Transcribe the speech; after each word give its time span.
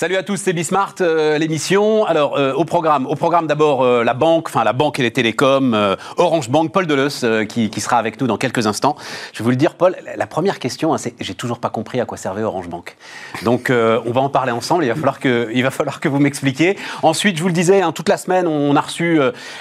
Salut 0.00 0.16
à 0.16 0.22
tous, 0.22 0.38
c'est 0.38 0.54
Bismart, 0.54 0.94
euh, 1.02 1.36
l'émission. 1.36 2.06
Alors, 2.06 2.38
euh, 2.38 2.54
au 2.54 2.64
programme, 2.64 3.04
au 3.04 3.16
programme 3.16 3.46
d'abord 3.46 3.82
euh, 3.82 4.02
la 4.02 4.14
banque, 4.14 4.48
enfin 4.48 4.64
la 4.64 4.72
banque 4.72 4.98
et 4.98 5.02
les 5.02 5.10
télécoms, 5.10 5.76
Orange 6.16 6.48
Bank, 6.48 6.72
Paul 6.72 6.86
Deleuze, 6.86 7.26
qui, 7.50 7.68
qui, 7.68 7.80
sera 7.82 7.98
avec 7.98 8.18
nous 8.18 8.26
dans 8.26 8.38
quelques 8.38 8.66
instants. 8.66 8.96
Je 9.34 9.40
vais 9.40 9.44
vous 9.44 9.50
le 9.50 9.56
dire, 9.56 9.74
Paul, 9.74 9.94
la 10.16 10.26
première 10.26 10.58
question, 10.58 10.94
hein, 10.94 10.96
c'est 10.96 11.12
j'ai 11.20 11.34
toujours 11.34 11.58
pas 11.58 11.68
compris 11.68 12.00
à 12.00 12.06
quoi 12.06 12.16
servait 12.16 12.42
Orange 12.42 12.70
Bank. 12.70 12.96
Donc, 13.42 13.70
on 13.70 14.10
va 14.10 14.22
en 14.22 14.30
parler 14.30 14.52
ensemble, 14.52 14.84
il 14.84 14.88
va 14.88 14.94
falloir 14.94 15.20
que, 15.20 15.50
il 15.52 15.62
va 15.62 15.70
falloir 15.70 16.00
que 16.00 16.08
vous 16.08 16.18
m'expliquiez. 16.18 16.78
Ensuite, 17.02 17.36
je 17.36 17.42
vous 17.42 17.48
le 17.48 17.54
disais, 17.54 17.82
hein, 17.82 17.92
toute 17.92 18.08
la 18.08 18.16
semaine, 18.16 18.46
on 18.46 18.74
a 18.76 18.80
reçu, 18.80 19.20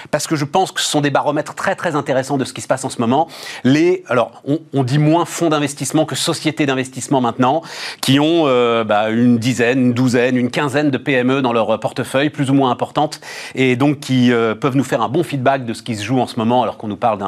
parce 0.10 0.26
que 0.26 0.38
je 0.38 0.46
pense 0.46 0.72
que 0.72 0.80
ce 0.80 0.88
sont 0.88 1.02
des 1.02 1.12
baromètres 1.12 1.54
très 1.54 1.76
très 1.76 1.98
intéressants 1.98 2.38
de 2.38 2.46
ce 2.46 2.54
qui 2.54 2.62
se 2.62 2.68
passe 2.68 2.86
en 2.86 2.90
ce 2.90 3.02
moment, 3.02 3.28
les, 3.66 4.06
alors, 4.08 4.42
on, 4.48 4.60
on 4.74 4.86
dit 4.86 5.00
moins 5.00 5.26
fonds 5.26 5.50
d'investissement 5.50 6.06
que 6.06 6.16
sociétés 6.16 6.66
d'investissement 6.66 7.20
maintenant, 7.20 7.62
qui 8.00 8.22
ont 8.22 8.46
bah, 8.86 9.10
une 9.10 9.38
dizaine, 9.38 9.88
une 9.88 9.94
douzaine, 9.94 10.29
une 10.36 10.52
quinzaine 10.52 10.92
de 10.92 10.98
PME 10.98 11.42
dans 11.42 11.54
leur 11.54 11.80
portefeuille, 11.80 12.30
plus 12.30 12.50
ou 12.50 12.54
moins 12.54 12.72
importantes, 12.72 13.22
et 13.56 13.76
donc 13.76 14.00
qui 14.00 14.32
euh, 14.32 14.56
peuvent 14.56 14.76
nous 14.76 14.84
faire 14.84 15.02
un 15.02 15.10
bon 15.10 15.24
feedback 15.24 15.66
de 15.66 15.74
ce 15.74 15.84
qui 15.84 15.96
se 15.96 16.04
joue 16.04 16.20
en 16.20 16.28
ce 16.28 16.38
moment, 16.38 16.64
alors 16.64 16.78
qu'on 16.78 16.88
nous 16.88 16.98
parle 16.98 17.20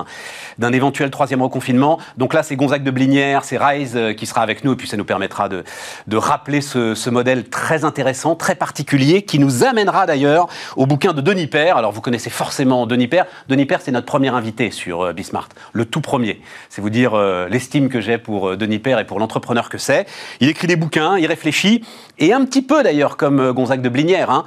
d'un 0.57 0.71
éventuel 0.71 1.09
troisième 1.11 1.41
reconfinement. 1.41 1.99
Donc 2.17 2.33
là, 2.33 2.43
c'est 2.43 2.55
Gonzague 2.55 2.83
de 2.83 2.91
Blinière, 2.91 3.43
c'est 3.43 3.57
Rise 3.57 3.93
euh, 3.95 4.13
qui 4.13 4.25
sera 4.25 4.41
avec 4.41 4.63
nous, 4.63 4.73
et 4.73 4.75
puis 4.75 4.87
ça 4.87 4.97
nous 4.97 5.05
permettra 5.05 5.49
de, 5.49 5.63
de 6.07 6.17
rappeler 6.17 6.61
ce, 6.61 6.95
ce, 6.95 7.09
modèle 7.09 7.49
très 7.49 7.83
intéressant, 7.83 8.35
très 8.35 8.55
particulier, 8.55 9.23
qui 9.23 9.39
nous 9.39 9.63
amènera 9.63 10.05
d'ailleurs 10.05 10.47
au 10.75 10.85
bouquin 10.85 11.13
de 11.13 11.21
Denis 11.21 11.47
Père. 11.47 11.77
Alors 11.77 11.91
vous 11.91 12.01
connaissez 12.01 12.29
forcément 12.29 12.85
Denis 12.87 13.07
Père. 13.07 13.25
Denis 13.49 13.65
Père, 13.65 13.81
c'est 13.81 13.91
notre 13.91 14.05
premier 14.05 14.29
invité 14.29 14.71
sur 14.71 15.01
euh, 15.01 15.13
Bismart, 15.13 15.49
le 15.73 15.85
tout 15.85 16.01
premier. 16.01 16.41
C'est 16.70 16.81
vous 16.81 16.89
dire 16.89 17.15
l'estime 17.49 17.89
que 17.89 18.01
j'ai 18.01 18.17
pour 18.17 18.55
Denis 18.57 18.79
Père 18.79 18.99
et 18.99 19.05
pour 19.05 19.20
l'entrepreneur 19.20 19.70
que 19.70 19.77
c'est. 19.77 20.05
Il 20.39 20.49
écrit 20.49 20.67
des 20.67 20.76
bouquins, 20.76 21.17
il 21.17 21.26
réfléchit, 21.26 21.83
et 22.17 22.33
un 22.33 22.45
petit 22.45 22.61
peu 22.61 22.83
d'ailleurs 22.83 22.90
comme 23.17 23.39
euh, 23.39 23.53
Gonzague 23.53 23.81
de 23.81 23.89
Blinière. 23.89 24.29
Hein. 24.29 24.45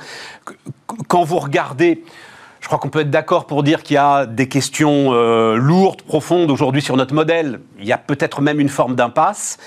Quand 1.08 1.24
vous 1.24 1.38
regardez 1.38 2.02
je 2.64 2.66
crois 2.66 2.78
qu'on 2.78 2.88
peut 2.88 3.00
être 3.00 3.10
d'accord 3.10 3.46
pour 3.46 3.62
dire 3.62 3.82
qu'il 3.82 3.92
y 3.92 3.98
a 3.98 4.24
des 4.24 4.48
questions 4.48 5.12
euh, 5.12 5.54
lourdes, 5.56 6.00
profondes 6.00 6.50
aujourd'hui 6.50 6.80
sur 6.80 6.96
notre 6.96 7.12
modèle. 7.12 7.60
Il 7.78 7.84
y 7.84 7.92
a 7.92 7.98
peut-être 7.98 8.40
même 8.40 8.58
une 8.58 8.70
forme 8.70 8.94
d'impasse. 8.94 9.58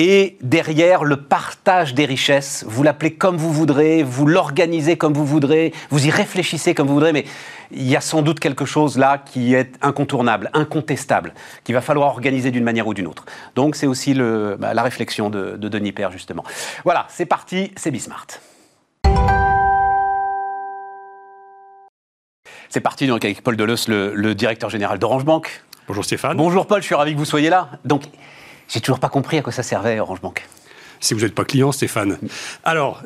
Et 0.00 0.36
derrière, 0.42 1.02
le 1.02 1.16
partage 1.16 1.92
des 1.92 2.04
richesses, 2.04 2.64
vous 2.68 2.84
l'appelez 2.84 3.14
comme 3.14 3.36
vous 3.36 3.52
voudrez, 3.52 4.04
vous 4.04 4.26
l'organisez 4.26 4.96
comme 4.96 5.12
vous 5.12 5.26
voudrez, 5.26 5.74
vous 5.90 6.06
y 6.06 6.10
réfléchissez 6.10 6.72
comme 6.72 6.86
vous 6.86 6.94
voudrez, 6.94 7.12
mais 7.12 7.24
il 7.72 7.82
y 7.82 7.96
a 7.96 8.00
sans 8.00 8.22
doute 8.22 8.38
quelque 8.38 8.64
chose 8.64 8.96
là 8.96 9.18
qui 9.18 9.54
est 9.54 9.74
incontournable, 9.82 10.50
incontestable, 10.54 11.34
qu'il 11.64 11.74
va 11.74 11.80
falloir 11.80 12.10
organiser 12.10 12.52
d'une 12.52 12.62
manière 12.62 12.86
ou 12.86 12.94
d'une 12.94 13.08
autre. 13.08 13.24
Donc 13.56 13.74
c'est 13.74 13.88
aussi 13.88 14.14
le, 14.14 14.56
bah, 14.56 14.72
la 14.72 14.84
réflexion 14.84 15.30
de, 15.30 15.56
de 15.56 15.68
Denis 15.68 15.90
Père, 15.90 16.12
justement. 16.12 16.44
Voilà, 16.84 17.06
c'est 17.08 17.26
parti, 17.26 17.72
c'est 17.74 17.90
Bismart. 17.90 18.28
C'est 22.68 22.80
parti 22.80 23.08
donc 23.08 23.24
avec 23.24 23.42
Paul 23.42 23.56
Deleuze, 23.56 23.88
le, 23.88 24.14
le 24.14 24.36
directeur 24.36 24.70
général 24.70 25.00
d'Orange 25.00 25.24
Bank. 25.24 25.64
Bonjour 25.88 26.04
Stéphane. 26.04 26.36
Bonjour 26.36 26.68
Paul, 26.68 26.82
je 26.82 26.86
suis 26.86 26.94
ravi 26.94 27.14
que 27.14 27.18
vous 27.18 27.24
soyez 27.24 27.50
là. 27.50 27.70
Donc 27.84 28.04
j'ai 28.68 28.80
toujours 28.80 29.00
pas 29.00 29.08
compris 29.08 29.38
à 29.38 29.42
quoi 29.42 29.52
ça 29.52 29.62
servait 29.62 29.98
Orange 30.00 30.20
Bank. 30.20 30.46
Si 31.00 31.14
vous 31.14 31.20
n'êtes 31.20 31.34
pas 31.34 31.44
client, 31.44 31.70
Stéphane. 31.70 32.18
Alors. 32.64 33.02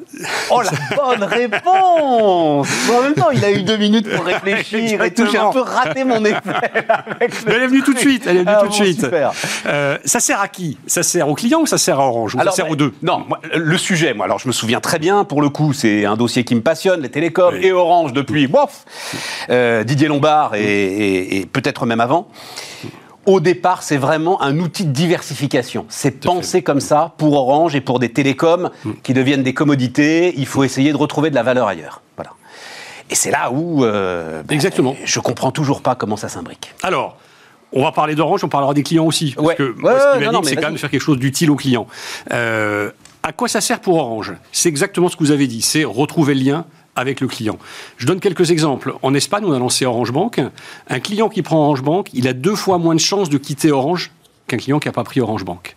Oh, 0.51 0.63
la 0.63 0.97
bonne 0.97 1.25
réponse 1.25 2.69
En 2.91 3.03
même 3.03 3.15
temps, 3.15 3.31
il 3.31 3.45
a 3.45 3.53
eu 3.53 3.63
deux 3.63 3.77
minutes 3.77 4.09
pour 4.09 4.25
réfléchir 4.25 5.03
et 5.03 5.13
tout. 5.13 5.27
J'ai 5.31 5.39
un 5.39 5.51
peu 5.51 5.61
raté 5.61 6.05
mon 6.05 6.25
effet. 6.25 6.41
Elle 7.47 7.63
est 7.63 7.67
venue 7.67 7.83
tout 7.83 7.93
de 7.93 7.99
suite. 7.99 8.25
Elle 8.27 8.39
est 8.39 8.45
venue 8.45 8.55
ah 8.57 8.63
tout 8.63 8.69
de 8.69 8.73
suite. 8.73 9.07
Euh, 9.67 9.99
ça 10.05 10.21
sert 10.21 10.41
à 10.41 10.49
qui? 10.49 10.79
Ça 10.87 11.03
sert 11.03 11.29
aux 11.29 11.35
clients 11.35 11.61
ou 11.61 11.67
ça 11.67 11.77
sert 11.77 12.01
à 12.01 12.07
Orange? 12.07 12.35
Ou 12.35 12.41
alors, 12.41 12.55
ça 12.55 12.63
sert 12.63 12.71
aux 12.71 12.77
deux? 12.77 12.95
Non, 13.03 13.27
le 13.55 13.77
sujet, 13.77 14.15
moi, 14.15 14.25
alors 14.25 14.39
je 14.39 14.49
me 14.49 14.53
souviens 14.53 14.81
très 14.81 14.99
bien, 14.99 15.25
pour 15.25 15.43
le 15.43 15.51
coup, 15.51 15.75
c'est 15.75 16.07
un 16.07 16.17
dossier 16.17 16.45
qui 16.45 16.55
me 16.55 16.63
passionne, 16.63 17.03
les 17.03 17.11
télécoms 17.11 17.55
et 17.61 17.73
Orange 17.73 18.15
depuis, 18.15 18.47
bof, 18.47 18.85
euh, 19.51 19.85
Didier 19.85 20.09
Lombard 20.09 20.55
et, 20.55 21.37
et 21.37 21.47
peut-être 21.47 21.85
même 21.85 22.01
avant 22.01 22.29
au 23.27 23.41
départ, 23.41 23.83
c'est 23.83 23.97
vraiment 23.97 24.43
un 24.43 24.59
outil 24.59 24.85
de 24.85 24.91
diversification. 24.91 25.87
C'est 25.89 26.21
pensé 26.21 26.63
comme 26.63 26.81
ça 26.81 27.15
pour 27.19 27.35
Orange 27.35 27.75
et 27.75 27.81
pour 27.81 27.99
des 27.99 28.13
télécoms 28.13 28.71
mm. 28.85 28.93
qui 29.03 29.15
deviennent 29.15 29.43
des 29.43 29.55
commodités. 29.55 30.35
Il 30.37 30.47
faut 30.47 30.65
essayer 30.65 30.93
de 30.93 30.97
retrouver 30.97 31.31
de 31.31 31.35
la 31.35 31.43
valeur 31.43 31.69
ailleurs. 31.69 32.03
Voilà. 32.17 32.33
Et 33.11 33.15
c'est 33.15 33.31
là 33.31 33.51
où 33.53 33.85
euh, 33.85 34.43
ben, 34.43 34.55
Exactement. 34.55 34.97
je 35.05 35.21
comprends 35.21 35.53
toujours 35.53 35.83
pas 35.83 35.95
comment 35.95 36.17
ça 36.17 36.29
s'imbrique. 36.29 36.75
Alors, 36.83 37.17
on 37.73 37.83
va 37.83 37.93
parler 37.93 38.15
d'Orange, 38.15 38.45
on 38.45 38.49
parlera 38.49 38.75
des 38.75 38.83
clients 38.83 39.07
aussi. 39.07 39.35
Parce 39.37 39.55
que 39.55 39.75
ce 39.77 40.19
qui 40.19 40.25
m'anime, 40.25 40.45
c'est 40.45 40.57
quand 40.57 40.63
même 40.63 40.75
de 40.75 40.79
faire 40.79 40.91
quelque 40.91 41.01
chose 41.01 41.19
d'utile 41.19 41.51
aux 41.51 41.57
clients. 41.57 41.87
Euh, 42.33 42.91
à 43.23 43.33
quoi 43.33 43.49
ça 43.49 43.61
sert 43.61 43.81
pour 43.81 43.97
Orange? 43.97 44.35
C'est 44.51 44.69
exactement 44.69 45.09
ce 45.09 45.17
que 45.17 45.23
vous 45.23 45.31
avez 45.31 45.47
dit, 45.47 45.63
c'est 45.63 45.85
retrouver 45.85 46.35
le 46.35 46.41
lien 46.41 46.67
avec 46.97 47.21
le 47.21 47.29
client. 47.29 47.59
Je 47.97 48.07
donne 48.07 48.21
quelques 48.21 48.51
exemples. 48.51 48.95
En 49.03 49.15
Espagne, 49.15 49.45
on 49.47 49.53
a 49.53 49.59
lancé 49.59 49.87
Orange 49.87 50.13
Bank. 50.13 50.41
Un 50.89 51.01
client 51.01 51.29
qui 51.29 51.43
prend 51.43 51.59
Orange 51.59 51.83
Bank, 51.83 52.09
il 52.13 52.29
a 52.29 52.33
deux 52.33 52.55
fois 52.55 52.79
moins 52.79 52.95
de 52.95 53.01
chances 53.01 53.31
de 53.31 53.39
quitter 53.39 53.71
Orange 53.71 54.11
qu'un 54.47 54.57
client 54.57 54.79
qui 54.79 54.89
n'a 54.89 54.93
pas 54.93 55.05
pris 55.05 55.21
Orange 55.21 55.45
Bank. 55.45 55.77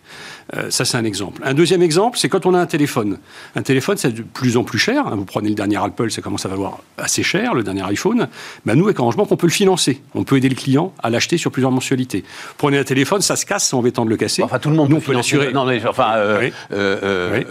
Euh, 0.54 0.70
ça, 0.70 0.84
c'est 0.84 0.96
un 0.96 1.04
exemple. 1.04 1.42
Un 1.44 1.54
deuxième 1.54 1.82
exemple, 1.82 2.18
c'est 2.18 2.28
quand 2.28 2.46
on 2.46 2.54
a 2.54 2.60
un 2.60 2.66
téléphone. 2.66 3.18
Un 3.54 3.62
téléphone, 3.62 3.96
c'est 3.96 4.12
de 4.12 4.22
plus 4.22 4.56
en 4.56 4.64
plus 4.64 4.78
cher. 4.78 5.14
Vous 5.16 5.24
prenez 5.24 5.48
le 5.48 5.54
dernier 5.54 5.76
Apple, 5.76 6.10
ça 6.10 6.22
commence 6.22 6.46
à 6.46 6.48
valoir 6.48 6.78
assez 6.98 7.22
cher, 7.22 7.54
le 7.54 7.62
dernier 7.62 7.82
iPhone. 7.82 8.28
Ben, 8.64 8.76
nous, 8.76 8.84
avec 8.84 8.98
Orange 9.00 9.16
Bank, 9.16 9.30
on 9.30 9.36
peut 9.36 9.46
le 9.46 9.52
financer. 9.52 10.00
On 10.14 10.24
peut 10.24 10.36
aider 10.36 10.48
le 10.48 10.54
client 10.54 10.92
à 11.02 11.10
l'acheter 11.10 11.36
sur 11.36 11.50
plusieurs 11.50 11.72
mensualités. 11.72 12.24
Prenez 12.58 12.78
un 12.78 12.84
téléphone, 12.84 13.22
ça 13.22 13.36
se 13.36 13.46
casse, 13.46 13.68
c'est 13.68 13.76
embêtant 13.76 14.04
de 14.04 14.10
le 14.10 14.16
casser. 14.16 14.42
Enfin, 14.42 14.58
tout 14.58 14.70
le 14.70 14.76
monde 14.76 14.90
nous, 14.90 15.00
peut 15.00 15.12
l'assurer. 15.12 15.52
Non, 15.52 15.64
mais 15.64 15.84
enfin, 15.86 16.12
euh, 16.16 16.50
euh, 16.72 17.42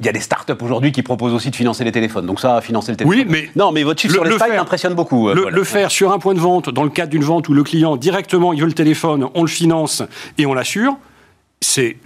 il 0.00 0.06
y 0.06 0.08
a 0.08 0.12
des 0.12 0.20
startups 0.20 0.52
aujourd'hui 0.62 0.92
qui 0.92 1.02
proposent 1.02 1.34
aussi 1.34 1.50
de 1.50 1.56
financer 1.56 1.84
les 1.84 1.92
téléphones. 1.92 2.26
Donc 2.26 2.40
ça, 2.40 2.60
financer 2.62 2.90
le 2.92 2.96
téléphone. 2.96 3.18
Oui, 3.18 3.26
mais 3.28 3.50
non, 3.54 3.70
mais 3.70 3.82
votre 3.82 4.00
chiffre 4.00 4.14
sur 4.14 4.24
l'Espagne 4.24 4.54
m'impressionne 4.56 4.94
beaucoup. 4.94 5.28
Euh, 5.28 5.34
le, 5.34 5.50
le, 5.50 5.64
faire 5.64 5.90
sur 5.90 6.10
un 6.10 6.18
point 6.18 6.32
de 6.34 6.40
vente, 6.40 6.70
dans 6.70 6.84
le 6.84 6.90
cadre 6.90 7.10
d'une 7.10 7.22
vente 7.22 7.48
où 7.48 7.52
le 7.52 7.62
client 7.62 7.96
directement 7.96 8.54
il 8.54 8.60
veut 8.60 8.66
le 8.66 8.72
téléphone, 8.72 9.28
on 9.34 9.42
le 9.42 9.48
finance 9.48 10.02
et 10.38 10.46
on 10.46 10.54
l'assure 10.54 10.96
c'est, 11.62 11.96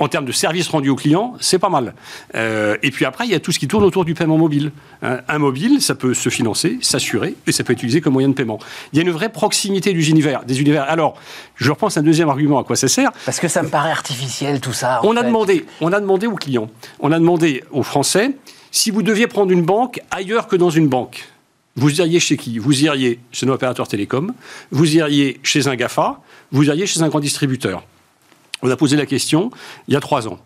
en 0.00 0.08
termes 0.08 0.24
de 0.24 0.32
service 0.32 0.68
rendu 0.68 0.90
au 0.90 0.96
client, 0.96 1.34
c'est 1.40 1.58
pas 1.58 1.68
mal. 1.68 1.94
Euh, 2.34 2.76
et 2.82 2.90
puis 2.90 3.04
après, 3.04 3.24
il 3.24 3.30
y 3.30 3.34
a 3.34 3.40
tout 3.40 3.52
ce 3.52 3.58
qui 3.58 3.68
tourne 3.68 3.84
autour 3.84 4.04
du 4.04 4.14
paiement 4.14 4.36
mobile. 4.36 4.72
Hein, 5.02 5.20
un 5.28 5.38
mobile, 5.38 5.80
ça 5.80 5.94
peut 5.94 6.12
se 6.12 6.28
financer, 6.28 6.78
s'assurer, 6.82 7.34
et 7.46 7.52
ça 7.52 7.62
peut 7.62 7.72
être 7.72 7.78
utilisé 7.78 8.00
comme 8.00 8.14
moyen 8.14 8.28
de 8.28 8.34
paiement. 8.34 8.58
Il 8.92 8.96
y 8.96 8.98
a 9.00 9.02
une 9.02 9.12
vraie 9.12 9.30
proximité 9.30 9.92
du 9.92 10.04
univers, 10.10 10.44
des 10.44 10.60
univers. 10.60 10.84
Alors, 10.88 11.14
je 11.54 11.70
repense 11.70 11.96
un 11.96 12.02
deuxième 12.02 12.28
argument 12.28 12.58
à 12.58 12.64
quoi 12.64 12.74
ça 12.74 12.88
sert. 12.88 13.12
Parce 13.24 13.38
que 13.38 13.48
ça 13.48 13.62
me 13.62 13.68
paraît 13.68 13.92
artificiel 13.92 14.60
tout 14.60 14.72
ça. 14.72 15.00
On 15.04 15.16
a 15.16 15.22
demandé, 15.22 15.64
on 15.80 15.92
a 15.92 16.00
demandé 16.00 16.26
aux 16.26 16.34
clients, 16.34 16.68
on 16.98 17.12
a 17.12 17.18
demandé 17.18 17.62
aux 17.70 17.84
Français 17.84 18.32
si 18.72 18.90
vous 18.90 19.02
deviez 19.02 19.28
prendre 19.28 19.52
une 19.52 19.62
banque 19.62 20.00
ailleurs 20.10 20.48
que 20.48 20.56
dans 20.56 20.70
une 20.70 20.88
banque. 20.88 21.24
Vous 21.76 22.00
iriez 22.00 22.20
chez 22.20 22.36
qui? 22.36 22.58
Vous 22.58 22.82
iriez 22.84 23.20
chez 23.30 23.46
un 23.46 23.50
opérateur 23.50 23.86
télécom, 23.86 24.32
vous 24.72 24.96
iriez 24.96 25.38
chez 25.42 25.68
un 25.68 25.76
GAFA, 25.76 26.20
vous 26.50 26.64
iriez 26.64 26.86
chez 26.86 27.02
un 27.02 27.08
grand 27.08 27.20
distributeur. 27.20 27.84
On 28.62 28.70
a 28.70 28.76
posé 28.76 28.96
la 28.96 29.06
question 29.06 29.50
il 29.88 29.94
y 29.94 29.96
a 29.96 30.00
trois 30.00 30.28
ans. 30.28 30.38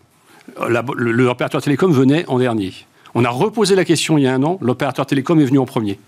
L'opérateur 0.68 1.62
télécom 1.62 1.92
venait 1.92 2.24
en 2.26 2.38
dernier. 2.38 2.72
On 3.14 3.24
a 3.24 3.30
reposé 3.30 3.74
la 3.74 3.84
question 3.84 4.18
il 4.18 4.24
y 4.24 4.26
a 4.26 4.34
un 4.34 4.42
an. 4.42 4.58
L'opérateur 4.60 5.06
télécom 5.06 5.40
est 5.40 5.44
venu 5.44 5.58
en 5.58 5.66
premier. 5.66 5.98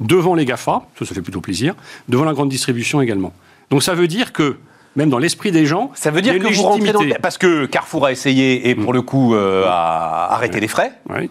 Devant 0.00 0.34
les 0.34 0.44
GAFA, 0.44 0.82
ça, 0.98 1.04
ça 1.04 1.14
fait 1.14 1.22
plutôt 1.22 1.40
plaisir. 1.40 1.74
Devant 2.08 2.24
la 2.24 2.32
grande 2.32 2.48
distribution 2.48 3.00
également. 3.00 3.32
Donc 3.70 3.82
ça 3.82 3.94
veut 3.94 4.08
dire 4.08 4.32
que 4.32 4.56
même 4.96 5.10
dans 5.10 5.18
l'esprit 5.18 5.52
des 5.52 5.66
gens. 5.66 5.90
Ça 5.94 6.10
veut 6.10 6.22
dire 6.22 6.38
que 6.38 6.52
vous 6.52 6.62
rentrez 6.62 6.92
dans... 6.92 7.04
Parce 7.22 7.38
que 7.38 7.66
Carrefour 7.66 8.06
a 8.06 8.12
essayé 8.12 8.68
et 8.68 8.74
pour 8.74 8.92
le 8.92 9.02
coup 9.02 9.34
euh, 9.34 9.64
a 9.66 10.32
arrêté 10.34 10.60
les 10.60 10.68
frais. 10.68 10.92
Oui. 11.08 11.30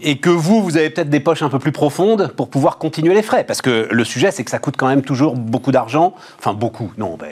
Et 0.00 0.18
que 0.18 0.30
vous, 0.30 0.62
vous 0.62 0.76
avez 0.76 0.90
peut-être 0.90 1.10
des 1.10 1.20
poches 1.20 1.42
un 1.42 1.48
peu 1.48 1.58
plus 1.58 1.72
profondes 1.72 2.32
pour 2.36 2.48
pouvoir 2.48 2.78
continuer 2.78 3.14
les 3.14 3.22
frais. 3.22 3.44
Parce 3.44 3.62
que 3.62 3.88
le 3.90 4.04
sujet, 4.04 4.30
c'est 4.30 4.44
que 4.44 4.50
ça 4.50 4.58
coûte 4.58 4.76
quand 4.78 4.88
même 4.88 5.02
toujours 5.02 5.34
beaucoup 5.34 5.72
d'argent. 5.72 6.14
Enfin, 6.38 6.54
beaucoup. 6.54 6.92
Non, 6.96 7.16
ben, 7.18 7.28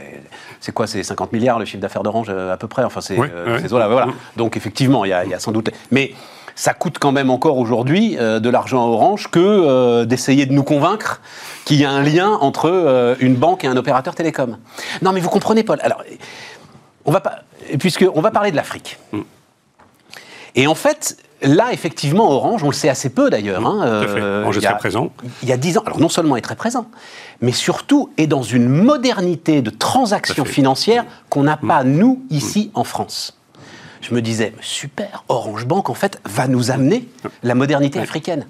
c'est 0.61 0.73
quoi 0.73 0.87
C'est 0.87 1.03
50 1.03 1.33
milliards 1.33 1.59
le 1.59 1.65
chiffre 1.65 1.81
d'affaires 1.81 2.03
d'Orange 2.03 2.31
à 2.31 2.57
peu 2.57 2.69
près. 2.69 2.85
Enfin, 2.85 3.01
c'est 3.01 3.19
euh, 3.19 3.59
voilà. 3.69 4.07
Donc 4.37 4.57
effectivement, 4.57 5.05
il 5.05 5.09
y, 5.09 5.13
a 5.13 5.39
sans 5.39 5.53
doute. 5.53 5.71
Mais 5.91 6.13
ça 6.55 6.75
coûte 6.75 6.99
quand 6.99 7.13
même 7.13 7.31
encore 7.31 7.59
aujourd'hui 7.59 8.17
euh, 8.19 8.39
de 8.39 8.51
l'argent 8.51 8.83
à 8.83 8.87
Orange 8.87 9.29
que 9.31 9.41
euh, 9.41 10.05
d'essayer 10.05 10.47
de 10.47 10.53
nous 10.53 10.63
convaincre 10.63 11.21
qu'il 11.65 11.79
y 11.79 11.85
a 11.85 11.91
un 11.91 12.03
lien 12.03 12.31
entre 12.41 13.17
une 13.21 13.35
banque 13.35 13.65
et 13.65 13.69
un 13.69 13.77
opérateur 13.77 14.15
télécom. 14.15 14.59
Non, 15.01 15.13
mais 15.13 15.21
vous 15.21 15.31
comprenez, 15.31 15.63
Paul. 15.63 15.79
Alors, 15.83 16.03
on 17.05 17.13
va 17.13 17.21
pas, 17.21 17.41
puisque 17.79 18.05
on 18.15 18.21
va 18.21 18.31
parler 18.31 18.51
de 18.51 18.57
l'Afrique. 18.57 18.99
Mm. 19.13 19.21
Et 20.55 20.67
en 20.67 20.75
fait, 20.75 21.17
Là, 21.43 21.73
effectivement, 21.73 22.31
Orange, 22.31 22.63
on 22.63 22.69
le 22.69 22.75
sait 22.75 22.89
assez 22.89 23.11
peu 23.11 23.29
d'ailleurs. 23.29 23.67
Hein, 23.67 23.83
euh, 23.85 24.43
Orange 24.43 24.59
est 24.59 24.61
très 24.61 24.77
présent. 24.77 25.13
Il 25.43 25.49
y 25.49 25.53
a 25.53 25.57
dix 25.57 25.77
ans, 25.77 25.83
alors 25.85 25.99
non 25.99 26.09
seulement 26.09 26.37
est 26.37 26.43
très 26.43 26.57
présent, 26.57 26.87
mais 27.41 27.53
surtout 27.53 28.11
est 28.17 28.27
dans 28.27 28.43
une 28.43 28.69
modernité 28.69 29.61
de 29.61 29.71
transactions 29.71 30.45
financières 30.45 31.05
qu'on 31.31 31.43
n'a 31.43 31.57
pas, 31.57 31.83
mm. 31.83 31.93
nous, 31.93 32.23
ici 32.31 32.71
en 32.75 32.85
France. 32.85 33.37
Je 34.01 34.15
me 34.15 34.23
disais, 34.23 34.53
super, 34.61 35.25
Orange 35.29 35.67
Bank, 35.67 35.91
en 35.91 35.95
fait, 35.95 36.21
va 36.25 36.49
nous 36.49 36.71
amener 36.71 37.09
la 37.43 37.55
modernité 37.55 37.99
africaine. 37.99 38.47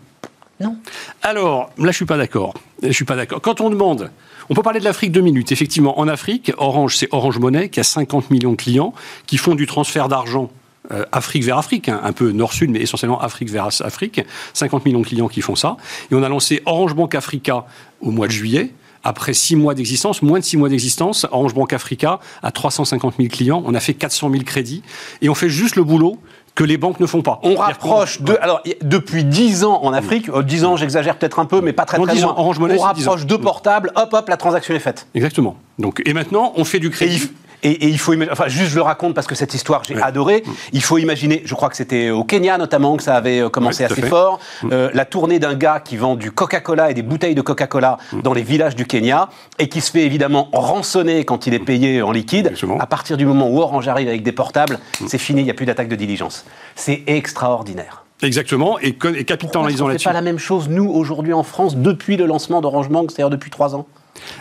Non. 0.60 0.76
Alors, 1.22 1.70
là, 1.78 1.90
je 1.90 1.96
suis 1.96 2.06
pas 2.06 2.16
d'accord. 2.16 2.54
Je 2.82 2.92
suis 2.92 3.04
pas 3.04 3.16
d'accord. 3.16 3.40
Quand 3.40 3.60
on 3.60 3.68
demande, 3.68 4.10
on 4.48 4.54
peut 4.54 4.62
parler 4.62 4.80
de 4.80 4.84
l'Afrique 4.84 5.12
deux 5.12 5.20
minutes. 5.20 5.52
Effectivement, 5.52 5.98
en 5.98 6.08
Afrique, 6.08 6.52
Orange, 6.58 6.96
c'est 6.96 7.08
Orange 7.10 7.38
Monnaie 7.38 7.68
qui 7.68 7.80
a 7.80 7.84
50 7.84 8.30
millions 8.30 8.52
de 8.52 8.56
clients 8.56 8.92
qui 9.26 9.38
font 9.38 9.54
du 9.54 9.66
transfert 9.66 10.08
d'argent 10.08 10.50
euh, 10.90 11.04
Afrique 11.12 11.44
vers 11.44 11.58
Afrique, 11.58 11.88
hein, 11.88 12.00
un 12.02 12.12
peu 12.12 12.32
nord-sud, 12.32 12.70
mais 12.70 12.80
essentiellement 12.80 13.20
Afrique 13.20 13.50
vers 13.50 13.68
Afrique. 13.82 14.20
50 14.52 14.84
millions 14.84 15.00
de 15.00 15.06
clients 15.06 15.28
qui 15.28 15.40
font 15.40 15.54
ça. 15.54 15.76
Et 16.10 16.14
on 16.14 16.22
a 16.22 16.28
lancé 16.28 16.62
Orange 16.66 16.94
Bank 16.94 17.14
Africa 17.14 17.66
au 18.00 18.10
mois 18.10 18.26
de 18.26 18.32
juillet. 18.32 18.72
Après 19.04 19.34
six 19.34 19.56
mois 19.56 19.74
d'existence, 19.74 20.22
moins 20.22 20.38
de 20.38 20.44
six 20.44 20.56
mois 20.56 20.68
d'existence, 20.68 21.26
Orange 21.30 21.54
Bank 21.54 21.72
Africa 21.72 22.20
a 22.42 22.52
350 22.52 23.14
000 23.16 23.28
clients. 23.28 23.62
On 23.66 23.74
a 23.74 23.80
fait 23.80 23.94
400 23.94 24.30
000 24.30 24.44
crédits. 24.44 24.82
Et 25.22 25.28
on 25.28 25.34
fait 25.34 25.48
juste 25.48 25.76
le 25.76 25.84
boulot 25.84 26.18
que 26.54 26.64
les 26.64 26.76
banques 26.76 27.00
ne 27.00 27.06
font 27.06 27.22
pas. 27.22 27.40
On 27.42 27.54
rapproche 27.54 28.20
de, 28.20 28.36
alors 28.40 28.62
depuis 28.82 29.24
10 29.24 29.64
ans 29.64 29.80
en 29.82 29.92
Afrique, 29.92 30.30
10 30.30 30.64
euh, 30.64 30.66
ans 30.66 30.76
j'exagère 30.76 31.16
peut-être 31.16 31.38
un 31.38 31.46
peu, 31.46 31.60
mais 31.60 31.72
pas 31.72 31.84
très 31.84 31.98
très 31.98 32.20
loin. 32.20 32.34
Orange 32.36 32.58
Money, 32.58 32.76
on 32.78 32.82
rapproche 32.82 33.26
deux 33.26 33.38
portables, 33.38 33.90
hop 33.96 34.12
hop, 34.12 34.28
la 34.28 34.36
transaction 34.36 34.74
est 34.74 34.80
faite. 34.80 35.06
Exactement. 35.14 35.56
Donc 35.78 36.02
et 36.04 36.12
maintenant 36.12 36.52
on 36.56 36.64
fait 36.64 36.78
du 36.78 36.90
crédit. 36.90 37.30
Et, 37.62 37.88
il 37.88 37.98
faut, 37.98 38.14
enfin, 38.30 38.48
juste 38.48 38.70
je 38.70 38.76
le 38.76 38.82
raconte 38.82 39.14
parce 39.14 39.26
que 39.26 39.34
cette 39.34 39.54
histoire, 39.54 39.82
j'ai 39.84 40.00
adoré. 40.00 40.42
Il 40.72 40.82
faut 40.82 40.98
imaginer, 40.98 41.42
je 41.44 41.54
crois 41.54 41.68
que 41.68 41.76
c'était 41.76 42.10
au 42.10 42.24
Kenya 42.24 42.58
notamment 42.58 42.96
que 42.96 43.02
ça 43.02 43.14
avait 43.14 43.40
euh, 43.40 43.48
commencé 43.48 43.84
assez 43.84 44.02
fort, 44.02 44.40
mm. 44.62 44.68
euh, 44.72 44.90
la 44.92 45.04
tournée 45.04 45.38
d'un 45.38 45.54
gars 45.54 45.80
qui 45.80 45.96
vend 45.96 46.16
du 46.16 46.32
Coca-Cola 46.32 46.90
et 46.90 46.94
des 46.94 47.02
bouteilles 47.02 47.34
de 47.34 47.40
Coca-Cola 47.40 47.98
mm. 48.12 48.22
dans 48.22 48.32
les 48.32 48.42
villages 48.42 48.74
du 48.74 48.86
Kenya 48.86 49.28
et 49.58 49.68
qui 49.68 49.80
se 49.80 49.90
fait 49.90 50.04
évidemment 50.04 50.48
rançonner 50.52 51.24
quand 51.24 51.46
il 51.46 51.54
est 51.54 51.60
payé 51.60 52.02
en 52.02 52.12
liquide. 52.12 52.52
À 52.80 52.86
partir 52.86 53.16
du 53.16 53.26
moment 53.26 53.48
où 53.48 53.60
Orange 53.60 53.86
arrive 53.86 54.08
avec 54.08 54.22
des 54.22 54.32
portables, 54.32 54.78
mm. 55.00 55.06
c'est 55.06 55.18
fini, 55.18 55.42
il 55.42 55.44
n'y 55.44 55.50
a 55.50 55.54
plus 55.54 55.66
d'attaque 55.66 55.88
de 55.88 55.96
diligence. 55.96 56.44
C'est 56.74 57.02
extraordinaire. 57.06 58.04
Exactement, 58.22 58.78
et, 58.80 58.96
et 59.16 59.24
capitalisant 59.24 59.88
là-dessus. 59.88 60.06
On 60.06 60.10
pas 60.10 60.14
la 60.14 60.22
même 60.22 60.38
chose, 60.38 60.68
nous, 60.68 60.88
aujourd'hui 60.88 61.32
en 61.32 61.42
France, 61.42 61.76
depuis 61.76 62.16
le 62.16 62.26
lancement 62.26 62.60
d'Orange 62.60 62.88
Bank, 62.88 63.10
c'est-à-dire 63.10 63.30
depuis 63.30 63.50
trois 63.50 63.74
ans 63.74 63.86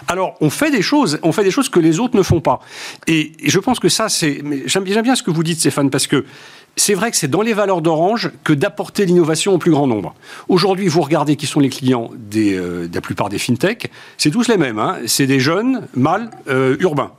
alors, 0.07 0.35
on 0.41 0.49
fait 0.49 0.71
des 0.71 0.81
choses, 0.81 1.19
on 1.23 1.31
fait 1.31 1.43
des 1.43 1.51
choses 1.51 1.69
que 1.69 1.79
les 1.79 1.99
autres 1.99 2.17
ne 2.17 2.23
font 2.23 2.41
pas. 2.41 2.59
Et, 3.07 3.31
je 3.43 3.59
pense 3.59 3.79
que 3.79 3.89
ça, 3.89 4.09
c'est. 4.09 4.41
J'aime 4.65 4.83
bien 4.83 5.15
ce 5.15 5.23
que 5.23 5.31
vous 5.31 5.43
dites, 5.43 5.59
Stéphane, 5.59 5.89
parce 5.89 6.07
que 6.07 6.25
c'est 6.75 6.93
vrai 6.93 7.11
que 7.11 7.17
c'est 7.17 7.27
dans 7.27 7.41
les 7.41 7.53
valeurs 7.53 7.81
d'Orange 7.81 8.31
que 8.43 8.53
d'apporter 8.53 9.05
l'innovation 9.05 9.53
au 9.53 9.57
plus 9.57 9.71
grand 9.71 9.87
nombre. 9.87 10.15
Aujourd'hui, 10.47 10.87
vous 10.87 11.01
regardez 11.01 11.35
qui 11.35 11.45
sont 11.45 11.59
les 11.59 11.69
clients 11.69 12.09
euh, 12.35 12.87
de 12.87 12.95
la 12.95 13.01
plupart 13.01 13.29
des 13.29 13.39
fintechs, 13.39 13.91
c'est 14.17 14.31
tous 14.31 14.47
les 14.47 14.57
mêmes. 14.57 14.79
Hein. 14.79 14.97
C'est 15.05 15.27
des 15.27 15.39
jeunes, 15.39 15.87
mâles, 15.93 16.29
euh, 16.47 16.77
urbains. 16.79 17.11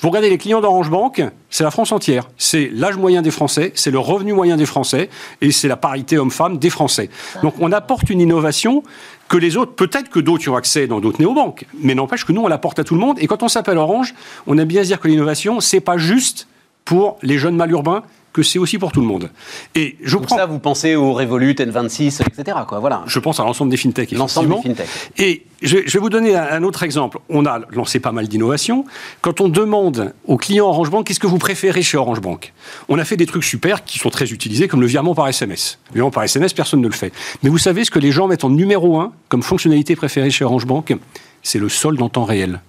Vous 0.00 0.08
regardez 0.08 0.30
les 0.30 0.38
clients 0.38 0.60
d'Orange 0.60 0.90
Bank, 0.90 1.22
c'est 1.50 1.64
la 1.64 1.72
France 1.72 1.90
entière. 1.90 2.28
C'est 2.38 2.70
l'âge 2.72 2.96
moyen 2.96 3.20
des 3.20 3.32
Français, 3.32 3.72
c'est 3.74 3.90
le 3.90 3.98
revenu 3.98 4.32
moyen 4.32 4.56
des 4.56 4.66
Français, 4.66 5.10
et 5.40 5.50
c'est 5.50 5.66
la 5.66 5.76
parité 5.76 6.18
homme-femme 6.18 6.58
des 6.58 6.70
Français. 6.70 7.10
Donc 7.42 7.54
on 7.58 7.72
apporte 7.72 8.08
une 8.08 8.20
innovation 8.20 8.84
que 9.28 9.36
les 9.36 9.56
autres, 9.56 9.72
peut-être 9.72 10.08
que 10.08 10.20
d'autres 10.20 10.44
y 10.44 10.48
ont 10.50 10.56
accès 10.56 10.86
dans 10.86 11.00
d'autres 11.00 11.20
néobanques, 11.20 11.66
mais 11.82 11.96
n'empêche 11.96 12.24
que 12.24 12.32
nous, 12.32 12.42
on 12.42 12.48
l'apporte 12.48 12.78
à 12.78 12.84
tout 12.84 12.94
le 12.94 13.00
monde. 13.00 13.18
Et 13.20 13.26
quand 13.26 13.42
on 13.42 13.48
s'appelle 13.48 13.76
Orange, 13.76 14.14
on 14.46 14.56
aime 14.56 14.68
bien 14.68 14.82
dire 14.82 15.00
que 15.00 15.08
l'innovation, 15.08 15.60
c'est 15.60 15.80
pas 15.80 15.98
juste 15.98 16.46
pour 16.84 17.18
les 17.22 17.36
jeunes 17.36 17.56
mal 17.56 17.70
urbains, 17.72 18.04
que 18.32 18.42
c'est 18.42 18.58
aussi 18.58 18.78
pour 18.78 18.92
tout 18.92 19.00
le 19.00 19.06
monde. 19.06 19.30
Et 19.74 19.96
je 20.02 20.16
prends... 20.16 20.36
ça, 20.36 20.46
vous 20.46 20.58
pensez 20.58 20.94
au 20.94 21.12
Revolut, 21.12 21.54
N26, 21.54 22.22
etc. 22.22 22.58
Quoi, 22.66 22.78
voilà. 22.78 23.02
Je 23.06 23.18
pense 23.18 23.40
à 23.40 23.44
l'ensemble 23.44 23.70
des 23.70 23.76
fintechs. 23.76 24.12
L'ensemble 24.12 24.56
des 24.56 24.68
fintechs. 24.68 24.88
Et 25.16 25.44
je, 25.62 25.76
vais 25.76 25.98
vous 25.98 26.10
donner 26.10 26.36
un, 26.36 26.62
autre 26.62 26.82
exemple. 26.82 27.18
On 27.28 27.46
a 27.46 27.60
lancé 27.70 28.00
pas 28.00 28.12
mal 28.12 28.28
d'innovations. 28.28 28.84
Quand 29.22 29.40
on 29.40 29.48
demande 29.48 30.12
aux 30.26 30.36
clients 30.36 30.66
Orange 30.66 30.90
Bank, 30.90 31.06
qu'est-ce 31.06 31.20
que 31.20 31.26
vous 31.26 31.38
préférez 31.38 31.82
chez 31.82 31.96
Orange 31.96 32.20
Bank? 32.20 32.52
On 32.88 32.98
a 32.98 33.04
fait 33.04 33.16
des 33.16 33.26
trucs 33.26 33.44
super 33.44 33.84
qui 33.84 33.98
sont 33.98 34.10
très 34.10 34.30
utilisés, 34.30 34.68
comme 34.68 34.80
le 34.80 34.86
virement 34.86 35.14
par 35.14 35.28
SMS. 35.28 35.78
Le 35.90 35.96
virement 35.96 36.10
par 36.10 36.22
SMS, 36.22 36.52
personne 36.52 36.80
ne 36.80 36.88
le 36.88 36.94
fait. 36.94 37.12
Mais 37.42 37.50
vous 37.50 37.58
savez 37.58 37.84
ce 37.84 37.90
que 37.90 37.98
les 37.98 38.12
gens 38.12 38.28
mettent 38.28 38.44
en 38.44 38.50
numéro 38.50 39.00
un 39.00 39.12
comme 39.28 39.42
fonctionnalité 39.42 39.96
préférée 39.96 40.30
chez 40.30 40.44
Orange 40.44 40.66
Bank? 40.66 40.94
C'est 41.42 41.58
le 41.58 41.68
solde 41.68 42.00
en 42.02 42.08
temps 42.08 42.24
réel. 42.24 42.60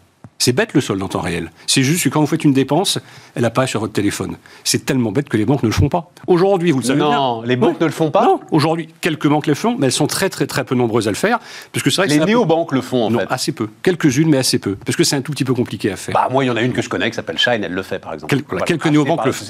C'est 0.41 0.53
bête 0.53 0.73
le 0.73 0.79
solde 0.79 1.03
en 1.03 1.09
temps 1.09 1.19
réel. 1.19 1.51
C'est 1.67 1.83
juste 1.83 2.05
que 2.05 2.09
quand 2.09 2.21
vous 2.21 2.25
faites 2.25 2.45
une 2.45 2.53
dépense, 2.53 2.97
elle 3.35 3.43
apparaît 3.43 3.67
sur 3.67 3.81
votre 3.81 3.91
téléphone. 3.91 4.37
C'est 4.63 4.85
tellement 4.85 5.11
bête 5.11 5.27
que 5.27 5.35
les 5.35 5.43
banques 5.43 5.63
ne 5.63 5.67
le 5.67 5.73
font 5.73 5.89
pas. 5.89 6.11
Aujourd'hui, 6.27 6.71
vous 6.71 6.79
le 6.79 6.85
savez 6.85 7.01
non, 7.01 7.41
les 7.41 7.57
banques 7.57 7.81
ne 7.81 7.85
le 7.85 7.91
font 7.91 8.09
pas 8.09 8.23
Non, 8.23 8.39
aujourd'hui, 8.51 8.87
quelques 9.01 9.27
banques 9.27 9.47
le 9.47 9.53
font, 9.53 9.75
mais 9.77 9.87
elles 9.87 9.91
sont 9.91 10.07
très 10.07 10.29
très 10.29 10.47
très 10.47 10.63
peu 10.63 10.75
nombreuses 10.75 11.09
à 11.09 11.11
le 11.11 11.17
faire. 11.17 11.39
Parce 11.73 11.83
que 11.83 11.89
c'est 11.89 12.03
vrai 12.03 12.07
les 12.07 12.23
néobanques 12.23 12.71
le 12.71 12.79
font 12.79 13.03
en 13.03 13.11
non, 13.11 13.19
assez 13.29 13.51
peu. 13.51 13.67
Quelques-unes, 13.83 14.29
mais 14.29 14.37
assez 14.37 14.59
peu. 14.59 14.77
Parce 14.85 14.95
que 14.95 15.03
c'est 15.03 15.17
un 15.17 15.21
tout 15.21 15.33
petit 15.33 15.43
peu 15.43 15.53
compliqué 15.53 15.91
à 15.91 15.97
faire. 15.97 16.13
Bah, 16.13 16.29
moi, 16.31 16.45
il 16.45 16.47
y 16.47 16.49
en 16.49 16.55
a 16.55 16.61
une 16.61 16.71
que 16.71 16.81
je 16.81 16.87
connais 16.87 17.09
qui 17.09 17.17
s'appelle 17.17 17.37
Shine, 17.37 17.61
elle 17.61 17.73
le 17.73 17.83
fait 17.83 17.99
par 17.99 18.13
exemple. 18.13 18.33
quelques 18.65 18.87
néobanques 18.87 19.25
le 19.25 19.33
font. 19.33 19.45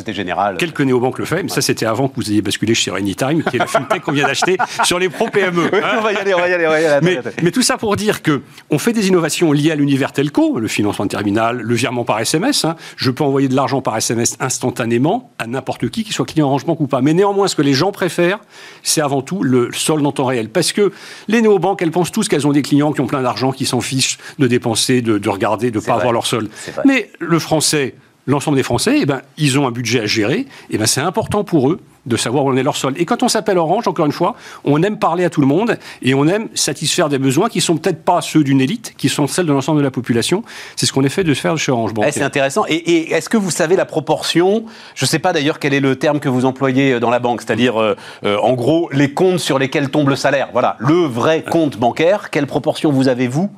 Quelques 0.57 0.81
néobanques 0.81 1.19
le 1.19 1.25
font, 1.25 1.39
mais 1.43 1.49
ça 1.49 1.61
c'était 1.61 1.85
avant 1.85 2.07
que 2.07 2.15
vous 2.15 2.31
ayez 2.31 2.41
basculé 2.41 2.73
chez 2.73 2.89
Anytime, 2.89 3.43
qui 3.43 3.57
est 3.57 3.59
la 3.59 3.67
fintech 3.67 4.01
qu'on 4.01 4.11
vient 4.11 4.25
d'acheter 4.25 4.57
sur 4.83 4.97
les 4.97 5.09
pro 5.09 5.27
PME. 5.27 5.69
on 5.97 6.01
va 6.01 6.13
y 6.13 6.15
aller, 6.15 6.33
on 6.33 6.39
va 6.39 6.49
y 6.49 6.53
aller. 6.53 6.65
On 6.65 6.71
va 6.71 6.81
y 6.81 6.85
aller 6.85 7.05
mais, 7.05 7.19
mais, 7.43 7.51
tout 7.51 7.61
ça 7.61 7.77
pour 7.77 7.95
dire 7.95 8.23
que 8.23 8.41
on 8.71 8.79
fait 8.79 8.93
des 8.93 9.07
innovations 9.07 9.51
liées 9.51 9.71
à 9.71 9.75
l'univers 9.75 10.13
telco, 10.13 10.57
le 10.57 10.67
financement 10.79 11.07
terminal, 11.07 11.59
le 11.59 11.75
virement 11.75 12.05
par 12.05 12.21
SMS. 12.21 12.63
Hein. 12.63 12.77
Je 12.95 13.11
peux 13.11 13.25
envoyer 13.25 13.49
de 13.49 13.55
l'argent 13.55 13.81
par 13.81 13.97
SMS 13.97 14.37
instantanément 14.39 15.31
à 15.37 15.45
n'importe 15.45 15.89
qui, 15.89 16.05
qu'il 16.05 16.13
soit 16.13 16.25
client 16.25 16.47
Orange 16.47 16.65
Bank 16.65 16.79
ou 16.79 16.87
pas. 16.87 17.01
Mais 17.01 17.13
néanmoins, 17.13 17.49
ce 17.49 17.55
que 17.57 17.61
les 17.61 17.73
gens 17.73 17.91
préfèrent, 17.91 18.39
c'est 18.81 19.01
avant 19.01 19.21
tout 19.21 19.43
le 19.43 19.71
solde 19.73 20.05
en 20.05 20.13
temps 20.13 20.25
réel. 20.25 20.49
Parce 20.49 20.71
que 20.71 20.93
les 21.27 21.41
néobanques, 21.41 21.81
elles 21.81 21.91
pensent 21.91 22.13
tous 22.13 22.29
qu'elles 22.29 22.47
ont 22.47 22.53
des 22.53 22.61
clients 22.61 22.93
qui 22.93 23.01
ont 23.01 23.07
plein 23.07 23.21
d'argent, 23.21 23.51
qui 23.51 23.65
s'en 23.65 23.81
fichent 23.81 24.19
de 24.39 24.47
dépenser, 24.47 25.01
de, 25.01 25.29
regarder, 25.29 25.69
de 25.69 25.79
ne 25.79 25.83
pas 25.83 25.95
avoir 25.95 26.13
leur 26.13 26.25
solde. 26.25 26.49
Mais 26.85 27.11
le 27.19 27.39
français, 27.39 27.95
l'ensemble 28.25 28.55
des 28.55 28.63
Français, 28.63 28.99
eh 29.01 29.05
ben, 29.05 29.21
ils 29.37 29.59
ont 29.59 29.67
un 29.67 29.71
budget 29.71 29.99
à 29.99 30.05
gérer. 30.05 30.39
Et 30.39 30.47
eh 30.71 30.77
ben, 30.77 30.85
c'est 30.85 31.01
important 31.01 31.43
pour 31.43 31.69
eux 31.69 31.81
de 32.05 32.17
savoir 32.17 32.45
où 32.45 32.51
on 32.51 32.57
est 32.57 32.63
leur 32.63 32.75
sol. 32.75 32.93
Et 32.97 33.05
quand 33.05 33.23
on 33.23 33.27
s'appelle 33.27 33.57
Orange, 33.57 33.87
encore 33.87 34.05
une 34.05 34.11
fois, 34.11 34.35
on 34.63 34.81
aime 34.83 34.97
parler 34.97 35.25
à 35.25 35.29
tout 35.29 35.41
le 35.41 35.47
monde 35.47 35.77
et 36.01 36.13
on 36.13 36.27
aime 36.27 36.47
satisfaire 36.53 37.09
des 37.09 37.19
besoins 37.19 37.49
qui 37.49 37.61
sont 37.61 37.77
peut-être 37.77 38.03
pas 38.03 38.21
ceux 38.21 38.43
d'une 38.43 38.61
élite, 38.61 38.93
qui 38.97 39.09
sont 39.09 39.27
celles 39.27 39.45
de 39.45 39.53
l'ensemble 39.53 39.79
de 39.79 39.83
la 39.83 39.91
population. 39.91 40.43
C'est 40.75 40.85
ce 40.85 40.93
qu'on 40.93 41.03
essaie 41.03 41.23
de 41.23 41.33
faire 41.33 41.57
chez 41.57 41.71
Orange 41.71 41.93
Bank. 41.93 42.05
Eh, 42.07 42.11
c'est 42.11 42.23
intéressant. 42.23 42.63
Et, 42.67 43.11
est-ce 43.11 43.29
que 43.29 43.37
vous 43.37 43.51
savez 43.51 43.75
la 43.75 43.85
proportion? 43.85 44.65
Je 44.95 45.05
ne 45.05 45.07
sais 45.07 45.19
pas 45.19 45.33
d'ailleurs 45.33 45.59
quel 45.59 45.73
est 45.73 45.79
le 45.79 45.95
terme 45.95 46.19
que 46.19 46.29
vous 46.29 46.45
employez 46.45 46.93
euh, 46.93 46.99
dans 46.99 47.09
la 47.09 47.19
banque, 47.19 47.41
c'est-à-dire 47.41 47.79
euh, 47.79 47.95
euh, 48.23 48.37
en 48.37 48.53
gros 48.53 48.89
les 48.91 49.13
comptes 49.13 49.39
sur 49.39 49.59
lesquels 49.59 49.89
tombe 49.89 50.09
le 50.09 50.15
salaire. 50.15 50.49
Voilà, 50.53 50.77
le 50.79 51.05
vrai 51.05 51.43
compte 51.43 51.77
bancaire. 51.77 52.29
Quelle 52.29 52.47
proportion 52.47 52.91
vous 52.91 53.07
avez 53.07 53.27
vous 53.27 53.49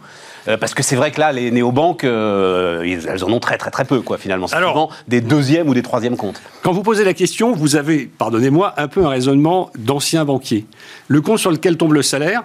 euh, 0.48 0.58
parce 0.58 0.74
que 0.74 0.84
c'est 0.84 0.96
vrai 0.96 1.12
que 1.12 1.20
là, 1.20 1.32
les 1.32 1.52
néobanques, 1.52 2.04
euh, 2.04 2.82
elles 2.84 3.24
en 3.24 3.32
ont 3.32 3.40
très 3.40 3.58
très 3.58 3.72
très 3.72 3.86
peu, 3.86 4.02
quoi, 4.02 4.18
finalement. 4.18 4.48
C'est 4.48 4.58
souvent 4.58 4.90
des 5.08 5.22
deuxièmes 5.22 5.70
ou 5.70 5.74
des 5.74 5.82
troisièmes 5.84 6.18
comptes. 6.18 6.42
Quand 6.64 6.72
vous 6.72 6.84
posez 6.84 7.04
la 7.04 7.14
question, 7.14 7.54
vous 7.54 7.76
avez, 7.76 8.10
pardonnez-moi, 8.18 8.74
un 8.78 8.88
peu 8.88 9.06
un 9.06 9.10
raisonnement 9.10 9.70
d'ancien 9.78 10.26
banquier. 10.26 10.66
Le 11.08 11.22
compte 11.22 11.40
sur 11.40 11.52
lequel 11.52 11.78
tombe 11.78 11.94
le 11.94 12.02
salaire, 12.02 12.44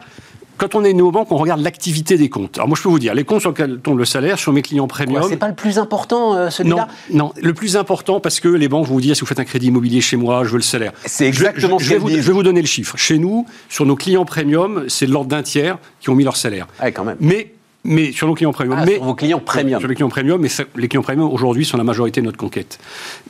quand 0.56 0.74
on 0.74 0.84
est 0.84 0.92
néobanque, 0.92 1.30
on 1.32 1.36
regarde 1.36 1.60
l'activité 1.60 2.16
des 2.16 2.28
comptes. 2.28 2.56
Alors 2.56 2.68
moi, 2.68 2.76
je 2.76 2.82
peux 2.82 2.88
vous 2.88 2.98
dire, 2.98 3.14
les 3.14 3.24
comptes 3.24 3.40
sur 3.40 3.50
lesquels 3.50 3.78
tombe 3.78 3.98
le 3.98 4.04
salaire, 4.04 4.38
sur 4.38 4.52
mes 4.52 4.62
clients 4.62 4.86
premium... 4.86 5.22
c'est 5.28 5.36
pas 5.36 5.48
le 5.48 5.54
plus 5.54 5.78
important, 5.78 6.34
euh, 6.34 6.50
celui-là 6.50 6.88
non, 7.10 7.26
non, 7.26 7.32
le 7.40 7.52
plus 7.52 7.76
important, 7.76 8.20
parce 8.20 8.40
que 8.40 8.48
les 8.48 8.68
banques 8.68 8.86
vont 8.86 8.94
vous 8.94 9.00
dire, 9.00 9.14
si 9.14 9.20
vous 9.20 9.26
faites 9.26 9.40
un 9.40 9.44
crédit 9.44 9.66
immobilier 9.66 10.00
chez 10.00 10.16
moi, 10.16 10.44
je 10.44 10.50
veux 10.50 10.56
le 10.56 10.62
salaire. 10.62 10.92
C'est 11.04 11.26
exactement 11.26 11.78
je, 11.78 11.84
ce 11.84 11.90
je, 11.90 11.94
vais 11.94 12.00
vous, 12.00 12.08
je 12.08 12.16
vais 12.16 12.32
vous 12.32 12.42
donner 12.42 12.62
le 12.62 12.66
chiffre. 12.66 12.96
Chez 12.96 13.18
nous, 13.18 13.46
sur 13.68 13.84
nos 13.84 13.96
clients 13.96 14.24
premium, 14.24 14.84
c'est 14.88 15.06
de 15.06 15.12
l'ordre 15.12 15.28
d'un 15.28 15.42
tiers 15.42 15.78
qui 16.00 16.10
ont 16.10 16.14
mis 16.14 16.24
leur 16.24 16.36
salaire. 16.36 16.66
Ah, 16.78 16.90
quand 16.90 17.04
même. 17.04 17.16
Mais 17.20 17.52
mais 17.86 18.12
sur 18.12 18.26
nos 18.26 18.34
clients 18.34 18.52
premium. 18.52 18.78
Ah, 18.80 18.84
mais, 18.84 18.96
sur 18.96 19.04
vos 19.04 19.14
clients 19.14 19.40
premium. 19.40 19.80
Sur 19.80 19.88
les 19.88 19.94
clients 19.94 20.08
premium, 20.08 20.40
mais 20.40 20.48
les 20.76 20.88
clients 20.88 21.02
premium 21.02 21.32
aujourd'hui 21.32 21.64
sont 21.64 21.76
la 21.76 21.84
majorité 21.84 22.20
de 22.20 22.26
notre 22.26 22.38
conquête. 22.38 22.78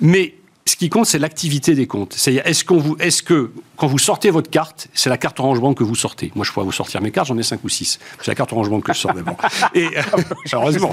Mais 0.00 0.34
ce 0.64 0.74
qui 0.74 0.88
compte, 0.88 1.06
c'est 1.06 1.20
l'activité 1.20 1.74
des 1.74 1.86
comptes. 1.86 2.14
C'est-à-dire, 2.14 2.42
est-ce, 2.44 2.64
qu'on 2.64 2.78
vous, 2.78 2.96
est-ce 2.98 3.22
que, 3.22 3.52
quand 3.76 3.86
vous 3.86 3.98
sortez 3.98 4.30
votre 4.30 4.50
carte, 4.50 4.88
c'est 4.94 5.08
la 5.08 5.16
carte 5.16 5.38
Orange 5.38 5.60
Bank 5.60 5.78
que 5.78 5.84
vous 5.84 5.94
sortez? 5.94 6.32
Moi, 6.34 6.44
je 6.44 6.50
pourrais 6.50 6.66
vous 6.66 6.72
sortir 6.72 7.00
mes 7.00 7.12
cartes, 7.12 7.28
j'en 7.28 7.38
ai 7.38 7.44
5 7.44 7.62
ou 7.62 7.68
6. 7.68 8.00
C'est 8.20 8.26
la 8.28 8.34
carte 8.34 8.52
Orange 8.52 8.70
Bank 8.70 8.82
que 8.82 8.92
je 8.92 8.98
sors 8.98 9.14
d'abord. 9.14 9.36
Et, 9.74 9.86
heureusement. 10.52 10.90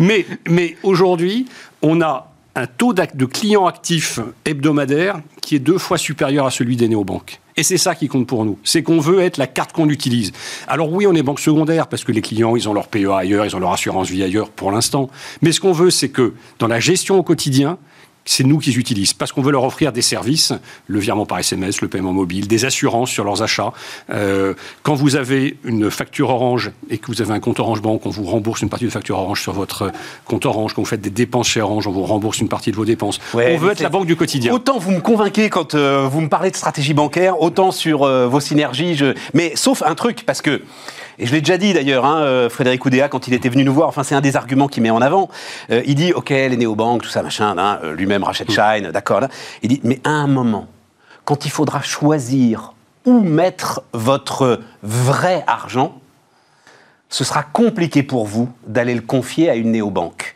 mais, 0.00 0.26
mais 0.48 0.76
aujourd'hui, 0.82 1.46
on 1.82 2.00
a 2.00 2.32
un 2.54 2.66
taux 2.66 2.92
de 2.92 3.24
clients 3.26 3.66
actifs 3.66 4.18
hebdomadaires 4.44 5.20
qui 5.42 5.56
est 5.56 5.60
deux 5.60 5.78
fois 5.78 5.98
supérieur 5.98 6.46
à 6.46 6.50
celui 6.50 6.76
des 6.76 6.88
néobanques. 6.88 7.40
Et 7.60 7.62
c'est 7.62 7.76
ça 7.76 7.94
qui 7.94 8.08
compte 8.08 8.26
pour 8.26 8.46
nous. 8.46 8.58
C'est 8.64 8.82
qu'on 8.82 9.00
veut 9.00 9.20
être 9.20 9.36
la 9.36 9.46
carte 9.46 9.72
qu'on 9.72 9.90
utilise. 9.90 10.32
Alors 10.66 10.90
oui, 10.90 11.06
on 11.06 11.12
est 11.12 11.22
banque 11.22 11.40
secondaire 11.40 11.88
parce 11.88 12.04
que 12.04 12.10
les 12.10 12.22
clients, 12.22 12.56
ils 12.56 12.66
ont 12.70 12.72
leur 12.72 12.88
PEA 12.88 13.14
ailleurs, 13.14 13.44
ils 13.44 13.54
ont 13.54 13.58
leur 13.58 13.74
assurance 13.74 14.08
vie 14.08 14.22
ailleurs 14.22 14.48
pour 14.48 14.72
l'instant. 14.72 15.10
Mais 15.42 15.52
ce 15.52 15.60
qu'on 15.60 15.72
veut, 15.72 15.90
c'est 15.90 16.08
que 16.08 16.32
dans 16.58 16.68
la 16.68 16.80
gestion 16.80 17.18
au 17.18 17.22
quotidien, 17.22 17.76
c'est 18.24 18.44
nous 18.44 18.58
qu'ils 18.58 18.78
utilisent 18.78 19.12
parce 19.12 19.32
qu'on 19.32 19.42
veut 19.42 19.52
leur 19.52 19.64
offrir 19.64 19.92
des 19.92 20.02
services, 20.02 20.52
le 20.86 20.98
virement 20.98 21.26
par 21.26 21.38
SMS, 21.38 21.80
le 21.80 21.88
paiement 21.88 22.12
mobile, 22.12 22.46
des 22.48 22.64
assurances 22.64 23.10
sur 23.10 23.24
leurs 23.24 23.42
achats. 23.42 23.72
Euh, 24.10 24.54
quand 24.82 24.94
vous 24.94 25.16
avez 25.16 25.56
une 25.64 25.90
facture 25.90 26.30
Orange 26.30 26.70
et 26.90 26.98
que 26.98 27.06
vous 27.06 27.22
avez 27.22 27.32
un 27.32 27.40
compte 27.40 27.60
Orange 27.60 27.82
Bank, 27.82 28.06
on 28.06 28.10
vous 28.10 28.24
rembourse 28.24 28.62
une 28.62 28.68
partie 28.68 28.84
de 28.84 28.90
facture 28.90 29.18
Orange 29.18 29.42
sur 29.42 29.52
votre 29.52 29.90
compte 30.24 30.46
Orange. 30.46 30.74
Quand 30.74 30.82
vous 30.82 30.88
faites 30.88 31.00
des 31.00 31.10
dépenses 31.10 31.48
chez 31.48 31.60
Orange, 31.60 31.86
on 31.86 31.92
vous 31.92 32.04
rembourse 32.04 32.38
une 32.38 32.48
partie 32.48 32.70
de 32.70 32.76
vos 32.76 32.84
dépenses. 32.84 33.18
on 33.34 33.56
veut 33.56 33.72
être 33.72 33.80
la 33.80 33.88
banque 33.88 34.06
du 34.06 34.16
quotidien. 34.16 34.52
Autant 34.52 34.78
vous 34.78 34.92
me 34.92 35.00
convainquez 35.00 35.50
quand 35.50 35.74
euh, 35.74 36.08
vous 36.10 36.20
me 36.20 36.28
parlez 36.28 36.50
de 36.50 36.56
stratégie 36.56 36.94
bancaire, 36.94 37.40
autant 37.40 37.72
sur 37.72 38.02
euh, 38.02 38.26
vos 38.26 38.40
synergies. 38.40 38.94
Je... 38.94 39.14
Mais 39.34 39.52
sauf 39.54 39.82
un 39.82 39.94
truc, 39.94 40.24
parce 40.26 40.42
que 40.42 40.62
et 41.20 41.26
je 41.26 41.32
l'ai 41.32 41.40
déjà 41.40 41.58
dit 41.58 41.74
d'ailleurs, 41.74 42.06
hein, 42.06 42.22
euh, 42.22 42.48
Frédéric 42.48 42.84
Oudéa, 42.84 43.08
quand 43.08 43.28
il 43.28 43.34
était 43.34 43.50
venu 43.50 43.62
nous 43.62 43.74
voir, 43.74 43.88
enfin 43.88 44.02
c'est 44.02 44.14
un 44.14 44.22
des 44.22 44.36
arguments 44.36 44.68
qu'il 44.68 44.82
met 44.82 44.90
en 44.90 45.02
avant, 45.02 45.28
euh, 45.70 45.82
il 45.86 45.94
dit, 45.94 46.14
ok, 46.14 46.30
les 46.30 46.56
néobanques, 46.56 47.02
tout 47.02 47.10
ça, 47.10 47.22
machin, 47.22 47.56
hein, 47.58 47.78
euh, 47.84 47.94
lui-même 47.94 48.24
rachète 48.24 48.48
mm. 48.48 48.52
Shine, 48.52 48.90
d'accord, 48.90 49.20
il 49.62 49.68
dit, 49.68 49.80
mais 49.84 50.00
à 50.04 50.10
un 50.10 50.26
moment, 50.26 50.66
quand 51.26 51.44
il 51.44 51.50
faudra 51.50 51.82
choisir 51.82 52.72
où 53.04 53.20
mettre 53.20 53.82
votre 53.92 54.60
vrai 54.82 55.44
argent, 55.46 56.00
ce 57.10 57.22
sera 57.22 57.42
compliqué 57.42 58.02
pour 58.02 58.24
vous 58.26 58.48
d'aller 58.66 58.94
le 58.94 59.02
confier 59.02 59.50
à 59.50 59.56
une 59.56 59.72
néobanque. 59.72 60.34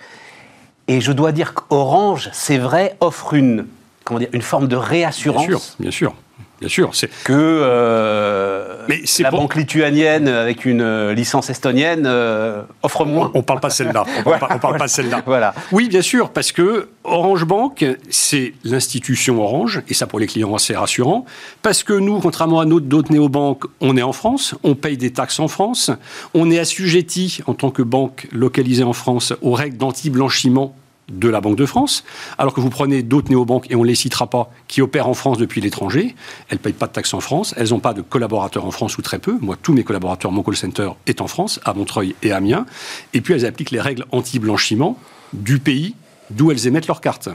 Et 0.87 1.01
je 1.01 1.13
dois 1.13 1.33
dire 1.33 1.55
qu'Orange, 1.55 2.29
c'est 2.33 2.59
vrai, 2.59 2.97
offre 3.01 3.33
une 3.33 3.67
comment 4.05 4.21
dire, 4.21 4.29
une 4.33 4.43
forme 4.43 4.69
de 4.69 4.77
réassurance. 4.77 5.47
Bien 5.47 5.59
sûr, 5.59 5.75
bien 5.81 5.91
sûr. 5.91 6.15
Bien 6.61 6.69
sûr, 6.69 6.91
c'est 6.95 7.11
que 7.25 7.33
euh, 7.33 8.85
Mais 8.89 9.03
la 9.19 9.31
banque 9.31 9.57
lituanienne 9.57 10.29
avec 10.29 10.65
une 10.65 10.83
euh, 10.83 11.13
licence 11.13 11.51
estonienne 11.51 12.05
euh, 12.07 12.63
offre 12.83 13.05
moins. 13.05 13.33
On, 13.35 13.39
ne 13.39 13.43
parle 13.43 13.61
pas 13.61 13.71
celle-là. 13.71 14.05
On, 14.25 14.31
ne 14.31 14.59
parle 14.59 14.79
pas 14.79 14.87
celle-là. 14.87 15.23
Voilà. 15.27 15.53
Oui, 15.73 15.89
bien 15.89 16.03
sûr, 16.03 16.31
parce 16.31 16.53
que 16.53 16.89
Orange 17.03 17.45
Bank, 17.45 17.85
c'est 18.09 18.55
l'institution 18.63 19.43
Orange, 19.43 19.83
et 19.89 19.95
ça 19.95 20.07
pour 20.07 20.21
les 20.21 20.27
clients 20.27 20.57
c'est 20.59 20.77
rassurant, 20.77 21.25
parce 21.63 21.83
que 21.83 21.93
nous, 21.93 22.21
contrairement 22.21 22.61
à 22.61 22.67
d'autres 22.67 23.13
néobanques, 23.13 23.65
on 23.81 23.97
est 23.97 24.03
en 24.03 24.13
France, 24.13 24.55
on 24.63 24.75
paye 24.75 24.97
des 24.97 25.13
taxes 25.13 25.41
en 25.41 25.49
France, 25.49 25.91
on 26.35 26.51
est 26.51 26.59
assujetti 26.59 27.41
en 27.47 27.55
tant 27.55 27.71
que 27.71 27.83
banque 27.83 28.29
localisée 28.33 28.85
en 28.85 28.93
France 28.93 29.33
aux 29.43 29.53
règles 29.53 29.77
d'anti-blanchiment 29.77 30.75
de 31.09 31.29
la 31.29 31.41
Banque 31.41 31.57
de 31.57 31.67
France, 31.67 32.05
alors 32.39 32.55
que 32.55 32.61
vous 32.61 32.71
prenez 32.71 33.03
d'autres 33.03 33.31
néobanques, 33.31 33.71
et 33.71 33.77
on 33.77 33.83
ne 33.83 33.89
les 33.89 33.95
citera 33.95 34.29
pas, 34.29 34.51
qui 34.69 34.81
opèrent 34.83 35.09
en 35.09 35.15
France 35.15 35.39
depuis 35.39 35.61
l'étranger, 35.61 36.15
elles 36.49 36.59
ne 36.59 36.63
payent 36.63 36.73
pas 36.73 36.87
de 36.87 36.93
taxes 36.93 37.15
en 37.15 37.21
France, 37.21 37.55
elles 37.57 37.71
n'ont 37.71 37.81
pas 37.81 37.95
de 37.95 38.03
collaborateurs 38.03 38.65
en 38.65 38.71
France 38.71 38.97
ou 38.99 39.03
très 39.03 39.19
peu. 39.19 39.37
Moi, 39.41 39.57
tous 39.61 39.73
mes 39.73 39.85
collaborateurs, 39.85 40.33
mon 40.33 40.43
call 40.43 40.57
center 40.57 40.91
est 41.07 41.21
en 41.21 41.27
France, 41.27 41.61
à 41.65 41.75
Montreuil 41.75 42.15
et 42.23 42.33
à 42.33 42.37
Amiens, 42.37 42.67
et 43.13 43.21
puis 43.21 43.35
elles 43.35 43.47
appliquent 43.47 43.71
les 43.71 43.81
règles 43.81 44.07
anti-blanchiment 44.13 44.99
du 45.33 45.59
pays 45.59 45.95
d'où 46.31 46.51
elles 46.51 46.67
émettent 46.67 46.87
leurs 46.87 47.01
cartes. 47.01 47.29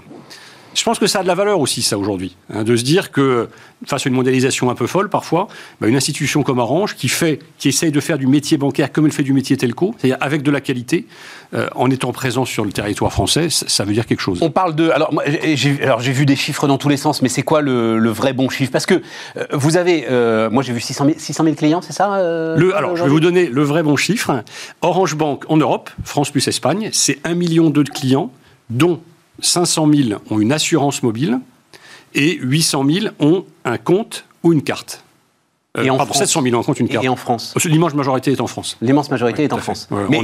Je 0.76 0.84
pense 0.84 1.00
que 1.00 1.08
ça 1.08 1.20
a 1.20 1.24
de 1.24 1.28
la 1.28 1.36
valeur 1.36 1.60
aussi, 1.60 1.82
ça, 1.82 1.98
aujourd'hui, 1.98 2.36
hein, 2.54 2.64
de 2.64 2.76
se 2.76 2.84
dire 2.84 3.12
que, 3.12 3.50
face 3.86 4.06
à 4.06 4.10
une 4.10 4.16
mondialisation 4.16 4.70
un 4.70 4.76
peu 4.76 4.88
folle 4.88 5.10
parfois, 5.10 5.48
bah, 5.82 5.88
une 5.88 5.96
institution 5.96 6.44
comme 6.44 6.60
Orange, 6.60 6.96
qui, 6.96 7.08
fait, 7.08 7.40
qui 7.58 7.70
essaye 7.70 7.92
de 7.92 8.00
faire 8.00 8.18
du 8.18 8.28
métier 8.28 8.58
bancaire 8.58 8.92
comme 8.92 9.06
elle 9.06 9.12
fait 9.12 9.24
du 9.24 9.34
métier 9.34 9.58
telco, 9.58 9.96
c'est-à-dire 9.98 10.18
avec 10.22 10.44
de 10.44 10.52
la 10.52 10.62
qualité, 10.62 11.08
euh, 11.54 11.68
en 11.76 11.90
étant 11.90 12.12
présent 12.12 12.46
sur 12.46 12.66
le 12.66 12.72
territoire 12.72 13.12
français, 13.12 13.48
ça 13.50 13.84
veut 13.84 13.94
dire 13.94 14.06
quelque 14.06 14.22
chose. 14.22 14.40
On 14.42 14.52
parle 14.52 14.76
de... 14.76 14.90
Alors, 14.90 15.12
j'ai 15.50 16.12
vu 16.12 16.26
des 16.26 16.36
chiffres 16.36 16.68
dans 16.68 16.78
tous 16.78 16.90
les 16.90 16.98
sens, 16.98 17.22
mais 17.22 17.30
c'est 17.30 17.44
quoi 17.44 17.62
le, 17.62 18.10
vrai 18.10 18.34
bon 18.34 18.50
chiffre? 18.50 18.72
Parce 18.72 18.86
que 18.86 19.02
euh, 19.38 19.46
vous 19.54 19.78
avez... 19.78 20.06
Euh, 20.10 20.50
moi, 20.50 20.62
j'ai 20.62 20.74
vu 20.74 20.82
600 20.82 21.08
000, 21.18 21.56
clients, 21.56 21.82
c'est 21.82 21.94
ça 21.94 22.22
le, 22.56 22.76
Alors, 22.76 22.96
je 22.96 23.04
vais 23.04 23.10
vous 23.10 23.20
donner 23.20 23.48
le 23.48 23.64
vrai 23.64 23.82
bon 23.82 23.96
chiffre. 23.96 24.44
Orange 24.82 25.16
Bank 25.16 25.46
en 25.50 25.58
Europe, 25.58 25.90
France 26.04 26.30
plus 26.32 26.48
Espagne, 26.48 26.90
c'est 26.94 27.22
1,2 27.24 27.36
million 27.36 27.70
de 27.70 27.84
clients, 27.84 28.32
dont 28.70 29.02
500 29.42 29.88
000 29.94 30.22
ont 30.30 30.40
une 30.40 30.52
assurance 30.52 31.04
mobile 31.04 31.40
et 32.14 32.38
800 32.42 32.86
000 32.90 33.06
ont 33.20 33.46
un 33.66 33.78
compte 33.78 34.26
ou 34.44 34.54
une 34.54 34.64
carte. 34.64 35.04
Euh, 35.78 35.84
et 35.84 35.90
en 35.92 35.98
France, 35.98 36.18
700 36.18 36.42
000 36.42 36.56
ont 36.56 36.62
un 36.62 36.64
compte, 36.64 36.80
une 36.80 36.88
carte. 36.88 37.06
Et 37.06 37.10
en 37.10 37.16
France 37.16 37.54
L'immense 37.66 37.94
majorité 37.94 38.32
est 38.32 38.42
en 38.42 38.48
France. 38.48 38.78
L'immense 38.82 39.12
majorité 39.12 39.44
est 39.44 39.54
en 39.54 39.58
France. 39.58 39.88
Mais 40.10 40.22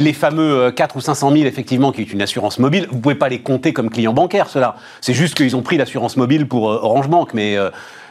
les, 0.00 0.12
fameux 0.12 0.72
4 0.72 0.96
euh, 0.96 0.98
ou 0.98 1.00
500 1.00 1.30
000, 1.30 1.44
effectivement, 1.44 1.92
qui 1.92 2.00
est 2.00 2.12
une 2.12 2.22
assurance 2.22 2.58
mobile, 2.58 2.88
vous 2.90 2.96
ne 2.96 3.02
pouvez 3.02 3.14
pas 3.14 3.28
les 3.28 3.40
compter 3.40 3.72
comme 3.72 3.90
clients 3.90 4.12
bancaires, 4.12 4.48
cela. 4.48 4.76
C'est 5.00 5.14
juste 5.14 5.36
qu'ils 5.36 5.54
ont 5.54 5.62
pris 5.62 5.76
l'assurance 5.76 6.16
mobile 6.16 6.48
pour 6.48 6.70
euh, 6.70 6.80
Orange 6.82 7.08
Bank, 7.08 7.30
mais 7.32 7.56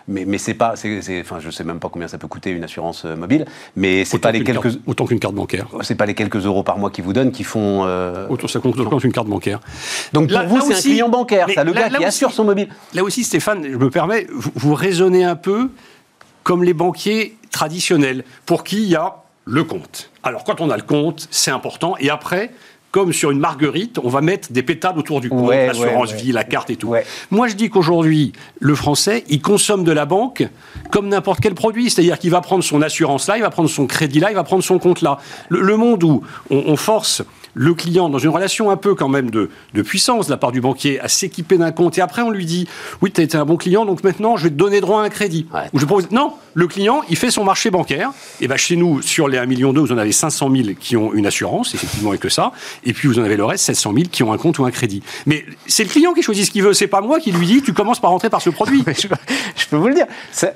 mais, 0.07 0.25
mais 0.25 0.37
c'est 0.37 0.53
pas, 0.53 0.75
c'est, 0.75 1.21
enfin, 1.21 1.39
je 1.39 1.49
sais 1.49 1.63
même 1.63 1.79
pas 1.79 1.89
combien 1.89 2.07
ça 2.07 2.17
peut 2.17 2.27
coûter 2.27 2.51
une 2.51 2.63
assurance 2.63 3.03
euh, 3.05 3.15
mobile, 3.15 3.45
mais 3.75 4.05
c'est 4.05 4.19
pas 4.19 4.31
les 4.31 4.43
quelques 4.43 4.79
autant 4.87 5.05
qu'une 5.05 5.19
carte 5.19 5.35
bancaire. 5.35 5.67
C'est 5.81 5.95
pas 5.95 6.05
les 6.05 6.13
quelques 6.13 6.45
euros 6.45 6.63
par 6.63 6.77
mois 6.77 6.91
qu'ils 6.91 7.03
vous 7.03 7.13
donnent 7.13 7.31
qui 7.31 7.43
font. 7.43 7.85
Euh... 7.85 8.27
Autant 8.29 8.47
ça 8.47 8.59
compte 8.59 8.79
autant 8.79 8.97
qu'une 8.97 9.11
carte 9.11 9.27
bancaire. 9.27 9.59
Donc 10.13 10.31
pour 10.31 10.43
vous, 10.43 10.61
c'est 10.61 10.75
un 10.75 10.81
client 10.81 11.09
bancaire, 11.09 11.47
ça, 11.53 11.63
le 11.63 11.73
gars 11.73 11.89
qui 11.89 12.05
assure 12.05 12.31
son 12.31 12.43
mobile. 12.43 12.69
Là 12.93 13.03
aussi, 13.03 13.23
Stéphane, 13.23 13.63
je 13.63 13.77
me 13.77 13.89
permets, 13.89 14.27
vous, 14.33 14.51
vous 14.55 14.75
raisonnez 14.75 15.23
un 15.23 15.35
peu 15.35 15.69
comme 16.43 16.63
les 16.63 16.73
banquiers 16.73 17.37
traditionnels, 17.51 18.23
pour 18.45 18.63
qui 18.63 18.77
il 18.77 18.89
y 18.89 18.95
a 18.95 19.17
le 19.45 19.63
compte. 19.63 20.09
Alors 20.23 20.43
quand 20.43 20.61
on 20.61 20.69
a 20.69 20.77
le 20.77 20.83
compte, 20.83 21.27
c'est 21.31 21.51
important, 21.51 21.95
et 21.99 22.09
après 22.09 22.51
comme 22.91 23.13
sur 23.13 23.31
une 23.31 23.39
marguerite, 23.39 23.99
on 24.03 24.09
va 24.09 24.21
mettre 24.21 24.51
des 24.51 24.63
pétales 24.63 24.97
autour 24.97 25.21
du 25.21 25.29
cou, 25.29 25.49
l'assurance 25.49 26.11
vie, 26.11 26.31
la 26.31 26.43
carte 26.43 26.69
et 26.69 26.75
tout. 26.75 26.93
Moi, 27.29 27.47
je 27.47 27.55
dis 27.55 27.69
qu'aujourd'hui, 27.69 28.33
le 28.59 28.75
Français, 28.75 29.23
il 29.29 29.41
consomme 29.41 29.83
de 29.83 29.91
la 29.91 30.05
banque 30.05 30.47
comme 30.91 31.07
n'importe 31.07 31.39
quel 31.39 31.55
produit. 31.55 31.89
C'est-à-dire 31.89 32.19
qu'il 32.19 32.31
va 32.31 32.41
prendre 32.41 32.63
son 32.63 32.81
assurance 32.81 33.27
là, 33.27 33.37
il 33.37 33.41
va 33.41 33.49
prendre 33.49 33.69
son 33.69 33.87
crédit 33.87 34.19
là, 34.19 34.31
il 34.31 34.35
va 34.35 34.43
prendre 34.43 34.63
son 34.63 34.77
compte 34.77 35.01
là. 35.01 35.17
Le, 35.49 35.77
monde 35.77 36.03
où 36.03 36.21
on 36.49 36.75
force 36.75 37.23
le 37.53 37.73
client 37.73 38.09
dans 38.09 38.19
une 38.19 38.29
relation 38.29 38.69
un 38.69 38.77
peu 38.77 38.95
quand 38.95 39.09
même 39.09 39.29
de, 39.29 39.49
puissance 39.83 40.27
de 40.27 40.31
la 40.31 40.37
part 40.37 40.51
du 40.51 40.61
banquier 40.61 40.99
à 40.99 41.07
s'équiper 41.07 41.57
d'un 41.57 41.71
compte. 41.71 41.97
Et 41.97 42.01
après 42.01 42.21
on 42.21 42.29
lui 42.29 42.45
dit 42.45 42.67
oui 43.01 43.11
tu 43.11 43.21
as 43.21 43.23
été 43.23 43.37
un 43.37 43.45
bon 43.45 43.57
client 43.57 43.85
donc 43.85 44.03
maintenant 44.03 44.37
je 44.37 44.43
vais 44.43 44.49
te 44.49 44.55
donner 44.55 44.81
droit 44.81 45.01
à 45.01 45.05
un 45.05 45.09
crédit. 45.09 45.47
Ou 45.73 45.79
je 45.79 45.85
propose 45.85 46.11
non 46.11 46.33
le 46.53 46.67
client 46.67 47.01
il 47.09 47.17
fait 47.17 47.31
son 47.31 47.43
marché 47.43 47.71
bancaire. 47.71 48.11
Et 48.39 48.47
ben 48.47 48.57
chez 48.57 48.75
nous 48.75 49.01
sur 49.01 49.27
les 49.27 49.37
1 49.37 49.45
million 49.45 49.73
vous 49.73 49.91
en 49.91 49.97
avez 49.97 50.11
500 50.11 50.49
000 50.53 50.69
qui 50.79 50.97
ont 50.97 51.13
une 51.13 51.25
assurance 51.25 51.73
effectivement 51.73 52.13
et 52.13 52.17
que 52.17 52.29
ça. 52.29 52.51
Et 52.83 52.93
puis 52.93 53.07
vous 53.07 53.19
en 53.19 53.23
avez 53.23 53.37
le 53.37 53.45
reste 53.45 53.65
700 53.65 53.93
000 53.93 54.05
qui 54.11 54.23
ont 54.23 54.33
un 54.33 54.37
compte 54.37 54.59
ou 54.59 54.65
un 54.65 54.71
crédit. 54.71 55.01
Mais 55.25 55.45
c'est 55.67 55.83
le 55.83 55.89
client 55.89 56.13
qui 56.13 56.21
choisit 56.21 56.45
ce 56.45 56.51
qu'il 56.51 56.63
veut. 56.63 56.73
C'est 56.73 56.87
pas 56.87 57.01
moi 57.01 57.19
qui 57.19 57.31
lui 57.31 57.45
dis 57.45 57.61
tu 57.61 57.73
commences 57.73 57.99
par 57.99 58.11
rentrer 58.11 58.29
par 58.29 58.41
ce 58.41 58.49
produit. 58.49 58.83
Je, 59.55 59.67
peux 59.67 59.77
vous 59.77 59.87
le 59.87 59.95
dire. 59.95 60.05
Ça, 60.31 60.51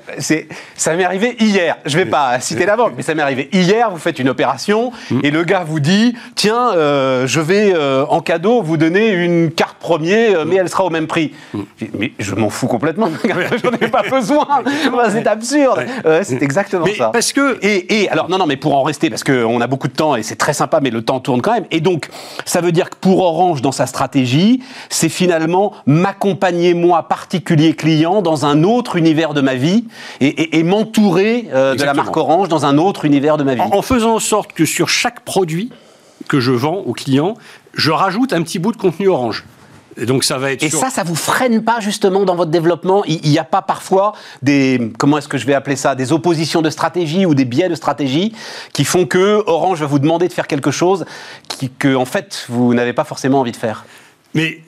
ça 0.76 0.96
m'est 0.96 1.04
arrivé 1.04 1.36
hier. 1.40 1.76
Je 1.84 1.96
vais 1.96 2.06
pas 2.06 2.38
citer 2.40 2.66
la 2.66 2.76
banque 2.76 2.94
mais 2.96 3.02
ça 3.02 3.14
m'est 3.14 3.22
arrivé 3.22 3.48
hier. 3.52 3.90
Vous 3.90 3.98
faites 3.98 4.18
une 4.18 4.28
opération 4.28 4.92
mm. 5.10 5.20
et 5.22 5.30
le 5.30 5.44
gars 5.44 5.64
vous 5.64 5.80
dit 5.80 6.14
tiens 6.34 6.70
euh, 6.74 6.85
euh, 6.86 7.26
je 7.26 7.40
vais 7.40 7.72
euh, 7.74 8.06
en 8.08 8.20
cadeau 8.20 8.62
vous 8.62 8.76
donner 8.76 9.08
une 9.08 9.50
carte 9.50 9.76
premier, 9.78 10.34
euh, 10.34 10.44
mais 10.46 10.56
elle 10.56 10.68
sera 10.68 10.84
au 10.84 10.90
même 10.90 11.06
prix. 11.06 11.32
Mm. 11.52 11.60
Mais 11.98 12.12
je 12.18 12.34
m'en 12.34 12.48
fous 12.48 12.68
complètement, 12.68 13.08
j'en 13.24 13.72
ai 13.72 13.88
pas 13.88 14.02
besoin. 14.02 14.46
c'est 15.10 15.26
absurde. 15.26 15.84
c'est 16.22 16.42
exactement 16.42 16.86
ça. 16.96 17.10
Parce 17.12 17.32
que 17.32 17.58
et, 17.62 18.02
et, 18.02 18.08
alors 18.08 18.28
non 18.28 18.38
non 18.38 18.46
mais 18.46 18.56
pour 18.56 18.76
en 18.76 18.82
rester 18.82 19.10
parce 19.10 19.24
qu'on 19.24 19.60
a 19.60 19.66
beaucoup 19.66 19.88
de 19.88 19.92
temps 19.92 20.16
et 20.16 20.22
c'est 20.22 20.36
très 20.36 20.52
sympa, 20.52 20.80
mais 20.80 20.90
le 20.90 21.02
temps 21.02 21.20
tourne 21.20 21.42
quand 21.42 21.54
même. 21.54 21.66
Et 21.70 21.80
donc 21.80 22.08
ça 22.44 22.60
veut 22.60 22.72
dire 22.72 22.90
que 22.90 22.96
pour 22.96 23.20
Orange 23.20 23.62
dans 23.62 23.72
sa 23.72 23.86
stratégie, 23.86 24.62
c'est 24.88 25.08
finalement 25.08 25.72
m'accompagner 25.86 26.74
moi 26.74 27.08
particulier 27.08 27.74
client 27.74 28.22
dans 28.22 28.46
un 28.46 28.62
autre 28.62 28.96
univers 28.96 29.34
de 29.34 29.40
ma 29.40 29.54
vie 29.54 29.84
et, 30.20 30.62
m'entourer 30.62 31.42
de 31.52 31.84
la 31.84 31.94
marque 31.94 32.16
Orange 32.16 32.48
dans 32.48 32.64
un 32.66 32.78
autre 32.78 33.04
univers 33.04 33.36
de 33.36 33.44
ma 33.44 33.54
vie. 33.54 33.60
en 33.60 33.82
faisant 33.82 34.14
en 34.14 34.20
sorte 34.20 34.52
que 34.52 34.64
sur 34.64 34.88
chaque 34.88 35.20
produit 35.20 35.70
que 36.28 36.40
je 36.40 36.52
vends 36.52 36.78
aux 36.78 36.92
clients, 36.92 37.34
je 37.74 37.90
rajoute 37.90 38.32
un 38.32 38.42
petit 38.42 38.58
bout 38.58 38.72
de 38.72 38.76
contenu 38.76 39.08
orange. 39.08 39.44
Et 39.98 40.04
donc 40.04 40.24
ça 40.24 40.36
va 40.38 40.52
être. 40.52 40.62
Et 40.62 40.68
ça, 40.68 40.90
ça 40.90 41.04
vous 41.04 41.14
freine 41.14 41.64
pas 41.64 41.80
justement 41.80 42.24
dans 42.24 42.36
votre 42.36 42.50
développement? 42.50 43.02
Il 43.06 43.30
n'y 43.30 43.38
a 43.38 43.44
pas 43.44 43.62
parfois 43.62 44.12
des 44.42 44.92
comment 44.98 45.16
est-ce 45.16 45.28
que 45.28 45.38
je 45.38 45.46
vais 45.46 45.54
appeler 45.54 45.76
ça? 45.76 45.94
Des 45.94 46.12
oppositions 46.12 46.60
de 46.60 46.68
stratégie 46.70 47.24
ou 47.24 47.34
des 47.34 47.46
biais 47.46 47.68
de 47.68 47.74
stratégie 47.74 48.34
qui 48.72 48.84
font 48.84 49.06
que 49.06 49.42
Orange 49.46 49.80
va 49.80 49.86
vous 49.86 49.98
demander 49.98 50.28
de 50.28 50.32
faire 50.32 50.46
quelque 50.46 50.70
chose 50.70 51.06
qui, 51.48 51.70
que 51.70 51.94
en 51.94 52.04
fait 52.04 52.44
vous 52.48 52.74
n'avez 52.74 52.92
pas 52.92 53.04
forcément 53.04 53.40
envie 53.40 53.52
de 53.52 53.56
faire? 53.56 53.86
Mais 54.34 54.60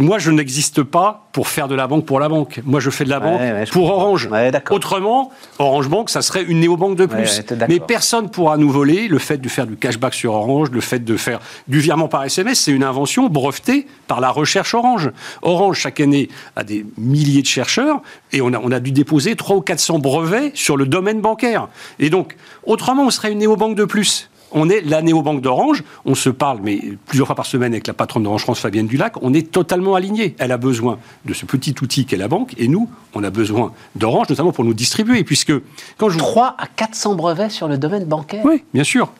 moi, 0.00 0.18
je 0.18 0.30
n'existe 0.30 0.82
pas 0.82 1.28
pour 1.32 1.48
faire 1.48 1.68
de 1.68 1.74
la 1.74 1.86
banque 1.86 2.06
pour 2.06 2.20
la 2.20 2.28
banque. 2.28 2.60
Moi, 2.64 2.80
je 2.80 2.90
fais 2.90 3.04
de 3.04 3.10
la 3.10 3.20
banque 3.20 3.40
pour 3.70 3.90
Orange. 3.90 4.28
Autrement, 4.70 5.30
Orange 5.58 5.88
Bank, 5.88 6.10
ça 6.10 6.22
serait 6.22 6.42
une 6.42 6.60
néobanque 6.60 6.96
de 6.96 7.06
plus. 7.06 7.42
Mais 7.68 7.80
personne 7.80 8.30
pourra 8.30 8.56
nous 8.56 8.70
voler 8.70 9.08
le 9.08 9.18
fait 9.18 9.38
de 9.38 9.48
faire 9.48 9.66
du 9.66 9.76
cashback 9.76 10.14
sur 10.14 10.34
Orange, 10.34 10.70
le 10.70 10.80
fait 10.80 11.04
de 11.04 11.16
faire 11.16 11.40
du 11.68 11.80
virement 11.80 12.08
par 12.08 12.24
SMS. 12.24 12.60
C'est 12.60 12.72
une 12.72 12.84
invention 12.84 13.28
brevetée 13.28 13.86
par 14.06 14.20
la 14.20 14.30
recherche 14.30 14.74
Orange. 14.74 15.10
Orange, 15.42 15.78
chaque 15.78 16.00
année, 16.00 16.28
a 16.54 16.64
des 16.64 16.86
milliers 16.96 17.42
de 17.42 17.46
chercheurs 17.46 18.00
et 18.32 18.40
on 18.40 18.52
a, 18.52 18.58
on 18.62 18.70
a 18.70 18.80
dû 18.80 18.92
déposer 18.92 19.36
300 19.36 19.56
ou 19.56 19.60
400 19.60 19.98
brevets 19.98 20.52
sur 20.54 20.76
le 20.76 20.86
domaine 20.86 21.20
bancaire. 21.20 21.68
Et 21.98 22.10
donc, 22.10 22.36
autrement, 22.64 23.04
on 23.04 23.10
serait 23.10 23.32
une 23.32 23.38
néobanque 23.38 23.76
de 23.76 23.84
plus 23.84 24.28
on 24.52 24.68
est 24.68 24.80
la 24.82 25.02
néobanque 25.02 25.40
d'Orange. 25.40 25.82
On 26.04 26.14
se 26.14 26.30
parle, 26.30 26.60
mais 26.62 26.80
plusieurs 27.06 27.26
fois 27.26 27.36
par 27.36 27.46
semaine 27.46 27.72
avec 27.72 27.86
la 27.86 27.94
patronne 27.94 28.22
d'Orange 28.22 28.42
France, 28.42 28.60
Fabienne 28.60 28.86
Dulac. 28.86 29.14
On 29.22 29.34
est 29.34 29.50
totalement 29.50 29.94
aligné. 29.94 30.34
Elle 30.38 30.52
a 30.52 30.56
besoin 30.58 30.98
de 31.24 31.34
ce 31.34 31.46
petit 31.46 31.74
outil 31.82 32.06
qu'est 32.06 32.16
la 32.16 32.28
banque, 32.28 32.54
et 32.58 32.68
nous, 32.68 32.88
on 33.14 33.24
a 33.24 33.30
besoin 33.30 33.72
d'Orange, 33.94 34.28
notamment 34.28 34.52
pour 34.52 34.64
nous 34.64 34.74
distribuer, 34.74 35.24
puisque 35.24 35.52
quand 35.98 36.08
je 36.08 36.18
3 36.18 36.54
à 36.58 36.66
400 36.66 37.14
brevets 37.14 37.50
sur 37.50 37.68
le 37.68 37.78
domaine 37.78 38.04
bancaire. 38.04 38.44
Oui, 38.44 38.64
bien 38.74 38.84
sûr. 38.84 39.10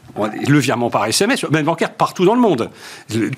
Le 0.48 0.58
virement 0.58 0.88
par 0.88 1.04
SMS, 1.04 1.42
le 1.42 1.48
domaine 1.48 1.66
bancaire 1.66 1.92
partout 1.92 2.24
dans 2.24 2.34
le 2.34 2.40
monde. 2.40 2.70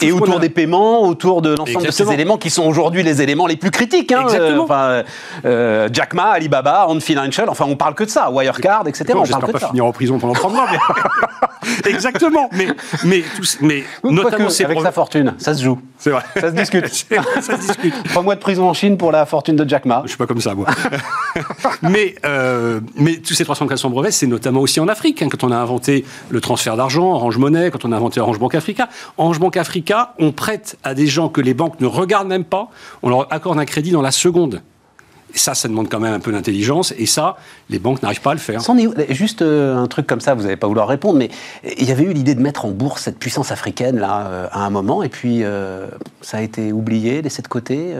et 0.00 0.12
autour 0.12 0.38
des 0.38 0.48
paiements, 0.48 1.02
autour 1.02 1.42
de 1.42 1.50
l'ensemble 1.56 1.86
de 1.86 1.90
ces 1.90 2.12
éléments 2.12 2.38
qui 2.38 2.50
sont 2.50 2.64
aujourd'hui 2.64 3.02
les 3.02 3.20
éléments 3.20 3.46
les 3.46 3.56
plus 3.56 3.72
critiques. 3.72 4.12
Hein, 4.12 4.22
Exactement. 4.22 4.66
Euh, 4.70 5.02
euh, 5.44 5.88
Jack 5.92 6.14
Ma, 6.14 6.30
Alibaba, 6.30 6.86
On 6.88 7.00
Financial, 7.00 7.48
enfin 7.48 7.64
on 7.68 7.74
parle 7.74 7.94
que 7.94 8.04
de 8.04 8.10
ça, 8.10 8.30
Wirecard, 8.30 8.86
etc. 8.86 9.06
on 9.16 9.26
parle 9.26 9.46
que 9.46 9.52
pas 9.52 9.58
ça. 9.58 9.68
finir 9.68 9.86
en 9.86 9.92
prison 9.92 10.18
pendant 10.18 10.34
30 10.34 10.52
mois. 10.52 10.66
Exactement. 11.86 12.48
Mais, 12.52 12.68
mais, 13.04 13.24
mais 13.60 13.84
notamment 14.04 14.48
avec 14.48 14.80
sa 14.80 14.92
fortune, 14.92 15.34
ça 15.38 15.54
se 15.54 15.62
joue. 15.62 15.78
C'est 15.98 16.10
vrai. 16.10 16.22
Ça 16.34 16.50
se 16.50 16.54
discute. 16.54 16.86
ça 17.40 17.56
se 17.56 17.66
discute. 17.66 17.94
Trois 18.04 18.22
mois 18.22 18.34
de 18.34 18.40
prison 18.40 18.68
en 18.68 18.74
Chine 18.74 18.96
pour 18.96 19.12
la 19.12 19.26
fortune 19.26 19.56
de 19.56 19.68
Jack 19.68 19.84
Ma. 19.84 20.02
Je 20.04 20.10
suis 20.10 20.18
pas 20.18 20.26
comme 20.26 20.40
ça, 20.40 20.54
moi. 20.54 20.68
mais, 21.82 22.14
euh, 22.24 22.80
mais 22.96 23.16
tous 23.16 23.34
ces 23.34 23.44
300 23.44 23.66
400 23.66 23.90
brevets, 23.90 24.12
c'est 24.12 24.26
notamment 24.26 24.60
aussi 24.60 24.80
en 24.80 24.88
Afrique. 24.88 25.22
Hein, 25.22 25.28
quand 25.30 25.44
on 25.44 25.50
a 25.50 25.56
inventé 25.56 26.04
le 26.30 26.40
transfert 26.40 26.76
d'argent, 26.76 27.12
Orange 27.12 27.38
Monnaie, 27.38 27.70
quand 27.70 27.84
on 27.84 27.92
a 27.92 27.96
inventé 27.96 28.20
Orange 28.20 28.38
Bank 28.38 28.54
Africa. 28.54 28.88
Orange 29.16 29.40
Bank 29.40 29.56
Africa, 29.56 30.14
on 30.18 30.32
prête 30.32 30.78
à 30.84 30.94
des 30.94 31.06
gens 31.06 31.28
que 31.28 31.40
les 31.40 31.54
banques 31.54 31.80
ne 31.80 31.86
regardent 31.86 32.28
même 32.28 32.44
pas, 32.44 32.68
on 33.02 33.08
leur 33.08 33.32
accorde 33.32 33.58
un 33.58 33.64
crédit 33.64 33.90
dans 33.90 34.02
la 34.02 34.10
seconde. 34.10 34.62
Ça, 35.34 35.54
ça 35.54 35.68
demande 35.68 35.88
quand 35.88 36.00
même 36.00 36.14
un 36.14 36.20
peu 36.20 36.32
d'intelligence. 36.32 36.92
Et 36.98 37.06
ça, 37.06 37.36
les 37.70 37.78
banques 37.78 38.02
n'arrivent 38.02 38.20
pas 38.20 38.32
à 38.32 38.34
le 38.34 38.40
faire. 38.40 38.60
Juste 39.10 39.42
euh, 39.42 39.76
un 39.76 39.86
truc 39.86 40.06
comme 40.06 40.20
ça, 40.20 40.34
vous 40.34 40.42
n'allez 40.42 40.56
pas 40.56 40.66
vouloir 40.66 40.88
répondre, 40.88 41.18
mais 41.18 41.30
il 41.78 41.86
y 41.86 41.92
avait 41.92 42.04
eu 42.04 42.12
l'idée 42.12 42.34
de 42.34 42.40
mettre 42.40 42.64
en 42.64 42.70
bourse 42.70 43.02
cette 43.02 43.18
puissance 43.18 43.52
africaine 43.52 43.98
là 43.98 44.26
euh, 44.26 44.48
à 44.52 44.64
un 44.64 44.70
moment, 44.70 45.02
et 45.02 45.08
puis 45.08 45.42
euh, 45.42 45.86
ça 46.20 46.38
a 46.38 46.40
été 46.40 46.72
oublié, 46.72 47.22
laissé 47.22 47.42
de 47.42 47.48
côté. 47.48 47.94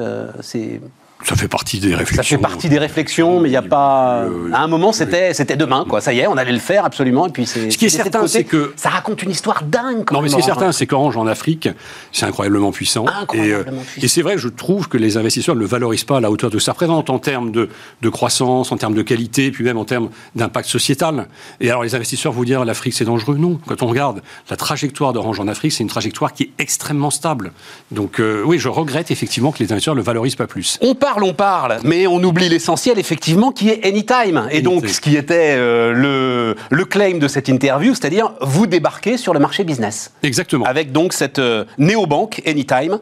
Ça 1.25 1.35
fait 1.35 1.49
partie 1.49 1.81
des 1.81 1.95
réflexions. 1.95 2.23
Ça 2.23 2.29
fait 2.49 2.53
partie 2.53 2.69
des 2.69 2.79
réflexions, 2.79 3.41
mais 3.41 3.49
il 3.49 3.53
n'y 3.53 3.57
a 3.57 3.63
pas. 3.63 4.25
à 4.53 4.61
un 4.61 4.69
moment, 4.69 4.93
c'était 4.93 5.35
c'était 5.35 5.57
demain, 5.57 5.85
quoi. 5.89 6.01
Ça 6.01 6.13
y 6.13 6.21
est, 6.21 6.27
on 6.27 6.37
allait 6.37 6.53
le 6.53 6.59
faire 6.59 6.85
absolument, 6.85 7.27
et 7.27 7.31
puis 7.31 7.47
c'est. 7.47 7.71
Ce 7.71 7.79
qui 7.79 7.87
est 7.87 7.91
certain, 7.91 8.27
c'est 8.27 8.45
que 8.45 8.73
ça 8.77 8.89
raconte 8.89 9.23
une 9.23 9.31
histoire 9.31 9.63
dingue. 9.63 10.11
non, 10.13 10.23
mais 10.23 10.29
ce 10.29 10.35
qui 10.35 10.41
est 10.41 10.45
certain, 10.45 10.73
c'est 10.73 10.87
qu'Orange 10.87 11.17
en 11.17 11.27
Afrique, 11.27 11.69
c'est 12.13 12.27
incroyablement 12.27 12.73
puissant. 12.73 13.07
Incroyablement 13.07 13.83
et, 13.97 14.05
et 14.05 14.09
c'est 14.09 14.23
vrai, 14.23 14.39
je 14.39 14.49
trouve 14.49 14.89
que 14.89 14.97
les 14.99 15.17
investisseurs 15.17 15.55
ne 15.55 15.61
le 15.61 15.67
valorisent 15.67 16.05
pas 16.05 16.19
à 16.19 16.21
la 16.21 16.31
hauteur 16.31 16.51
de 16.51 16.59
ça 16.59 16.73
représente 16.73 17.11
en 17.11 17.19
termes 17.19 17.51
de, 17.51 17.69
de 18.03 18.09
croissance, 18.09 18.73
en 18.73 18.77
termes 18.77 18.95
de 18.95 19.03
qualité, 19.03 19.51
puis 19.51 19.65
même 19.65 19.79
en 19.79 19.85
termes 19.85 20.11
d'impact 20.35 20.69
sociétal. 20.69 21.29
Et 21.61 21.71
alors, 21.71 21.83
les 21.83 21.95
investisseurs 21.95 22.33
vous 22.33 22.45
dire 22.45 22.65
l'Afrique 22.65 22.95
c'est 22.95 23.05
dangereux 23.05 23.37
Non. 23.37 23.59
Quand 23.67 23.83
on 23.83 23.87
regarde 23.87 24.23
la 24.51 24.57
trajectoire 24.57 25.13
d'Orange 25.13 25.41
en 25.41 25.49
Afrique, 25.49 25.73
c'est 25.73 25.83
une 25.83 25.89
trajectoire 25.89 26.33
qui 26.33 26.45
est 26.45 26.51
extrêmement 26.59 27.11
stable. 27.11 27.53
Donc 27.91 28.21
euh, 28.21 28.43
oui, 28.45 28.59
je 28.59 28.69
regrette 28.69 29.11
effectivement 29.11 29.53
que 29.53 29.59
les 29.63 29.73
investisseurs 29.73 29.95
ne 29.95 30.01
le 30.01 30.05
valorisent 30.05 30.37
pas 30.37 30.47
plus. 30.47 30.79
On 30.81 30.95
parle, 30.95 31.08
on 31.17 31.33
parle 31.33 31.79
mais 31.85 32.07
on 32.07 32.23
oublie 32.23 32.49
l'essentiel, 32.49 32.99
effectivement, 32.99 33.53
qui 33.53 33.71
est 33.71 33.85
Anytime. 33.85 34.49
Et 34.51 34.63
donc, 34.63 34.89
ce 34.89 35.01
qui 35.01 35.17
était 35.17 35.55
euh, 35.57 35.93
le, 35.93 36.57
le 36.71 36.85
claim 36.85 37.19
de 37.19 37.29
cette 37.29 37.49
interview, 37.49 37.95
c'est-à-dire 37.95 38.33
vous 38.41 38.67
débarquez 38.67 39.17
sur 39.17 39.33
le 39.33 39.41
marché 39.41 39.65
business. 39.65 40.13
Exactement. 40.23 40.65
Avec 40.65 40.93
donc 40.93 41.13
cette 41.13 41.39
euh, 41.39 41.65
néobanque 41.79 42.43
Anytime. 42.47 42.99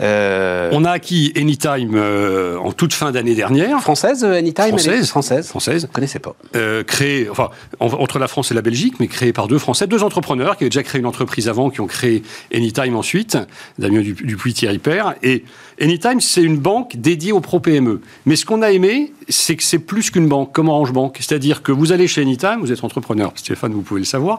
Euh, 0.00 0.70
on 0.72 0.84
a 0.84 0.92
acquis 0.92 1.32
Anytime 1.36 1.96
en 1.96 2.72
toute 2.72 2.92
fin 2.92 3.12
d'année 3.12 3.34
dernière. 3.34 3.80
Française, 3.80 4.24
Anytime 4.24 4.68
Française. 4.68 5.08
Française. 5.08 5.48
Française. 5.48 5.82
ne 5.82 5.88
connaissais 5.88 6.18
pas. 6.18 6.36
créée, 6.86 7.28
enfin, 7.30 7.50
entre 7.80 8.18
la 8.18 8.28
France 8.28 8.50
et 8.50 8.54
la 8.54 8.62
Belgique, 8.62 8.94
mais 9.00 9.08
créée 9.08 9.32
par 9.32 9.48
deux 9.48 9.58
Français, 9.58 9.86
deux 9.86 10.02
entrepreneurs 10.02 10.56
qui 10.56 10.64
avaient 10.64 10.70
déjà 10.70 10.82
créé 10.82 11.00
une 11.00 11.06
entreprise 11.06 11.48
avant, 11.48 11.70
qui 11.70 11.80
ont 11.80 11.86
créé 11.86 12.22
Anytime 12.54 12.96
ensuite, 12.96 13.38
Damien 13.78 14.00
Dupuis, 14.00 14.54
Thierry 14.54 14.78
Père. 14.78 15.14
Et 15.22 15.44
Anytime, 15.80 16.20
c'est 16.20 16.42
une 16.42 16.58
banque 16.58 16.96
dédiée 16.96 17.32
aux 17.32 17.40
pro-PME. 17.40 18.00
Mais 18.26 18.36
ce 18.36 18.44
qu'on 18.44 18.62
a 18.62 18.70
aimé, 18.70 19.12
c'est 19.28 19.56
que 19.56 19.62
c'est 19.62 19.78
plus 19.78 20.10
qu'une 20.10 20.28
banque, 20.28 20.52
comme 20.52 20.68
Orange 20.68 20.92
Bank. 20.92 21.16
C'est-à-dire 21.20 21.62
que 21.62 21.72
vous 21.72 21.92
allez 21.92 22.08
chez 22.08 22.22
Anytime, 22.22 22.58
vous 22.60 22.72
êtes 22.72 22.82
entrepreneur, 22.82 23.32
Stéphane, 23.34 23.72
vous 23.72 23.82
pouvez 23.82 24.00
le 24.00 24.06
savoir. 24.06 24.38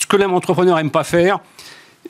Ce 0.00 0.06
que 0.06 0.16
l'entrepreneur 0.16 0.78
aime 0.78 0.90
pas 0.90 1.04
faire, 1.04 1.40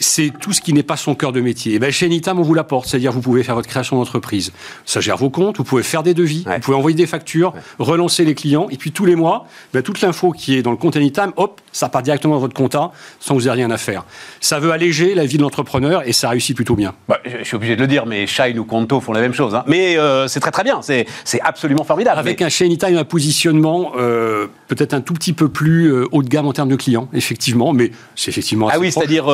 c'est 0.00 0.32
tout 0.40 0.52
ce 0.52 0.60
qui 0.60 0.72
n'est 0.72 0.82
pas 0.82 0.96
son 0.96 1.14
cœur 1.14 1.32
de 1.32 1.40
métier. 1.40 1.74
Et 1.74 1.78
ben 1.78 1.90
chez 1.90 2.06
Anytime, 2.06 2.38
on 2.38 2.42
vous 2.42 2.54
l'apporte. 2.54 2.88
C'est-à-dire, 2.88 3.12
vous 3.12 3.20
pouvez 3.20 3.42
faire 3.42 3.54
votre 3.54 3.68
création 3.68 3.96
d'entreprise. 3.96 4.52
Ça 4.84 5.00
gère 5.00 5.16
vos 5.16 5.30
comptes, 5.30 5.58
vous 5.58 5.64
pouvez 5.64 5.82
faire 5.82 6.02
des 6.02 6.14
devis, 6.14 6.44
vous 6.46 6.60
pouvez 6.60 6.76
envoyer 6.76 6.96
des 6.96 7.06
factures, 7.06 7.52
relancer 7.78 8.24
les 8.24 8.34
clients. 8.34 8.68
Et 8.70 8.76
puis, 8.76 8.92
tous 8.92 9.04
les 9.04 9.16
mois, 9.16 9.46
ben, 9.72 9.82
toute 9.82 10.00
l'info 10.00 10.32
qui 10.32 10.56
est 10.56 10.62
dans 10.62 10.70
le 10.70 10.76
compte 10.76 10.96
Anytime, 10.96 11.32
hop, 11.36 11.60
ça 11.72 11.88
part 11.88 12.02
directement 12.02 12.34
dans 12.34 12.40
votre 12.40 12.54
compta 12.54 12.92
sans 13.20 13.34
vous 13.34 13.48
ayez 13.48 13.52
rien 13.52 13.70
à 13.70 13.76
faire. 13.76 14.04
Ça 14.40 14.58
veut 14.58 14.72
alléger 14.72 15.14
la 15.14 15.24
vie 15.24 15.36
de 15.36 15.42
l'entrepreneur 15.42 16.06
et 16.06 16.12
ça 16.12 16.28
réussit 16.28 16.54
plutôt 16.56 16.74
bien. 16.74 16.94
Bah, 17.08 17.18
je 17.24 17.44
suis 17.44 17.56
obligé 17.56 17.76
de 17.76 17.80
le 17.80 17.86
dire, 17.86 18.06
mais 18.06 18.26
Shine 18.26 18.58
ou 18.58 18.64
Conto 18.64 19.00
font 19.00 19.12
la 19.12 19.20
même 19.20 19.34
chose. 19.34 19.54
Hein. 19.54 19.64
Mais 19.66 19.96
euh, 19.98 20.28
c'est 20.28 20.40
très 20.40 20.50
très 20.50 20.64
bien, 20.64 20.80
c'est 20.82 21.06
absolument 21.42 21.84
formidable. 21.84 22.18
Avec 22.18 22.42
un 22.42 22.48
chez 22.48 22.64
Anytime, 22.64 22.96
un 22.96 23.04
positionnement 23.04 23.92
euh, 23.98 24.46
peut-être 24.68 24.94
un 24.94 25.00
tout 25.00 25.14
petit 25.14 25.32
peu 25.32 25.48
plus 25.48 25.92
euh, 25.92 26.06
haut 26.12 26.22
de 26.22 26.28
gamme 26.28 26.46
en 26.46 26.52
termes 26.52 26.68
de 26.68 26.76
clients, 26.76 27.08
effectivement, 27.12 27.72
mais 27.72 27.90
c'est 28.14 28.30
effectivement 28.30 28.68
Ah 28.70 28.78
oui, 28.78 28.92
c'est-à-dire, 28.92 29.26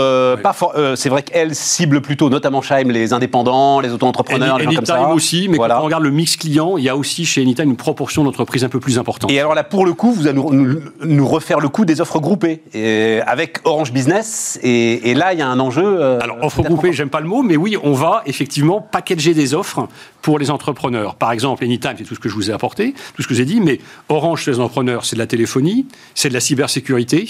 pas 0.53 0.97
c'est 0.97 1.09
vrai 1.09 1.23
qu'elle 1.23 1.55
cible 1.55 2.01
plutôt, 2.01 2.31
notamment 2.31 2.63
Shine, 2.63 2.91
les 2.93 3.13
indépendants, 3.13 3.81
les 3.81 3.93
auto-entrepreneurs, 3.93 4.59
les 4.59 4.65
gens 4.65 4.75
comme 4.75 4.87
ça. 4.87 5.09
aussi, 5.11 5.49
mais 5.49 5.59
quand 5.59 5.69
on 5.71 5.85
regarde 5.85 6.03
le 6.03 6.11
mix 6.11 6.37
client, 6.37 6.77
il 6.77 6.85
y 6.85 6.89
a 6.89 6.97
aussi 6.97 7.25
chez 7.25 7.43
Anytime 7.43 7.71
une 7.71 7.77
proportion 7.77 8.25
d'entreprises 8.25 8.65
un 8.65 8.69
peu 8.69 8.81
plus 8.81 8.99
importante. 8.99 9.31
Et 9.31 9.39
alors 9.39 9.55
là, 9.55 9.65
pour 9.65 9.85
le 9.85 9.95
coup, 9.95 10.13
vous 10.13 10.27
allez 10.27 10.39
nous, 10.39 10.81
nous 11.05 11.27
refaire 11.27 11.61
le 11.61 11.69
coup 11.69 11.85
des 11.85 12.01
offres 12.01 12.21
groupé 12.21 12.63
avec 13.27 13.61
Orange 13.65 13.93
Business. 13.93 14.59
Et, 14.63 15.15
là, 15.15 15.33
il 15.33 15.39
y 15.39 15.43
a 15.43 15.49
un 15.49 15.61
enjeu. 15.61 15.85
Euh, 15.85 16.21
Alors, 16.21 16.39
offre 16.43 16.63
groupée, 16.63 16.93
j'aime 16.93 17.11
pas 17.11 17.21
le 17.21 17.27
mot, 17.27 17.43
mais 17.43 17.57
oui, 17.57 17.77
on 17.83 17.93
va 17.93 18.23
effectivement 18.27 18.81
packager 18.81 19.35
des 19.35 19.55
offres 19.55 19.89
pour 20.23 20.39
les 20.39 20.51
entrepreneurs. 20.51 21.15
Par 21.15 21.33
exemple, 21.33 21.65
Anytime, 21.65 21.95
c'est 21.97 22.05
tout 22.05 22.15
ce 22.15 22.21
que 22.21 22.29
je 22.29 22.35
vous 22.35 22.51
ai 22.51 22.53
apporté, 22.53 22.95
tout 23.15 23.23
ce 23.23 23.29
que 23.29 23.35
j'ai 23.35 23.45
dit, 23.45 23.61
mais 23.61 23.81
Orange 24.09 24.43
chez 24.43 24.51
les 24.51 24.61
entrepreneurs, 24.61 25.05
c'est 25.05 25.17
de 25.17 25.21
la 25.21 25.27
téléphonie, 25.27 25.87
c'est 26.15 26.29
de 26.29 26.35
la 26.35 26.41
cybersécurité, 26.41 27.29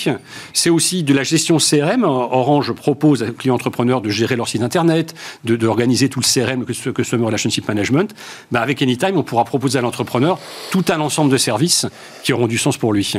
c'est 0.53 0.71
aussi 0.71 1.03
de 1.03 1.15
la 1.15 1.23
gestion 1.23 1.59
CRM. 1.59 2.05
Orange 2.05 2.73
propose 2.73 3.08
aux 3.11 3.33
clients 3.33 3.55
entrepreneurs 3.55 4.01
de 4.01 4.09
gérer 4.09 4.37
leur 4.37 4.49
site 4.49 4.63
internet, 4.63 5.15
d'organiser 5.45 6.09
tout 6.09 6.21
le 6.21 6.25
CRM, 6.25 6.65
que 6.65 6.73
ce 6.73 6.91
Customer 6.91 7.25
Relationship 7.25 7.67
Management. 7.69 8.15
Ben 8.53 8.61
avec 8.61 8.83
Anytime, 8.83 9.17
on 9.17 9.23
pourra 9.23 9.45
proposer 9.45 9.79
à 9.79 9.83
l'entrepreneur 9.83 10.39
tout 10.71 10.85
un 10.89 11.01
ensemble 11.01 11.31
de 11.31 11.37
services 11.37 11.87
qui 12.23 12.33
auront 12.33 12.47
du 12.47 12.59
sens 12.59 12.77
pour 12.77 12.93
lui. 12.93 13.13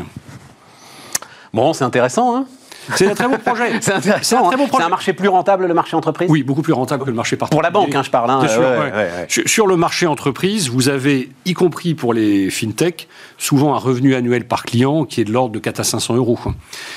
Bon, 1.53 1.73
c'est 1.73 1.83
intéressant, 1.83 2.35
hein 2.35 2.45
c'est 2.95 3.09
un 3.09 3.15
très 3.15 3.27
bon 3.27 3.37
projet. 3.37 3.71
c'est 3.81 3.93
intéressant. 3.93 4.49
Hein. 4.49 4.55
C'est 4.71 4.83
un, 4.83 4.89
marché 4.89 5.13
plus 5.13 5.27
rentable, 5.27 5.65
le 5.65 5.73
marché 5.73 5.95
entreprise? 5.95 6.29
Oui, 6.29 6.43
beaucoup 6.43 6.61
plus 6.61 6.73
rentable 6.73 7.03
que 7.03 7.09
le 7.09 7.15
marché 7.15 7.35
particulier. 7.35 7.57
Pour 7.57 7.63
la 7.63 7.71
banque, 7.71 7.93
hein, 7.93 8.03
je 8.03 8.09
parle. 8.09 8.29
Hein, 8.29 8.45
sur, 9.27 9.67
le 9.67 9.75
marché 9.75 10.07
entreprise, 10.07 10.69
vous 10.69 10.89
avez, 10.89 11.29
y 11.45 11.53
compris 11.53 11.93
pour 11.93 12.13
les 12.13 12.49
fintech, 12.49 13.07
souvent 13.39 13.73
un 13.73 13.79
revenu 13.79 14.13
annuel 14.13 14.45
par 14.45 14.63
client 14.63 15.05
qui 15.05 15.21
est 15.21 15.23
de 15.23 15.31
l'ordre 15.31 15.53
de 15.53 15.59
4 15.59 15.79
à 15.79 15.83
500 15.83 16.15
euros. 16.15 16.37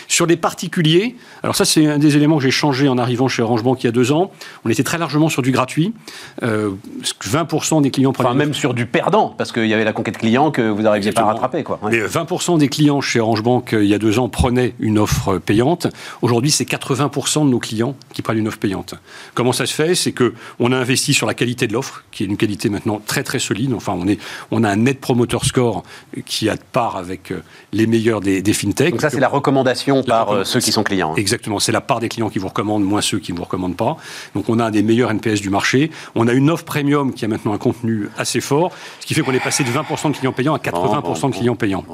Sur 0.09 0.26
les 0.26 0.37
particuliers, 0.37 1.16
alors 1.42 1.57
ça 1.57 1.64
c'est 1.64 1.87
un 1.87 1.98
des 1.98 2.16
éléments 2.16 2.37
que 2.37 2.42
j'ai 2.42 2.50
changé 2.50 2.88
en 2.88 2.98
arrivant 2.98 3.28
chez 3.28 3.42
Orange 3.42 3.62
Bank 3.62 3.83
il 3.83 3.87
y 3.87 3.88
a 3.88 3.92
deux 3.92 4.12
ans. 4.12 4.31
On 4.64 4.68
était 4.68 4.83
très 4.83 4.98
largement 4.98 5.31
sur 5.31 5.40
du 5.40 5.52
gratuit. 5.52 5.94
20% 6.42 6.44
euh, 6.44 7.81
des 7.81 7.90
clients 7.90 8.12
prenaient... 8.12 8.28
Enfin, 8.28 8.37
même 8.37 8.52
sur 8.52 8.74
du 8.74 8.87
perdant, 8.87 9.35
parce 9.38 9.52
qu'il 9.52 9.66
y 9.66 9.74
avait 9.74 9.85
la 9.85 9.92
conquête 9.92 10.18
client 10.18 10.50
que 10.50 10.62
vous 10.62 10.83
n'arriviez 10.83 11.12
pas 11.12 11.22
à 11.22 11.26
rattraper. 11.26 11.62
Quoi. 11.62 11.78
Mais 11.88 12.00
20% 12.00 12.59
des 12.59 12.68
clients 12.68 13.00
chez 13.00 13.20
Orange 13.20 13.42
Bank 13.42 13.72
euh, 13.72 13.85
il 13.85 13.88
y 13.88 13.94
a 13.94 13.98
deux 13.98 14.18
ans 14.18 14.28
prenaient 14.28 14.74
une 14.81 14.98
offre 14.98 15.38
payante. 15.38 15.87
Aujourd'hui, 16.22 16.50
c'est 16.50 16.68
80% 16.68 17.44
de 17.44 17.50
nos 17.50 17.59
clients 17.59 17.94
qui 18.12 18.22
prennent 18.22 18.38
une 18.38 18.48
offre 18.48 18.59
payante. 18.59 18.94
Comment 19.35 19.52
ça 19.52 19.66
se 19.66 19.74
fait? 19.74 19.94
C'est 19.94 20.12
que 20.12 20.35
on 20.59 20.72
a 20.72 20.76
investi 20.76 21.14
sur 21.14 21.26
la 21.26 21.35
qualité 21.35 21.66
de 21.66 21.72
l'offre, 21.72 22.05
qui 22.11 22.24
est 22.24 22.26
une 22.26 22.37
qualité 22.37 22.68
maintenant 22.68 23.00
très 23.05 23.22
très 23.22 23.38
solide. 23.38 23.72
Enfin, 23.74 23.94
on, 23.96 24.09
est, 24.09 24.18
on 24.50 24.64
a 24.64 24.70
un 24.70 24.76
net 24.76 25.00
promoter 25.00 25.38
score 25.42 25.83
qui 26.24 26.32
a 26.49 26.57
de 26.57 26.62
part 26.73 26.97
avec 26.97 27.31
euh, 27.31 27.42
les 27.73 27.87
meilleurs 27.87 28.21
des, 28.21 28.42
des 28.42 28.53
fintechs. 28.53 28.92
Donc 28.92 29.01
ça, 29.01 29.11
c'est 29.11 29.21
la 29.21 29.29
recommandation 29.29 30.03
par 30.03 30.31
euh, 30.31 30.45
ceux 30.45 30.61
qui 30.61 30.73
sont 30.73 30.83
clients. 30.83 31.12
Hein. 31.12 31.16
Exactement. 31.16 31.59
C'est 31.59 31.73
la 31.73 31.81
part 31.81 32.01
des 32.01 32.09
clients 32.09 32.31
qui 32.31 32.38
vous 32.38 32.49
recommandent, 32.49 32.85
moins 32.85 33.01
ceux 33.01 33.18
qui 33.18 33.33
ne 33.33 33.38
vous 33.38 33.45
recommandent 33.45 33.77
pas. 33.77 33.97
Donc 34.35 34.49
on 34.49 34.59
a 34.59 34.64
un 34.64 34.71
des 34.71 34.83
meilleurs 34.83 35.11
NPS 35.11 35.40
du 35.40 35.51
marché. 35.51 35.90
On 36.14 36.29
a 36.29 36.33
une 36.33 36.51
offre 36.51 36.64
premium 36.64 37.12
qui 37.12 37.25
a 37.25 37.29
maintenant 37.29 37.53
un 37.53 37.59
contenu 37.59 38.09
assez 38.16 38.40
fort, 38.40 38.73
ce 39.01 39.07
qui 39.07 39.14
fait 39.14 39.23
qu'on 39.23 39.33
est 39.33 39.40
passé 39.40 39.64
de 39.64 39.71
20% 39.71 40.12
de 40.12 40.16
clients 40.16 40.33
payants 40.33 40.55
à 40.55 40.59
80% 40.59 41.31
de 41.31 41.37
clients 41.37 41.57
payants. 41.57 41.85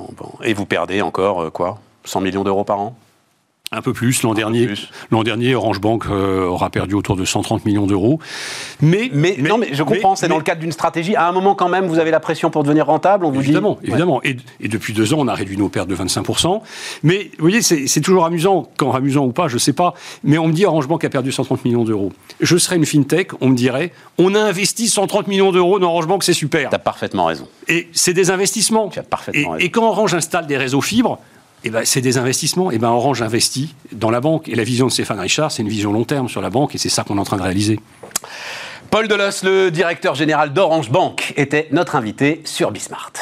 Et 0.45 0.55
vous 0.55 0.67
perdez 0.67 1.03
encore 1.03 1.43
euh, 1.43 1.51
quoi? 1.51 1.81
100 2.05 2.21
millions 2.21 2.45
d'euros 2.45 2.65
par 2.65 2.81
an? 2.81 2.97
Un 3.71 3.83
peu 3.83 3.93
plus 3.93 4.23
l'an 4.23 4.35
dernier. 4.35 4.71
L'an 5.11 5.23
dernier, 5.23 5.55
Orange 5.55 5.81
Bank 5.81 6.05
euh, 6.07 6.47
aura 6.47 6.71
perdu 6.71 6.95
autour 6.95 7.17
de 7.17 7.25
130 7.25 7.67
millions 7.67 7.87
d'euros. 7.87 8.19
Mais, 8.81 9.11
mais, 9.13 9.37
non, 9.39 9.59
mais 9.59 9.69
je 9.73 9.83
comprends. 9.83 10.17
C'est 10.17 10.29
dans 10.29 10.39
le 10.39 10.43
cadre 10.43 10.61
d'une 10.61 10.73
stratégie. 10.73 11.17
À 11.17 11.29
un 11.29 11.33
moment, 11.33 11.55
quand 11.55 11.69
même, 11.69 11.87
vous 11.87 11.99
avez 11.99 12.11
la 12.11 12.21
pression 12.21 12.51
pour 12.51 12.63
devenir 12.63 12.87
rentable. 12.87 13.25
On 13.25 13.31
vous 13.31 13.41
évidemment, 13.41 13.79
dit... 13.83 13.91
évidemment. 13.91 14.23
Et, 14.23 14.37
depuis 14.69 14.93
deux 14.95 15.13
ans, 15.13 15.19
on 15.21 15.29
a 15.29 15.35
réduit 15.35 15.57
nos 15.57 15.69
pertes 15.69 15.89
de 15.89 15.97
25% 15.97 16.63
Mais 17.03 17.31
vous 17.39 17.43
voyez, 17.43 17.63
c'est 17.63 18.01
toujours 18.01 18.25
amusant, 18.25 18.71
quand 18.77 18.93
amusant 18.93 19.25
ou 19.25 19.33
pas, 19.33 19.49
je 19.49 19.59
sais 19.59 19.73
pas. 19.73 19.95
Mais 20.25 20.39
on 20.39 20.49
me 20.49 20.53
dit 20.53 20.65
Orange 20.65 20.89
Bank 20.89 21.05
a 21.05 21.11
perdu 21.11 21.33
130 21.33 21.65
millions 21.65 21.85
d'euros. 21.85 22.13
Je 22.41 22.57
serais 22.57 22.77
une 22.77 22.87
fintech, 22.87 23.31
on 23.41 23.49
me 23.49 23.55
dirait, 23.55 23.93
on 24.17 24.35
a 24.35 24.41
investi 24.41 24.89
130 24.89 25.29
millions 25.29 25.53
d'euros 25.53 25.79
dans 25.79 25.89
Orange 25.91 26.07
Bank, 26.07 26.25
c'est 26.25 26.33
super. 26.33 26.73
as 26.73 26.79
parfaitement 26.79 27.27
raison. 27.27 27.47
Et 27.67 27.89
c'est 27.93 28.15
des 28.15 28.31
investissements. 28.31 28.89
Tu 28.89 28.99
as 28.99 29.03
parfaitement 29.03 29.57
et, 29.59 29.65
et 29.65 29.71
quand 29.71 29.87
Orange 29.87 30.15
installe 30.15 30.47
des 30.47 30.57
réseaux 30.57 30.81
fibres, 30.81 31.19
eh 31.69 31.71
ben, 31.71 31.85
c'est 31.85 32.01
des 32.01 32.17
investissements. 32.17 32.71
Eh 32.71 32.79
ben, 32.79 32.89
Orange 32.89 33.21
investit 33.21 33.75
dans 33.93 34.11
la 34.11 34.21
banque. 34.21 34.49
Et 34.49 34.55
la 34.55 34.65
vision 34.65 34.87
de 34.87 34.91
Stéphane 34.91 35.21
Richard, 35.21 35.53
c'est 35.53 35.63
une 35.63 35.69
vision 35.69 35.93
long 35.93 36.05
terme 36.05 36.27
sur 36.27 36.41
la 36.41 36.49
banque, 36.49 36.75
et 36.75 36.79
c'est 36.79 36.89
ça 36.89 37.05
qu'on 37.05 37.19
est 37.19 37.21
en 37.21 37.25
train 37.25 37.37
de 37.37 37.43
réaliser. 37.43 37.79
Paul 38.91 39.07
Delos, 39.07 39.43
le 39.43 39.71
directeur 39.71 40.15
général 40.15 40.55
d'Orange 40.55 40.91
Bank, 40.91 41.35
était 41.37 41.69
notre 41.71 41.95
invité 41.95 42.41
sur 42.45 42.71
Bismart. 42.71 43.13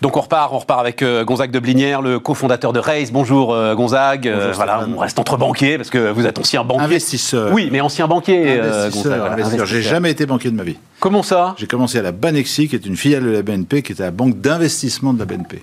Donc 0.00 0.16
on 0.16 0.22
repart, 0.22 0.50
on 0.54 0.58
repart 0.58 0.80
avec 0.80 1.02
euh, 1.02 1.24
Gonzague 1.24 1.50
de 1.50 1.58
Blinière, 1.58 2.00
le 2.00 2.18
cofondateur 2.18 2.72
de 2.72 2.78
Race. 2.78 3.12
Bonjour 3.12 3.52
euh, 3.52 3.74
Gonzague. 3.74 4.26
Euh, 4.26 4.52
voilà, 4.54 4.86
on 4.88 4.98
reste 4.98 5.18
entre 5.18 5.36
banquiers 5.36 5.76
parce 5.76 5.90
que 5.90 6.10
vous 6.10 6.24
êtes 6.24 6.38
ancien 6.38 6.64
banquier. 6.64 6.84
Investisseur. 6.84 7.52
Oui, 7.52 7.68
mais 7.70 7.82
ancien 7.82 8.08
banquier. 8.08 8.60
Investisseur. 8.60 9.32
investisseur. 9.32 9.66
J'ai 9.66 9.82
jamais 9.82 10.10
été 10.10 10.24
banquier 10.24 10.50
de 10.50 10.56
ma 10.56 10.62
vie. 10.62 10.78
Comment 11.00 11.22
ça? 11.22 11.54
J'ai 11.58 11.66
commencé 11.66 11.98
à 11.98 12.02
la 12.02 12.12
Banexi, 12.12 12.68
qui 12.68 12.76
est 12.76 12.86
une 12.86 12.96
filiale 12.96 13.24
de 13.24 13.30
la 13.30 13.42
BNP, 13.42 13.82
qui 13.82 13.92
était 13.92 14.02
la 14.02 14.10
banque 14.10 14.40
d'investissement 14.40 15.12
de 15.12 15.18
la 15.18 15.26
BNP. 15.26 15.62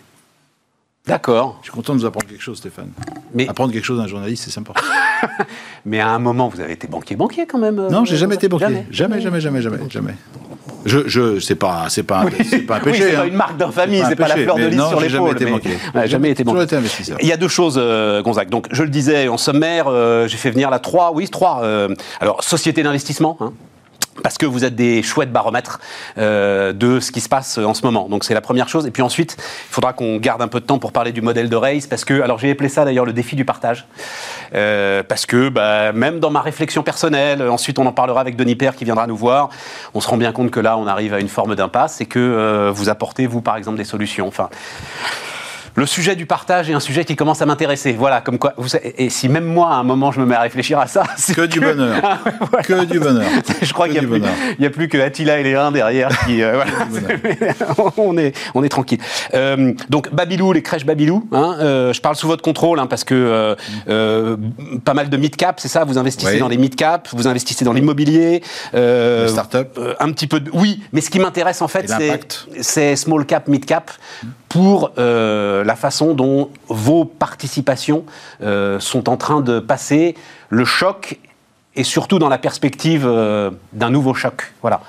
D'accord. 1.08 1.58
Je 1.62 1.68
suis 1.68 1.74
content 1.74 1.96
de 1.96 2.00
vous 2.00 2.06
apprendre 2.06 2.28
quelque 2.28 2.44
chose, 2.44 2.58
Stéphane. 2.58 2.92
Mais... 3.34 3.48
Apprendre 3.48 3.74
quelque 3.74 3.86
chose 3.86 3.98
d'un 3.98 4.08
journaliste, 4.08 4.44
c'est 4.44 4.52
sympa. 4.52 4.74
mais 5.86 6.00
à 6.00 6.10
un 6.10 6.20
moment, 6.20 6.48
vous 6.50 6.60
avez 6.60 6.74
été 6.74 6.88
banquier-banquier 6.88 7.48
quand 7.48 7.58
même. 7.58 7.88
Non, 7.88 8.06
j'ai 8.06 8.18
jamais 8.18 8.36
été 8.36 8.50
banquier. 8.50 8.86
Jamais, 8.92 9.20
jamais, 9.20 9.42
jamais, 9.42 9.62
jamais, 9.62 9.80
jamais. 9.90 10.16
Je, 10.88 11.08
je 11.08 11.40
c'est 11.40 11.56
pas, 11.56 11.86
c'est 11.90 12.04
pas, 12.04 12.26
c'est 12.50 12.60
pas 12.60 12.78
un 12.78 12.80
péché. 12.82 13.02
c'est 13.02 13.12
pas 13.14 13.22
hein. 13.22 13.26
une 13.28 13.36
marque 13.36 13.58
d'infamie, 13.58 14.02
c'est 14.08 14.16
pas, 14.16 14.28
pas 14.28 14.36
la 14.36 14.44
fleur 14.44 14.56
de 14.56 14.68
lys 14.68 14.88
sur 14.88 15.00
l'épaule. 15.00 15.10
Jamais 15.10 15.32
été 15.32 15.46
manqué. 15.46 15.70
Ouais, 15.94 16.08
jamais 16.08 16.30
été 16.32 16.44
manqué. 16.44 16.64
Été 16.64 16.76
investisseur. 16.76 17.18
Il 17.22 17.28
y 17.28 17.32
a 17.32 17.38
deux 17.38 17.48
choses, 17.48 17.76
euh, 17.78 18.22
Gonzague. 18.22 18.50
Donc, 18.50 18.68
je 18.72 18.84
le 18.84 18.90
disais 18.90 19.28
en 19.28 19.38
sommaire, 19.38 19.88
euh, 19.88 20.28
j'ai 20.28 20.38
fait 20.38 20.52
venir 20.52 20.70
là 20.70 20.80
trois, 20.80 21.12
oui, 21.14 21.28
trois. 21.30 21.62
Euh, 21.64 21.90
alors, 22.22 22.44
société 22.44 22.84
d'investissement. 22.84 23.38
Hein, 23.42 23.54
parce 24.24 24.38
que 24.38 24.46
vous 24.46 24.66
êtes 24.66 24.76
des 24.76 25.04
chouettes 25.04 25.32
baromètres 25.32 25.80
euh, 26.18 26.74
de 26.74 27.00
ce 27.00 27.12
qui 27.12 27.22
se 27.22 27.30
passe 27.30 27.58
en 27.58 27.74
ce 27.74 27.86
moment. 27.86 28.08
Donc 28.10 28.24
c'est 28.24 28.34
la 28.34 28.42
première 28.42 28.70
chose. 28.70 28.86
Et 28.86 28.92
puis 28.92 29.02
ensuite, 29.02 29.38
il 29.40 29.74
faudra 29.74 29.94
qu'on 29.94 30.18
garde 30.18 30.42
un 30.42 30.48
peu 30.48 30.60
de 30.60 30.66
temps 30.66 30.80
pour 30.80 30.92
parler 30.92 31.12
du 31.12 31.22
modèle 31.22 31.50
de 31.50 31.56
race, 31.56 31.88
parce 31.88 32.06
que, 32.06 32.22
alors 32.22 32.40
j'ai 32.40 32.52
appelé 32.52 32.70
ça 32.70 32.86
d'ailleurs 32.86 33.06
le 33.06 33.14
défi 33.14 33.36
du 33.36 33.46
partage, 33.46 33.88
euh, 34.56 35.04
parce 35.04 35.26
que 35.26 35.50
bah, 35.50 35.92
même 35.92 36.20
dans 36.20 36.32
ma 36.32 36.42
réflexion 36.42 36.84
personnelle, 36.84 37.42
ensuite 37.42 37.80
on 37.80 37.86
en 37.86 37.92
parlera 37.92 38.22
avec 38.22 38.36
Denis 38.36 38.56
Père 38.56 38.76
qui 38.76 38.86
viendra 38.86 39.08
nous 39.08 39.18
voir, 39.18 39.50
on 39.94 40.02
se 40.02 40.08
rend 40.08 40.18
bien 40.18 40.32
compte 40.32 40.52
que 40.52 40.60
là 40.60 40.78
on 40.78 40.88
arrive 40.88 41.14
à 41.14 41.20
une 41.20 41.30
forme 41.30 41.56
d'impasse 41.56 42.02
et 42.02 42.06
que 42.06 42.20
euh, 42.20 42.72
vous 42.74 42.90
apportez, 42.90 43.28
vous 43.28 43.42
par 43.42 43.58
exemple, 43.58 43.78
des 43.78 43.84
solutions. 43.84 44.28
Enfin, 44.28 44.50
le 45.78 45.86
sujet 45.86 46.16
du 46.16 46.26
partage 46.26 46.72
est 46.72 46.74
un 46.74 46.80
sujet 46.80 47.06
qui 47.06 47.16
commence 47.16 47.44
à 47.44 47.46
m'intéresser. 47.46 47.94
Voilà, 47.94 48.20
comme 48.20 48.40
quoi. 48.40 48.54
Vous, 48.58 48.76
et 48.76 49.12
si 49.12 49.30
même 49.30 49.46
moi, 49.46 49.70
à 49.70 49.76
un 49.76 49.84
moment, 49.84 50.12
je 50.12 50.20
me 50.20 50.26
mets 50.26 50.34
à 50.34 50.42
réfléchir 50.42 50.80
à 50.80 50.88
ça. 50.88 51.04
Que, 51.28 51.42
que, 51.42 51.46
du 51.46 51.60
bonheur. 51.60 52.00
Ah, 52.04 52.20
voilà. 52.50 52.64
Que 52.64 52.86
du 52.86 53.00
bonheur. 53.00 53.28
je 53.62 53.74
crois 53.74 53.88
qu'il 53.88 54.02
n'y 54.02 54.66
a, 54.66 54.68
a, 54.68 54.72
plus 54.72 54.88
que 54.88 54.98
Attila 54.98 55.40
et 55.40 55.44
les 55.44 55.54
uns 55.54 55.72
derrière 55.72 56.10
qui. 56.26 56.42
Euh, 56.42 56.54
voilà. 56.56 57.54
on, 57.98 58.18
est, 58.18 58.36
on 58.56 58.64
est 58.64 58.70
tranquille. 58.70 58.98
Euh, 59.36 59.74
donc, 59.90 60.12
Babylou, 60.12 60.52
les 60.52 60.64
crèches 60.64 60.86
Babylou. 60.86 61.28
Hein, 61.32 61.58
euh, 61.60 61.94
je 61.94 62.02
parle 62.02 62.16
sous 62.16 62.28
votre 62.28 62.42
contrôle 62.42 62.80
hein, 62.80 62.88
parce 62.88 63.04
que 63.04 63.56
pas 64.84 64.94
mal 64.96 65.10
de 65.10 65.18
mid-cap, 65.18 65.60
c'est 65.60 65.68
ça? 65.68 65.84
Vous 65.84 66.00
investissez 66.00 66.34
oui. 66.34 66.40
dans 66.40 66.48
les 66.48 66.58
mid-cap, 66.58 67.08
vous 67.14 67.28
investissez 67.28 67.66
dans 67.66 67.74
l'immobilier. 67.74 68.42
Euh, 68.74 69.28
start-up. 69.28 69.78
un 70.00 70.12
petit 70.12 70.28
peu 70.28 70.40
de. 70.40 70.50
Oui, 70.54 70.82
mais 70.92 71.02
ce 71.02 71.12
qui 71.12 71.20
m'intéresse 71.20 71.62
en 71.62 71.68
fait, 71.68 71.92
c'est 72.62 72.96
small-cap, 72.96 73.48
mid-cap. 73.48 73.92
Mmh 74.24 74.28
pour 74.50 74.92
euh, 74.98 75.64
la 75.64 75.76
façon 75.76 76.14
dont 76.14 76.50
vos 76.68 77.06
participations 77.06 78.06
euh, 78.42 78.80
sont 78.80 79.10
en 79.10 79.18
train 79.18 79.42
de 79.42 79.60
passer 79.60 80.16
le 80.50 80.66
choc 80.66 81.20
et 81.76 81.84
surtout 81.84 82.18
dans 82.20 82.30
la 82.30 82.38
perspective 82.38 83.06
euh, 83.06 83.52
d'un 83.74 83.90
nouveau 83.90 84.14
choc. 84.14 84.54
Voilà. 84.62 84.82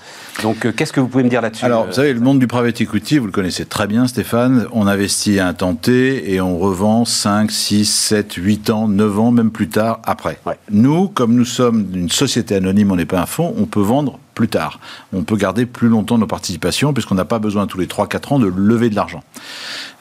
Donc, 0.43 0.65
euh, 0.65 0.73
qu'est-ce 0.73 0.93
que 0.93 1.01
vous 1.01 1.09
pouvez 1.09 1.25
me 1.25 1.29
dire 1.29 1.41
là-dessus 1.41 1.65
Alors, 1.65 1.87
vous 1.87 1.93
savez, 1.93 2.13
le 2.13 2.21
monde 2.21 2.39
du 2.39 2.47
private 2.47 2.81
equity, 2.81 3.19
vous 3.19 3.27
le 3.27 3.33
connaissez 3.33 3.65
très 3.65 3.89
bien, 3.89 4.07
Stéphane. 4.07 4.67
On 4.73 4.87
investit 4.87 5.41
à 5.41 5.49
un 5.49 5.55
temps 5.55 5.75
T 5.75 6.33
et 6.33 6.41
on 6.41 6.59
revend 6.59 7.05
5, 7.05 7.51
6, 7.51 7.85
7, 7.85 8.35
8 8.35 8.71
ans, 8.71 8.89
9 8.89 9.19
ans, 9.19 9.31
même 9.33 9.51
plus 9.51 9.69
tard, 9.69 10.01
après. 10.05 10.39
Ouais. 10.47 10.57
Nous, 10.71 11.09
comme 11.09 11.35
nous 11.35 11.45
sommes 11.45 11.89
une 11.93 12.09
société 12.09 12.55
anonyme, 12.55 12.93
on 12.93 12.97
n'est 12.97 13.05
pas 13.05 13.21
un 13.21 13.27
fonds, 13.27 13.53
on 13.59 13.67
peut 13.67 13.81
vendre 13.81 14.21
plus 14.35 14.49
tard. 14.49 14.79
On 15.13 15.25
peut 15.25 15.35
garder 15.35 15.67
plus 15.67 15.89
longtemps 15.89 16.17
nos 16.17 16.29
participations 16.29 16.93
puisqu'on 16.93 17.17
n'a 17.17 17.25
pas 17.25 17.41
besoin 17.41 17.67
tous 17.67 17.79
les 17.79 17.87
3-4 17.87 18.35
ans 18.35 18.39
de 18.39 18.47
lever 18.47 18.89
de 18.89 18.95
l'argent. 18.95 19.25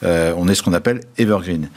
Euh, 0.04 0.32
on 0.36 0.46
est 0.46 0.54
ce 0.54 0.62
qu'on 0.62 0.72
appelle 0.72 1.00
evergreen. 1.18 1.68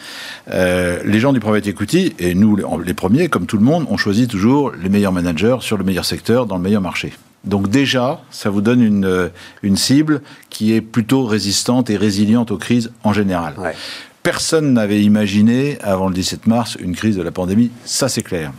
Euh, 0.51 0.99
les 1.03 1.19
gens 1.19 1.33
du 1.33 1.39
private 1.39 1.65
equity, 1.65 2.13
et 2.19 2.35
nous 2.35 2.59
les 2.85 2.93
premiers, 2.93 3.29
comme 3.29 3.47
tout 3.47 3.57
le 3.57 3.63
monde, 3.63 3.87
on 3.89 3.97
choisit 3.97 4.29
toujours 4.29 4.71
les 4.79 4.89
meilleurs 4.89 5.11
managers 5.11 5.57
sur 5.61 5.77
le 5.77 5.83
meilleur 5.83 6.05
secteur, 6.05 6.45
dans 6.45 6.57
le 6.57 6.61
meilleur 6.61 6.81
marché. 6.81 7.13
Donc 7.43 7.69
déjà, 7.69 8.21
ça 8.29 8.49
vous 8.49 8.61
donne 8.61 8.81
une, 8.81 9.31
une 9.63 9.77
cible 9.77 10.21
qui 10.49 10.73
est 10.73 10.81
plutôt 10.81 11.25
résistante 11.25 11.89
et 11.89 11.97
résiliente 11.97 12.51
aux 12.51 12.57
crises 12.57 12.91
en 13.03 13.13
général. 13.13 13.55
Ouais. 13.57 13.75
Personne 14.23 14.73
n'avait 14.73 15.01
imaginé, 15.01 15.79
avant 15.81 16.07
le 16.07 16.13
17 16.13 16.45
mars, 16.45 16.77
une 16.79 16.95
crise 16.95 17.17
de 17.17 17.23
la 17.23 17.31
pandémie, 17.31 17.71
ça 17.85 18.07
c'est 18.07 18.21
clair. 18.21 18.51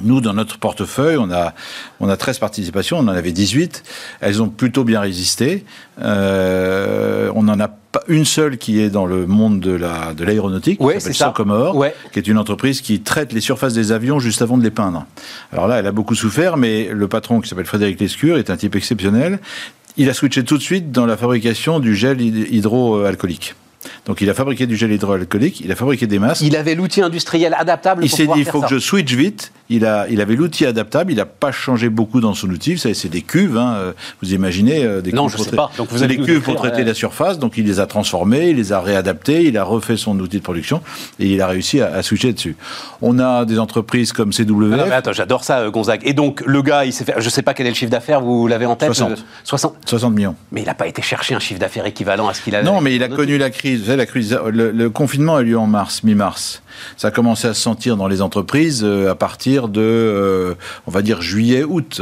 Nous, 0.00 0.20
dans 0.20 0.32
notre 0.32 0.58
portefeuille, 0.58 1.16
on 1.18 1.30
a, 1.30 1.52
on 2.00 2.08
a 2.08 2.16
13 2.16 2.38
participations, 2.38 2.98
on 2.98 3.02
en 3.02 3.08
avait 3.08 3.32
18. 3.32 3.82
Elles 4.20 4.42
ont 4.42 4.48
plutôt 4.48 4.84
bien 4.84 5.00
résisté. 5.00 5.64
Euh, 6.00 7.30
on 7.34 7.42
n'en 7.42 7.60
a 7.60 7.68
pas 7.68 8.02
une 8.08 8.24
seule 8.24 8.56
qui 8.56 8.80
est 8.80 8.88
dans 8.88 9.04
le 9.04 9.26
monde 9.26 9.60
de 9.60 9.72
la 9.72 10.14
de 10.14 10.24
l'aéronautique, 10.24 10.80
ouais, 10.82 10.94
qui 10.94 11.00
s'appelle 11.00 11.16
Socomore, 11.16 11.76
ouais. 11.76 11.94
qui 12.12 12.18
est 12.18 12.26
une 12.26 12.38
entreprise 12.38 12.80
qui 12.80 13.02
traite 13.02 13.34
les 13.34 13.42
surfaces 13.42 13.74
des 13.74 13.92
avions 13.92 14.18
juste 14.18 14.40
avant 14.40 14.56
de 14.56 14.62
les 14.62 14.70
peindre. 14.70 15.04
Alors 15.52 15.68
là, 15.68 15.78
elle 15.78 15.86
a 15.86 15.92
beaucoup 15.92 16.14
souffert, 16.14 16.56
mais 16.56 16.88
le 16.90 17.06
patron 17.06 17.42
qui 17.42 17.50
s'appelle 17.50 17.66
Frédéric 17.66 18.00
Lescure 18.00 18.38
est 18.38 18.48
un 18.48 18.56
type 18.56 18.74
exceptionnel. 18.76 19.40
Il 19.98 20.08
a 20.08 20.14
switché 20.14 20.42
tout 20.42 20.56
de 20.56 20.62
suite 20.62 20.90
dans 20.90 21.04
la 21.04 21.18
fabrication 21.18 21.80
du 21.80 21.94
gel 21.94 22.22
hydroalcoolique. 22.22 23.54
Donc 24.06 24.20
il 24.20 24.28
a 24.28 24.34
fabriqué 24.34 24.66
du 24.66 24.76
gel 24.76 24.90
hydroalcoolique, 24.92 25.60
il 25.60 25.70
a 25.70 25.76
fabriqué 25.76 26.06
des 26.06 26.18
masques. 26.18 26.42
Il 26.42 26.56
avait 26.56 26.74
l'outil 26.74 27.02
industriel 27.02 27.54
adaptable. 27.56 28.04
Il 28.04 28.10
s'est 28.10 28.26
dit 28.26 28.32
il 28.38 28.44
faut 28.44 28.60
que 28.60 28.68
je 28.68 28.78
switch 28.78 29.12
vite. 29.12 29.52
Il, 29.68 29.86
a, 29.86 30.06
il 30.10 30.20
avait 30.20 30.34
l'outil 30.34 30.66
adaptable, 30.66 31.12
il 31.12 31.16
n'a 31.16 31.24
pas 31.24 31.50
changé 31.50 31.88
beaucoup 31.88 32.20
dans 32.20 32.34
son 32.34 32.50
outil. 32.50 32.74
Vous 32.74 32.80
savez, 32.80 32.94
c'est 32.94 33.08
des 33.08 33.22
cuves, 33.22 33.56
hein. 33.56 33.94
vous 34.20 34.34
imaginez 34.34 34.84
euh, 34.84 35.00
des 35.00 35.12
non, 35.12 35.28
cuves 35.28 35.38
je 35.38 35.44
sais 35.44 35.56
pas. 35.56 35.70
Donc 35.78 35.88
vous 35.90 36.02
avez 36.02 36.16
des 36.16 36.22
cuves 36.22 36.42
pour 36.42 36.56
traiter 36.56 36.82
euh... 36.82 36.86
la 36.86 36.94
surface. 36.94 37.38
Donc 37.38 37.56
il 37.56 37.64
les 37.64 37.80
a 37.80 37.86
transformés, 37.86 38.50
il 38.50 38.56
les 38.56 38.72
a 38.72 38.80
réadaptés, 38.80 39.44
il 39.44 39.56
a 39.56 39.64
refait 39.64 39.96
son 39.96 40.18
outil 40.20 40.38
de 40.38 40.42
production 40.42 40.82
et 41.18 41.26
il 41.26 41.40
a 41.40 41.46
réussi 41.46 41.80
à, 41.80 41.94
à 41.94 42.02
switcher 42.02 42.32
dessus. 42.34 42.56
On 43.00 43.18
a 43.18 43.44
des 43.44 43.58
entreprises 43.58 44.12
comme 44.12 44.30
CW. 44.32 44.66
Mais 44.66 44.92
attends, 44.92 45.12
j'adore 45.12 45.44
ça, 45.44 45.70
Gonzague. 45.70 46.02
Et 46.04 46.12
donc 46.12 46.42
le 46.44 46.60
gars, 46.60 46.84
il 46.84 46.92
s'est 46.92 47.04
fait. 47.04 47.14
Je 47.18 47.28
sais 47.28 47.42
pas 47.42 47.54
quel 47.54 47.66
est 47.66 47.70
le 47.70 47.76
chiffre 47.76 47.90
d'affaires, 47.90 48.20
vous 48.20 48.46
l'avez 48.48 48.66
en 48.66 48.76
tête 48.76 48.92
60. 48.92 49.12
Euh, 49.12 49.16
60. 49.44 49.76
60 49.86 50.14
millions. 50.14 50.34
Mais 50.50 50.62
il 50.62 50.66
n'a 50.66 50.74
pas 50.74 50.86
été 50.86 51.02
chercher 51.02 51.34
un 51.34 51.40
chiffre 51.40 51.60
d'affaires 51.60 51.86
équivalent 51.86 52.28
à 52.28 52.34
ce 52.34 52.42
qu'il 52.42 52.54
avait. 52.54 52.64
Non, 52.64 52.80
mais 52.80 52.94
il 52.94 53.02
a 53.02 53.08
connu 53.08 53.38
la 53.38 53.50
crise. 53.50 53.91
Vous 53.92 53.96
savez, 53.96 54.04
la 54.04 54.06
crise 54.06 54.38
le, 54.50 54.70
le, 54.70 54.88
confinement 54.88 55.36
a 55.36 55.42
eu 55.42 55.48
lieu 55.48 55.58
en 55.58 55.66
mars, 55.66 56.02
mi-mars. 56.02 56.62
Ça 56.96 57.08
a 57.08 57.10
commencé 57.10 57.46
à 57.46 57.52
se 57.52 57.60
sentir 57.60 57.98
dans 57.98 58.08
les 58.08 58.22
entreprises 58.22 58.80
euh, 58.82 59.10
à 59.10 59.14
partir 59.14 59.68
de, 59.68 59.82
euh, 59.82 60.54
on 60.86 60.90
va 60.90 61.02
dire, 61.02 61.20
juillet, 61.20 61.62
août. 61.62 62.00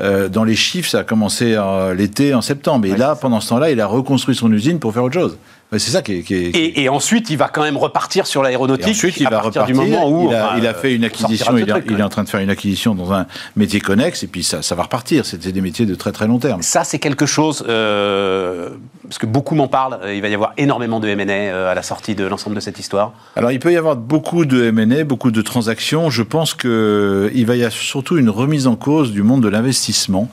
Euh, 0.00 0.28
dans 0.28 0.44
les 0.44 0.54
chiffres, 0.54 0.88
ça 0.88 1.00
a 1.00 1.02
commencé 1.02 1.60
l'été, 1.96 2.32
en 2.32 2.42
septembre. 2.42 2.86
Et 2.86 2.92
ouais, 2.92 2.96
là, 2.96 3.16
pendant 3.16 3.40
ce 3.40 3.48
temps-là, 3.48 3.72
il 3.72 3.80
a 3.80 3.86
reconstruit 3.86 4.36
son 4.36 4.52
usine 4.52 4.78
pour 4.78 4.92
faire 4.92 5.02
autre 5.02 5.14
chose. 5.14 5.36
C'est 5.78 5.90
ça 5.90 6.02
qui 6.02 6.18
est. 6.18 6.22
Qui 6.22 6.34
est, 6.34 6.50
qui 6.52 6.58
est... 6.58 6.62
Et, 6.62 6.82
et, 6.82 6.88
ensuite, 6.88 7.30
il 7.30 7.36
va 7.36 7.48
quand 7.48 7.62
même 7.62 7.76
repartir 7.76 8.26
sur 8.26 8.42
l'aéronautique. 8.42 8.88
Ensuite, 8.88 9.18
il 9.18 9.26
à 9.26 9.30
va 9.30 9.40
partir 9.40 9.62
repartir. 9.62 9.84
du 9.84 9.90
moment 9.90 10.08
où 10.08 10.28
il 10.28 10.34
a, 10.34 10.46
enfin, 10.46 10.58
il 10.58 10.66
a 10.66 10.74
fait 10.74 10.94
une 10.94 11.04
acquisition. 11.04 11.56
Il, 11.56 11.66
truc, 11.66 11.84
il, 11.88 11.98
est 11.98 12.02
en 12.02 12.08
train 12.08 12.24
de 12.24 12.28
faire 12.28 12.40
une 12.40 12.50
acquisition 12.50 12.94
dans 12.94 13.12
un 13.12 13.26
métier 13.56 13.80
connexe, 13.80 14.22
et 14.22 14.26
puis 14.26 14.42
ça, 14.42 14.62
ça 14.62 14.74
va 14.74 14.82
repartir. 14.84 15.24
C'était 15.24 15.52
des 15.52 15.60
métiers 15.60 15.86
de 15.86 15.94
très 15.94 16.12
très 16.12 16.26
long 16.26 16.38
terme. 16.38 16.62
Ça, 16.62 16.84
c'est 16.84 16.98
quelque 16.98 17.26
chose 17.26 17.64
euh, 17.68 18.70
parce 19.04 19.18
que 19.18 19.26
beaucoup 19.26 19.54
m'en 19.54 19.68
parlent. 19.68 19.98
Il 20.12 20.20
va 20.20 20.28
y 20.28 20.34
avoir 20.34 20.52
énormément 20.56 21.00
de 21.00 21.08
M&A 21.08 21.32
euh, 21.32 21.70
à 21.70 21.74
la 21.74 21.82
sortie 21.82 22.14
de 22.14 22.24
l'ensemble 22.24 22.56
de 22.56 22.60
cette 22.60 22.78
histoire. 22.78 23.12
Alors, 23.36 23.52
il 23.52 23.58
peut 23.58 23.72
y 23.72 23.76
avoir 23.76 23.96
beaucoup 23.96 24.44
de 24.44 24.64
M&A, 24.64 25.04
beaucoup 25.04 25.30
de 25.30 25.42
transactions. 25.42 26.10
Je 26.10 26.22
pense 26.22 26.54
que 26.54 27.30
il 27.34 27.46
va 27.46 27.56
y 27.56 27.60
avoir 27.60 27.72
surtout 27.72 28.18
une 28.18 28.30
remise 28.30 28.66
en 28.66 28.76
cause 28.76 29.12
du 29.12 29.22
monde 29.22 29.42
de 29.42 29.48
l'investissement 29.48 30.28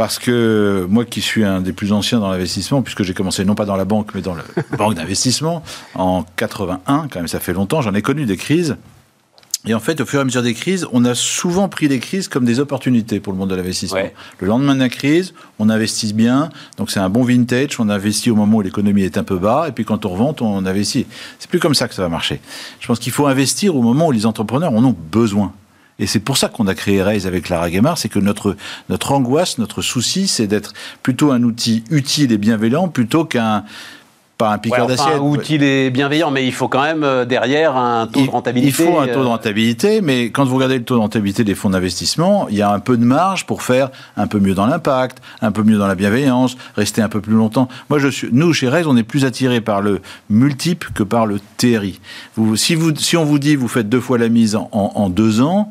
parce 0.00 0.18
que 0.18 0.86
moi 0.88 1.04
qui 1.04 1.20
suis 1.20 1.44
un 1.44 1.60
des 1.60 1.74
plus 1.74 1.92
anciens 1.92 2.20
dans 2.20 2.30
l'investissement, 2.30 2.80
puisque 2.80 3.02
j'ai 3.02 3.12
commencé 3.12 3.44
non 3.44 3.54
pas 3.54 3.66
dans 3.66 3.76
la 3.76 3.84
banque, 3.84 4.14
mais 4.14 4.22
dans 4.22 4.34
la 4.34 4.44
banque 4.78 4.94
d'investissement, 4.94 5.62
en 5.94 6.24
81, 6.36 7.08
quand 7.08 7.18
même 7.18 7.28
ça 7.28 7.38
fait 7.38 7.52
longtemps, 7.52 7.82
j'en 7.82 7.92
ai 7.92 8.00
connu 8.00 8.24
des 8.24 8.38
crises. 8.38 8.78
Et 9.66 9.74
en 9.74 9.78
fait, 9.78 10.00
au 10.00 10.06
fur 10.06 10.20
et 10.20 10.22
à 10.22 10.24
mesure 10.24 10.42
des 10.42 10.54
crises, 10.54 10.86
on 10.92 11.04
a 11.04 11.14
souvent 11.14 11.68
pris 11.68 11.86
les 11.86 11.98
crises 11.98 12.28
comme 12.28 12.46
des 12.46 12.60
opportunités 12.60 13.20
pour 13.20 13.34
le 13.34 13.38
monde 13.38 13.50
de 13.50 13.54
l'investissement. 13.54 13.98
Ouais. 13.98 14.14
Le 14.38 14.46
lendemain 14.46 14.74
de 14.74 14.80
la 14.80 14.88
crise, 14.88 15.34
on 15.58 15.68
investit 15.68 16.14
bien, 16.14 16.48
donc 16.78 16.90
c'est 16.90 17.00
un 17.00 17.10
bon 17.10 17.22
vintage, 17.22 17.78
on 17.78 17.90
investit 17.90 18.30
au 18.30 18.36
moment 18.36 18.56
où 18.56 18.62
l'économie 18.62 19.02
est 19.02 19.18
un 19.18 19.24
peu 19.24 19.36
bas, 19.36 19.66
et 19.68 19.72
puis 19.72 19.84
quand 19.84 20.06
on 20.06 20.08
revend, 20.08 20.34
on 20.40 20.64
investit. 20.64 21.04
C'est 21.38 21.50
plus 21.50 21.60
comme 21.60 21.74
ça 21.74 21.88
que 21.88 21.94
ça 21.94 22.00
va 22.00 22.08
marcher. 22.08 22.40
Je 22.80 22.86
pense 22.86 23.00
qu'il 23.00 23.12
faut 23.12 23.26
investir 23.26 23.76
au 23.76 23.82
moment 23.82 24.06
où 24.06 24.12
les 24.12 24.24
entrepreneurs 24.24 24.72
en 24.72 24.82
ont 24.82 24.96
besoin. 25.12 25.52
Et 26.00 26.06
c'est 26.06 26.18
pour 26.18 26.38
ça 26.38 26.48
qu'on 26.48 26.66
a 26.66 26.74
créé 26.74 27.02
Raise 27.02 27.26
avec 27.26 27.50
Lara 27.50 27.70
Guémard, 27.70 27.98
c'est 27.98 28.08
que 28.08 28.18
notre, 28.18 28.56
notre 28.88 29.12
angoisse, 29.12 29.58
notre 29.58 29.82
souci, 29.82 30.26
c'est 30.26 30.46
d'être 30.46 30.72
plutôt 31.02 31.30
un 31.30 31.42
outil 31.42 31.84
utile 31.90 32.32
et 32.32 32.38
bienveillant 32.38 32.88
plutôt 32.88 33.26
qu'un 33.26 33.64
pas 34.40 34.52
un 34.52 34.58
piqueur 34.58 34.86
ouais, 34.86 34.94
enfin, 34.94 35.10
d'assiette. 35.18 35.34
utile 35.34 35.62
et 35.62 35.90
bienveillant, 35.90 36.30
mais 36.30 36.46
il 36.46 36.52
faut 36.52 36.68
quand 36.68 36.82
même 36.82 37.04
euh, 37.04 37.26
derrière 37.26 37.76
un 37.76 38.06
taux 38.06 38.20
il, 38.20 38.26
de 38.26 38.30
rentabilité. 38.30 38.82
Il 38.82 38.86
faut 38.86 38.98
un 38.98 39.06
taux 39.06 39.20
de 39.20 39.26
euh, 39.26 39.28
rentabilité, 39.28 40.00
mais 40.00 40.30
quand 40.30 40.44
vous 40.44 40.54
regardez 40.54 40.78
le 40.78 40.84
taux 40.84 40.94
de 40.94 41.00
rentabilité 41.00 41.44
des 41.44 41.54
fonds 41.54 41.68
d'investissement, 41.68 42.46
il 42.48 42.56
y 42.56 42.62
a 42.62 42.72
un 42.72 42.80
peu 42.80 42.96
de 42.96 43.04
marge 43.04 43.44
pour 43.44 43.62
faire 43.62 43.90
un 44.16 44.26
peu 44.26 44.40
mieux 44.40 44.54
dans 44.54 44.64
l'impact, 44.64 45.18
un 45.42 45.52
peu 45.52 45.62
mieux 45.62 45.76
dans 45.76 45.86
la 45.86 45.94
bienveillance, 45.94 46.56
rester 46.74 47.02
un 47.02 47.10
peu 47.10 47.20
plus 47.20 47.34
longtemps. 47.34 47.68
Moi, 47.90 47.98
je 47.98 48.08
suis, 48.08 48.28
nous, 48.32 48.54
chez 48.54 48.68
Raise, 48.68 48.86
on 48.86 48.96
est 48.96 49.02
plus 49.02 49.26
attiré 49.26 49.60
par 49.60 49.82
le 49.82 50.00
multiple 50.30 50.90
que 50.94 51.02
par 51.02 51.26
le 51.26 51.38
TRI. 51.58 52.00
Vous, 52.36 52.56
si, 52.56 52.74
vous, 52.74 52.96
si 52.96 53.18
on 53.18 53.24
vous 53.24 53.38
dit 53.38 53.56
vous 53.56 53.68
faites 53.68 53.90
deux 53.90 54.00
fois 54.00 54.16
la 54.16 54.30
mise 54.30 54.56
en, 54.56 54.70
en, 54.72 54.92
en 54.94 55.10
deux 55.10 55.42
ans, 55.42 55.70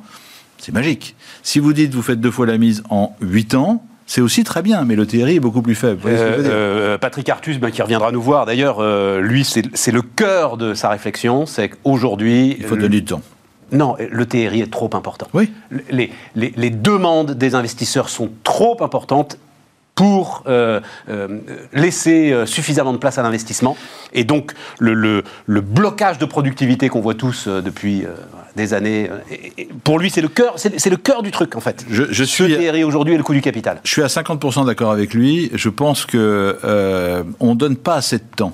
c'est 0.59 0.73
magique. 0.73 1.15
Si 1.41 1.57
vous 1.57 1.73
dites 1.73 1.95
vous 1.95 2.03
faites 2.03 2.21
deux 2.21 2.31
fois 2.31 2.45
la 2.45 2.59
mise 2.59 2.83
en 2.91 3.15
huit 3.19 3.55
ans, 3.55 3.83
c'est 4.09 4.21
aussi 4.21 4.43
très 4.43 4.63
bien, 4.63 4.85
mais 4.85 4.95
le 4.95 5.05
TRI 5.05 5.35
est 5.35 5.39
beaucoup 5.39 5.61
plus 5.61 5.75
faible. 5.75 6.01
Euh, 6.07 6.39
euh, 6.39 6.97
Patrick 6.97 7.29
Artus, 7.29 7.59
ben, 7.59 7.69
qui 7.69 7.83
reviendra 7.83 8.11
nous 8.11 8.23
voir 8.23 8.47
d'ailleurs, 8.47 8.77
euh, 8.79 9.21
lui, 9.21 9.45
c'est 9.45 9.91
le 9.91 10.01
cœur 10.01 10.57
de 10.57 10.73
sa 10.73 10.89
réflexion, 10.89 11.45
c'est 11.45 11.69
qu'aujourd'hui... 11.69 12.57
Il 12.59 12.65
faut 12.65 12.75
donner 12.75 13.01
du 13.01 13.05
temps. 13.05 13.21
Non, 13.71 13.95
le 13.99 14.25
TRI 14.25 14.61
est 14.61 14.71
trop 14.71 14.89
important. 14.93 15.27
Oui. 15.35 15.51
Les, 15.91 16.09
les, 16.35 16.51
les 16.57 16.69
demandes 16.71 17.35
des 17.35 17.53
investisseurs 17.53 18.09
sont 18.09 18.31
trop 18.43 18.81
importantes 18.81 19.37
pour 19.99 20.45
laisser 21.73 22.33
suffisamment 22.45 22.93
de 22.93 22.97
place 22.97 23.17
à 23.17 23.21
l'investissement. 23.21 23.75
Et 24.13 24.23
donc, 24.23 24.53
le, 24.79 25.23
blocage 25.47 26.19
de 26.19 26.25
productivité 26.25 26.87
qu'on 26.87 27.01
voit 27.01 27.15
tous 27.15 27.49
depuis 27.49 28.05
des 28.55 28.73
années, 28.73 29.09
pour 29.83 29.99
lui, 29.99 30.09
c'est 30.09 30.21
le 30.21 30.29
cœur, 30.29 30.53
c'est 30.55 30.89
le 30.89 30.95
cœur 30.95 31.21
du 31.21 31.31
truc, 31.31 31.57
en 31.57 31.59
fait. 31.59 31.85
Je, 31.89 32.05
je 32.09 32.23
suis 32.23 32.45
aujourd'hui 32.81 33.15
et 33.15 33.17
le 33.17 33.23
coût 33.23 33.33
du 33.33 33.41
capital. 33.41 33.81
Je 33.83 33.91
suis 33.91 34.01
à 34.01 34.07
50% 34.07 34.65
d'accord 34.65 34.91
avec 34.91 35.13
lui. 35.13 35.51
Je 35.53 35.67
pense 35.67 36.05
que 36.05 36.57
on 37.41 37.55
donne 37.55 37.75
pas 37.75 37.95
assez 37.95 38.19
de 38.19 38.23
temps 38.37 38.53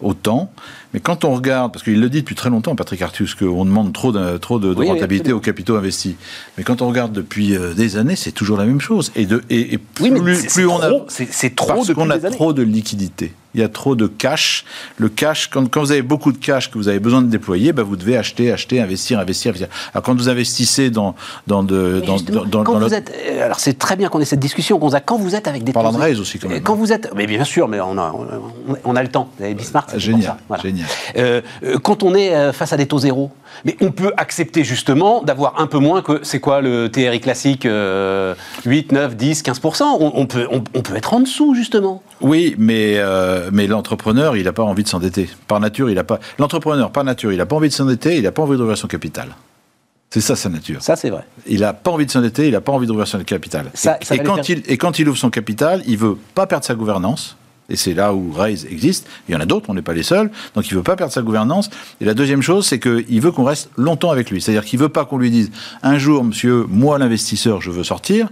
au 0.00 0.14
temps. 0.14 0.52
Mais 0.94 1.00
quand 1.00 1.24
on 1.24 1.34
regarde, 1.34 1.72
parce 1.72 1.82
qu'il 1.82 2.00
le 2.00 2.08
dit 2.08 2.20
depuis 2.20 2.36
très 2.36 2.50
longtemps, 2.50 2.76
Patrick 2.76 3.02
Artus, 3.02 3.34
qu'on 3.34 3.64
demande 3.64 3.92
trop 3.92 4.12
de, 4.12 4.38
trop 4.38 4.60
de, 4.60 4.72
rentabilité 4.72 5.32
aux 5.32 5.40
capitaux 5.40 5.74
investis. 5.76 6.14
Mais 6.56 6.62
quand 6.62 6.82
on 6.82 6.88
regarde 6.88 7.12
depuis 7.12 7.56
euh, 7.56 7.74
des 7.74 7.96
années, 7.96 8.14
c'est 8.14 8.30
toujours 8.30 8.56
la 8.56 8.64
même 8.64 8.80
chose. 8.80 9.10
Et, 9.16 9.26
de, 9.26 9.42
et, 9.50 9.76
plus, 9.76 10.12
plus 10.46 10.66
on 10.66 10.80
a. 10.80 10.90
C'est 11.08 11.56
trop 11.56 11.74
parce 11.74 11.92
qu'on 11.92 12.10
a 12.10 12.18
trop 12.18 12.52
de 12.52 12.62
liquidités 12.62 13.32
il 13.54 13.60
y 13.60 13.64
a 13.64 13.68
trop 13.68 13.94
de 13.94 14.06
cash. 14.06 14.64
Le 14.98 15.08
cash, 15.08 15.48
quand, 15.48 15.68
quand, 15.70 15.80
vous 15.80 15.92
avez 15.92 16.02
beaucoup 16.02 16.32
de 16.32 16.38
cash 16.38 16.70
que 16.70 16.76
vous 16.76 16.88
avez 16.88 16.98
besoin 16.98 17.22
de 17.22 17.28
déployer, 17.28 17.72
bah 17.72 17.82
vous 17.82 17.96
devez 17.96 18.16
acheter, 18.16 18.52
acheter, 18.52 18.80
investir, 18.80 19.18
investir, 19.20 19.50
investir. 19.50 19.68
Alors 19.92 20.02
quand 20.02 20.14
vous 20.14 20.28
investissez 20.28 20.90
dans 20.90 21.14
dans 21.46 21.62
de 21.62 22.02
dans, 22.04 22.16
dans, 22.46 22.64
quand 22.64 22.78
vous 22.78 22.94
êtes, 22.94 23.12
euh, 23.26 23.44
alors 23.44 23.60
c'est 23.60 23.78
très 23.78 23.96
bien 23.96 24.08
qu'on 24.08 24.20
ait 24.20 24.24
cette 24.24 24.40
discussion, 24.40 24.78
quand 24.78 25.18
vous 25.18 25.34
êtes 25.34 25.48
avec 25.48 25.64
des 25.64 25.72
parlant 25.72 25.92
de 25.92 25.98
raise 25.98 26.20
aussi 26.20 26.38
quand 26.38 26.48
même. 26.48 26.62
Quand 26.62 26.74
vous 26.74 26.92
êtes, 26.92 27.10
mais 27.14 27.26
bien 27.26 27.44
sûr, 27.44 27.68
mais 27.68 27.80
on 27.80 27.96
a 27.96 28.12
on, 28.84 28.96
a 28.96 29.02
le 29.02 29.08
temps. 29.08 29.30
Vous 29.38 29.44
avez 29.44 29.54
Bismarck, 29.54 29.96
génial, 29.98 30.36
voilà. 30.48 30.62
génial. 30.62 30.83
Euh, 31.16 31.40
euh, 31.62 31.78
quand 31.78 32.02
on 32.02 32.14
est 32.14 32.52
face 32.52 32.72
à 32.72 32.76
des 32.76 32.86
taux 32.86 32.98
zéro, 32.98 33.30
mais 33.64 33.76
on 33.80 33.92
peut 33.92 34.12
accepter 34.16 34.64
justement 34.64 35.22
d'avoir 35.22 35.60
un 35.60 35.66
peu 35.66 35.78
moins 35.78 36.02
que 36.02 36.20
c'est 36.22 36.40
quoi 36.40 36.60
le 36.60 36.90
TRI 36.90 37.20
classique 37.20 37.66
8, 38.66 38.92
9, 38.92 39.16
10, 39.16 39.42
15 39.42 39.60
on, 40.00 40.26
peut 40.26 40.48
on, 40.50 40.60
peut 40.60 40.96
être 40.96 41.14
en 41.14 41.20
dessous 41.20 41.54
justement. 41.54 42.02
Oui, 42.20 42.54
mais 42.58 42.94
euh, 42.98 43.50
mais 43.52 43.66
l'entrepreneur, 43.66 44.36
il 44.36 44.44
n'a 44.44 44.52
pas 44.52 44.62
envie 44.62 44.82
de 44.82 44.88
s'endetter. 44.88 45.28
Par 45.46 45.60
nature, 45.60 45.88
il 45.90 45.94
n'a 45.94 46.04
pas. 46.04 46.18
L'entrepreneur, 46.38 46.90
par 46.90 47.04
nature, 47.04 47.32
il 47.32 47.38
n'a 47.38 47.46
pas 47.46 47.56
envie 47.56 47.68
de 47.68 47.74
s'endetter, 47.74 48.16
il 48.16 48.22
n'a 48.22 48.32
pas 48.32 48.42
envie 48.42 48.56
d'ouvrir 48.56 48.76
son 48.76 48.88
capital. 48.88 49.28
C'est 50.10 50.20
ça 50.20 50.36
sa 50.36 50.48
nature. 50.48 50.80
Ça, 50.80 50.94
c'est 50.94 51.10
vrai. 51.10 51.24
Il 51.46 51.60
n'a 51.60 51.72
pas 51.72 51.90
envie 51.90 52.06
de 52.06 52.10
s'endetter, 52.10 52.46
il 52.46 52.52
n'a 52.52 52.60
pas 52.60 52.72
envie 52.72 52.86
d'ouvrir 52.86 53.08
son 53.08 53.18
capital. 53.24 53.72
et, 54.10 54.18
quand 54.18 54.48
il, 54.48 54.62
et 54.66 54.78
quand 54.78 54.98
il 54.98 55.08
ouvre 55.08 55.18
son 55.18 55.30
capital, 55.30 55.82
il 55.86 55.98
veut 55.98 56.16
pas 56.34 56.46
perdre 56.46 56.64
sa 56.64 56.74
gouvernance. 56.74 57.36
Et 57.68 57.76
c'est 57.76 57.94
là 57.94 58.12
où 58.14 58.32
Raise 58.32 58.66
existe. 58.70 59.06
Il 59.28 59.32
y 59.32 59.36
en 59.36 59.40
a 59.40 59.46
d'autres, 59.46 59.70
on 59.70 59.74
n'est 59.74 59.82
pas 59.82 59.94
les 59.94 60.02
seuls. 60.02 60.30
Donc 60.54 60.68
il 60.68 60.74
ne 60.74 60.78
veut 60.78 60.82
pas 60.82 60.96
perdre 60.96 61.12
sa 61.12 61.22
gouvernance. 61.22 61.70
Et 62.00 62.04
la 62.04 62.14
deuxième 62.14 62.42
chose, 62.42 62.66
c'est 62.66 62.78
qu'il 62.78 63.20
veut 63.20 63.32
qu'on 63.32 63.44
reste 63.44 63.70
longtemps 63.76 64.10
avec 64.10 64.30
lui. 64.30 64.40
C'est-à-dire 64.40 64.64
qu'il 64.64 64.78
ne 64.78 64.84
veut 64.84 64.90
pas 64.90 65.04
qu'on 65.04 65.18
lui 65.18 65.30
dise 65.30 65.50
un 65.82 65.98
jour, 65.98 66.24
monsieur, 66.24 66.66
moi 66.68 66.98
l'investisseur, 66.98 67.60
je 67.60 67.70
veux 67.70 67.84
sortir. 67.84 68.28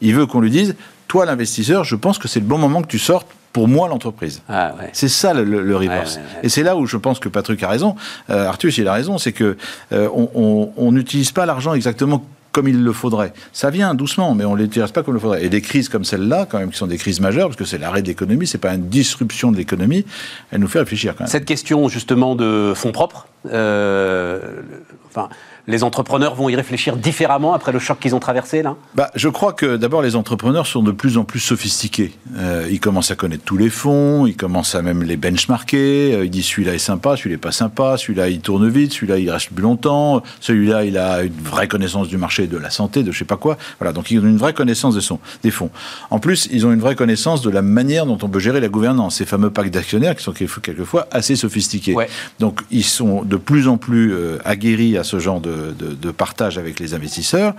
Il 0.00 0.14
veut 0.14 0.26
qu'on 0.26 0.40
lui 0.40 0.50
dise, 0.50 0.76
toi 1.08 1.26
l'investisseur, 1.26 1.84
je 1.84 1.96
pense 1.96 2.18
que 2.18 2.28
c'est 2.28 2.40
le 2.40 2.46
bon 2.46 2.58
moment 2.58 2.82
que 2.82 2.88
tu 2.88 2.98
sortes 2.98 3.28
pour 3.52 3.68
moi 3.68 3.88
l'entreprise. 3.88 4.42
Ah, 4.50 4.74
c'est 4.92 5.08
ça 5.08 5.32
le, 5.32 5.42
le, 5.42 5.76
reverse. 5.76 6.20
et 6.42 6.50
c'est 6.50 6.62
là 6.62 6.76
où 6.76 6.86
je 6.86 6.98
pense 6.98 7.18
que 7.18 7.30
Patrick 7.30 7.62
a 7.62 7.68
raison, 7.68 7.96
euh, 8.28 8.46
Arthur 8.46 8.70
il 8.76 8.86
a 8.86 8.92
raison, 8.92 9.16
c'est 9.16 9.32
que 9.32 9.56
euh, 9.92 10.10
on 10.12 10.92
n'utilise 10.92 11.32
pas 11.32 11.46
l'argent 11.46 11.72
exactement 11.72 12.22
comme 12.56 12.68
il 12.68 12.82
le 12.82 12.92
faudrait. 12.94 13.34
Ça 13.52 13.68
vient 13.68 13.92
doucement, 13.92 14.34
mais 14.34 14.46
on 14.46 14.56
ne 14.56 14.62
l'utilise 14.62 14.90
pas 14.90 15.02
comme 15.02 15.12
il 15.12 15.16
le 15.16 15.20
faudrait. 15.20 15.44
Et 15.44 15.50
des 15.50 15.60
crises 15.60 15.90
comme 15.90 16.04
celle-là, 16.04 16.46
quand 16.48 16.58
même, 16.58 16.70
qui 16.70 16.78
sont 16.78 16.86
des 16.86 16.96
crises 16.96 17.20
majeures, 17.20 17.48
parce 17.48 17.58
que 17.58 17.66
c'est 17.66 17.76
l'arrêt 17.76 18.00
de 18.00 18.06
l'économie, 18.06 18.46
c'est 18.46 18.56
pas 18.56 18.72
une 18.72 18.88
disruption 18.88 19.52
de 19.52 19.58
l'économie, 19.58 20.06
elle 20.50 20.60
nous 20.60 20.66
fait 20.66 20.78
réfléchir 20.78 21.14
quand 21.14 21.24
même. 21.24 21.30
Cette 21.30 21.44
question 21.44 21.86
justement 21.90 22.34
de 22.34 22.72
fonds 22.74 22.92
propres, 22.92 23.28
euh, 23.52 24.62
enfin, 25.08 25.28
les 25.66 25.82
entrepreneurs 25.82 26.34
vont 26.34 26.48
y 26.48 26.56
réfléchir 26.56 26.96
différemment 26.96 27.54
après 27.54 27.72
le 27.72 27.78
choc 27.78 27.98
qu'ils 27.98 28.14
ont 28.14 28.20
traversé 28.20 28.62
là? 28.62 28.76
Bah, 28.94 29.10
Je 29.14 29.28
crois 29.28 29.52
que 29.52 29.76
d'abord 29.76 30.02
les 30.02 30.16
entrepreneurs 30.16 30.66
sont 30.66 30.82
de 30.82 30.92
plus 30.92 31.18
en 31.18 31.24
plus 31.24 31.40
sophistiqués. 31.40 32.12
Euh, 32.36 32.68
ils 32.70 32.80
commencent 32.80 33.10
à 33.10 33.16
connaître 33.16 33.44
tous 33.44 33.56
les 33.56 33.70
fonds, 33.70 34.26
ils 34.26 34.36
commencent 34.36 34.74
à 34.74 34.82
même 34.82 35.02
les 35.02 35.16
benchmarker. 35.16 36.14
Euh, 36.14 36.24
ils 36.24 36.30
disent 36.30 36.46
celui-là 36.46 36.74
est 36.74 36.78
sympa, 36.78 37.16
celui-là 37.16 37.36
n'est 37.36 37.40
pas 37.40 37.52
sympa, 37.52 37.96
celui-là 37.96 38.28
il 38.28 38.40
tourne 38.40 38.68
vite, 38.68 38.92
celui-là 38.92 39.18
il 39.18 39.30
reste 39.30 39.50
plus 39.50 39.62
longtemps, 39.62 40.22
celui-là 40.40 40.84
il 40.84 40.98
a 40.98 41.22
une 41.22 41.32
vraie 41.32 41.68
connaissance 41.68 42.08
du 42.08 42.16
marché 42.16 42.46
de 42.46 42.56
la 42.56 42.70
santé, 42.70 43.02
de 43.02 43.10
je 43.10 43.18
sais 43.18 43.24
pas 43.24 43.36
quoi. 43.36 43.56
Voilà, 43.80 43.92
donc 43.92 44.10
ils 44.10 44.20
ont 44.20 44.26
une 44.26 44.38
vraie 44.38 44.54
connaissance 44.54 44.94
des, 44.94 45.14
des 45.42 45.50
fonds. 45.50 45.70
En 46.10 46.18
plus, 46.18 46.48
ils 46.52 46.66
ont 46.66 46.72
une 46.72 46.80
vraie 46.80 46.94
connaissance 46.94 47.42
de 47.42 47.50
la 47.50 47.62
manière 47.62 48.06
dont 48.06 48.18
on 48.22 48.28
peut 48.28 48.38
gérer 48.38 48.60
la 48.60 48.68
gouvernance. 48.68 49.16
Ces 49.16 49.26
fameux 49.26 49.50
packs 49.50 49.70
d'actionnaires 49.70 50.14
qui 50.14 50.22
sont 50.22 50.32
quelquefois 50.32 51.08
assez 51.10 51.36
sophistiqués. 51.36 51.96
Donc 52.38 52.60
ils 52.70 52.84
sont 52.84 53.22
de 53.22 53.36
plus 53.36 53.68
en 53.68 53.78
plus 53.78 54.12
euh, 54.12 54.38
aguerris 54.44 54.96
à 54.96 55.04
ce 55.04 55.18
genre 55.18 55.40
de 55.40 55.55
de, 55.56 56.10
partage 56.10 56.56
avec 56.56 56.80
les 56.80 56.94
investisseurs. 56.94 57.54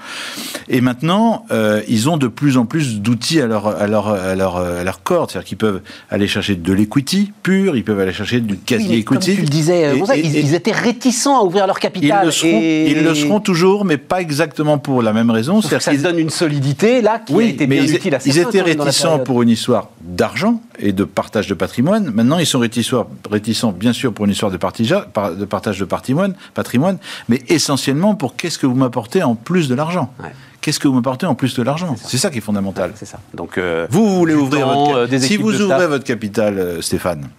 Et 0.69 0.81
maintenant, 0.81 1.45
euh, 1.51 1.81
ils 1.87 2.09
ont 2.09 2.17
de 2.17 2.27
plus 2.27 2.57
en 2.57 2.65
plus 2.65 3.01
d'outils 3.01 3.41
à 3.41 3.45
leur, 3.45 3.67
à 3.67 3.87
leur, 3.87 4.07
à 4.07 4.35
leur, 4.35 4.57
à 4.57 4.83
leur 4.83 5.03
corde. 5.03 5.31
C'est-à-dire 5.31 5.47
qu'ils 5.47 5.57
peuvent 5.57 5.81
aller 6.09 6.27
chercher 6.27 6.55
de 6.55 6.73
l'equity 6.73 7.31
pur, 7.43 7.75
ils 7.75 7.83
peuvent 7.83 7.99
aller 7.99 8.13
chercher 8.13 8.39
du 8.39 8.57
quasi-equity. 8.57 9.35
tu 9.35 9.41
le 9.41 9.47
disais, 9.47 9.85
euh, 9.85 10.15
ils, 10.15 10.53
étaient 10.53 10.71
réticents 10.71 11.39
à 11.39 11.43
ouvrir 11.43 11.67
leur 11.67 11.79
capital. 11.79 12.21
Ils 12.23 12.25
le 12.25 12.31
seront, 12.31 12.61
ils 12.61 13.03
le 13.03 13.15
seront 13.15 13.39
toujours, 13.39 13.85
mais 13.85 13.97
pas 13.97 14.21
exactement 14.21 14.77
pour 14.77 15.01
la 15.01 15.13
même 15.13 15.29
raison. 15.29 15.61
Ça 15.61 15.79
qu'ils 15.79 16.01
donne 16.01 16.19
une 16.19 16.29
solidité, 16.29 17.01
là, 17.01 17.19
qui 17.19 17.33
oui, 17.33 17.45
a 17.45 17.47
été 17.49 17.67
bien 17.67 17.83
ils, 17.83 17.95
utile 17.95 18.15
à 18.15 18.19
Ils 18.25 18.37
étaient 18.39 18.61
réticents 18.61 19.19
pour 19.19 19.41
une 19.41 19.49
histoire 19.49 19.89
d'argent 20.01 20.61
et 20.79 20.91
de 20.91 21.03
partage 21.03 21.47
de 21.47 21.53
patrimoine. 21.53 22.11
Maintenant, 22.13 22.37
ils 22.39 22.45
sont 22.45 22.59
réticents, 22.59 23.07
réticents 23.29 23.71
bien 23.71 23.93
sûr, 23.93 24.13
pour 24.13 24.25
une 24.25 24.31
histoire 24.31 24.51
de, 24.51 24.57
de 24.57 25.45
partage 25.45 25.79
de 25.79 25.85
patrimoine, 25.85 26.33
patrimoine, 26.53 26.97
mais 27.29 27.41
essentiellement 27.47 27.86
pour 28.17 28.35
qu'est-ce 28.35 28.57
que 28.57 28.65
vous 28.65 28.75
m'apportez 28.75 29.23
en 29.23 29.35
plus 29.35 29.67
de 29.67 29.75
l'argent. 29.75 30.13
Qu'est-ce 30.61 30.79
que 30.79 30.87
vous 30.87 30.95
m'apportez 30.95 31.25
en 31.25 31.35
plus 31.35 31.55
de 31.55 31.63
l'argent 31.63 31.95
C'est 32.03 32.17
ça. 32.17 32.29
qui 32.29 32.39
est 32.39 32.41
fondamental. 32.41 32.91
c'est 32.95 33.05
ça. 33.05 33.19
Donc, 33.33 33.57
euh, 33.57 33.87
vous, 33.89 34.17
voulez 34.17 34.33
ouvrir 34.33 34.67
votre 34.67 35.13
euh, 35.13 35.19
Si 35.19 35.37
vous 35.37 35.61
ouvrez 35.61 35.87
votre 35.87 36.03
capital, 36.03 36.57
euh, 36.59 36.81
Stéphane, 36.81 37.29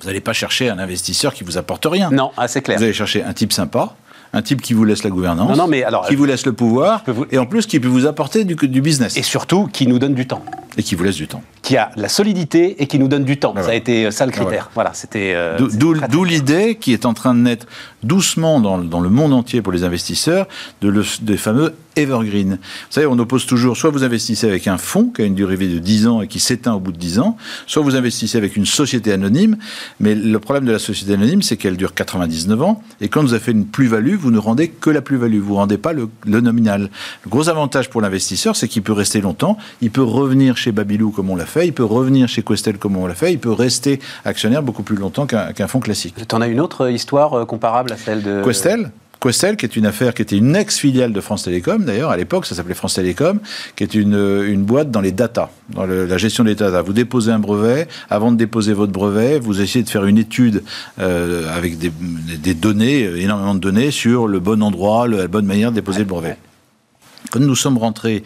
vous 0.00 0.06
n'allez 0.06 0.20
pas 0.20 0.32
chercher 0.32 0.68
un 0.68 0.78
investisseur 0.78 1.34
qui 1.34 1.44
vous 1.44 1.58
apporte 1.58 1.86
rien. 1.86 2.10
Non, 2.10 2.32
ah, 2.36 2.48
c'est 2.48 2.62
clair. 2.62 2.78
Vous 2.78 2.84
allez 2.84 2.92
chercher 2.92 3.22
un 3.22 3.32
type 3.34 3.52
sympa, 3.52 3.94
un 4.32 4.42
type 4.42 4.62
qui 4.62 4.74
vous 4.74 4.84
laisse 4.84 5.02
la 5.02 5.10
gouvernance, 5.10 5.56
non, 5.56 5.66
mais 5.66 5.82
alors, 5.82 6.06
qui 6.06 6.14
vous 6.14 6.24
laisse 6.24 6.46
le 6.46 6.52
pouvoir, 6.52 7.02
et 7.30 7.38
en 7.38 7.46
plus 7.46 7.66
qui 7.66 7.80
peut 7.80 7.88
vous 7.88 8.06
apporter 8.06 8.44
du, 8.44 8.54
du 8.54 8.80
business. 8.80 9.16
Et 9.16 9.22
surtout 9.22 9.66
qui 9.66 9.86
nous 9.86 9.98
donne 9.98 10.14
du 10.14 10.26
temps. 10.26 10.42
Et 10.76 10.82
qui 10.82 10.94
vous 10.94 11.02
laisse 11.02 11.16
du 11.16 11.26
temps. 11.26 11.42
Qui 11.62 11.76
a 11.76 11.90
la 11.96 12.08
solidité 12.08 12.80
et 12.80 12.86
qui 12.86 12.98
nous 12.98 13.08
donne 13.08 13.24
du 13.24 13.38
temps. 13.38 13.54
Ah 13.56 13.62
ça 13.62 13.70
a 13.70 13.74
été 13.74 14.06
euh, 14.06 14.10
ça 14.10 14.24
le 14.24 14.32
critère. 14.32 14.66
Ah 14.68 14.72
voilà, 14.74 14.90
c'était. 14.94 15.32
Euh, 15.34 15.58
d'où 15.58 16.24
l'idée 16.24 16.76
qui 16.76 16.92
est 16.92 17.06
en 17.06 17.14
train 17.14 17.34
de 17.34 17.40
naître 17.40 17.66
doucement 18.02 18.60
dans, 18.60 18.78
dans, 18.78 19.00
le 19.00 19.10
monde 19.10 19.32
entier 19.32 19.62
pour 19.62 19.72
les 19.72 19.82
investisseurs 19.84 20.46
de 20.80 20.88
le, 20.88 21.04
des 21.22 21.36
fameux 21.36 21.74
evergreen. 21.96 22.52
Vous 22.52 22.58
savez, 22.90 23.06
on 23.06 23.18
oppose 23.18 23.46
toujours, 23.46 23.76
soit 23.76 23.90
vous 23.90 24.04
investissez 24.04 24.46
avec 24.46 24.66
un 24.66 24.78
fonds 24.78 25.10
qui 25.14 25.22
a 25.22 25.24
une 25.24 25.34
durée 25.34 25.56
de 25.56 25.78
10 25.78 26.06
ans 26.06 26.22
et 26.22 26.28
qui 26.28 26.40
s'éteint 26.40 26.74
au 26.74 26.80
bout 26.80 26.92
de 26.92 26.98
10 26.98 27.18
ans, 27.18 27.36
soit 27.66 27.82
vous 27.82 27.96
investissez 27.96 28.38
avec 28.38 28.56
une 28.56 28.66
société 28.66 29.12
anonyme, 29.12 29.56
mais 29.98 30.14
le 30.14 30.38
problème 30.38 30.64
de 30.64 30.72
la 30.72 30.78
société 30.78 31.14
anonyme, 31.14 31.42
c'est 31.42 31.56
qu'elle 31.56 31.76
dure 31.76 31.94
99 31.94 32.62
ans, 32.62 32.82
et 33.00 33.08
quand 33.08 33.22
vous 33.22 33.32
avez 33.34 33.42
fait 33.42 33.52
une 33.52 33.66
plus-value, 33.66 34.14
vous 34.14 34.30
ne 34.30 34.38
rendez 34.38 34.68
que 34.68 34.90
la 34.90 35.02
plus-value, 35.02 35.40
vous 35.40 35.52
ne 35.54 35.58
rendez 35.58 35.78
pas 35.78 35.92
le, 35.92 36.08
le 36.26 36.40
nominal. 36.40 36.90
Le 37.24 37.30
gros 37.30 37.48
avantage 37.48 37.90
pour 37.90 38.00
l'investisseur, 38.00 38.56
c'est 38.56 38.68
qu'il 38.68 38.82
peut 38.82 38.92
rester 38.92 39.20
longtemps, 39.20 39.58
il 39.80 39.90
peut 39.90 40.02
revenir 40.02 40.56
chez 40.56 40.72
Babylou 40.72 41.10
comme 41.10 41.30
on 41.30 41.36
l'a 41.36 41.46
fait, 41.46 41.66
il 41.66 41.72
peut 41.72 41.84
revenir 41.84 42.28
chez 42.28 42.42
Questel 42.42 42.78
comme 42.78 42.96
on 42.96 43.06
l'a 43.06 43.14
fait, 43.14 43.32
il 43.32 43.38
peut 43.38 43.52
rester 43.52 44.00
actionnaire 44.24 44.62
beaucoup 44.62 44.82
plus 44.82 44.96
longtemps 44.96 45.26
qu'un 45.26 45.66
fonds 45.66 45.80
classique. 45.80 46.14
Tu 46.28 46.34
en 46.34 46.40
as 46.40 46.48
une 46.48 46.60
autre 46.60 46.90
histoire 46.90 47.34
euh, 47.34 47.44
comparable 47.44 47.92
à 47.92 47.96
celle 47.96 48.22
de... 48.22 48.42
Questel? 48.44 48.90
Questel, 49.20 49.56
qui 49.56 49.66
est 49.66 49.76
une 49.76 49.86
affaire 49.86 50.14
qui 50.14 50.22
était 50.22 50.36
une 50.36 50.56
ex-filiale 50.56 51.12
de 51.12 51.20
France 51.20 51.44
Télécom, 51.44 51.84
d'ailleurs, 51.84 52.10
à 52.10 52.16
l'époque, 52.16 52.46
ça 52.46 52.54
s'appelait 52.54 52.74
France 52.74 52.94
Télécom, 52.94 53.38
qui 53.76 53.84
est 53.84 53.94
une, 53.94 54.14
une 54.46 54.64
boîte 54.64 54.90
dans 54.90 55.02
les 55.02 55.12
data, 55.12 55.50
dans 55.68 55.86
la 55.86 56.16
gestion 56.16 56.44
des 56.44 56.54
data. 56.54 56.80
Vous 56.80 56.94
déposez 56.94 57.30
un 57.30 57.38
brevet, 57.38 57.86
avant 58.08 58.32
de 58.32 58.36
déposer 58.36 58.72
votre 58.72 58.92
brevet, 58.92 59.38
vous 59.38 59.60
essayez 59.60 59.84
de 59.84 59.90
faire 59.90 60.06
une 60.06 60.18
étude 60.18 60.62
euh, 60.98 61.54
avec 61.54 61.78
des, 61.78 61.92
des, 62.38 62.54
données, 62.54 63.02
énormément 63.02 63.54
de 63.54 63.60
données, 63.60 63.90
sur 63.90 64.26
le 64.26 64.40
bon 64.40 64.62
endroit, 64.62 65.06
la 65.06 65.28
bonne 65.28 65.46
manière 65.46 65.70
de 65.70 65.76
déposer 65.76 65.98
le 65.98 66.06
brevet. 66.06 66.36
Quand 67.30 67.40
nous 67.40 67.54
sommes 67.54 67.78
rentrés 67.78 68.24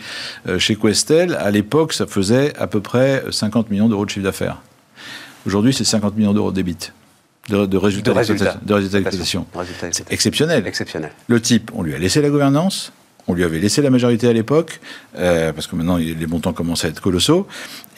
euh, 0.48 0.58
chez 0.58 0.76
Questel, 0.76 1.34
à 1.34 1.50
l'époque, 1.50 1.92
ça 1.92 2.06
faisait 2.06 2.56
à 2.56 2.66
peu 2.66 2.80
près 2.80 3.24
50 3.30 3.70
millions 3.70 3.88
d'euros 3.88 4.04
de 4.04 4.10
chiffre 4.10 4.24
d'affaires. 4.24 4.62
Aujourd'hui, 5.46 5.74
c'est 5.74 5.84
50 5.84 6.16
millions 6.16 6.32
d'euros 6.32 6.50
de 6.50 6.56
débit. 6.56 6.90
De, 7.48 7.76
résultats 7.76 8.14
d'exploitation. 8.14 9.46
C'est 9.90 10.10
exceptionnel. 10.10 10.66
exceptionnel. 10.66 11.10
Le 11.26 11.40
type, 11.40 11.70
on 11.74 11.82
lui 11.82 11.94
a 11.94 11.98
laissé 11.98 12.22
la 12.22 12.30
gouvernance, 12.30 12.92
on 13.26 13.34
lui 13.34 13.44
avait 13.44 13.58
laissé 13.58 13.82
la 13.82 13.90
majorité 13.90 14.28
à 14.28 14.32
l'époque, 14.32 14.80
euh, 15.18 15.52
parce 15.52 15.66
que 15.66 15.76
maintenant 15.76 15.96
les 15.96 16.26
montants 16.26 16.52
commencent 16.52 16.84
à 16.84 16.88
être 16.88 17.00
colossaux. 17.00 17.46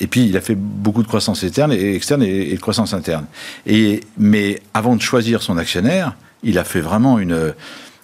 Et 0.01 0.07
puis 0.07 0.27
il 0.27 0.37
a 0.37 0.41
fait 0.41 0.57
beaucoup 0.57 1.03
de 1.03 1.09
croissance 1.09 1.45
externe 1.45 1.73
et 1.73 1.95
externe 1.95 2.23
et, 2.23 2.55
de 2.55 2.61
croissance 2.61 2.93
interne. 2.93 3.27
Et, 3.67 4.01
mais 4.19 4.61
avant 4.75 4.97
de 4.97 5.03
choisir 5.03 5.43
son 5.43 5.59
actionnaire, 5.59 6.17
il 6.43 6.59
a 6.59 6.65
fait 6.65 6.81
vraiment 6.81 7.19
une 7.19 7.55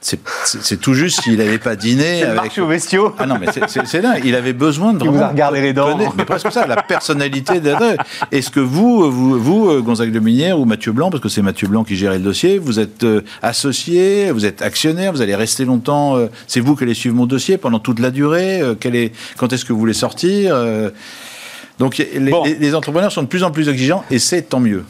c'est 0.02 0.80
tout 0.80 0.94
juste 0.94 1.22
s'il 1.22 1.36
n'avait 1.36 1.58
pas 1.58 1.76
dîné 1.76 2.24
avec. 2.24 2.56
Marc 2.56 2.68
bestiaux. 2.68 3.14
Ah 3.18 3.26
non, 3.26 3.36
mais 3.40 3.46
c'est 3.52 4.02
là. 4.02 4.16
Il 4.24 4.34
avait 4.34 4.52
besoin 4.52 4.92
de. 4.92 5.04
Il 5.04 5.10
vous 5.10 5.22
a 5.22 5.28
regardé 5.28 5.60
les 5.60 5.72
dents. 5.72 5.96
mais 6.16 6.24
presque 6.24 6.50
ça, 6.50 6.66
la 6.66 6.82
personnalité 6.82 7.60
Est-ce 8.30 8.50
que 8.50 8.60
vous, 8.60 9.10
vous, 9.10 9.38
vous, 9.38 9.70
euh, 9.70 9.80
Gonzague 9.80 10.10
de 10.10 10.18
Minière 10.18 10.58
ou 10.58 10.64
Mathieu 10.64 10.92
Blanc, 10.92 11.10
parce 11.10 11.22
que 11.22 11.28
c'est 11.28 11.42
Mathieu 11.42 11.68
Blanc 11.68 11.84
qui 11.84 11.96
gérait 11.96 12.18
le 12.18 12.24
dossier, 12.24 12.58
vous 12.58 12.80
êtes 12.80 13.04
euh, 13.04 13.22
associé, 13.42 14.32
vous 14.32 14.44
êtes 14.44 14.60
actionnaire, 14.60 15.12
vous 15.12 15.22
allez 15.22 15.36
rester 15.36 15.64
longtemps. 15.64 16.16
Euh, 16.16 16.26
c'est 16.46 16.60
vous 16.60 16.74
qui 16.74 16.84
allez 16.84 16.94
suivre 16.94 17.14
mon 17.14 17.26
dossier 17.26 17.56
pendant 17.56 17.78
toute 17.78 18.00
la 18.00 18.10
durée. 18.10 18.60
est, 18.60 19.12
quand 19.36 19.52
est-ce 19.52 19.64
que 19.64 19.72
vous 19.72 19.78
voulez 19.78 19.92
sortir 19.92 20.56
Donc 21.78 21.98
les, 21.98 22.74
entrepreneurs 22.74 23.12
sont 23.12 23.22
de 23.22 23.28
plus 23.28 23.44
en 23.44 23.50
plus 23.50 23.68
exigeants 23.68 24.04
et 24.10 24.18
c'est 24.18 24.42
tant 24.42 24.60
mieux. 24.60 24.84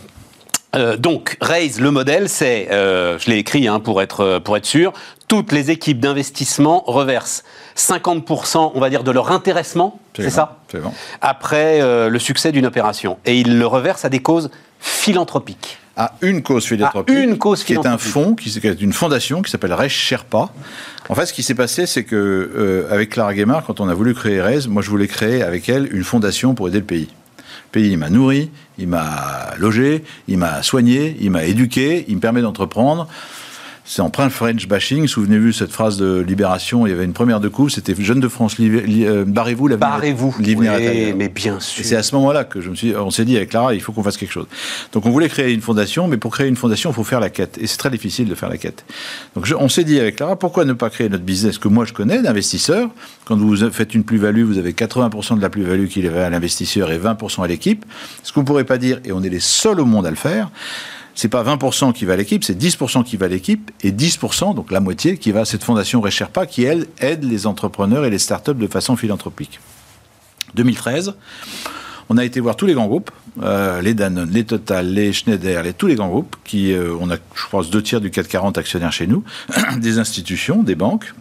Euh, 0.75 0.97
donc, 0.97 1.37
Raise, 1.41 1.81
le 1.81 1.91
modèle, 1.91 2.29
c'est, 2.29 2.69
euh, 2.71 3.19
je 3.19 3.31
l'ai 3.31 3.39
écrit 3.39 3.69
hein, 3.69 3.79
pour, 3.81 4.01
être, 4.01 4.39
pour 4.39 4.57
être 4.57 4.67
sûr, 4.67 4.93
toutes 5.33 5.53
les 5.53 5.71
équipes 5.71 5.99
d'investissement 5.99 6.85
reversent 6.87 7.43
50%, 7.77 8.73
on 8.75 8.81
va 8.81 8.91
dire, 8.91 9.03
de 9.03 9.11
leur 9.11 9.33
intéressement, 9.33 9.99
c'est 10.15 10.29
ça 10.29 10.59
bon. 10.75 10.93
Après 11.23 11.81
euh, 11.81 12.11
le 12.11 12.19
succès 12.19 12.53
d'une 12.53 12.67
opération. 12.67 13.17
Et 13.25 13.39
ils 13.39 13.59
le 13.59 13.67
reversent 13.67 14.05
à 14.05 14.11
des 14.11 14.21
causes 14.21 14.51
philanthropiques. 14.79 15.79
À 15.97 16.13
une 16.21 16.43
cause 16.43 16.67
philanthropique. 16.67 17.17
une 17.17 17.39
cause 17.39 17.65
Qui 17.65 17.73
est 17.73 17.87
un 17.87 17.97
fonds, 17.97 18.35
qui, 18.35 18.51
est 18.63 18.81
une 18.83 18.93
fondation 18.93 19.41
qui 19.41 19.51
s'appelle 19.51 19.73
Reich 19.73 19.93
Sherpa. 19.93 20.51
En 21.09 21.15
fait, 21.15 21.25
ce 21.25 21.33
qui 21.33 21.43
s'est 21.43 21.55
passé, 21.55 21.87
c'est 21.87 22.05
que 22.05 22.15
euh, 22.17 22.93
avec 22.93 23.11
Clara 23.11 23.35
Guémard, 23.35 23.65
quand 23.65 23.81
on 23.81 23.89
a 23.89 23.95
voulu 23.95 24.15
créer 24.15 24.41
Raise, 24.41 24.69
moi 24.69 24.83
je 24.83 24.91
voulais 24.91 25.09
créer 25.09 25.43
avec 25.43 25.69
elle 25.71 25.95
une 25.95 26.05
fondation 26.05 26.55
pour 26.55 26.69
aider 26.69 26.79
le 26.79 26.85
pays. 26.85 27.09
Pays, 27.73 27.91
il 27.91 27.99
m'a 27.99 28.11
nourri, 28.11 28.51
il 28.79 28.87
m'a 28.87 29.55
logé, 29.59 30.05
il 30.29 30.39
m'a 30.39 30.63
soigné, 30.63 31.17
il 31.21 31.31
m'a 31.31 31.45
éduqué, 31.45 32.05
il 32.07 32.17
me 32.17 32.21
permet 32.21 32.43
d'entreprendre 32.43 33.09
c'est 33.85 34.03
en 34.03 34.11
plein 34.11 34.31
French 34.31 34.68
bashing. 34.68 35.07
Souvenez-vous 35.07 35.53
cette 35.53 35.73
phrase 35.73 35.97
de 35.97 36.21
Libération, 36.21 36.87
il 36.87 36.90
y 36.90 36.92
avait 36.92 37.05
une 37.05 37.12
première 37.12 37.40
de 37.40 37.49
coup, 37.49 37.68
c'était 37.68 37.95
Jeune 37.99 38.21
de 38.21 38.29
France, 38.29 38.57
euh, 38.61 39.25
barrez-vous 39.27 39.68
la 39.68 39.77
Barrez-vous. 39.77 40.35
Oui, 40.38 40.57
mais 41.16 41.29
bien 41.29 41.61
sûr. 41.61 41.85
c'est 41.85 41.97
à 41.97 42.03
ce 42.03 42.14
moment-là 42.14 42.45
que 42.45 42.61
je 42.61 42.71
me 42.71 42.75
suis, 42.75 42.95
on 42.97 43.11
s'est 43.11 43.25
dit 43.25 43.37
avec 43.37 43.51
Clara, 43.51 43.75
il 43.75 43.81
faut 43.81 43.92
qu'on 43.92 44.03
fasse 44.03 44.16
quelque 44.16 44.33
chose. 44.33 44.47
Donc 44.92 45.07
on 45.07 45.11
voulait 45.11 45.29
créer 45.29 45.53
une 45.53 45.61
fondation, 45.61 46.07
mais 46.09 46.16
pour 46.16 46.33
créer 46.33 46.49
une 46.49 46.57
fondation, 46.57 46.90
il 46.90 46.95
faut 46.95 47.05
faire 47.05 47.21
la 47.21 47.31
quête. 47.31 47.59
Et 47.61 47.66
c'est 47.66 47.77
très 47.77 47.90
difficile 47.90 48.29
de 48.29 48.35
faire 48.35 48.49
la 48.49 48.59
quête. 48.59 48.85
Donc 49.35 49.47
on 49.59 49.68
s'est 49.68 49.85
dit 49.85 49.99
avec 49.99 50.16
Clara, 50.16 50.38
pourquoi 50.38 50.64
ne 50.64 50.73
pas 50.73 50.90
créer 50.90 51.09
notre 51.09 51.25
business 51.25 51.59
que 51.59 51.68
moi 51.68 51.85
je 51.85 51.92
connais 51.92 52.23
d'investisseurs? 52.23 52.88
Quand 53.25 53.37
vous 53.37 53.57
faites 53.71 53.95
une 53.95 54.05
plus-value, 54.05 54.45
vous 54.45 54.59
avez 54.59 54.73
80% 54.73 55.37
de 55.37 55.42
la 55.42 55.51
plus-value 55.51 55.87
qu'il 55.87 56.07
est 56.07 56.16
à 56.16 56.31
l'investisseur 56.31 56.90
et 56.92 56.99
20% 56.99 57.42
à 57.42 57.47
l'équipe. 57.47 57.85
Ce 58.23 58.33
qu'on 58.33 58.45
pourrait 58.45 58.64
pas 58.64 58.79
dire, 58.79 59.01
et 59.05 59.12
on 59.12 59.23
est 59.23 59.29
les 59.29 59.40
seuls 59.40 59.81
au 59.81 59.85
monde 59.85 60.07
à 60.07 60.11
le 60.11 60.16
faire, 60.16 60.51
c'est 61.14 61.29
pas 61.29 61.42
20% 61.42 61.92
qui 61.92 62.05
va 62.05 62.14
à 62.14 62.16
l'équipe, 62.16 62.44
c'est 62.44 62.59
10% 62.59 63.05
qui 63.05 63.16
va 63.16 63.27
à 63.27 63.29
l'équipe 63.29 63.70
et 63.83 63.92
10%, 63.92 64.55
donc 64.55 64.70
la 64.70 64.81
moitié, 64.81 65.18
qui 65.18 65.33
va 65.33 65.40
à 65.40 65.44
cette 65.44 65.64
fondation 65.64 66.01
Recherpa 66.01 66.46
qui, 66.46 66.64
elle, 66.64 66.87
aide 67.01 67.25
les 67.25 67.46
entrepreneurs 67.46 68.05
et 68.05 68.11
les 68.11 68.18
startups 68.18 68.55
de 68.55 68.66
façon 68.66 68.96
philanthropique. 68.96 69.61
2013, 70.55 71.14
on 72.09 72.18
a 72.18 72.25
été 72.25 72.40
voir 72.40 72.57
tous 72.57 72.66
les 72.66 72.75
grands 72.75 72.87
groupes, 72.87 73.11
euh, 73.42 73.81
les 73.81 73.94
Danone, 73.94 74.31
les 74.31 74.44
Total, 74.44 74.87
les 74.87 75.12
Schneider, 75.12 75.62
les, 75.62 75.72
tous 75.72 75.87
les 75.87 75.94
grands 75.94 76.09
groupes, 76.09 76.37
qui, 76.44 76.72
euh, 76.72 76.94
on 77.01 77.11
a, 77.11 77.16
je 77.16 77.46
pense, 77.51 77.70
deux 77.70 77.83
tiers 77.83 78.01
du 78.01 78.11
440 78.11 78.59
actionnaires 78.59 78.92
chez 78.92 79.07
nous, 79.07 79.25
des 79.79 79.98
institutions, 79.98 80.62
des 80.62 80.75
banques, 80.75 81.14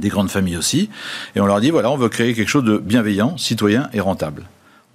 des 0.00 0.08
grandes 0.08 0.30
familles 0.30 0.56
aussi, 0.56 0.90
et 1.36 1.40
on 1.40 1.46
leur 1.46 1.60
dit, 1.60 1.70
voilà, 1.70 1.90
on 1.90 1.96
veut 1.96 2.08
créer 2.08 2.34
quelque 2.34 2.48
chose 2.48 2.64
de 2.64 2.78
bienveillant, 2.78 3.36
citoyen 3.38 3.88
et 3.92 4.00
rentable. 4.00 4.44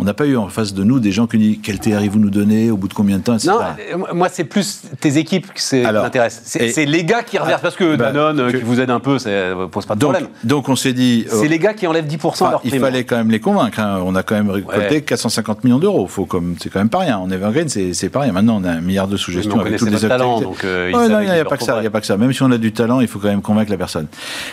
On 0.02 0.06
n'a 0.06 0.14
pas 0.14 0.26
eu 0.26 0.38
en 0.38 0.48
face 0.48 0.74
de 0.74 0.86
nous 0.86 1.02
des 1.02 1.12
gens 1.12 1.28
qui 1.28 1.38
nous 1.38 1.44
disent 1.44 1.60
quel 1.62 1.78
TRI 1.78 2.08
vous 2.08 2.20
nous 2.20 2.30
donnez, 2.30 2.72
au 2.72 2.78
bout 2.78 2.88
de 2.88 2.94
combien 2.94 3.18
de 3.18 3.24
temps, 3.24 3.36
etc. 3.36 3.50
Non, 3.52 4.06
euh, 4.10 4.14
moi 4.14 4.30
c'est 4.30 4.46
plus 4.46 4.82
tes 5.02 5.18
équipes 5.18 5.54
qui 5.54 5.82
m'intéressent. 5.82 6.44
C'est 6.46 6.86
les 6.86 7.04
gars 7.04 7.22
qui 7.22 7.38
reversent, 7.38 7.62
parce 7.62 7.76
que 7.76 7.98
bah, 7.98 8.14
Danone 8.14 8.40
euh, 8.40 8.52
qui 8.52 8.64
vous 8.64 8.80
aide 8.80 8.92
un 8.92 9.02
peu, 9.02 9.20
ça 9.20 9.30
ne 9.30 9.66
pose 9.66 9.86
pas 9.86 9.96
de 9.96 10.00
donc, 10.00 10.14
problème. 10.14 10.32
Donc 10.46 10.70
on 10.70 10.78
s'est 10.78 10.94
dit... 10.94 11.26
c'est 11.28 11.46
euh, 11.46 11.50
les 11.50 11.60
gars 11.60 11.74
qui 11.74 11.86
enlèvent 11.86 12.08
10% 12.08 12.46
de 12.46 12.52
leur 12.52 12.62
Il 12.64 12.80
fallait 12.80 13.04
quand 13.04 13.18
même 13.18 13.30
les 13.30 13.42
convaincre. 13.42 13.78
Hein. 13.82 14.02
On 14.06 14.16
a 14.16 14.24
quand 14.24 14.36
même 14.36 14.50
récolté 14.50 15.02
450 15.02 15.66
millions 15.66 15.80
d'euros. 15.80 16.08
C'est 16.62 16.72
quand 16.72 16.80
même 16.80 16.90
pas 16.90 17.00
rien. 17.00 17.18
En 17.18 17.30
Evergreen, 17.30 17.68
c'est 17.68 18.10
pas 18.10 18.22
rien. 18.22 18.32
Maintenant, 18.32 18.62
on 18.62 18.64
a 18.64 18.72
un 18.72 18.82
milliard 18.82 19.10
de 19.10 19.18
sous-gestion 19.18 19.60
avec 19.60 19.76
tous 19.76 19.86
les 19.86 20.00
talents. 20.00 20.40
Donc, 20.40 20.64
il 20.64 20.92
n'y 20.92 21.30
a, 21.30 21.44
pas 21.44 21.58
que 21.58 21.64
ça. 21.64 21.80
Il 21.82 21.88
a 21.88 21.90
pas 21.90 22.00
que 22.00 22.08
ça. 22.08 22.16
Même 22.16 22.32
si 22.32 22.42
on 22.42 22.52
a 22.52 22.58
du 22.58 22.72
talent, 22.72 23.02
il 23.02 23.10
faut 23.10 23.20
quand 23.20 23.28
même 23.28 23.42
convaincre 23.42 23.72
la 23.72 23.78
personne. 23.78 24.08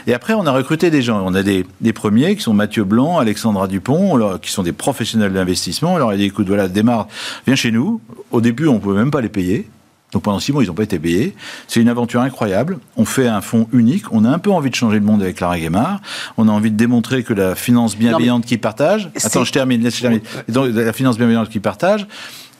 Et 0.08 0.14
après, 0.14 0.34
on 0.34 0.44
a 0.44 0.50
recruté 0.50 0.90
des 0.90 1.02
gens. 1.02 1.22
On 1.24 1.34
a 1.34 1.44
des, 1.44 1.64
des 1.80 1.92
premiers 1.92 2.34
qui 2.34 2.42
sont 2.42 2.52
Mathieu 2.52 2.82
Blanc, 2.82 3.18
Alexandra 3.18 3.68
Dupont, 3.68 4.38
qui 4.42 4.50
sont 4.50 4.64
des 4.64 4.72
professionnels 4.72 5.35
d'investissement 5.36 5.98
dit 6.16 6.24
écoute, 6.24 6.48
voilà, 6.48 6.68
démarre, 6.68 7.08
viens 7.46 7.56
chez 7.56 7.70
nous. 7.70 8.00
Au 8.30 8.40
début, 8.40 8.66
on 8.66 8.74
ne 8.74 8.78
pouvait 8.78 8.98
même 8.98 9.10
pas 9.10 9.20
les 9.20 9.28
payer. 9.28 9.68
Donc 10.12 10.22
pendant 10.22 10.40
six 10.40 10.52
mois, 10.52 10.62
ils 10.62 10.68
n'ont 10.68 10.74
pas 10.74 10.84
été 10.84 10.98
payés. 10.98 11.34
C'est 11.66 11.80
une 11.80 11.88
aventure 11.88 12.20
incroyable. 12.20 12.78
On 12.96 13.04
fait 13.04 13.28
un 13.28 13.40
fonds 13.40 13.68
unique. 13.72 14.12
On 14.12 14.24
a 14.24 14.30
un 14.30 14.38
peu 14.38 14.50
envie 14.50 14.70
de 14.70 14.74
changer 14.74 14.98
le 14.98 15.04
monde 15.04 15.22
avec 15.22 15.36
Clara 15.36 15.58
Guémard. 15.58 16.00
On 16.36 16.48
a 16.48 16.52
envie 16.52 16.70
de 16.70 16.76
démontrer 16.76 17.22
que 17.22 17.34
la 17.34 17.54
finance 17.54 17.96
bienveillante 17.96 18.46
qui 18.46 18.56
partage. 18.56 19.10
Attends, 19.22 19.44
je 19.44 19.52
termine, 19.52 19.82
laisse 19.82 20.00
terminer. 20.00 20.22
Donc, 20.48 20.68
la 20.72 20.92
finance 20.92 21.18
bienveillante 21.18 21.50
qui 21.50 21.60
partage. 21.60 22.06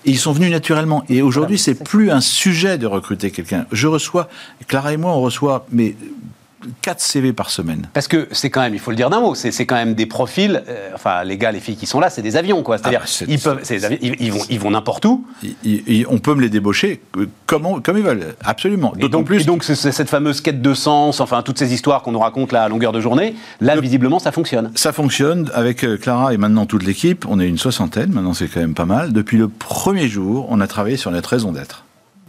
ils 0.05 0.19
sont 0.19 0.33
venus 0.33 0.51
naturellement. 0.51 1.05
Et 1.09 1.23
aujourd'hui, 1.23 1.57
c'est 1.57 1.83
plus 1.83 2.11
un 2.11 2.21
sujet 2.21 2.79
de 2.79 2.87
recruter 2.87 3.31
quelqu'un. 3.31 3.67
Je 3.73 3.87
reçois, 3.87 4.29
Clara 4.67 4.93
et 4.93 4.97
moi, 4.97 5.12
on 5.12 5.21
reçoit, 5.21 5.67
mais 5.71 5.95
4 6.83 7.00
CV 7.00 7.33
par 7.33 7.50
semaine. 7.50 7.88
Parce 7.92 8.09
que 8.09 8.29
c'est 8.33 8.50
quand 8.50 8.61
même, 8.61 8.74
il 8.74 8.81
faut 8.81 8.90
le 8.90 8.96
dire 8.96 9.11
d'un 9.11 9.20
mot, 9.20 9.35
c'est 9.35 9.66
quand 9.66 9.74
même 9.74 9.94
des 9.94 10.07
profils, 10.07 10.62
euh, 10.68 10.90
enfin 10.94 11.24
les 11.24 11.37
gars, 11.37 11.52
les 11.52 11.61
filles 11.61 11.76
qui 11.76 11.87
sont 11.87 12.00
là, 12.00 12.11
c'est 12.11 12.22
des 12.22 12.37
avions, 12.37 12.62
quoi. 12.62 12.79
C'est-à-dire, 12.79 13.02
ah 13.05 13.24
ils, 13.29 13.38
peuvent, 13.38 13.62
ils, 14.00 14.33
vont, 14.33 14.42
ils 14.48 14.61
vont 14.61 14.70
n'importe 14.70 15.05
où. 15.05 15.24
on 16.09 16.18
peut 16.18 16.35
me 16.35 16.42
les 16.42 16.48
débaucher 16.48 17.00
comme, 17.46 17.83
comme 17.83 17.98
ils 17.98 18.05
veulent, 18.05 18.35
absolument. 18.44 18.94
Et 18.98 19.09
donc, 19.09 19.26
plus. 19.26 19.46
donc 19.46 19.64
cette 19.64 20.09
fameuse 20.09 20.40
quête 20.40 20.62
de 20.62 20.74
sens, 20.74 21.20
enfin 21.20 21.42
toutes 21.42 21.59
ces 21.59 21.72
histoires 21.72 22.02
qu'on 22.02 22.12
nous 22.12 22.18
raconte 22.18 22.52
là 22.52 22.64
à 22.64 22.68
longueur 22.68 22.92
de 22.92 23.00
journée, 23.00 23.35
là 23.61 23.79
visiblement 23.81 24.18
ça 24.18 24.33
fonctionne. 24.33 24.70
Ça 24.74 24.92
fonctionne 24.92 25.50
avec 25.55 25.85
euh, 25.85 25.96
Clara 25.96 26.35
et 26.35 26.37
maintenant 26.37 26.66
toute 26.66 26.85
l'équipe. 26.85 27.24
On 27.29 27.40
est 27.40 27.48
une 27.48 27.59
soixantaine, 27.59 28.12
maintenant 28.12 28.35
c'est 28.35 28.48
quand 28.48 28.61
même 28.61 28.74
pas 28.74 28.85
mal. 28.85 29.12
Depuis 29.12 29.38
le 29.38 29.48
premier 29.48 30.09
jour, 30.09 30.46
on 30.50 30.61
a 30.61 30.66
travaillé 30.66 30.96
sur 30.96 31.11
notre 31.11 31.31
raison 31.31 31.52
d'être. 31.52 31.86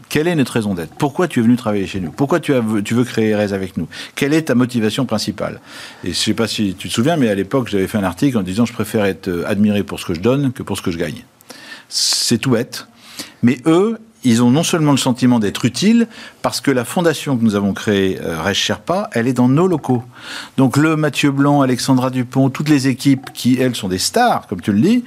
Quelle 0.10 0.28
est 0.28 0.36
notre 0.36 0.54
raison 0.54 0.74
d'être? 0.74 0.93
Pourquoi 0.96 1.28
tu 1.28 1.39
es 1.39 1.43
venu 1.43 1.56
travailler 1.58 1.86
chez 1.86 2.00
nous? 2.00 2.12
Pourquoi 2.12 2.39
tu, 2.39 2.54
veux 2.54 3.04
créer 3.04 3.36
RES 3.36 3.54
avec 3.54 3.78
nous? 3.78 3.88
Quelle 4.15 4.34
est 4.34 4.43
ta 4.43 4.56
motivation 4.56 5.06
principale? 5.06 5.60
Et 6.04 6.08
je 6.08 6.12
ne 6.12 6.15
sais 6.15 6.34
pas 6.34 6.48
si 6.48 6.76
tu 6.76 6.88
te 6.88 6.93
souviens, 6.93 7.17
mais 7.17 7.30
à 7.30 7.36
l'époque, 7.36 7.67
j'avais 7.70 7.88
fait 7.88 7.98
un 7.98 8.04
article 8.04 8.38
en 8.38 8.43
disant 8.43 8.65
je 8.65 8.74
préfère 8.74 9.06
être 9.06 9.28
euh, 9.28 9.43
admiré 9.48 9.84
pour 9.84 10.00
ce 10.00 10.06
que 10.06 10.13
je 10.13 10.22
donne 10.22 10.54
que 10.54 10.63
pour 10.63 10.78
ce 10.78 10.82
que 10.82 10.91
je 10.91 10.98
gagne. 10.98 11.24
C'est 11.89 12.38
tout 12.38 12.52
bête. 12.52 12.88
Mais 13.43 13.58
eux, 13.65 13.98
ils 14.24 14.43
ont 14.43 14.50
non 14.50 14.63
seulement 14.63 14.91
le 14.91 14.98
sentiment 14.98 15.39
d'être 15.39 15.65
utiles, 15.65 16.08
parce 16.41 16.60
que 16.60 16.72
la 16.72 16.86
fondation 16.86 17.38
que 17.38 17.43
nous 17.43 17.56
avons 17.56 17.74
créée, 17.74 18.20
euh, 18.22 18.54
Sherpa, 18.54 19.10
elle 19.13 19.28
est 19.28 19.34
dans 19.34 19.48
nos 19.48 19.67
locaux. 19.67 20.04
Donc 20.58 20.78
le 20.78 20.96
Mathieu 20.96 21.32
Blanc, 21.32 21.62
Alexandra 21.62 22.10
Dupont, 22.10 22.50
toutes 22.50 22.70
les 22.70 22.88
équipes 22.88 23.32
qui, 23.34 23.58
elles, 23.60 23.76
sont 23.76 23.88
des 23.88 24.00
stars, 24.00 24.48
comme 24.48 24.62
tu 24.62 24.72
le 24.72 24.82
dis, 24.82 25.04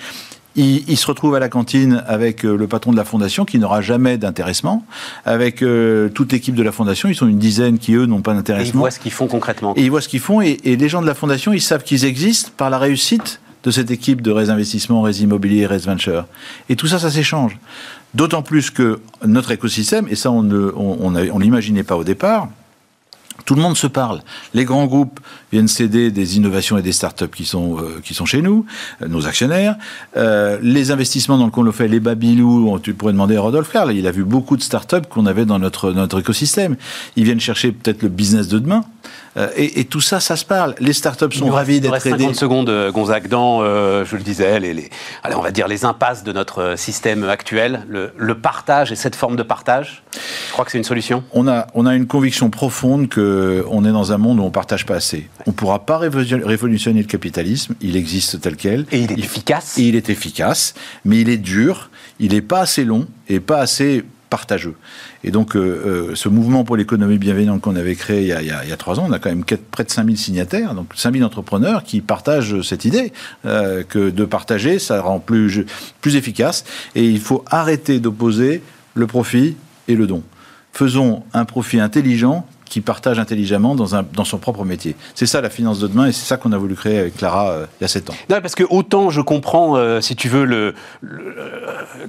il, 0.60 0.96
se 0.96 1.06
retrouve 1.06 1.34
à 1.34 1.38
la 1.38 1.48
cantine 1.48 2.04
avec 2.06 2.44
euh, 2.44 2.56
le 2.56 2.66
patron 2.66 2.92
de 2.92 2.96
la 2.96 3.04
fondation 3.04 3.44
qui 3.44 3.58
n'aura 3.58 3.80
jamais 3.80 4.18
d'intéressement, 4.18 4.84
avec 5.24 5.62
euh, 5.62 6.08
toute 6.08 6.32
l'équipe 6.32 6.54
de 6.54 6.62
la 6.62 6.72
fondation, 6.72 7.08
ils 7.08 7.14
sont 7.14 7.26
une 7.26 7.38
dizaine 7.38 7.78
qui 7.78 7.94
eux 7.94 8.06
n'ont 8.06 8.20
pas 8.20 8.34
d'intéressement. 8.34 8.72
ils 8.72 8.78
voient 8.78 8.90
ce 8.90 9.00
qu'ils 9.00 9.12
font 9.12 9.26
concrètement. 9.26 9.74
Et 9.76 9.82
ils 9.82 9.90
voient 9.90 10.00
ce 10.00 10.08
qu'ils 10.08 10.20
font 10.20 10.40
et, 10.40 10.58
les 10.64 10.88
gens 10.88 11.02
de 11.02 11.06
la 11.06 11.14
fondation, 11.14 11.52
ils 11.52 11.60
savent 11.60 11.82
qu'ils 11.82 12.04
existent 12.04 12.50
par 12.56 12.70
la 12.70 12.78
réussite 12.78 13.40
de 13.64 13.70
cette 13.70 13.90
équipe 13.90 14.22
de 14.22 14.30
Res 14.30 14.50
Investissement, 14.50 15.02
Res 15.02 15.20
Immobilier, 15.20 15.66
Res 15.66 15.84
Venture. 15.84 16.26
Et 16.68 16.76
tout 16.76 16.86
ça, 16.86 16.98
ça 16.98 17.10
s'échange. 17.10 17.58
D'autant 18.14 18.42
plus 18.42 18.70
que 18.70 19.00
notre 19.24 19.50
écosystème, 19.50 20.06
et 20.08 20.16
ça 20.16 20.30
on 20.30 20.42
ne 20.42 20.72
on, 20.74 21.38
l'imaginait 21.38 21.82
pas 21.82 21.96
au 21.96 22.04
départ, 22.04 22.48
tout 23.44 23.54
le 23.54 23.62
monde 23.62 23.76
se 23.76 23.86
parle. 23.86 24.22
Les 24.54 24.64
grands 24.64 24.86
groupes 24.86 25.20
viennent 25.52 25.68
céder 25.68 26.10
des 26.10 26.36
innovations 26.36 26.78
et 26.78 26.82
des 26.82 26.92
startups 26.92 27.28
qui 27.28 27.44
sont, 27.44 27.78
euh, 27.78 28.00
qui 28.02 28.14
sont 28.14 28.26
chez 28.26 28.42
nous, 28.42 28.66
euh, 29.02 29.08
nos 29.08 29.26
actionnaires. 29.26 29.76
Euh, 30.16 30.58
les 30.62 30.90
investissements 30.90 31.38
dans 31.38 31.62
le 31.62 31.72
fait, 31.72 31.88
les 31.88 32.00
Babylou, 32.00 32.78
tu 32.82 32.94
pourrais 32.94 33.12
demander 33.12 33.36
à 33.36 33.40
Rodolphe 33.40 33.70
Carl, 33.70 33.92
il 33.92 34.06
a 34.06 34.10
vu 34.10 34.24
beaucoup 34.24 34.56
de 34.56 34.62
startups 34.62 35.06
qu'on 35.08 35.26
avait 35.26 35.44
dans 35.44 35.58
notre, 35.58 35.92
notre 35.92 36.20
écosystème. 36.20 36.76
Ils 37.16 37.24
viennent 37.24 37.40
chercher 37.40 37.72
peut-être 37.72 38.02
le 38.02 38.08
business 38.08 38.48
de 38.48 38.58
demain. 38.58 38.84
Euh, 39.36 39.48
et, 39.56 39.84
tout 39.84 40.00
ça, 40.00 40.18
ça 40.18 40.36
se 40.36 40.44
parle. 40.44 40.74
Les 40.80 40.92
startups 40.92 41.32
sont 41.32 41.50
ravis 41.50 41.80
d'être 41.80 42.06
aidés. 42.06 42.24
50 42.24 42.34
secondes, 42.34 42.68
euh, 42.68 42.90
Gonzague, 42.90 43.28
dans, 43.28 43.62
euh, 43.62 44.04
je 44.04 44.16
le 44.16 44.22
disais, 44.22 44.58
les, 44.58 44.90
allez, 45.22 45.34
on 45.36 45.42
va 45.42 45.52
dire 45.52 45.68
les 45.68 45.84
impasses 45.84 46.24
de 46.24 46.32
notre 46.32 46.74
système 46.76 47.24
actuel, 47.24 47.84
le, 47.88 48.34
partage 48.34 48.90
et 48.90 48.96
cette 48.96 49.16
forme 49.16 49.36
de 49.36 49.42
partage, 49.42 50.02
je 50.14 50.52
crois 50.52 50.64
que 50.64 50.70
c'est 50.70 50.78
une 50.78 50.84
solution. 50.84 51.22
On 51.32 51.46
a, 51.46 51.66
on 51.74 51.84
a 51.84 51.94
une 51.94 52.06
conviction 52.06 52.48
profonde 52.48 53.12
qu'on 53.12 53.84
est 53.84 53.92
dans 53.92 54.12
un 54.12 54.18
monde 54.18 54.38
où 54.38 54.42
on 54.42 54.46
ne 54.46 54.50
partage 54.50 54.86
pas 54.86 54.96
assez. 54.96 55.28
On 55.46 55.50
ne 55.50 55.54
pourra 55.54 55.80
pas 55.80 55.98
révolutionner 55.98 57.00
le 57.00 57.06
capitalisme, 57.06 57.74
il 57.80 57.96
existe 57.96 58.40
tel 58.40 58.56
quel. 58.56 58.86
Et 58.92 59.00
il 59.00 59.12
est 59.12 59.18
efficace. 59.18 59.78
Et 59.78 59.82
il 59.82 59.96
est 59.96 60.08
efficace, 60.08 60.74
mais 61.04 61.20
il 61.20 61.28
est 61.28 61.36
dur, 61.36 61.90
il 62.18 62.32
n'est 62.32 62.40
pas 62.40 62.60
assez 62.60 62.84
long 62.84 63.06
et 63.28 63.40
pas 63.40 63.58
assez 63.58 64.04
partageux. 64.30 64.74
Et 65.24 65.30
donc, 65.30 65.56
euh, 65.56 65.60
euh, 65.60 66.14
ce 66.14 66.28
mouvement 66.28 66.64
pour 66.64 66.76
l'économie 66.76 67.18
bienveillante 67.18 67.60
qu'on 67.60 67.76
avait 67.76 67.96
créé 67.96 68.22
il 68.22 68.46
y, 68.46 68.72
a, 68.72 68.76
trois 68.76 68.98
ans, 69.00 69.06
on 69.08 69.12
a 69.12 69.18
quand 69.18 69.28
même 69.28 69.44
près 69.44 69.84
de 69.84 69.90
5000 69.90 70.16
signataires, 70.16 70.74
donc 70.74 70.92
5000 70.94 71.24
entrepreneurs 71.24 71.82
qui 71.82 72.00
partagent 72.00 72.62
cette 72.62 72.84
idée 72.84 73.12
euh, 73.44 73.82
que 73.82 74.08
de 74.10 74.24
partager, 74.24 74.78
ça 74.78 75.02
rend 75.02 75.18
plus, 75.18 75.66
plus 76.00 76.16
efficace. 76.16 76.64
Et 76.94 77.04
il 77.04 77.20
faut 77.20 77.44
arrêter 77.50 77.98
d'opposer 77.98 78.62
le 78.94 79.06
profit 79.06 79.56
et 79.88 79.96
le 79.96 80.06
don. 80.06 80.22
Faisons 80.72 81.24
un 81.34 81.44
profit 81.44 81.80
intelligent 81.80 82.46
qui 82.70 82.80
partage 82.80 83.18
intelligemment 83.18 83.74
dans, 83.74 83.96
un, 83.96 84.04
dans 84.14 84.24
son 84.24 84.38
propre 84.38 84.64
métier. 84.64 84.94
C'est 85.14 85.26
ça 85.26 85.40
la 85.40 85.50
finance 85.50 85.80
de 85.80 85.88
demain 85.88 86.06
et 86.06 86.12
c'est 86.12 86.24
ça 86.24 86.36
qu'on 86.36 86.52
a 86.52 86.56
voulu 86.56 86.76
créer 86.76 86.98
avec 86.98 87.16
Clara 87.16 87.50
euh, 87.50 87.66
il 87.80 87.82
y 87.82 87.84
a 87.84 87.88
7 87.88 88.10
ans. 88.10 88.14
Non, 88.30 88.40
parce 88.40 88.54
que 88.54 88.62
autant 88.70 89.10
je 89.10 89.20
comprends, 89.20 89.76
euh, 89.76 90.00
si 90.00 90.14
tu 90.14 90.28
veux, 90.28 90.44
le, 90.44 90.74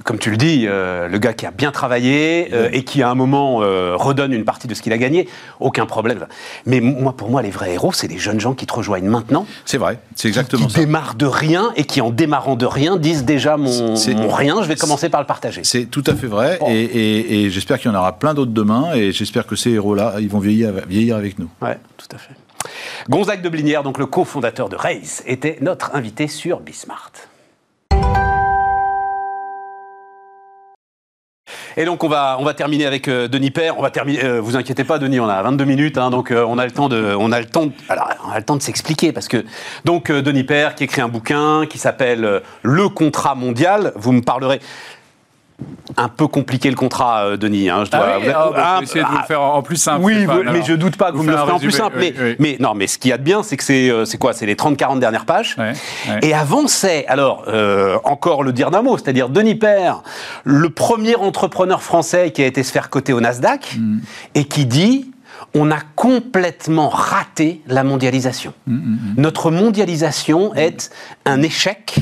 comme 0.04 0.18
tu 0.18 0.30
le 0.30 0.36
dis, 0.36 0.66
euh, 0.66 1.08
le 1.08 1.18
gars 1.18 1.32
qui 1.32 1.44
a 1.44 1.50
bien 1.50 1.72
travaillé 1.72 2.48
et 2.72 2.84
qui 2.84 3.02
à 3.02 3.10
un 3.10 3.16
moment 3.16 3.56
redonne 3.56 4.32
une 4.32 4.44
partie 4.44 4.68
de 4.68 4.74
ce 4.74 4.82
qu'il 4.82 4.92
a 4.92 4.98
gagné, 4.98 5.28
aucun 5.58 5.84
problème. 5.84 6.26
Mais 6.64 6.80
moi, 6.80 7.16
pour 7.16 7.28
moi, 7.28 7.42
les 7.42 7.50
vrais 7.50 7.72
héros, 7.72 7.92
c'est 7.92 8.06
les 8.06 8.18
jeunes 8.18 8.38
gens 8.38 8.54
qui 8.54 8.66
te 8.66 8.72
rejoignent 8.72 9.08
maintenant. 9.08 9.46
C'est 9.64 9.78
vrai, 9.78 9.98
c'est 10.14 10.28
exactement 10.28 10.66
qui 10.66 10.72
ça. 10.72 10.78
Qui 10.78 10.86
démarrent 10.86 11.16
de 11.16 11.26
rien 11.26 11.72
et 11.74 11.84
qui, 11.84 12.00
en 12.00 12.10
démarrant 12.10 12.54
de 12.54 12.66
rien, 12.66 12.96
disent 12.96 13.24
déjà 13.24 13.56
mon, 13.56 13.94
rien, 14.32 14.62
je 14.62 14.68
vais 14.68 14.76
commencer 14.76 15.08
par 15.08 15.20
le 15.20 15.26
partager. 15.26 15.62
C'est 15.64 15.86
tout 15.86 16.04
à 16.06 16.14
fait 16.14 16.28
vrai 16.28 16.60
et, 16.68 17.44
et 17.44 17.50
j'espère 17.50 17.80
qu'il 17.80 17.90
y 17.90 17.94
en 17.94 17.98
aura 17.98 18.12
plein 18.12 18.34
d'autres 18.34 18.52
demain 18.52 18.92
et 18.94 19.10
j'espère 19.10 19.46
que 19.46 19.56
ces 19.56 19.70
héros-là, 19.70 20.14
ils 20.20 20.28
vont 20.28 20.38
vieillir, 20.52 21.16
avec 21.16 21.38
nous. 21.38 21.48
Ouais, 21.60 21.78
tout 21.96 22.08
à 22.14 22.18
fait. 22.18 22.34
Gonzague 23.08 23.42
de 23.42 23.48
Blinière, 23.48 23.82
donc 23.82 23.98
le 23.98 24.06
cofondateur 24.06 24.68
de 24.68 24.76
Race, 24.76 25.22
était 25.26 25.58
notre 25.60 25.94
invité 25.94 26.28
sur 26.28 26.60
Bismart. 26.60 27.12
Et 31.76 31.84
donc 31.84 32.04
on 32.04 32.08
va, 32.08 32.54
terminer 32.54 32.86
avec 32.86 33.08
euh, 33.08 33.28
Denis 33.28 33.50
Père. 33.50 33.76
Euh, 33.80 34.40
vous 34.40 34.56
inquiétez 34.56 34.84
pas, 34.84 34.98
Denis, 34.98 35.20
on 35.20 35.28
a 35.28 35.42
22 35.42 35.64
minutes, 35.64 35.94
donc 35.94 36.30
euh, 36.30 36.44
on 36.46 36.58
a 36.58 36.66
le 36.66 36.70
temps 36.72 36.88
de, 36.88 38.60
s'expliquer 38.60 39.12
parce 39.12 39.28
que 39.28 39.44
donc 39.84 40.10
Denis 40.12 40.44
Père 40.44 40.74
qui 40.74 40.84
écrit 40.84 41.00
un 41.00 41.08
bouquin 41.08 41.66
qui 41.66 41.78
s'appelle 41.78 42.42
Le 42.62 42.88
contrat 42.88 43.34
mondial. 43.34 43.92
Vous 43.96 44.12
me 44.12 44.20
parlerez 44.20 44.60
un 45.96 46.08
peu 46.08 46.26
compliqué 46.26 46.70
le 46.70 46.76
contrat, 46.76 47.24
euh, 47.24 47.36
Denis. 47.36 47.68
Hein, 47.68 47.84
je 47.84 47.90
dois 47.90 48.00
ah 48.02 48.18
ah, 48.24 48.50
bah, 48.54 48.80
essayer 48.82 49.02
de 49.02 49.08
vous 49.08 49.18
le 49.18 49.24
faire 49.24 49.42
en 49.42 49.62
plus 49.62 49.76
simple. 49.76 50.02
Oui, 50.02 50.26
mais 50.44 50.62
je 50.62 50.74
doute 50.74 50.96
pas 50.96 51.12
que 51.12 51.16
vous, 51.16 51.22
me 51.22 51.30
le 51.30 51.36
ferez 51.36 51.52
en 51.52 51.58
plus 51.58 51.70
simple. 51.70 51.98
mais, 52.38 52.56
non, 52.60 52.74
mais 52.74 52.86
ce 52.86 52.98
qu'il 52.98 53.10
y 53.10 53.12
a 53.12 53.18
de 53.18 53.22
bien, 53.22 53.42
c'est 53.42 53.56
que 53.56 53.64
c'est 53.64 53.90
euh, 53.90 54.04
quoi 54.18 54.32
C'est 54.32 54.46
les 54.46 54.54
30-40 54.54 54.98
dernières 54.98 55.26
pages. 55.26 55.56
Et 56.22 56.34
avant, 56.34 56.66
c'est, 56.66 57.06
alors, 57.06 57.44
euh, 57.48 57.98
encore 58.04 58.42
le 58.42 58.52
dire 58.52 58.70
d'un 58.70 58.82
mot, 58.82 58.96
c'est-à-dire 58.96 59.28
Denis 59.28 59.54
Père, 59.54 60.02
le 60.44 60.70
premier 60.70 61.14
entrepreneur 61.16 61.82
français 61.82 62.30
qui 62.30 62.42
a 62.42 62.46
été 62.46 62.62
se 62.62 62.72
faire 62.72 62.90
coter 62.90 63.12
au 63.12 63.20
Nasdaq 63.20 63.76
mm. 63.78 63.98
et 64.34 64.44
qui 64.44 64.66
dit 64.66 65.11
on 65.54 65.70
a 65.70 65.80
complètement 65.80 66.88
raté 66.88 67.62
la 67.66 67.84
mondialisation. 67.84 68.54
Mm, 68.66 68.74
mm, 68.74 68.78
mm. 68.78 69.14
Notre 69.18 69.50
mondialisation 69.50 70.54
est 70.54 70.90
un 71.24 71.42
échec, 71.42 71.96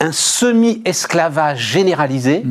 un 0.00 0.12
semi-esclavage 0.12 1.60
généralisé 1.60 2.42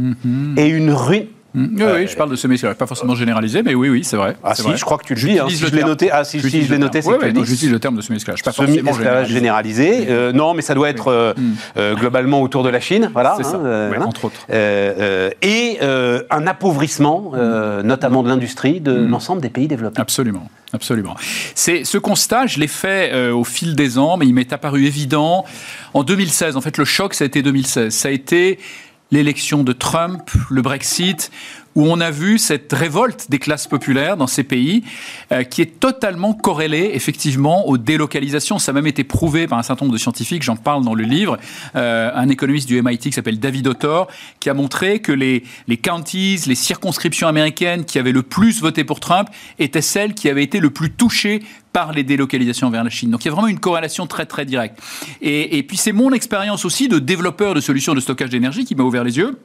et 0.57 0.68
une 0.68 0.91
ruine 0.91 1.28
oui, 1.56 1.84
oui, 1.95 2.08
je 2.08 2.16
parle 2.16 2.30
de 2.30 2.36
semi 2.36 2.60
pas 2.78 2.86
forcément 2.86 3.16
généralisé, 3.16 3.64
mais 3.64 3.74
oui, 3.74 3.89
oui, 3.89 4.04
c'est 4.04 4.18
vrai. 4.18 4.36
Ah 4.43 4.54
si, 4.54 4.64
je 4.76 4.86
crois 4.86 4.97
que 4.97 5.06
tu 5.06 5.16
le 5.16 5.22
dis. 5.22 5.39
Hein, 5.39 5.47
si 5.50 5.58
je 5.58 5.76
l'ai 5.76 5.84
noté, 5.84 6.12
ah 6.12 6.24
si, 6.24 6.39
si 6.41 6.64
je 6.64 6.72
l'ai 6.72 6.78
noté, 6.78 7.02
c'est 7.02 7.10
que 7.10 7.43
j'utilise 7.43 7.72
le 7.72 7.80
terme 7.80 7.95
de 7.95 8.02
semi-esclavage, 8.02 8.43
pas 8.43 8.52
forcément 8.52 8.93
généralisé. 8.93 9.34
généralisé. 9.34 10.06
Euh, 10.10 10.32
non, 10.32 10.54
mais 10.54 10.62
ça 10.62 10.76
doit 10.76 10.89
être 10.89 11.08
euh, 11.08 11.34
euh, 11.78 11.95
globalement 11.95 12.41
autour 12.41 12.64
de 12.64 12.70
la 12.70 12.80
Chine, 12.80 13.10
voilà. 13.14 13.38
Hein, 13.39 13.43
ça, 13.43 13.60
entre 14.06 14.26
autres. 14.26 14.45
et 14.50 15.80
un 15.82 16.47
appauvrissement, 16.47 17.34
notamment 17.84 18.24
de 18.24 18.30
l'industrie, 18.30 18.80
de 18.80 18.93
l'ensemble 18.93 19.41
des 19.41 19.50
pays 19.50 19.68
développés. 19.68 20.02
Absolument. 20.02 20.47
Absolument. 20.72 21.16
C'est 21.56 21.84
ce 21.84 21.97
constat, 21.97 22.45
je 22.45 22.60
l'ai 22.60 22.68
fait 22.68 23.32
au 23.32 23.43
fil 23.43 23.76
des 23.76 23.97
ans, 23.97 24.18
mais 24.18 24.28
il 24.28 24.36
m'est 24.36 24.54
apparu 24.54 24.86
évident 24.86 25.45
en 25.95 26.04
2016. 26.04 26.58
En 26.58 26.62
fait, 26.62 26.78
le 26.78 26.86
choc, 26.86 27.16
ça 27.16 27.24
a 27.24 27.28
été 27.28 27.41
2016. 27.41 27.91
Ça 27.91 28.10
a 28.10 28.12
été 28.12 28.60
l'élection 29.12 29.64
de 29.64 29.74
Trump, 29.74 30.30
le 30.49 30.62
Brexit, 30.62 31.32
où 31.76 31.86
on 31.86 31.99
a 31.99 32.12
vu 32.12 32.38
cette 32.38 32.72
révolte 32.74 33.28
des 33.30 33.39
classes 33.39 33.68
populaires 33.68 34.18
dans 34.18 34.28
ces 34.28 34.43
pays 34.43 34.84
euh, 35.32 35.43
qui 35.43 35.62
est 35.62 35.80
totalement 35.80 36.34
corrélée 36.34 36.91
effectivement 36.93 37.68
aux 37.68 37.78
délocalisations. 37.78 38.60
Ça 38.60 38.72
a 38.72 38.74
même 38.74 38.88
été 38.88 39.03
prouvé 39.03 39.47
par 39.47 39.60
un 39.60 39.64
certain 39.64 39.86
nombre 39.86 39.93
de 39.93 40.01
scientifiques, 40.01 40.43
j'en 40.43 40.55
parle 40.55 40.84
dans 40.84 40.95
le 40.95 41.03
livre, 41.03 41.38
euh, 41.76 42.12
un 42.14 42.30
économiste 42.30 42.68
du 42.68 42.82
MIT 42.82 42.99
qui 42.99 43.12
s'appelle 43.12 43.39
David 43.39 43.68
Autor, 43.68 44.07
qui 44.39 44.49
a 44.49 44.53
montré 44.53 44.99
que 44.99 45.12
les, 45.12 45.43
les 45.68 45.78
counties, 45.78 46.41
les 46.47 46.55
circonscriptions 46.55 47.28
américaines 47.28 47.86
qui 47.86 47.99
avaient 47.99 48.12
le 48.12 48.24
plus 48.24 48.62
voté 48.62 48.84
pour 48.84 48.99
Trump 48.99 49.30
étaient 49.60 49.82
celles 49.82 50.14
qui 50.14 50.30
avaient 50.30 50.43
été 50.43 50.60
le 50.60 50.72
plus 50.72 50.91
touchées 50.91 51.43
par 51.74 51.91
les 51.91 52.03
délocalisations 52.03 52.70
vers 52.70 52.84
la 52.84 52.89
Chine. 52.89 53.11
Donc 53.11 53.24
il 53.24 53.28
y 53.28 53.32
a 53.32 53.34
vraiment 53.34 53.47
une 53.47 53.59
corrélation 53.59 54.07
très 54.07 54.26
très 54.26 54.45
directe. 54.45 54.80
Et, 55.22 55.63
puis 55.63 55.78
c'est 55.78 55.91
mon 55.91 56.11
expérience 56.11 56.65
aussi 56.65 56.88
de 56.88 56.99
développeur 56.99 57.53
de 57.53 57.61
solutions 57.61 57.93
de 57.93 57.99
stockage 57.99 58.30
d'énergie 58.30 58.65
qui 58.65 58.76
m'a 58.76 58.84
ouvert 58.84 59.03
les 59.03 59.17
yeux 59.17 59.38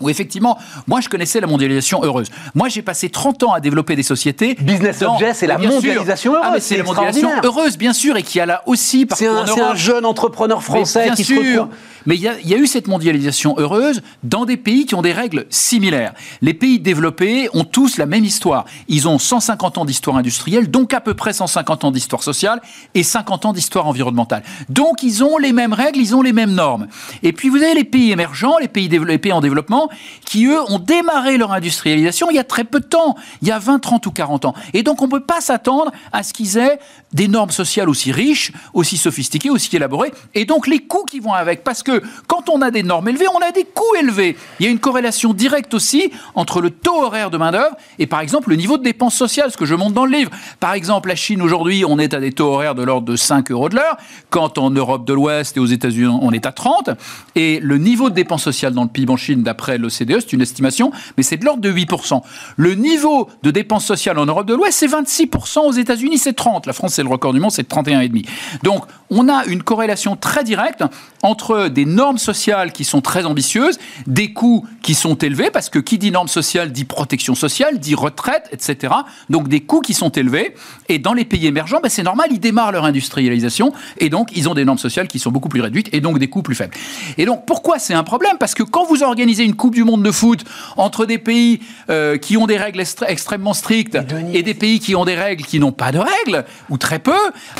où 0.00 0.08
effectivement, 0.08 0.58
moi 0.86 1.00
je 1.00 1.08
connaissais 1.08 1.40
la 1.40 1.46
mondialisation 1.46 2.02
heureuse. 2.02 2.28
Moi 2.54 2.68
j'ai 2.68 2.82
passé 2.82 3.08
30 3.08 3.42
ans 3.44 3.52
à 3.52 3.60
développer 3.60 3.96
des 3.96 4.02
sociétés. 4.02 4.54
Business 4.60 5.02
Object, 5.02 5.36
c'est 5.36 5.46
la 5.46 5.58
mondialisation 5.58 6.34
heureuse. 6.34 6.50
Ah, 6.54 6.60
c'est 6.60 6.76
la 6.76 6.84
mondialisation 6.84 7.30
heureuse, 7.42 7.78
bien 7.78 7.92
sûr, 7.92 8.16
et 8.16 8.22
qui 8.22 8.40
a 8.40 8.46
là 8.46 8.62
aussi. 8.66 9.06
C'est 9.14 9.26
un, 9.26 9.44
un, 9.44 9.74
jeune 9.74 10.04
entrepreneur 10.04 10.62
français 10.62 11.04
bien 11.04 11.14
qui 11.14 11.24
sûr. 11.24 11.68
Mais 12.06 12.16
il 12.16 12.22
y, 12.22 12.54
a, 12.54 12.56
eu 12.56 12.66
cette 12.66 12.88
mondialisation 12.88 13.54
heureuse 13.58 14.02
dans 14.22 14.44
des 14.44 14.56
pays 14.56 14.86
qui 14.86 14.94
ont 14.94 15.02
des 15.02 15.12
règles 15.12 15.46
similaires. 15.50 16.14
Les 16.40 16.54
pays 16.54 16.80
développés 16.80 17.48
ont 17.52 17.64
tous 17.64 17.96
la 17.96 18.06
même 18.06 18.24
histoire. 18.24 18.64
Ils 18.88 19.06
ont 19.08 19.18
150 19.18 19.78
ans 19.78 19.84
d'histoire 19.84 20.16
industrielle, 20.16 20.70
donc 20.70 20.94
à 20.94 21.00
peu 21.00 21.14
près 21.14 21.32
150 21.32 21.84
ans 21.84 21.90
d'histoire 21.90 22.22
sociale 22.22 22.60
et 22.94 23.02
50 23.02 23.46
ans 23.46 23.52
d'histoire 23.52 23.86
environnementale. 23.86 24.42
Donc 24.68 25.02
ils 25.02 25.22
ont 25.22 25.38
les 25.38 25.52
mêmes 25.52 25.72
règles, 25.72 26.00
ils 26.00 26.16
ont 26.16 26.22
les 26.22 26.32
mêmes 26.32 26.52
normes. 26.52 26.88
Et 27.22 27.32
puis 27.32 27.48
vous 27.48 27.58
avez 27.58 27.74
les 27.74 27.84
pays 27.84 28.10
émergents, 28.10 28.58
les 28.58 28.68
pays, 28.68 28.88
les 28.88 29.18
pays 29.18 29.32
en 29.32 29.40
développement, 29.40 29.81
qui 30.24 30.46
eux 30.46 30.60
ont 30.70 30.78
démarré 30.78 31.36
leur 31.36 31.52
industrialisation 31.52 32.28
il 32.30 32.36
y 32.36 32.38
a 32.38 32.44
très 32.44 32.64
peu 32.64 32.80
de 32.80 32.86
temps, 32.86 33.16
il 33.40 33.48
y 33.48 33.50
a 33.50 33.58
20, 33.58 33.78
30 33.78 34.06
ou 34.06 34.10
40 34.10 34.44
ans. 34.46 34.54
Et 34.72 34.82
donc 34.82 35.02
on 35.02 35.06
ne 35.06 35.10
peut 35.10 35.24
pas 35.24 35.40
s'attendre 35.40 35.92
à 36.12 36.22
ce 36.22 36.32
qu'ils 36.32 36.58
aient 36.58 36.78
des 37.12 37.28
normes 37.28 37.50
sociales 37.50 37.88
aussi 37.88 38.12
riches, 38.12 38.52
aussi 38.72 38.96
sophistiquées, 38.96 39.50
aussi 39.50 39.74
élaborées, 39.76 40.12
et 40.34 40.44
donc 40.44 40.66
les 40.66 40.80
coûts 40.80 41.04
qui 41.04 41.20
vont 41.20 41.32
avec. 41.32 41.62
Parce 41.64 41.82
que 41.82 42.02
quand 42.26 42.48
on 42.48 42.62
a 42.62 42.70
des 42.70 42.82
normes 42.82 43.08
élevées, 43.08 43.26
on 43.34 43.40
a 43.40 43.52
des 43.52 43.64
coûts 43.64 43.94
élevés. 43.98 44.36
Il 44.58 44.66
y 44.66 44.68
a 44.68 44.72
une 44.72 44.78
corrélation 44.78 45.34
directe 45.34 45.74
aussi 45.74 46.10
entre 46.34 46.60
le 46.60 46.70
taux 46.70 47.02
horaire 47.02 47.30
de 47.30 47.36
main-d'œuvre 47.36 47.76
et 47.98 48.06
par 48.06 48.20
exemple 48.20 48.50
le 48.50 48.56
niveau 48.56 48.78
de 48.78 48.82
dépenses 48.82 49.14
sociales, 49.14 49.50
ce 49.50 49.56
que 49.56 49.66
je 49.66 49.74
montre 49.74 49.94
dans 49.94 50.06
le 50.06 50.16
livre. 50.16 50.30
Par 50.60 50.72
exemple, 50.74 51.08
la 51.08 51.16
Chine 51.16 51.42
aujourd'hui, 51.42 51.84
on 51.86 51.98
est 51.98 52.14
à 52.14 52.20
des 52.20 52.32
taux 52.32 52.52
horaires 52.52 52.74
de 52.74 52.82
l'ordre 52.82 53.06
de 53.06 53.16
5 53.16 53.50
euros 53.50 53.68
de 53.68 53.76
l'heure, 53.76 53.96
quand 54.30 54.58
en 54.58 54.70
Europe 54.70 55.06
de 55.06 55.12
l'Ouest 55.12 55.56
et 55.56 55.60
aux 55.60 55.66
États-Unis, 55.66 56.18
on 56.20 56.32
est 56.32 56.46
à 56.46 56.52
30. 56.52 56.90
Et 57.34 57.60
le 57.60 57.78
niveau 57.78 58.10
de 58.10 58.14
dépenses 58.14 58.42
sociales 58.42 58.72
dans 58.72 58.82
le 58.82 58.88
PIB 58.88 59.12
en 59.12 59.16
Chine, 59.16 59.42
d'après 59.42 59.71
l'OCDE, 59.78 60.20
c'est 60.20 60.32
une 60.32 60.40
estimation, 60.40 60.92
mais 61.16 61.22
c'est 61.22 61.36
de 61.36 61.44
l'ordre 61.44 61.60
de 61.60 61.72
8%. 61.72 62.20
Le 62.56 62.74
niveau 62.74 63.28
de 63.42 63.50
dépenses 63.50 63.84
sociales 63.84 64.18
en 64.18 64.26
Europe 64.26 64.46
de 64.46 64.54
l'Ouest, 64.54 64.78
c'est 64.78 64.86
26%. 64.86 65.60
Aux 65.60 65.72
États-Unis, 65.72 66.18
c'est 66.18 66.32
30. 66.32 66.66
La 66.66 66.72
France, 66.72 66.94
c'est 66.94 67.02
le 67.02 67.08
record 67.08 67.32
du 67.32 67.40
monde, 67.40 67.50
c'est 67.50 67.68
31,5. 67.68 68.26
Donc, 68.62 68.84
on 69.10 69.28
a 69.28 69.44
une 69.44 69.62
corrélation 69.62 70.16
très 70.16 70.42
directe 70.42 70.82
entre 71.22 71.68
des 71.68 71.84
normes 71.84 72.18
sociales 72.18 72.72
qui 72.72 72.84
sont 72.84 73.00
très 73.00 73.26
ambitieuses, 73.26 73.78
des 74.06 74.32
coûts 74.32 74.66
qui 74.82 74.94
sont 74.94 75.14
élevés, 75.14 75.50
parce 75.50 75.68
que 75.68 75.78
qui 75.78 75.98
dit 75.98 76.10
normes 76.10 76.28
sociales 76.28 76.72
dit 76.72 76.84
protection 76.84 77.34
sociale, 77.34 77.78
dit 77.78 77.94
retraite, 77.94 78.48
etc. 78.52 78.94
Donc 79.28 79.48
des 79.48 79.60
coûts 79.60 79.80
qui 79.80 79.94
sont 79.94 80.08
élevés. 80.08 80.54
Et 80.88 80.98
dans 80.98 81.12
les 81.12 81.24
pays 81.24 81.46
émergents, 81.46 81.80
ben, 81.82 81.88
c'est 81.88 82.02
normal, 82.02 82.28
ils 82.30 82.40
démarrent 82.40 82.72
leur 82.72 82.84
industrialisation, 82.84 83.72
et 83.98 84.08
donc 84.08 84.30
ils 84.34 84.48
ont 84.48 84.54
des 84.54 84.64
normes 84.64 84.78
sociales 84.78 85.08
qui 85.08 85.18
sont 85.18 85.30
beaucoup 85.30 85.48
plus 85.48 85.60
réduites, 85.60 85.88
et 85.92 86.00
donc 86.00 86.18
des 86.18 86.28
coûts 86.28 86.42
plus 86.42 86.54
faibles. 86.54 86.74
Et 87.18 87.24
donc 87.26 87.46
pourquoi 87.46 87.78
c'est 87.78 87.94
un 87.94 88.04
problème? 88.04 88.38
Parce 88.38 88.54
que 88.54 88.62
quand 88.62 88.84
vous 88.86 89.02
organisez 89.02 89.44
une 89.44 89.54
Coupe 89.62 89.76
du 89.76 89.84
Monde 89.84 90.02
de 90.02 90.10
foot 90.10 90.40
entre 90.76 91.06
des 91.06 91.18
pays 91.18 91.60
euh, 91.88 92.18
qui 92.18 92.36
ont 92.36 92.48
des 92.48 92.56
règles 92.56 92.82
extrêmement 93.06 93.54
strictes 93.54 93.96
et 94.32 94.42
des 94.42 94.54
pays 94.54 94.80
qui 94.80 94.96
ont 94.96 95.04
des 95.04 95.14
règles 95.14 95.44
qui 95.44 95.60
n'ont 95.60 95.70
pas 95.70 95.92
de 95.92 96.00
règles, 96.00 96.44
ou 96.68 96.78
très 96.78 96.98
peu, 96.98 97.12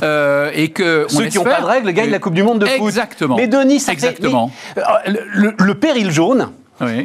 euh, 0.02 0.50
et 0.52 0.70
que... 0.70 1.06
Ceux 1.08 1.26
qui 1.26 1.38
n'ont 1.38 1.44
pas 1.44 1.60
de 1.60 1.66
règles 1.66 1.92
gagnent 1.92 2.10
la 2.10 2.18
Coupe 2.18 2.34
du 2.34 2.42
Monde 2.42 2.58
de 2.58 2.66
foot. 2.66 2.88
Exactement. 2.88 3.36
Mais 3.36 3.46
Denis, 3.46 3.78
ça 3.78 3.92
Exactement. 3.92 4.50
Euh, 4.78 4.82
le, 5.06 5.74
péril 5.74 6.10
jaune, 6.10 6.48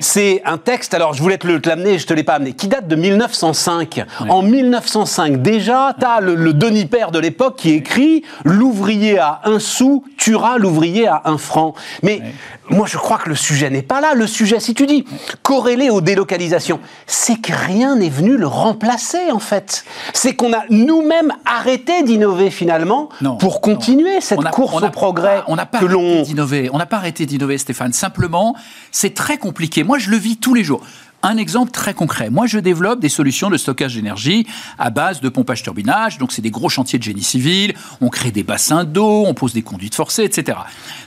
C'est 0.02 0.42
un 0.46 0.58
texte, 0.58 0.94
alors 0.94 1.14
je 1.14 1.22
voulais 1.22 1.38
te 1.38 1.48
l'amener, 1.68 2.00
je 2.00 2.06
te 2.06 2.14
l'ai 2.14 2.24
pas 2.24 2.36
amené, 2.36 2.54
qui 2.54 2.68
date 2.68 2.88
de 2.88 2.96
1905. 2.96 4.06
En 4.30 4.42
1905, 4.42 5.42
déjà, 5.42 5.96
tu 6.00 6.06
as 6.06 6.20
le, 6.22 6.54
Denis 6.54 6.86
Père 6.86 7.12
de 7.12 7.20
l'époque 7.20 7.58
qui 7.58 7.72
écrit 7.72 8.24
L'ouvrier 8.44 9.20
à 9.20 9.42
un 9.46 9.60
sou 9.60 10.04
tuera 10.18 10.58
l'ouvrier 10.58 11.08
à 11.08 11.22
un 11.26 11.38
franc. 11.38 11.74
Mais 12.04 12.22
moi, 12.70 12.88
je 12.90 12.98
crois 12.98 13.18
que 13.18 13.30
le 13.30 13.36
sujet 13.36 13.70
n'est 13.70 13.82
pas 13.82 14.02
là. 14.02 14.14
Le 14.14 14.28
sujet, 14.28 14.60
si 14.60 14.74
tu 14.74 14.86
dis 14.86 15.06
corrélé 15.44 15.90
aux 15.90 16.02
délocalisations, 16.02 16.80
c'est 17.06 17.40
que 17.40 17.54
rien 17.54 17.96
n'est 17.96 18.10
venu 18.10 18.38
le 18.38 18.48
remplacer, 18.48 19.32
en 19.32 19.40
fait. 19.40 19.86
C'est 20.14 20.36
qu'on 20.36 20.54
a 20.54 20.64
nous-mêmes 20.70 21.34
arrêté 21.46 22.04
d'innover, 22.04 22.50
finalement, 22.50 23.10
pour 23.40 23.62
continuer 23.62 24.22
cette 24.22 24.44
course 24.50 24.82
au 24.82 24.90
progrès 24.90 25.44
on 25.48 25.56
n'a 25.56 25.66
pas 25.66 25.80
arrêté 25.80 26.22
d'innover. 26.24 26.70
On 26.74 26.78
n'a 26.78 26.86
pas 26.86 26.98
arrêté 26.98 27.26
d'innover, 27.26 27.58
Stéphane. 27.58 27.94
Simplement, 27.94 28.56
c'est 28.92 29.14
très 29.14 29.38
compliqué. 29.38 29.67
Moi, 29.84 30.00
je 30.00 30.10
le 30.10 30.18
vis 30.18 30.38
tous 30.38 30.54
les 30.54 30.64
jours. 30.64 30.86
Un 31.24 31.38
exemple 31.38 31.72
très 31.72 31.96
concret. 31.96 32.30
Moi, 32.30 32.46
je 32.46 32.60
développe 32.60 33.00
des 33.00 33.10
solutions 33.10 33.50
de 33.50 33.58
stockage 33.58 33.96
d'énergie 33.96 34.46
à 34.78 34.92
base 34.92 35.20
de 35.20 35.30
pompage-turbinage. 35.30 36.20
Donc, 36.20 36.32
c'est 36.32 36.44
des 36.44 36.52
gros 36.52 36.70
chantiers 36.70 37.00
de 37.00 37.04
génie 37.04 37.24
civil. 37.24 37.74
On 38.02 38.10
crée 38.10 38.30
des 38.30 38.44
bassins 38.44 38.84
d'eau, 38.84 39.26
on 39.26 39.34
pose 39.34 39.52
des 39.52 39.64
conduites 39.64 39.96
forcées, 39.96 40.24
etc. 40.24 40.60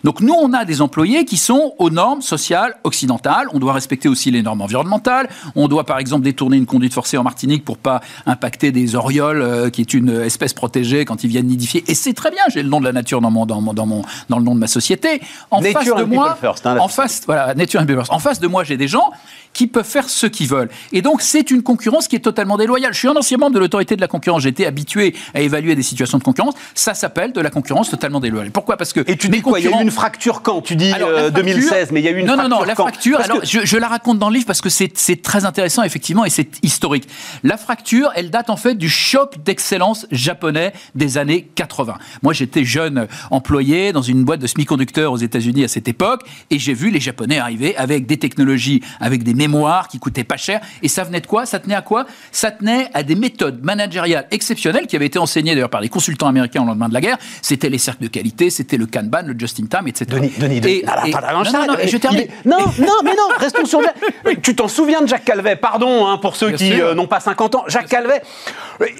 Donc, 0.02 0.20
nous, 0.20 0.34
on 0.34 0.52
a 0.52 0.64
des 0.64 0.82
employés 0.82 1.24
qui 1.24 1.36
sont 1.36 1.74
aux 1.78 1.90
normes 1.90 2.22
sociales 2.22 2.76
occidentales. 2.82 3.46
On 3.54 3.60
doit 3.60 3.72
respecter 3.72 4.08
aussi 4.08 4.32
les 4.32 4.42
normes 4.42 4.62
environnementales. 4.62 5.28
On 5.54 5.68
doit, 5.68 5.84
par 5.84 5.98
exemple, 5.98 6.24
détourner 6.24 6.56
une 6.56 6.66
conduite 6.66 6.92
forcée 6.92 7.16
en 7.16 7.22
Martinique 7.22 7.64
pour 7.64 7.78
pas 7.78 8.00
impacter 8.26 8.72
des 8.72 8.96
orioles, 8.96 9.42
euh, 9.42 9.70
qui 9.70 9.80
est 9.80 9.94
une 9.94 10.10
espèce 10.10 10.54
protégée 10.54 11.04
quand 11.04 11.22
ils 11.22 11.28
viennent 11.28 11.46
nidifier. 11.46 11.84
Et 11.86 11.94
c'est 11.94 12.14
très 12.14 12.32
bien. 12.32 12.42
J'ai 12.52 12.64
le 12.64 12.68
nom 12.68 12.80
de 12.80 12.84
la 12.84 12.92
nature 12.92 13.20
dans 13.20 13.30
mon, 13.30 13.46
dans 13.46 13.60
mon, 13.60 13.74
dans 13.74 13.86
mon, 13.86 14.02
dans 14.28 14.38
le 14.38 14.44
nom 14.44 14.56
de 14.56 14.60
ma 14.60 14.66
société. 14.66 15.20
En 15.52 15.62
face 15.62 15.86
de 15.86 16.02
moi, 16.02 16.36
hein, 16.64 16.78
en 16.78 16.88
face, 16.88 17.22
voilà, 17.26 17.54
nature 17.54 17.80
and 17.80 18.02
En 18.08 18.18
face 18.18 18.40
de 18.40 18.48
moi, 18.48 18.64
j'ai 18.64 18.76
des 18.76 18.88
gens 18.88 19.12
qui 19.52 19.66
peuvent 19.66 19.84
faire 19.84 20.08
ce 20.08 20.26
qu'ils 20.26 20.48
veulent. 20.48 20.68
Et 20.92 21.02
donc, 21.02 21.22
c'est 21.22 21.50
une 21.50 21.62
concurrence 21.62 22.08
qui 22.08 22.16
est 22.16 22.20
totalement 22.20 22.56
déloyale. 22.56 22.92
Je 22.94 22.98
suis 22.98 23.08
un 23.08 23.16
ancien 23.16 23.36
membre 23.38 23.54
de 23.54 23.58
l'autorité 23.58 23.96
de 23.96 24.00
la 24.00 24.08
concurrence. 24.08 24.42
J'étais 24.42 24.66
habitué 24.66 25.14
à 25.34 25.40
évaluer 25.40 25.74
des 25.74 25.82
situations 25.82 26.18
de 26.18 26.22
concurrence. 26.22 26.54
Ça 26.74 26.94
s'appelle 26.94 27.32
de 27.32 27.40
la 27.40 27.50
concurrence 27.50 27.90
totalement 27.90 28.20
déloyale. 28.20 28.50
Pourquoi? 28.50 28.76
Parce 28.76 28.92
que. 28.92 29.00
Et 29.06 29.16
tu 29.16 29.28
dis 29.28 29.42
quoi? 29.42 29.58
Il 29.58 29.66
y 29.66 29.72
a 29.72 29.78
eu 29.78 29.82
une 29.82 29.90
fracture 29.90 30.42
quand? 30.42 30.62
Tu 30.62 30.76
dis 30.76 30.92
2016, 31.34 31.72
euh, 31.72 31.86
mais 31.92 32.00
il 32.00 32.04
y 32.04 32.08
a 32.08 32.12
eu 32.12 32.18
une 32.18 32.26
fracture. 32.26 32.42
Non, 32.42 32.48
non, 32.48 32.60
non, 32.60 32.64
la 32.64 32.74
fracture, 32.74 33.20
alors, 33.20 33.44
je, 33.44 33.60
je, 33.64 33.76
la 33.76 33.88
raconte 33.88 34.18
dans 34.18 34.28
le 34.28 34.34
livre 34.34 34.46
parce 34.46 34.60
que 34.60 34.68
c'est 34.68 35.22
très 35.22 35.44
intéressant, 35.44 35.82
effectivement, 35.82 36.24
et 36.24 36.30
c'est 36.30 36.64
historique. 36.64 37.08
La 37.42 37.56
fracture, 37.56 38.10
elle 38.14 38.30
date 38.30 38.50
en 38.50 38.56
fait 38.56 38.74
du 38.74 38.88
choc 38.88 39.42
d'excellence 39.44 40.06
japonais 40.10 40.72
des 40.94 41.18
années 41.18 41.48
80. 41.54 41.94
Moi, 42.22 42.32
j'étais 42.32 42.64
jeune 42.64 43.06
employé 43.30 43.92
dans 43.92 44.02
une 44.02 44.24
boîte 44.24 44.40
de 44.40 44.46
semi-conducteurs 44.46 45.12
aux 45.12 45.16
États-Unis 45.16 45.64
à 45.64 45.68
cette 45.68 45.88
époque, 45.88 46.22
et 46.50 46.58
j'ai 46.58 46.74
vu 46.74 46.90
les 46.90 47.00
Japonais 47.00 47.38
arriver 47.38 47.76
avec 47.76 48.06
des 48.06 48.18
technologies, 48.18 48.82
avec 49.00 49.22
des 49.22 49.34
mémoire 49.40 49.88
qui 49.88 49.98
coûtait 49.98 50.24
pas 50.24 50.36
cher. 50.36 50.60
Et 50.82 50.88
ça 50.88 51.02
venait 51.02 51.20
de 51.20 51.26
quoi? 51.26 51.46
Ça 51.46 51.58
tenait 51.58 51.74
à 51.74 51.82
quoi? 51.82 52.06
Ça 52.30 52.50
tenait 52.50 52.88
à 52.92 53.02
des 53.02 53.14
méthodes 53.14 53.64
managériales 53.64 54.26
exceptionnelles 54.30 54.86
qui 54.86 54.96
avaient 54.96 55.06
été 55.06 55.18
enseignées 55.18 55.54
d'ailleurs 55.54 55.70
par 55.70 55.80
les 55.80 55.88
consultants 55.88 56.28
américains 56.28 56.62
au 56.62 56.66
lendemain 56.66 56.88
de 56.88 56.94
la 56.94 57.00
guerre. 57.00 57.18
C'était 57.40 57.70
les 57.70 57.78
cercles 57.78 58.02
de 58.02 58.08
qualité, 58.08 58.50
c'était 58.50 58.76
le 58.76 58.86
Kanban, 58.86 59.22
le 59.26 59.34
just-in-time, 59.38 59.88
etc. 59.88 60.06
Denis, 60.10 60.32
Denis, 60.38 60.60
Denis. 60.60 60.82
non, 60.84 61.42
non, 61.42 61.66
non, 61.66 61.74
je 61.84 61.96
termine. 61.96 62.26
Non, 62.44 62.58
non, 62.78 63.00
mais 63.04 63.12
non, 63.12 63.28
restons 63.38 63.64
sur. 63.64 63.80
tu 64.42 64.54
t'en 64.54 64.68
souviens 64.68 65.00
de 65.00 65.08
Jacques 65.08 65.24
Calvet? 65.24 65.56
Pardon 65.56 66.06
hein, 66.06 66.18
pour 66.18 66.36
ceux 66.36 66.52
qui 66.52 66.80
euh, 66.80 66.94
n'ont 66.94 67.06
pas 67.06 67.20
50 67.20 67.54
ans. 67.54 67.64
Jacques 67.66 67.88
Calvet, 67.88 68.22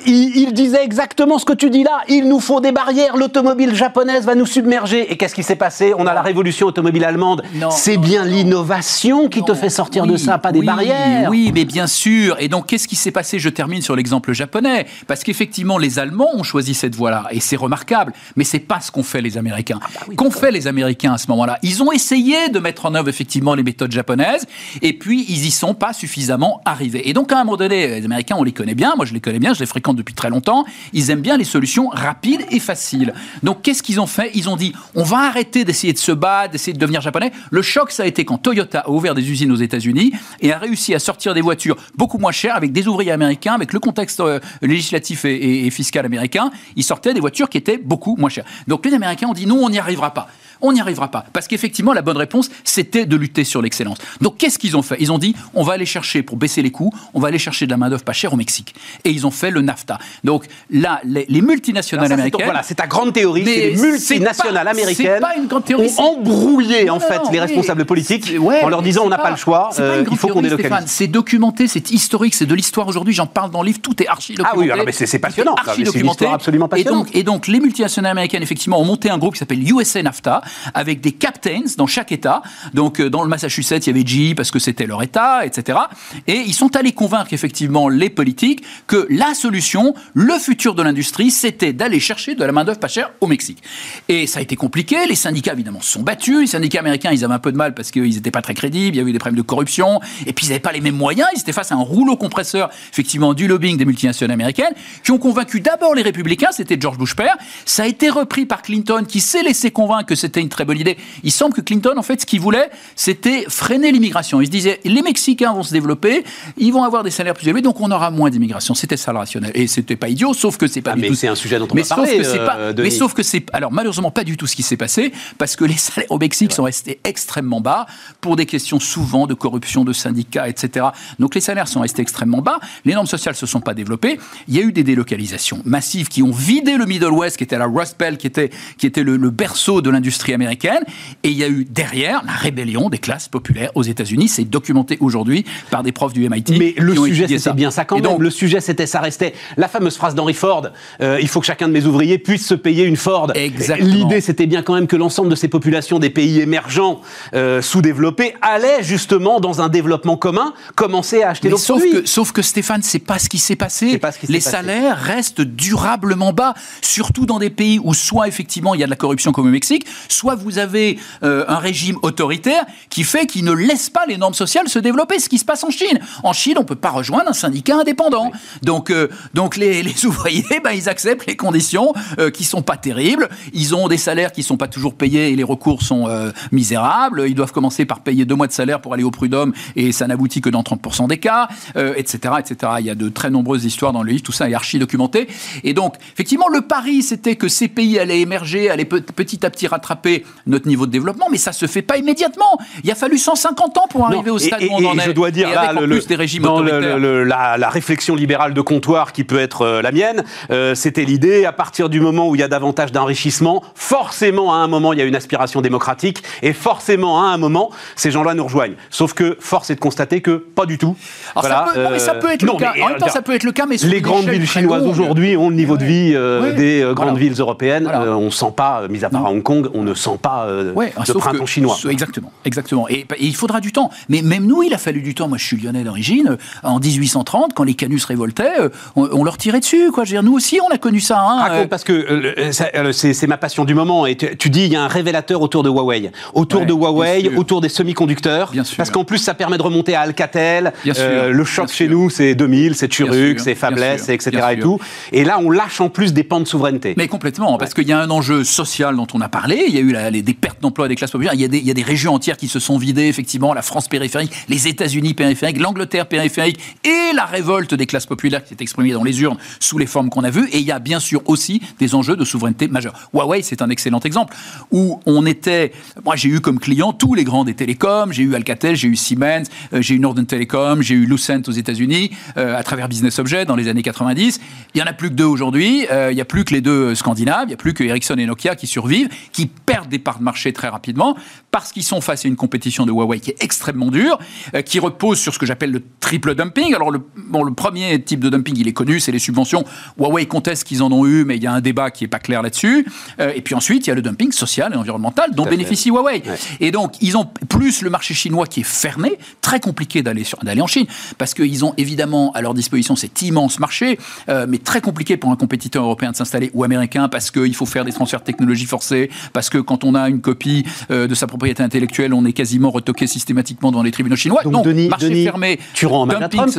il, 0.06 0.36
il, 0.36 0.52
disait 0.54 0.82
exactement 0.82 1.38
ce 1.38 1.44
que 1.44 1.52
tu 1.52 1.70
dis 1.70 1.84
là. 1.84 2.00
Il 2.08 2.28
nous 2.28 2.40
faut 2.40 2.60
des 2.60 2.72
barrières. 2.72 3.16
L'automobile 3.16 3.74
japonaise 3.74 4.24
va 4.24 4.34
nous 4.34 4.46
submerger. 4.46 5.12
Et 5.12 5.16
qu'est-ce 5.16 5.34
qui 5.34 5.42
s'est 5.42 5.56
passé? 5.56 5.92
On 5.96 6.06
a 6.06 6.14
la 6.14 6.22
révolution 6.22 6.66
automobile 6.66 7.04
allemande. 7.04 7.42
C'est 7.70 7.96
bien 7.96 8.24
l'innovation 8.24 9.28
qui 9.28 9.42
te 9.42 9.54
fait 9.54 9.70
sortir 9.70 10.06
de 10.06 10.16
ça 10.16 10.29
pas 10.38 10.52
des 10.52 10.62
barrières. 10.62 11.30
Oui, 11.30 11.50
mais 11.54 11.64
bien 11.64 11.86
sûr. 11.86 12.36
Et 12.38 12.48
donc, 12.48 12.66
qu'est-ce 12.66 12.88
qui 12.88 12.96
s'est 12.96 13.10
passé? 13.10 13.38
Je 13.38 13.48
termine 13.48 13.82
sur 13.82 13.96
l'exemple 13.96 14.32
japonais. 14.32 14.86
Parce 15.06 15.24
qu'effectivement, 15.24 15.78
les 15.78 15.98
Allemands 15.98 16.30
ont 16.34 16.42
choisi 16.42 16.74
cette 16.74 16.94
voie-là. 16.94 17.26
Et 17.30 17.40
c'est 17.40 17.56
remarquable. 17.56 18.12
Mais 18.36 18.44
c'est 18.44 18.58
pas 18.58 18.80
ce 18.80 18.90
qu'ont 18.90 19.02
fait 19.02 19.20
les 19.20 19.38
Américains. 19.38 19.78
Ah 19.82 19.88
bah 20.06 20.14
qu'ont 20.16 20.30
fait 20.30 20.50
les 20.50 20.66
Américains 20.66 21.14
à 21.14 21.18
ce 21.18 21.28
moment-là? 21.28 21.58
Ils 21.62 21.82
ont 21.82 21.92
essayé 21.92 22.48
de 22.48 22.58
mettre 22.58 22.86
en 22.86 22.94
œuvre 22.94 23.08
effectivement 23.08 23.54
les 23.54 23.62
méthodes 23.62 23.92
japonaises. 23.92 24.46
Et 24.82 24.92
puis, 24.92 25.24
ils 25.28 25.46
y 25.46 25.50
sont 25.50 25.74
pas 25.74 25.92
suffisamment 25.92 26.60
arrivés. 26.64 27.08
Et 27.08 27.12
donc, 27.12 27.32
à 27.32 27.40
un 27.40 27.44
moment 27.44 27.56
donné, 27.56 28.00
les 28.00 28.04
Américains, 28.04 28.36
on 28.38 28.44
les 28.44 28.52
connaît 28.52 28.74
bien. 28.74 28.94
Moi, 28.96 29.06
je 29.06 29.14
les 29.14 29.20
connais 29.20 29.38
bien. 29.38 29.54
Je 29.54 29.60
les 29.60 29.66
fréquente 29.66 29.96
depuis 29.96 30.14
très 30.14 30.30
longtemps. 30.30 30.64
Ils 30.92 31.10
aiment 31.10 31.22
bien 31.22 31.36
les 31.36 31.44
solutions 31.44 31.88
rapides 31.88 32.44
et 32.50 32.60
faciles. 32.60 33.14
Donc, 33.42 33.62
qu'est-ce 33.62 33.82
qu'ils 33.82 34.00
ont 34.00 34.06
fait? 34.06 34.30
Ils 34.34 34.48
ont 34.48 34.56
dit 34.56 34.72
on 34.94 35.02
va 35.02 35.18
arrêter 35.18 35.64
d'essayer 35.64 35.92
de 35.92 35.98
se 35.98 36.12
battre, 36.12 36.52
d'essayer 36.52 36.72
de 36.72 36.78
devenir 36.78 37.00
japonais. 37.00 37.32
Le 37.50 37.62
choc, 37.62 37.90
ça 37.90 38.02
a 38.02 38.06
été 38.06 38.24
quand 38.24 38.38
Toyota 38.38 38.80
a 38.80 38.90
ouvert 38.90 39.14
des 39.14 39.30
usines 39.30 39.52
aux 39.52 39.56
États-Unis 39.56 40.12
et 40.40 40.52
a 40.52 40.58
réussi 40.58 40.94
à 40.94 40.98
sortir 40.98 41.34
des 41.34 41.40
voitures 41.40 41.76
beaucoup 41.96 42.18
moins 42.18 42.32
chères 42.32 42.56
avec 42.56 42.72
des 42.72 42.86
ouvriers 42.88 43.12
américains, 43.12 43.54
avec 43.54 43.72
le 43.72 43.80
contexte 43.80 44.20
euh, 44.20 44.40
législatif 44.62 45.24
et, 45.24 45.70
fiscal 45.70 46.04
américain. 46.04 46.50
Ils 46.76 46.84
sortaient 46.84 47.14
des 47.14 47.20
voitures 47.20 47.48
qui 47.48 47.58
étaient 47.58 47.78
beaucoup 47.78 48.16
moins 48.16 48.30
chères. 48.30 48.44
Donc 48.66 48.84
les 48.84 48.94
Américains 48.94 49.28
ont 49.28 49.34
dit 49.34 49.46
non, 49.46 49.64
on 49.64 49.70
n'y 49.70 49.78
arrivera 49.78 50.12
pas 50.12 50.28
on 50.62 50.72
n'y 50.72 50.80
arrivera 50.80 51.08
pas. 51.08 51.24
Parce 51.32 51.48
qu'effectivement, 51.48 51.92
la 51.92 52.02
bonne 52.02 52.16
réponse, 52.16 52.50
c'était 52.64 53.06
de 53.06 53.16
lutter 53.16 53.44
sur 53.44 53.62
l'excellence. 53.62 53.98
Donc, 54.20 54.38
qu'est-ce 54.38 54.58
qu'ils 54.58 54.76
ont 54.76 54.82
fait? 54.82 54.96
Ils 55.00 55.12
ont 55.12 55.18
dit, 55.18 55.34
on 55.54 55.62
va 55.62 55.74
aller 55.74 55.86
chercher, 55.86 56.22
pour 56.22 56.36
baisser 56.36 56.62
les 56.62 56.70
coûts, 56.70 56.92
on 57.14 57.20
va 57.20 57.28
aller 57.28 57.38
chercher 57.38 57.66
de 57.66 57.70
la 57.70 57.76
main-d'œuvre 57.76 58.04
pas 58.04 58.12
chère 58.12 58.32
au 58.32 58.36
Mexique. 58.36 58.74
Et 59.04 59.10
ils 59.10 59.26
ont 59.26 59.30
fait 59.30 59.50
le 59.50 59.60
NAFTA. 59.62 59.98
Donc, 60.24 60.46
là, 60.70 61.00
les, 61.04 61.26
multinationales 61.40 62.12
américaines. 62.12 62.44
Voilà, 62.44 62.62
c'est 62.62 62.74
ta 62.74 62.86
grande 62.86 63.12
théorie. 63.12 63.44
Les 63.44 63.76
multinationales 63.76 64.68
américaines 64.68 65.20
pas 65.20 65.36
une 65.36 65.46
grande 65.46 65.64
théorie, 65.64 65.90
ont 65.98 66.02
embrouillé, 66.02 66.90
en 66.90 67.00
fait, 67.00 67.20
les 67.32 67.40
responsables 67.40 67.84
politiques 67.84 68.32
en 68.38 68.68
leur 68.68 68.82
disant, 68.82 69.02
on 69.04 69.08
n'a 69.08 69.18
pas, 69.18 69.30
le 69.30 69.36
choix, 69.36 69.70
euh, 69.78 70.04
il 70.10 70.16
faut 70.16 70.28
qu'on 70.28 70.42
délocalise. 70.42 70.86
C'est 70.86 71.06
documenté, 71.06 71.68
c'est 71.68 71.90
historique, 71.90 72.34
c'est 72.34 72.46
de 72.46 72.54
l'histoire 72.54 72.88
aujourd'hui. 72.88 73.14
J'en 73.14 73.26
parle 73.26 73.50
dans 73.50 73.62
le 73.62 73.68
livre, 73.68 73.80
tout 73.80 74.02
est 74.02 74.08
archi 74.08 74.34
documenté. 74.34 74.70
Ah 74.72 74.76
oui, 74.76 74.82
mais 74.84 74.92
c'est 74.92 75.18
passionnant. 75.18 75.54
Documenté. 75.84 76.26
absolument 76.26 76.68
passionnant. 76.68 76.90
Et 76.90 77.04
donc, 77.04 77.16
et 77.16 77.22
donc, 77.22 77.46
les 77.46 77.60
multinationales 77.60 78.12
américaines, 78.12 78.42
effectivement, 78.42 78.80
ont 78.80 78.84
monté 78.84 79.10
un 79.10 79.18
groupe 79.18 79.34
qui 79.34 79.38
s'appelle 79.38 79.62
USA 79.70 80.02
NAFTA, 80.02 80.42
avec 80.74 81.00
des 81.00 81.12
captains 81.12 81.62
dans 81.76 81.86
chaque 81.86 82.12
État. 82.12 82.42
Donc, 82.74 83.00
euh, 83.00 83.10
dans 83.10 83.22
le 83.22 83.28
Massachusetts, 83.28 83.86
il 83.86 83.96
y 83.96 84.00
avait 84.00 84.06
GE 84.06 84.34
parce 84.34 84.50
que 84.50 84.58
c'était 84.58 84.86
leur 84.86 85.02
État, 85.02 85.44
etc. 85.44 85.78
Et 86.26 86.38
ils 86.46 86.54
sont 86.54 86.76
allés 86.76 86.92
convaincre 86.92 87.32
effectivement 87.32 87.88
les 87.88 88.10
politiques 88.10 88.62
que 88.86 89.06
la 89.10 89.34
solution, 89.34 89.94
le 90.14 90.38
futur 90.38 90.74
de 90.74 90.82
l'industrie, 90.82 91.30
c'était 91.30 91.72
d'aller 91.72 92.00
chercher 92.00 92.34
de 92.34 92.44
la 92.44 92.52
main-d'œuvre 92.52 92.78
pas 92.78 92.88
chère 92.88 93.12
au 93.20 93.26
Mexique. 93.26 93.62
Et 94.08 94.26
ça 94.26 94.40
a 94.40 94.42
été 94.42 94.56
compliqué. 94.56 95.06
Les 95.08 95.14
syndicats, 95.14 95.52
évidemment, 95.52 95.80
se 95.80 95.92
sont 95.92 96.02
battus. 96.02 96.40
Les 96.40 96.46
syndicats 96.46 96.80
américains, 96.80 97.10
ils 97.12 97.24
avaient 97.24 97.34
un 97.34 97.38
peu 97.38 97.52
de 97.52 97.56
mal 97.56 97.74
parce 97.74 97.90
qu'ils 97.90 98.14
n'étaient 98.14 98.30
pas 98.30 98.42
très 98.42 98.54
crédibles. 98.54 98.96
Il 98.96 98.98
y 98.98 99.00
avait 99.00 99.10
eu 99.10 99.12
des 99.12 99.18
problèmes 99.18 99.38
de 99.38 99.46
corruption. 99.46 100.00
Et 100.26 100.32
puis, 100.32 100.46
ils 100.46 100.48
n'avaient 100.50 100.60
pas 100.60 100.72
les 100.72 100.80
mêmes 100.80 100.96
moyens. 100.96 101.28
Ils 101.34 101.40
étaient 101.40 101.52
face 101.52 101.72
à 101.72 101.74
un 101.74 101.82
rouleau 101.82 102.16
compresseur, 102.16 102.70
effectivement, 102.92 103.34
du 103.34 103.46
lobbying 103.46 103.76
des 103.76 103.84
multinationales 103.84 104.32
américaines, 104.32 104.74
qui 105.02 105.10
ont 105.10 105.18
convaincu 105.18 105.60
d'abord 105.60 105.94
les 105.94 106.02
républicains. 106.02 106.50
C'était 106.52 106.78
George 106.80 106.98
Bush 106.98 107.14
père. 107.14 107.36
Ça 107.64 107.84
a 107.84 107.86
été 107.86 108.10
repris 108.10 108.46
par 108.46 108.62
Clinton, 108.62 109.04
qui 109.06 109.20
s'est 109.20 109.42
laissé 109.42 109.70
convaincre 109.70 110.06
que 110.06 110.14
c'était 110.14 110.39
une 110.40 110.48
très 110.48 110.64
bonne 110.64 110.78
idée. 110.78 110.96
Il 111.22 111.32
semble 111.32 111.54
que 111.54 111.60
Clinton, 111.60 111.94
en 111.96 112.02
fait, 112.02 112.20
ce 112.20 112.26
qu'il 112.26 112.40
voulait, 112.40 112.70
c'était 112.96 113.44
freiner 113.48 113.92
l'immigration. 113.92 114.40
Il 114.40 114.46
se 114.46 114.50
disait, 114.50 114.80
les 114.84 115.02
Mexicains 115.02 115.52
vont 115.52 115.62
se 115.62 115.72
développer, 115.72 116.24
ils 116.56 116.72
vont 116.72 116.82
avoir 116.82 117.02
des 117.02 117.10
salaires 117.10 117.34
plus 117.34 117.46
élevés, 117.48 117.62
donc 117.62 117.80
on 117.80 117.90
aura 117.90 118.10
moins 118.10 118.30
d'immigration. 118.30 118.74
C'était 118.74 118.96
ça 118.96 119.12
le 119.12 119.18
rationnel. 119.18 119.52
Et 119.54 119.66
c'était 119.66 119.96
pas 119.96 120.08
idiot, 120.08 120.34
sauf 120.34 120.56
que 120.56 120.66
c'est 120.66 120.82
pas 120.82 120.92
ah, 120.92 120.96
mais 120.96 121.14
c'est 121.14 121.28
un 121.28 121.34
sujet 121.34 121.58
dont 121.58 121.68
on 121.70 121.74
mais 121.74 121.82
va 121.82 121.96
parler, 121.96 122.18
que 122.18 122.46
pas, 122.46 122.56
euh, 122.56 122.74
Mais 122.76 122.90
sauf 122.90 123.14
que 123.14 123.22
c'est, 123.22 123.44
alors 123.52 123.72
malheureusement 123.72 124.10
pas 124.10 124.24
du 124.24 124.36
tout 124.36 124.46
ce 124.46 124.56
qui 124.56 124.62
s'est 124.62 124.76
passé, 124.76 125.12
parce 125.38 125.56
que 125.56 125.64
les 125.64 125.76
salaires 125.76 126.10
au 126.10 126.18
Mexique 126.18 126.52
sont 126.52 126.64
restés 126.64 127.00
extrêmement 127.04 127.60
bas 127.60 127.86
pour 128.20 128.36
des 128.36 128.46
questions 128.46 128.80
souvent 128.80 129.26
de 129.26 129.34
corruption, 129.34 129.84
de 129.84 129.92
syndicats, 129.92 130.48
etc. 130.48 130.86
Donc 131.18 131.34
les 131.34 131.40
salaires 131.40 131.68
sont 131.68 131.80
restés 131.80 132.02
extrêmement 132.02 132.42
bas, 132.42 132.60
les 132.84 132.94
normes 132.94 133.06
sociales 133.06 133.34
se 133.34 133.46
sont 133.46 133.60
pas 133.60 133.74
développées. 133.74 134.18
Il 134.48 134.56
y 134.56 134.58
a 134.58 134.62
eu 134.62 134.72
des 134.72 134.84
délocalisations 134.84 135.62
massives 135.64 136.08
qui 136.08 136.22
ont 136.22 136.32
vidé 136.32 136.76
le 136.76 136.86
Middle 136.86 137.12
West, 137.12 137.36
qui 137.36 137.44
était 137.44 137.58
la 137.58 137.66
Rust 137.66 137.96
Belt, 137.98 138.18
qui 138.18 138.26
était, 138.26 138.50
qui 138.78 138.86
était 138.86 139.02
le, 139.02 139.16
le 139.16 139.30
berceau 139.30 139.80
de 139.82 139.90
l'industrie 139.90 140.29
américaine. 140.32 140.82
Et 141.22 141.30
il 141.30 141.36
y 141.36 141.44
a 141.44 141.48
eu 141.48 141.66
derrière 141.68 142.22
la 142.24 142.32
rébellion 142.32 142.88
des 142.88 142.98
classes 142.98 143.28
populaires 143.28 143.70
aux 143.74 143.82
États-Unis. 143.82 144.28
C'est 144.28 144.44
documenté 144.44 144.96
aujourd'hui 145.00 145.44
par 145.70 145.82
des 145.82 145.92
profs 145.92 146.12
du 146.12 146.28
MIT. 146.28 146.58
Mais 146.58 146.74
le 146.76 146.94
sujet, 146.94 147.26
c'était 147.28 147.52
bien 147.52 147.70
ça 147.70 147.84
quand 147.84 147.96
même. 147.96 148.04
Donc, 148.04 148.20
le 148.20 148.30
sujet, 148.30 148.60
c'était, 148.60 148.86
ça 148.86 149.00
restait 149.00 149.34
la 149.56 149.68
fameuse 149.68 149.96
phrase 149.96 150.14
d'Henry 150.14 150.34
Ford 150.34 150.70
euh, 151.00 151.18
il 151.20 151.28
faut 151.28 151.40
que 151.40 151.46
chacun 151.46 151.68
de 151.68 151.72
mes 151.72 151.86
ouvriers 151.86 152.18
puisse 152.18 152.46
se 152.46 152.54
payer 152.54 152.84
une 152.84 152.96
Ford. 152.96 153.32
L'idée, 153.78 154.20
c'était 154.20 154.46
bien 154.46 154.62
quand 154.62 154.74
même 154.74 154.86
que 154.86 154.96
l'ensemble 154.96 155.28
de 155.28 155.34
ces 155.34 155.48
populations 155.48 155.98
des 155.98 156.10
pays 156.10 156.40
émergents, 156.40 157.00
euh, 157.34 157.62
sous-développés, 157.62 158.34
allaient 158.42 158.82
justement 158.82 159.40
dans 159.40 159.60
un 159.60 159.68
développement 159.68 160.16
commun 160.16 160.52
commencer 160.74 161.22
à 161.22 161.30
acheter 161.30 161.48
nos 161.48 161.56
sauf 161.56 161.80
produits. 161.80 162.02
Que, 162.02 162.08
sauf 162.08 162.32
que 162.32 162.42
Stéphane, 162.42 162.82
c'est 162.82 162.98
pas 162.98 163.18
ce 163.18 163.28
qui 163.28 163.38
s'est 163.38 163.56
passé. 163.56 163.98
Pas 163.98 164.12
ce 164.12 164.18
qui 164.18 164.26
Les 164.26 164.40
salaires 164.40 164.98
restent 164.98 165.40
durablement 165.40 166.32
bas, 166.32 166.54
surtout 166.82 167.26
dans 167.26 167.38
des 167.38 167.50
pays 167.50 167.78
où 167.82 167.94
soit 167.94 168.28
effectivement 168.28 168.74
il 168.74 168.80
y 168.80 168.82
a 168.82 168.86
de 168.86 168.90
la 168.90 168.96
corruption 168.96 169.32
comme 169.32 169.46
au 169.46 169.50
Mexique, 169.50 169.86
soit 170.08 170.19
vous 170.22 170.58
avez 170.58 170.98
euh, 171.22 171.44
un 171.48 171.58
régime 171.58 171.96
autoritaire 172.02 172.64
qui 172.88 173.04
fait 173.04 173.26
qu'il 173.26 173.44
ne 173.44 173.52
laisse 173.52 173.90
pas 173.90 174.06
les 174.06 174.16
normes 174.16 174.34
sociales 174.34 174.68
se 174.68 174.78
développer. 174.78 175.18
Ce 175.18 175.28
qui 175.28 175.38
se 175.38 175.44
passe 175.44 175.64
en 175.64 175.70
Chine. 175.70 175.98
En 176.22 176.32
Chine, 176.32 176.54
on 176.56 176.62
ne 176.62 176.66
peut 176.66 176.74
pas 176.74 176.90
rejoindre 176.90 177.30
un 177.30 177.34
syndicat 177.34 177.78
indépendant. 177.78 178.30
Donc, 178.62 178.90
euh, 178.90 179.08
donc 179.34 179.56
les, 179.56 179.82
les 179.82 180.04
ouvriers, 180.06 180.60
ben, 180.62 180.72
ils 180.72 180.88
acceptent 180.88 181.26
les 181.26 181.36
conditions 181.36 181.92
euh, 182.18 182.30
qui 182.30 182.44
sont 182.44 182.62
pas 182.62 182.76
terribles. 182.76 183.28
Ils 183.52 183.74
ont 183.74 183.88
des 183.88 183.98
salaires 183.98 184.32
qui 184.32 184.42
sont 184.42 184.56
pas 184.56 184.68
toujours 184.68 184.94
payés 184.94 185.30
et 185.30 185.36
les 185.36 185.44
recours 185.44 185.82
sont 185.82 186.08
misérables. 186.52 187.24
Ils 187.26 187.34
doivent 187.34 187.52
commencer 187.52 187.84
par 187.84 188.00
payer 188.00 188.24
deux 188.24 188.34
mois 188.34 188.46
de 188.46 188.52
salaire 188.52 188.80
pour 188.80 188.94
aller 188.94 189.02
au 189.02 189.10
prud'homme 189.10 189.52
et 189.76 189.92
ça 189.92 190.06
n'aboutit 190.06 190.40
que 190.40 190.50
dans 190.50 190.62
30% 190.62 191.08
des 191.08 191.18
cas, 191.18 191.48
etc., 191.74 192.34
etc. 192.38 192.72
Il 192.80 192.86
y 192.86 192.90
a 192.90 192.94
de 192.94 193.08
très 193.08 193.30
nombreuses 193.30 193.64
histoires 193.64 193.92
dans 193.92 194.02
le 194.02 194.10
livre. 194.10 194.22
Tout 194.22 194.32
ça 194.32 194.48
est 194.48 194.54
archi 194.54 194.78
documenté. 194.78 195.28
Et 195.64 195.74
donc, 195.74 195.94
effectivement, 196.12 196.48
le 196.48 196.62
pari, 196.62 197.02
c'était 197.02 197.36
que 197.36 197.48
ces 197.48 197.68
pays 197.68 197.98
allaient 197.98 198.20
émerger, 198.20 198.70
allaient 198.70 198.84
petit 198.84 199.44
à 199.46 199.50
petit 199.50 199.66
rattraper 199.66 199.99
rattraper 200.00 200.24
notre 200.46 200.66
niveau 200.66 200.86
de 200.86 200.90
développement, 200.90 201.26
mais 201.30 201.38
ça 201.38 201.52
se 201.52 201.66
fait 201.66 201.82
pas 201.82 201.96
immédiatement. 201.96 202.58
Il 202.84 202.90
a 202.90 202.94
fallu 202.94 203.18
150 203.18 203.78
ans 203.78 203.86
pour 203.88 204.06
arriver 204.06 204.30
au 204.30 204.38
stade 204.38 204.62
où 204.62 204.72
on 204.72 204.84
en 204.84 204.98
est. 204.98 205.04
Je 205.06 205.10
dois 205.12 205.30
dire, 205.30 205.50
là, 205.50 205.72
le, 205.72 205.86
plus 205.86 206.06
des 206.06 206.16
régimes 206.16 206.42
dans 206.42 206.62
la, 206.62 207.70
réflexion 207.70 208.16
libérale 208.16 208.52
de 208.52 208.60
comptoir 208.60 209.12
qui 209.12 209.22
peut 209.22 209.38
être 209.38 209.62
euh, 209.62 209.82
la 209.82 209.92
mienne, 209.92 210.24
euh, 210.50 210.74
c'était 210.74 211.04
l'idée, 211.04 211.44
à 211.44 211.52
partir 211.52 211.88
du 211.88 212.00
moment 212.00 212.28
où 212.28 212.34
il 212.34 212.40
y 212.40 212.42
a 212.42 212.48
davantage 212.48 212.90
d'enrichissement, 212.90 213.62
forcément, 213.74 214.52
à 214.52 214.56
un 214.56 214.66
moment, 214.66 214.92
il 214.92 214.98
y 214.98 215.02
a 215.02 215.04
une 215.04 215.14
aspiration 215.14 215.60
démocratique, 215.60 216.22
et 216.42 216.52
forcément, 216.52 217.22
à 217.22 217.28
un 217.28 217.38
moment, 217.38 217.70
ces 217.94 218.10
gens-là 218.10 218.34
nous 218.34 218.44
rejoignent. 218.44 218.74
Sauf 218.90 219.14
que 219.14 219.36
force 219.38 219.70
est 219.70 219.76
de 219.76 219.80
constater 219.80 220.20
que 220.20 220.32
pas 220.32 220.66
du 220.66 220.78
tout. 220.78 220.96
ça 221.40 221.66
peut, 221.72 221.82
non, 221.82 221.90
mais 221.90 221.98
ça 222.00 222.14
peut 222.14 222.32
être 222.32 222.42
le 222.42 222.58
cas. 222.58 222.72
en 222.82 222.88
même 222.88 222.98
temps, 222.98 223.08
ça 223.08 223.22
peut 223.22 223.34
être 223.34 223.44
le 223.44 223.52
cas, 223.52 223.66
mais 223.66 223.76
les 223.76 224.00
grandes 224.00 224.28
villes 224.28 224.48
chinoises 224.48 224.86
aujourd'hui 224.86 225.36
ont 225.36 225.50
le 225.50 225.56
niveau 225.56 225.76
de 225.76 225.84
vie 225.84 226.12
des 226.56 226.84
grandes 226.94 227.18
villes 227.18 227.38
européennes. 227.38 227.88
on 227.88 228.26
ne 228.26 228.30
sent 228.30 228.52
pas, 228.56 228.82
mis 228.88 229.04
à 229.04 229.10
part 229.10 229.26
à 229.26 229.30
Hong 229.30 229.42
Kong, 229.42 229.68
on 229.74 229.82
ne 229.82 229.89
sent 229.94 230.18
pas 230.20 230.46
de 230.48 231.12
printemps 231.12 231.46
chinois. 231.46 231.76
Exactement, 231.88 232.32
exactement. 232.44 232.88
Et, 232.88 233.06
il 233.20 233.36
faudra 233.36 233.60
du 233.60 233.72
temps. 233.72 233.90
Mais 234.08 234.22
même 234.22 234.46
nous, 234.46 234.62
il 234.62 234.72
a 234.74 234.78
fallu 234.78 235.02
du 235.02 235.14
temps. 235.14 235.28
Moi, 235.28 235.38
je 235.38 235.44
suis 235.44 235.56
lyonnais 235.56 235.84
d'origine. 235.84 236.36
En 236.62 236.78
1830, 236.78 237.54
quand 237.54 237.64
les 237.64 237.74
Canus 237.74 238.04
révoltaient, 238.04 238.60
euh, 238.60 238.68
on, 238.96 239.24
leur 239.24 239.36
tirait 239.36 239.60
dessus. 239.60 239.90
Quoi. 239.92 240.04
Je 240.04 240.10
veux 240.10 240.14
dire, 240.14 240.22
nous 240.22 240.36
aussi, 240.36 240.58
on 240.66 240.72
a 240.72 240.78
connu 240.78 241.00
ça. 241.00 241.20
Hein, 241.20 241.38
Raconte, 241.40 241.64
euh. 241.64 241.68
parce 241.68 241.84
que 241.84 241.92
euh, 241.92 242.92
c'est 242.92 243.26
ma 243.26 243.36
passion 243.36 243.64
du 243.64 243.74
moment. 243.74 244.06
Et 244.06 244.16
tu, 244.16 244.50
dis, 244.50 244.64
il 244.64 244.72
y 244.72 244.76
a 244.76 244.82
un 244.82 244.88
révélateur 244.88 245.40
autour 245.40 245.62
de 245.62 245.68
Huawei. 245.68 246.10
Autour 246.34 246.66
de 246.66 246.72
Huawei, 246.72 247.30
autour 247.36 247.60
des 247.60 247.68
semi-conducteurs. 247.68 248.52
Parce 248.76 248.90
qu'en 248.90 249.04
plus, 249.04 249.18
ça 249.18 249.34
permet 249.34 249.58
de 249.58 249.62
remonter 249.62 249.94
à 249.94 250.02
Alcatel. 250.02 250.72
le 250.84 251.44
choc 251.44 251.70
chez 251.70 251.88
nous, 251.88 252.10
c'est 252.10 252.34
2000, 252.34 252.74
c'est 252.74 252.88
Turuk, 252.88 253.40
c'est 253.40 253.54
Fabless, 253.54 254.08
etc. 254.08 254.30
Et, 254.52 254.58
tout. 254.58 254.78
et 255.12 255.24
là, 255.24 255.38
on 255.40 255.50
lâche 255.50 255.80
en 255.80 255.88
plus 255.88 256.12
des 256.12 256.24
pans 256.24 256.40
de 256.40 256.46
souveraineté. 256.46 256.94
Mais 256.96 257.08
complètement, 257.08 257.58
parce 257.58 257.74
qu'il 257.74 257.86
y 257.86 257.92
a 257.92 258.00
un 258.00 258.10
enjeu 258.10 258.44
social 258.44 258.96
dont 258.96 259.06
on 259.14 259.20
a 259.20 259.28
parlé. 259.28 259.64
Il 259.68 259.74
y 259.74 259.78
a 259.78 259.79
eu 259.80 259.92
les, 260.10 260.22
des 260.22 260.34
pertes 260.34 260.60
d'emploi 260.60 260.88
des 260.88 260.96
classes 260.96 261.10
populaires. 261.10 261.34
Il 261.34 261.40
y, 261.40 261.44
a 261.44 261.48
des, 261.48 261.60
y 261.60 261.70
a 261.70 261.74
régions 261.84 262.14
entières 262.14 262.36
qui 262.36 262.48
se 262.48 262.60
sont 262.60 262.78
vidées, 262.78 263.06
effectivement. 263.06 263.54
La 263.54 263.62
France 263.62 263.88
périphérique, 263.88 264.32
les 264.48 264.68
États-Unis 264.68 265.14
périphériques, 265.14 265.58
l'Angleterre 265.60 266.06
périphérique 266.06 266.58
et 266.84 267.14
la 267.14 267.24
révolte 267.24 267.74
des 267.74 267.86
classes 267.86 268.06
populaires 268.06 268.42
qui 268.42 268.50
s'est 268.50 268.60
exprimée 268.60 268.92
dans 268.92 269.04
les 269.04 269.20
urnes 269.22 269.38
sous 269.58 269.78
les 269.78 269.86
formes 269.86 270.10
qu'on 270.10 270.24
a 270.24 270.30
vues. 270.30 270.48
Et 270.52 270.58
il 270.58 270.66
y 270.66 270.72
a 270.72 270.78
bien 270.78 271.00
sûr 271.00 271.22
aussi 271.26 271.60
des 271.78 271.94
enjeux 271.94 272.16
de 272.16 272.24
souveraineté 272.24 272.68
majeurs. 272.68 273.08
Huawei, 273.12 273.42
c'est 273.42 273.62
un 273.62 273.70
excellent 273.70 274.00
exemple 274.00 274.34
où 274.70 275.00
on 275.06 275.26
était. 275.26 275.72
Moi, 276.04 276.16
j'ai 276.16 276.28
eu 276.28 276.40
comme 276.40 276.58
client 276.58 276.92
tous 276.92 277.14
les 277.14 277.24
grands 277.24 277.44
des 277.44 277.54
télécoms. 277.54 278.12
J'ai 278.12 278.22
eu 278.22 278.34
Alcatel, 278.34 278.76
j'ai 278.76 278.88
eu 278.88 278.96
Siemens, 278.96 279.44
euh, 279.72 279.82
j'ai 279.82 279.94
eu 279.94 279.98
Northern 279.98 280.26
Telecom, 280.26 280.82
j'ai 280.82 280.94
eu 280.94 281.06
Lucent 281.06 281.42
aux 281.48 281.52
États-Unis 281.52 282.10
euh, 282.36 282.56
à 282.56 282.62
travers 282.62 282.88
Business 282.88 283.18
Object 283.18 283.46
dans 283.46 283.56
les 283.56 283.68
années 283.68 283.82
90. 283.82 284.40
Il 284.74 284.78
y 284.78 284.82
en 284.82 284.86
a 284.86 284.92
plus 284.92 285.10
que 285.10 285.14
deux 285.14 285.24
aujourd'hui. 285.24 285.86
Euh, 285.90 286.12
il 286.12 286.14
n'y 286.14 286.20
a 286.20 286.24
plus 286.24 286.44
que 286.44 286.54
les 286.54 286.60
deux 286.60 286.94
scandinaves. 286.94 287.44
Il 287.44 287.48
n'y 287.48 287.54
a 287.54 287.58
plus 287.58 287.74
que 287.74 287.84
Ericsson 287.84 288.16
et 288.18 288.26
Nokia 288.26 288.56
qui 288.56 288.66
survivent, 288.66 289.08
qui 289.32 289.46
perdent 289.70 289.88
des 289.88 289.98
parts 289.98 290.18
de 290.18 290.24
marché 290.24 290.52
très 290.52 290.68
rapidement 290.68 291.16
parce 291.50 291.72
qu'ils 291.72 291.84
sont 291.84 292.00
face 292.00 292.24
à 292.24 292.28
une 292.28 292.36
compétition 292.36 292.86
de 292.86 292.92
Huawei 292.92 293.20
qui 293.20 293.30
est 293.30 293.42
extrêmement 293.42 293.90
dure, 293.90 294.18
euh, 294.54 294.62
qui 294.62 294.78
repose 294.78 295.18
sur 295.18 295.34
ce 295.34 295.38
que 295.38 295.46
j'appelle 295.46 295.70
le 295.70 295.82
triple 296.00 296.34
dumping. 296.34 296.74
Alors, 296.74 296.90
le, 296.90 297.00
bon, 297.16 297.42
le 297.42 297.52
premier 297.52 298.02
type 298.02 298.20
de 298.20 298.28
dumping, 298.28 298.56
il 298.56 298.68
est 298.68 298.72
connu, 298.72 299.00
c'est 299.00 299.12
les 299.12 299.18
subventions. 299.18 299.64
Huawei 299.98 300.26
conteste 300.26 300.64
qu'ils 300.64 300.82
en 300.82 300.92
ont 300.92 301.06
eu, 301.06 301.24
mais 301.24 301.36
il 301.36 301.42
y 301.42 301.46
a 301.46 301.52
un 301.52 301.60
débat 301.60 301.90
qui 301.90 302.04
n'est 302.04 302.08
pas 302.08 302.18
clair 302.18 302.42
là-dessus. 302.42 302.86
Euh, 303.20 303.32
et 303.34 303.40
puis 303.40 303.54
ensuite, 303.54 303.86
il 303.86 303.90
y 303.90 303.92
a 303.92 303.94
le 303.94 304.02
dumping 304.02 304.32
social 304.32 304.72
et 304.72 304.76
environnemental 304.76 305.34
dont 305.34 305.46
bénéficie 305.46 305.90
Huawei. 305.90 306.22
Et 306.60 306.70
donc, 306.70 306.94
ils 307.00 307.16
ont 307.16 307.28
plus 307.48 307.82
le 307.82 307.90
marché 307.90 308.14
chinois 308.14 308.46
qui 308.46 308.60
est 308.60 308.64
fermé, 308.64 309.18
très 309.40 309.60
compliqué 309.60 310.02
d'aller 310.02 310.24
en 310.60 310.66
Chine, 310.66 310.86
parce 311.18 311.34
qu'ils 311.34 311.64
ont 311.64 311.74
évidemment 311.76 312.32
à 312.32 312.42
leur 312.42 312.54
disposition 312.54 312.96
cet 312.96 313.22
immense 313.22 313.58
marché, 313.58 313.98
euh, 314.28 314.46
mais 314.48 314.58
très 314.58 314.80
compliqué 314.80 315.16
pour 315.16 315.30
un 315.30 315.36
compétiteur 315.36 315.84
européen 315.84 316.10
de 316.10 316.16
s'installer 316.16 316.50
ou 316.54 316.64
américain, 316.64 317.08
parce 317.08 317.30
qu'il 317.30 317.54
faut 317.54 317.66
faire 317.66 317.84
des 317.84 317.92
transferts 317.92 318.20
de 318.20 318.24
technologie 318.24 318.66
forcés, 318.66 319.10
parce 319.32 319.50
que 319.50 319.58
quand 319.60 319.84
on 319.84 319.94
a 319.94 320.08
une 320.08 320.20
copie 320.20 320.64
de 320.90 321.14
sa 321.14 321.26
propriété 321.26 321.62
intellectuelle, 321.62 322.14
on 322.14 322.24
est 322.24 322.32
quasiment 322.32 322.70
retoqué 322.70 323.06
systématiquement 323.06 323.72
dans 323.72 323.82
les 323.82 323.90
tribunaux 323.90 324.16
chinois. 324.16 324.42
Donc, 324.42 324.64
Denis, 324.64 324.88
marché 324.88 325.24
fermé, 325.24 325.58
tu 325.74 325.86
rends 325.86 326.02
hommage 326.02 326.22
à 326.22 326.28
Trump 326.28 326.50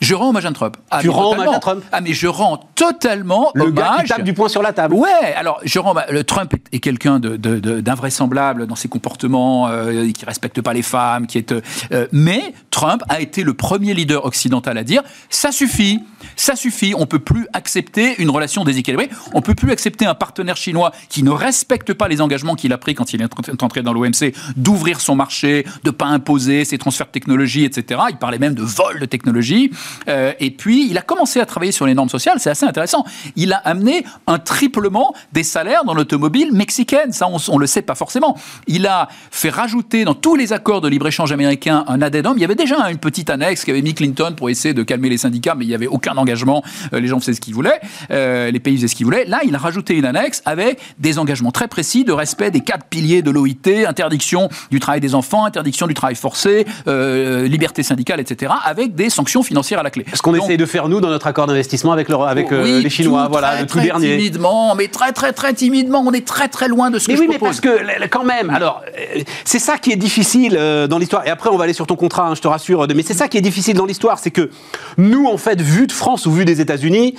je 0.00 0.14
rends 0.14 0.30
hommage 0.30 0.46
à 0.46 0.52
Trump. 0.52 0.76
Ah, 0.90 1.00
tu 1.02 1.10
rends 1.10 1.32
hommage 1.32 1.54
à 1.54 1.58
Trump 1.58 1.84
Ah, 1.92 2.00
mais 2.00 2.14
je 2.14 2.26
rends 2.26 2.58
totalement 2.74 3.50
le 3.54 3.64
hommage. 3.64 3.74
Gars 3.74 4.02
qui 4.02 4.08
tape 4.08 4.22
du 4.22 4.32
poing 4.32 4.48
sur 4.48 4.62
la 4.62 4.72
table. 4.72 4.94
Ouais, 4.94 5.34
alors 5.36 5.60
je 5.62 5.78
rends. 5.78 5.94
Le 6.10 6.24
Trump 6.24 6.54
est, 6.72 6.78
quelqu'un 6.80 7.20
d'invraisemblable 7.20 8.66
dans 8.66 8.76
ses 8.76 8.88
comportements, 8.88 9.68
euh, 9.68 10.10
qui 10.12 10.24
respecte 10.24 10.60
pas 10.62 10.72
les 10.72 10.82
femmes, 10.82 11.26
qui 11.26 11.38
est. 11.38 11.52
Euh, 11.52 12.06
mais 12.12 12.54
Trump 12.70 13.02
a 13.08 13.20
été 13.20 13.44
le 13.44 13.52
premier 13.52 13.92
leader 13.92 14.24
occidental 14.24 14.78
à 14.78 14.84
dire 14.84 15.02
ça 15.28 15.52
suffit, 15.52 16.00
ça 16.36 16.56
suffit. 16.56 16.94
On 16.96 17.06
peut 17.06 17.18
plus 17.18 17.46
accepter 17.52 18.14
une 18.18 18.30
relation 18.30 18.64
déséquilibrée. 18.64 19.10
On 19.34 19.42
peut 19.42 19.54
plus 19.54 19.70
accepter 19.70 20.06
un 20.06 20.14
partenaire 20.14 20.56
chinois 20.56 20.92
qui 21.08 21.22
ne 21.22 21.30
respecte 21.30 21.92
pas 21.92 22.08
les 22.08 22.20
engagements 22.20 22.54
qu'il 22.54 22.72
a 22.72 22.78
pris 22.78 22.94
quand 22.94 23.12
il 23.12 23.22
est 23.22 23.62
entré 23.62 23.82
dans 23.82 23.92
l'OMC, 23.92 24.32
d'ouvrir 24.56 25.00
son 25.00 25.14
marché, 25.14 25.66
de 25.84 25.90
pas 25.90 26.06
imposer 26.06 26.64
ses 26.64 26.78
transferts 26.78 27.06
de 27.06 27.12
technologie, 27.12 27.64
etc. 27.64 28.00
Il 28.10 28.16
parlait 28.16 28.38
même 28.38 28.54
de 28.54 28.62
vol 28.62 28.98
de 28.98 29.06
technologie. 29.06 29.70
Euh, 30.08 30.32
et 30.40 30.50
puis, 30.50 30.88
il 30.90 30.98
a 30.98 31.02
commencé 31.02 31.40
à 31.40 31.46
travailler 31.46 31.72
sur 31.72 31.86
les 31.86 31.94
normes 31.94 32.08
sociales, 32.08 32.38
c'est 32.38 32.50
assez 32.50 32.66
intéressant. 32.66 33.04
Il 33.36 33.52
a 33.52 33.58
amené 33.58 34.04
un 34.26 34.38
triplement 34.38 35.14
des 35.32 35.42
salaires 35.42 35.84
dans 35.84 35.94
l'automobile 35.94 36.52
mexicaine, 36.52 37.12
ça 37.12 37.28
on 37.28 37.54
ne 37.54 37.60
le 37.60 37.66
sait 37.66 37.82
pas 37.82 37.94
forcément. 37.94 38.36
Il 38.66 38.86
a 38.86 39.08
fait 39.30 39.50
rajouter 39.50 40.04
dans 40.04 40.14
tous 40.14 40.36
les 40.36 40.52
accords 40.52 40.80
de 40.80 40.88
libre-échange 40.88 41.32
américains 41.32 41.84
un 41.86 42.02
addendum. 42.02 42.34
Il 42.36 42.40
y 42.40 42.44
avait 42.44 42.54
déjà 42.54 42.90
une 42.90 42.98
petite 42.98 43.30
annexe 43.30 43.64
qu'avait 43.64 43.82
mis 43.82 43.94
Clinton 43.94 44.34
pour 44.36 44.50
essayer 44.50 44.74
de 44.74 44.82
calmer 44.82 45.08
les 45.08 45.18
syndicats, 45.18 45.54
mais 45.54 45.64
il 45.64 45.68
n'y 45.68 45.74
avait 45.74 45.86
aucun 45.86 46.09
engagement. 46.16 46.62
Euh, 46.92 47.00
les 47.00 47.08
gens 47.08 47.20
faisaient 47.20 47.34
ce 47.34 47.40
qu'ils 47.40 47.54
voulaient, 47.54 47.80
euh, 48.10 48.50
les 48.50 48.60
pays 48.60 48.76
faisaient 48.76 48.88
ce 48.88 48.94
qu'ils 48.94 49.06
voulaient. 49.06 49.24
Là, 49.24 49.40
il 49.44 49.54
a 49.54 49.58
rajouté 49.58 49.94
une 49.94 50.04
annexe 50.04 50.42
avec 50.44 50.78
des 50.98 51.18
engagements 51.18 51.50
très 51.50 51.68
précis 51.68 52.04
de 52.04 52.12
respect 52.12 52.50
des 52.50 52.60
quatre 52.60 52.86
piliers 52.86 53.22
de 53.22 53.30
l'OIT, 53.30 53.86
interdiction 53.86 54.48
du 54.70 54.80
travail 54.80 55.00
des 55.00 55.14
enfants, 55.14 55.44
interdiction 55.44 55.86
du 55.86 55.94
travail 55.94 56.16
forcé, 56.16 56.66
liberté 56.86 57.82
syndicale, 57.82 58.20
etc., 58.20 58.52
avec 58.64 58.94
des 58.94 59.10
sanctions 59.10 59.42
financières 59.42 59.80
à 59.80 59.82
la 59.82 59.90
clé. 59.90 60.04
Ce 60.14 60.22
qu'on 60.22 60.34
essaye 60.34 60.56
de 60.56 60.66
faire, 60.66 60.88
nous, 60.88 61.00
dans 61.00 61.08
notre 61.08 61.26
accord 61.26 61.46
d'investissement 61.46 61.92
avec, 61.92 62.10
avec 62.10 62.52
euh, 62.52 62.80
les 62.80 62.90
Chinois, 62.90 63.28
voilà, 63.30 63.60
le 63.60 63.66
tout 63.66 63.80
dernier. 63.80 64.16
timidement, 64.16 64.74
mais 64.74 64.88
très, 64.88 65.12
très, 65.12 65.32
très 65.32 65.54
timidement. 65.54 66.02
On 66.06 66.12
est 66.12 66.26
très, 66.26 66.48
très 66.48 66.68
loin 66.68 66.90
de 66.90 66.98
ce 66.98 67.06
que 67.06 67.16
je 67.16 67.20
oui, 67.20 67.26
mais 67.28 67.38
parce 67.38 67.60
que, 67.60 68.06
quand 68.08 68.24
même, 68.24 68.50
alors, 68.50 68.82
euh, 68.96 69.22
c'est 69.44 69.58
ça 69.58 69.78
qui 69.78 69.92
est 69.92 69.96
difficile 69.96 70.56
euh, 70.58 70.86
dans 70.86 70.98
l'histoire. 70.98 71.26
Et 71.26 71.30
après, 71.30 71.50
on 71.50 71.56
va 71.56 71.64
aller 71.64 71.72
sur 71.72 71.86
ton 71.86 71.96
contrat, 71.96 72.28
hein, 72.28 72.34
je 72.34 72.40
te 72.40 72.48
rassure. 72.48 72.86
Mais 72.94 73.02
c'est 73.02 73.14
ça 73.14 73.28
qui 73.28 73.38
est 73.38 73.42
difficile 73.42 73.76
dans 73.76 73.86
l'histoire, 73.86 74.18
c'est 74.18 74.30
que 74.30 74.50
nous, 74.96 75.26
en 75.26 75.36
fait, 75.36 75.60
vu 75.60 75.86
de 75.86 75.92
France 76.00 76.26
ou 76.26 76.32
vu 76.32 76.44
des 76.44 76.60
États-Unis, 76.60 77.14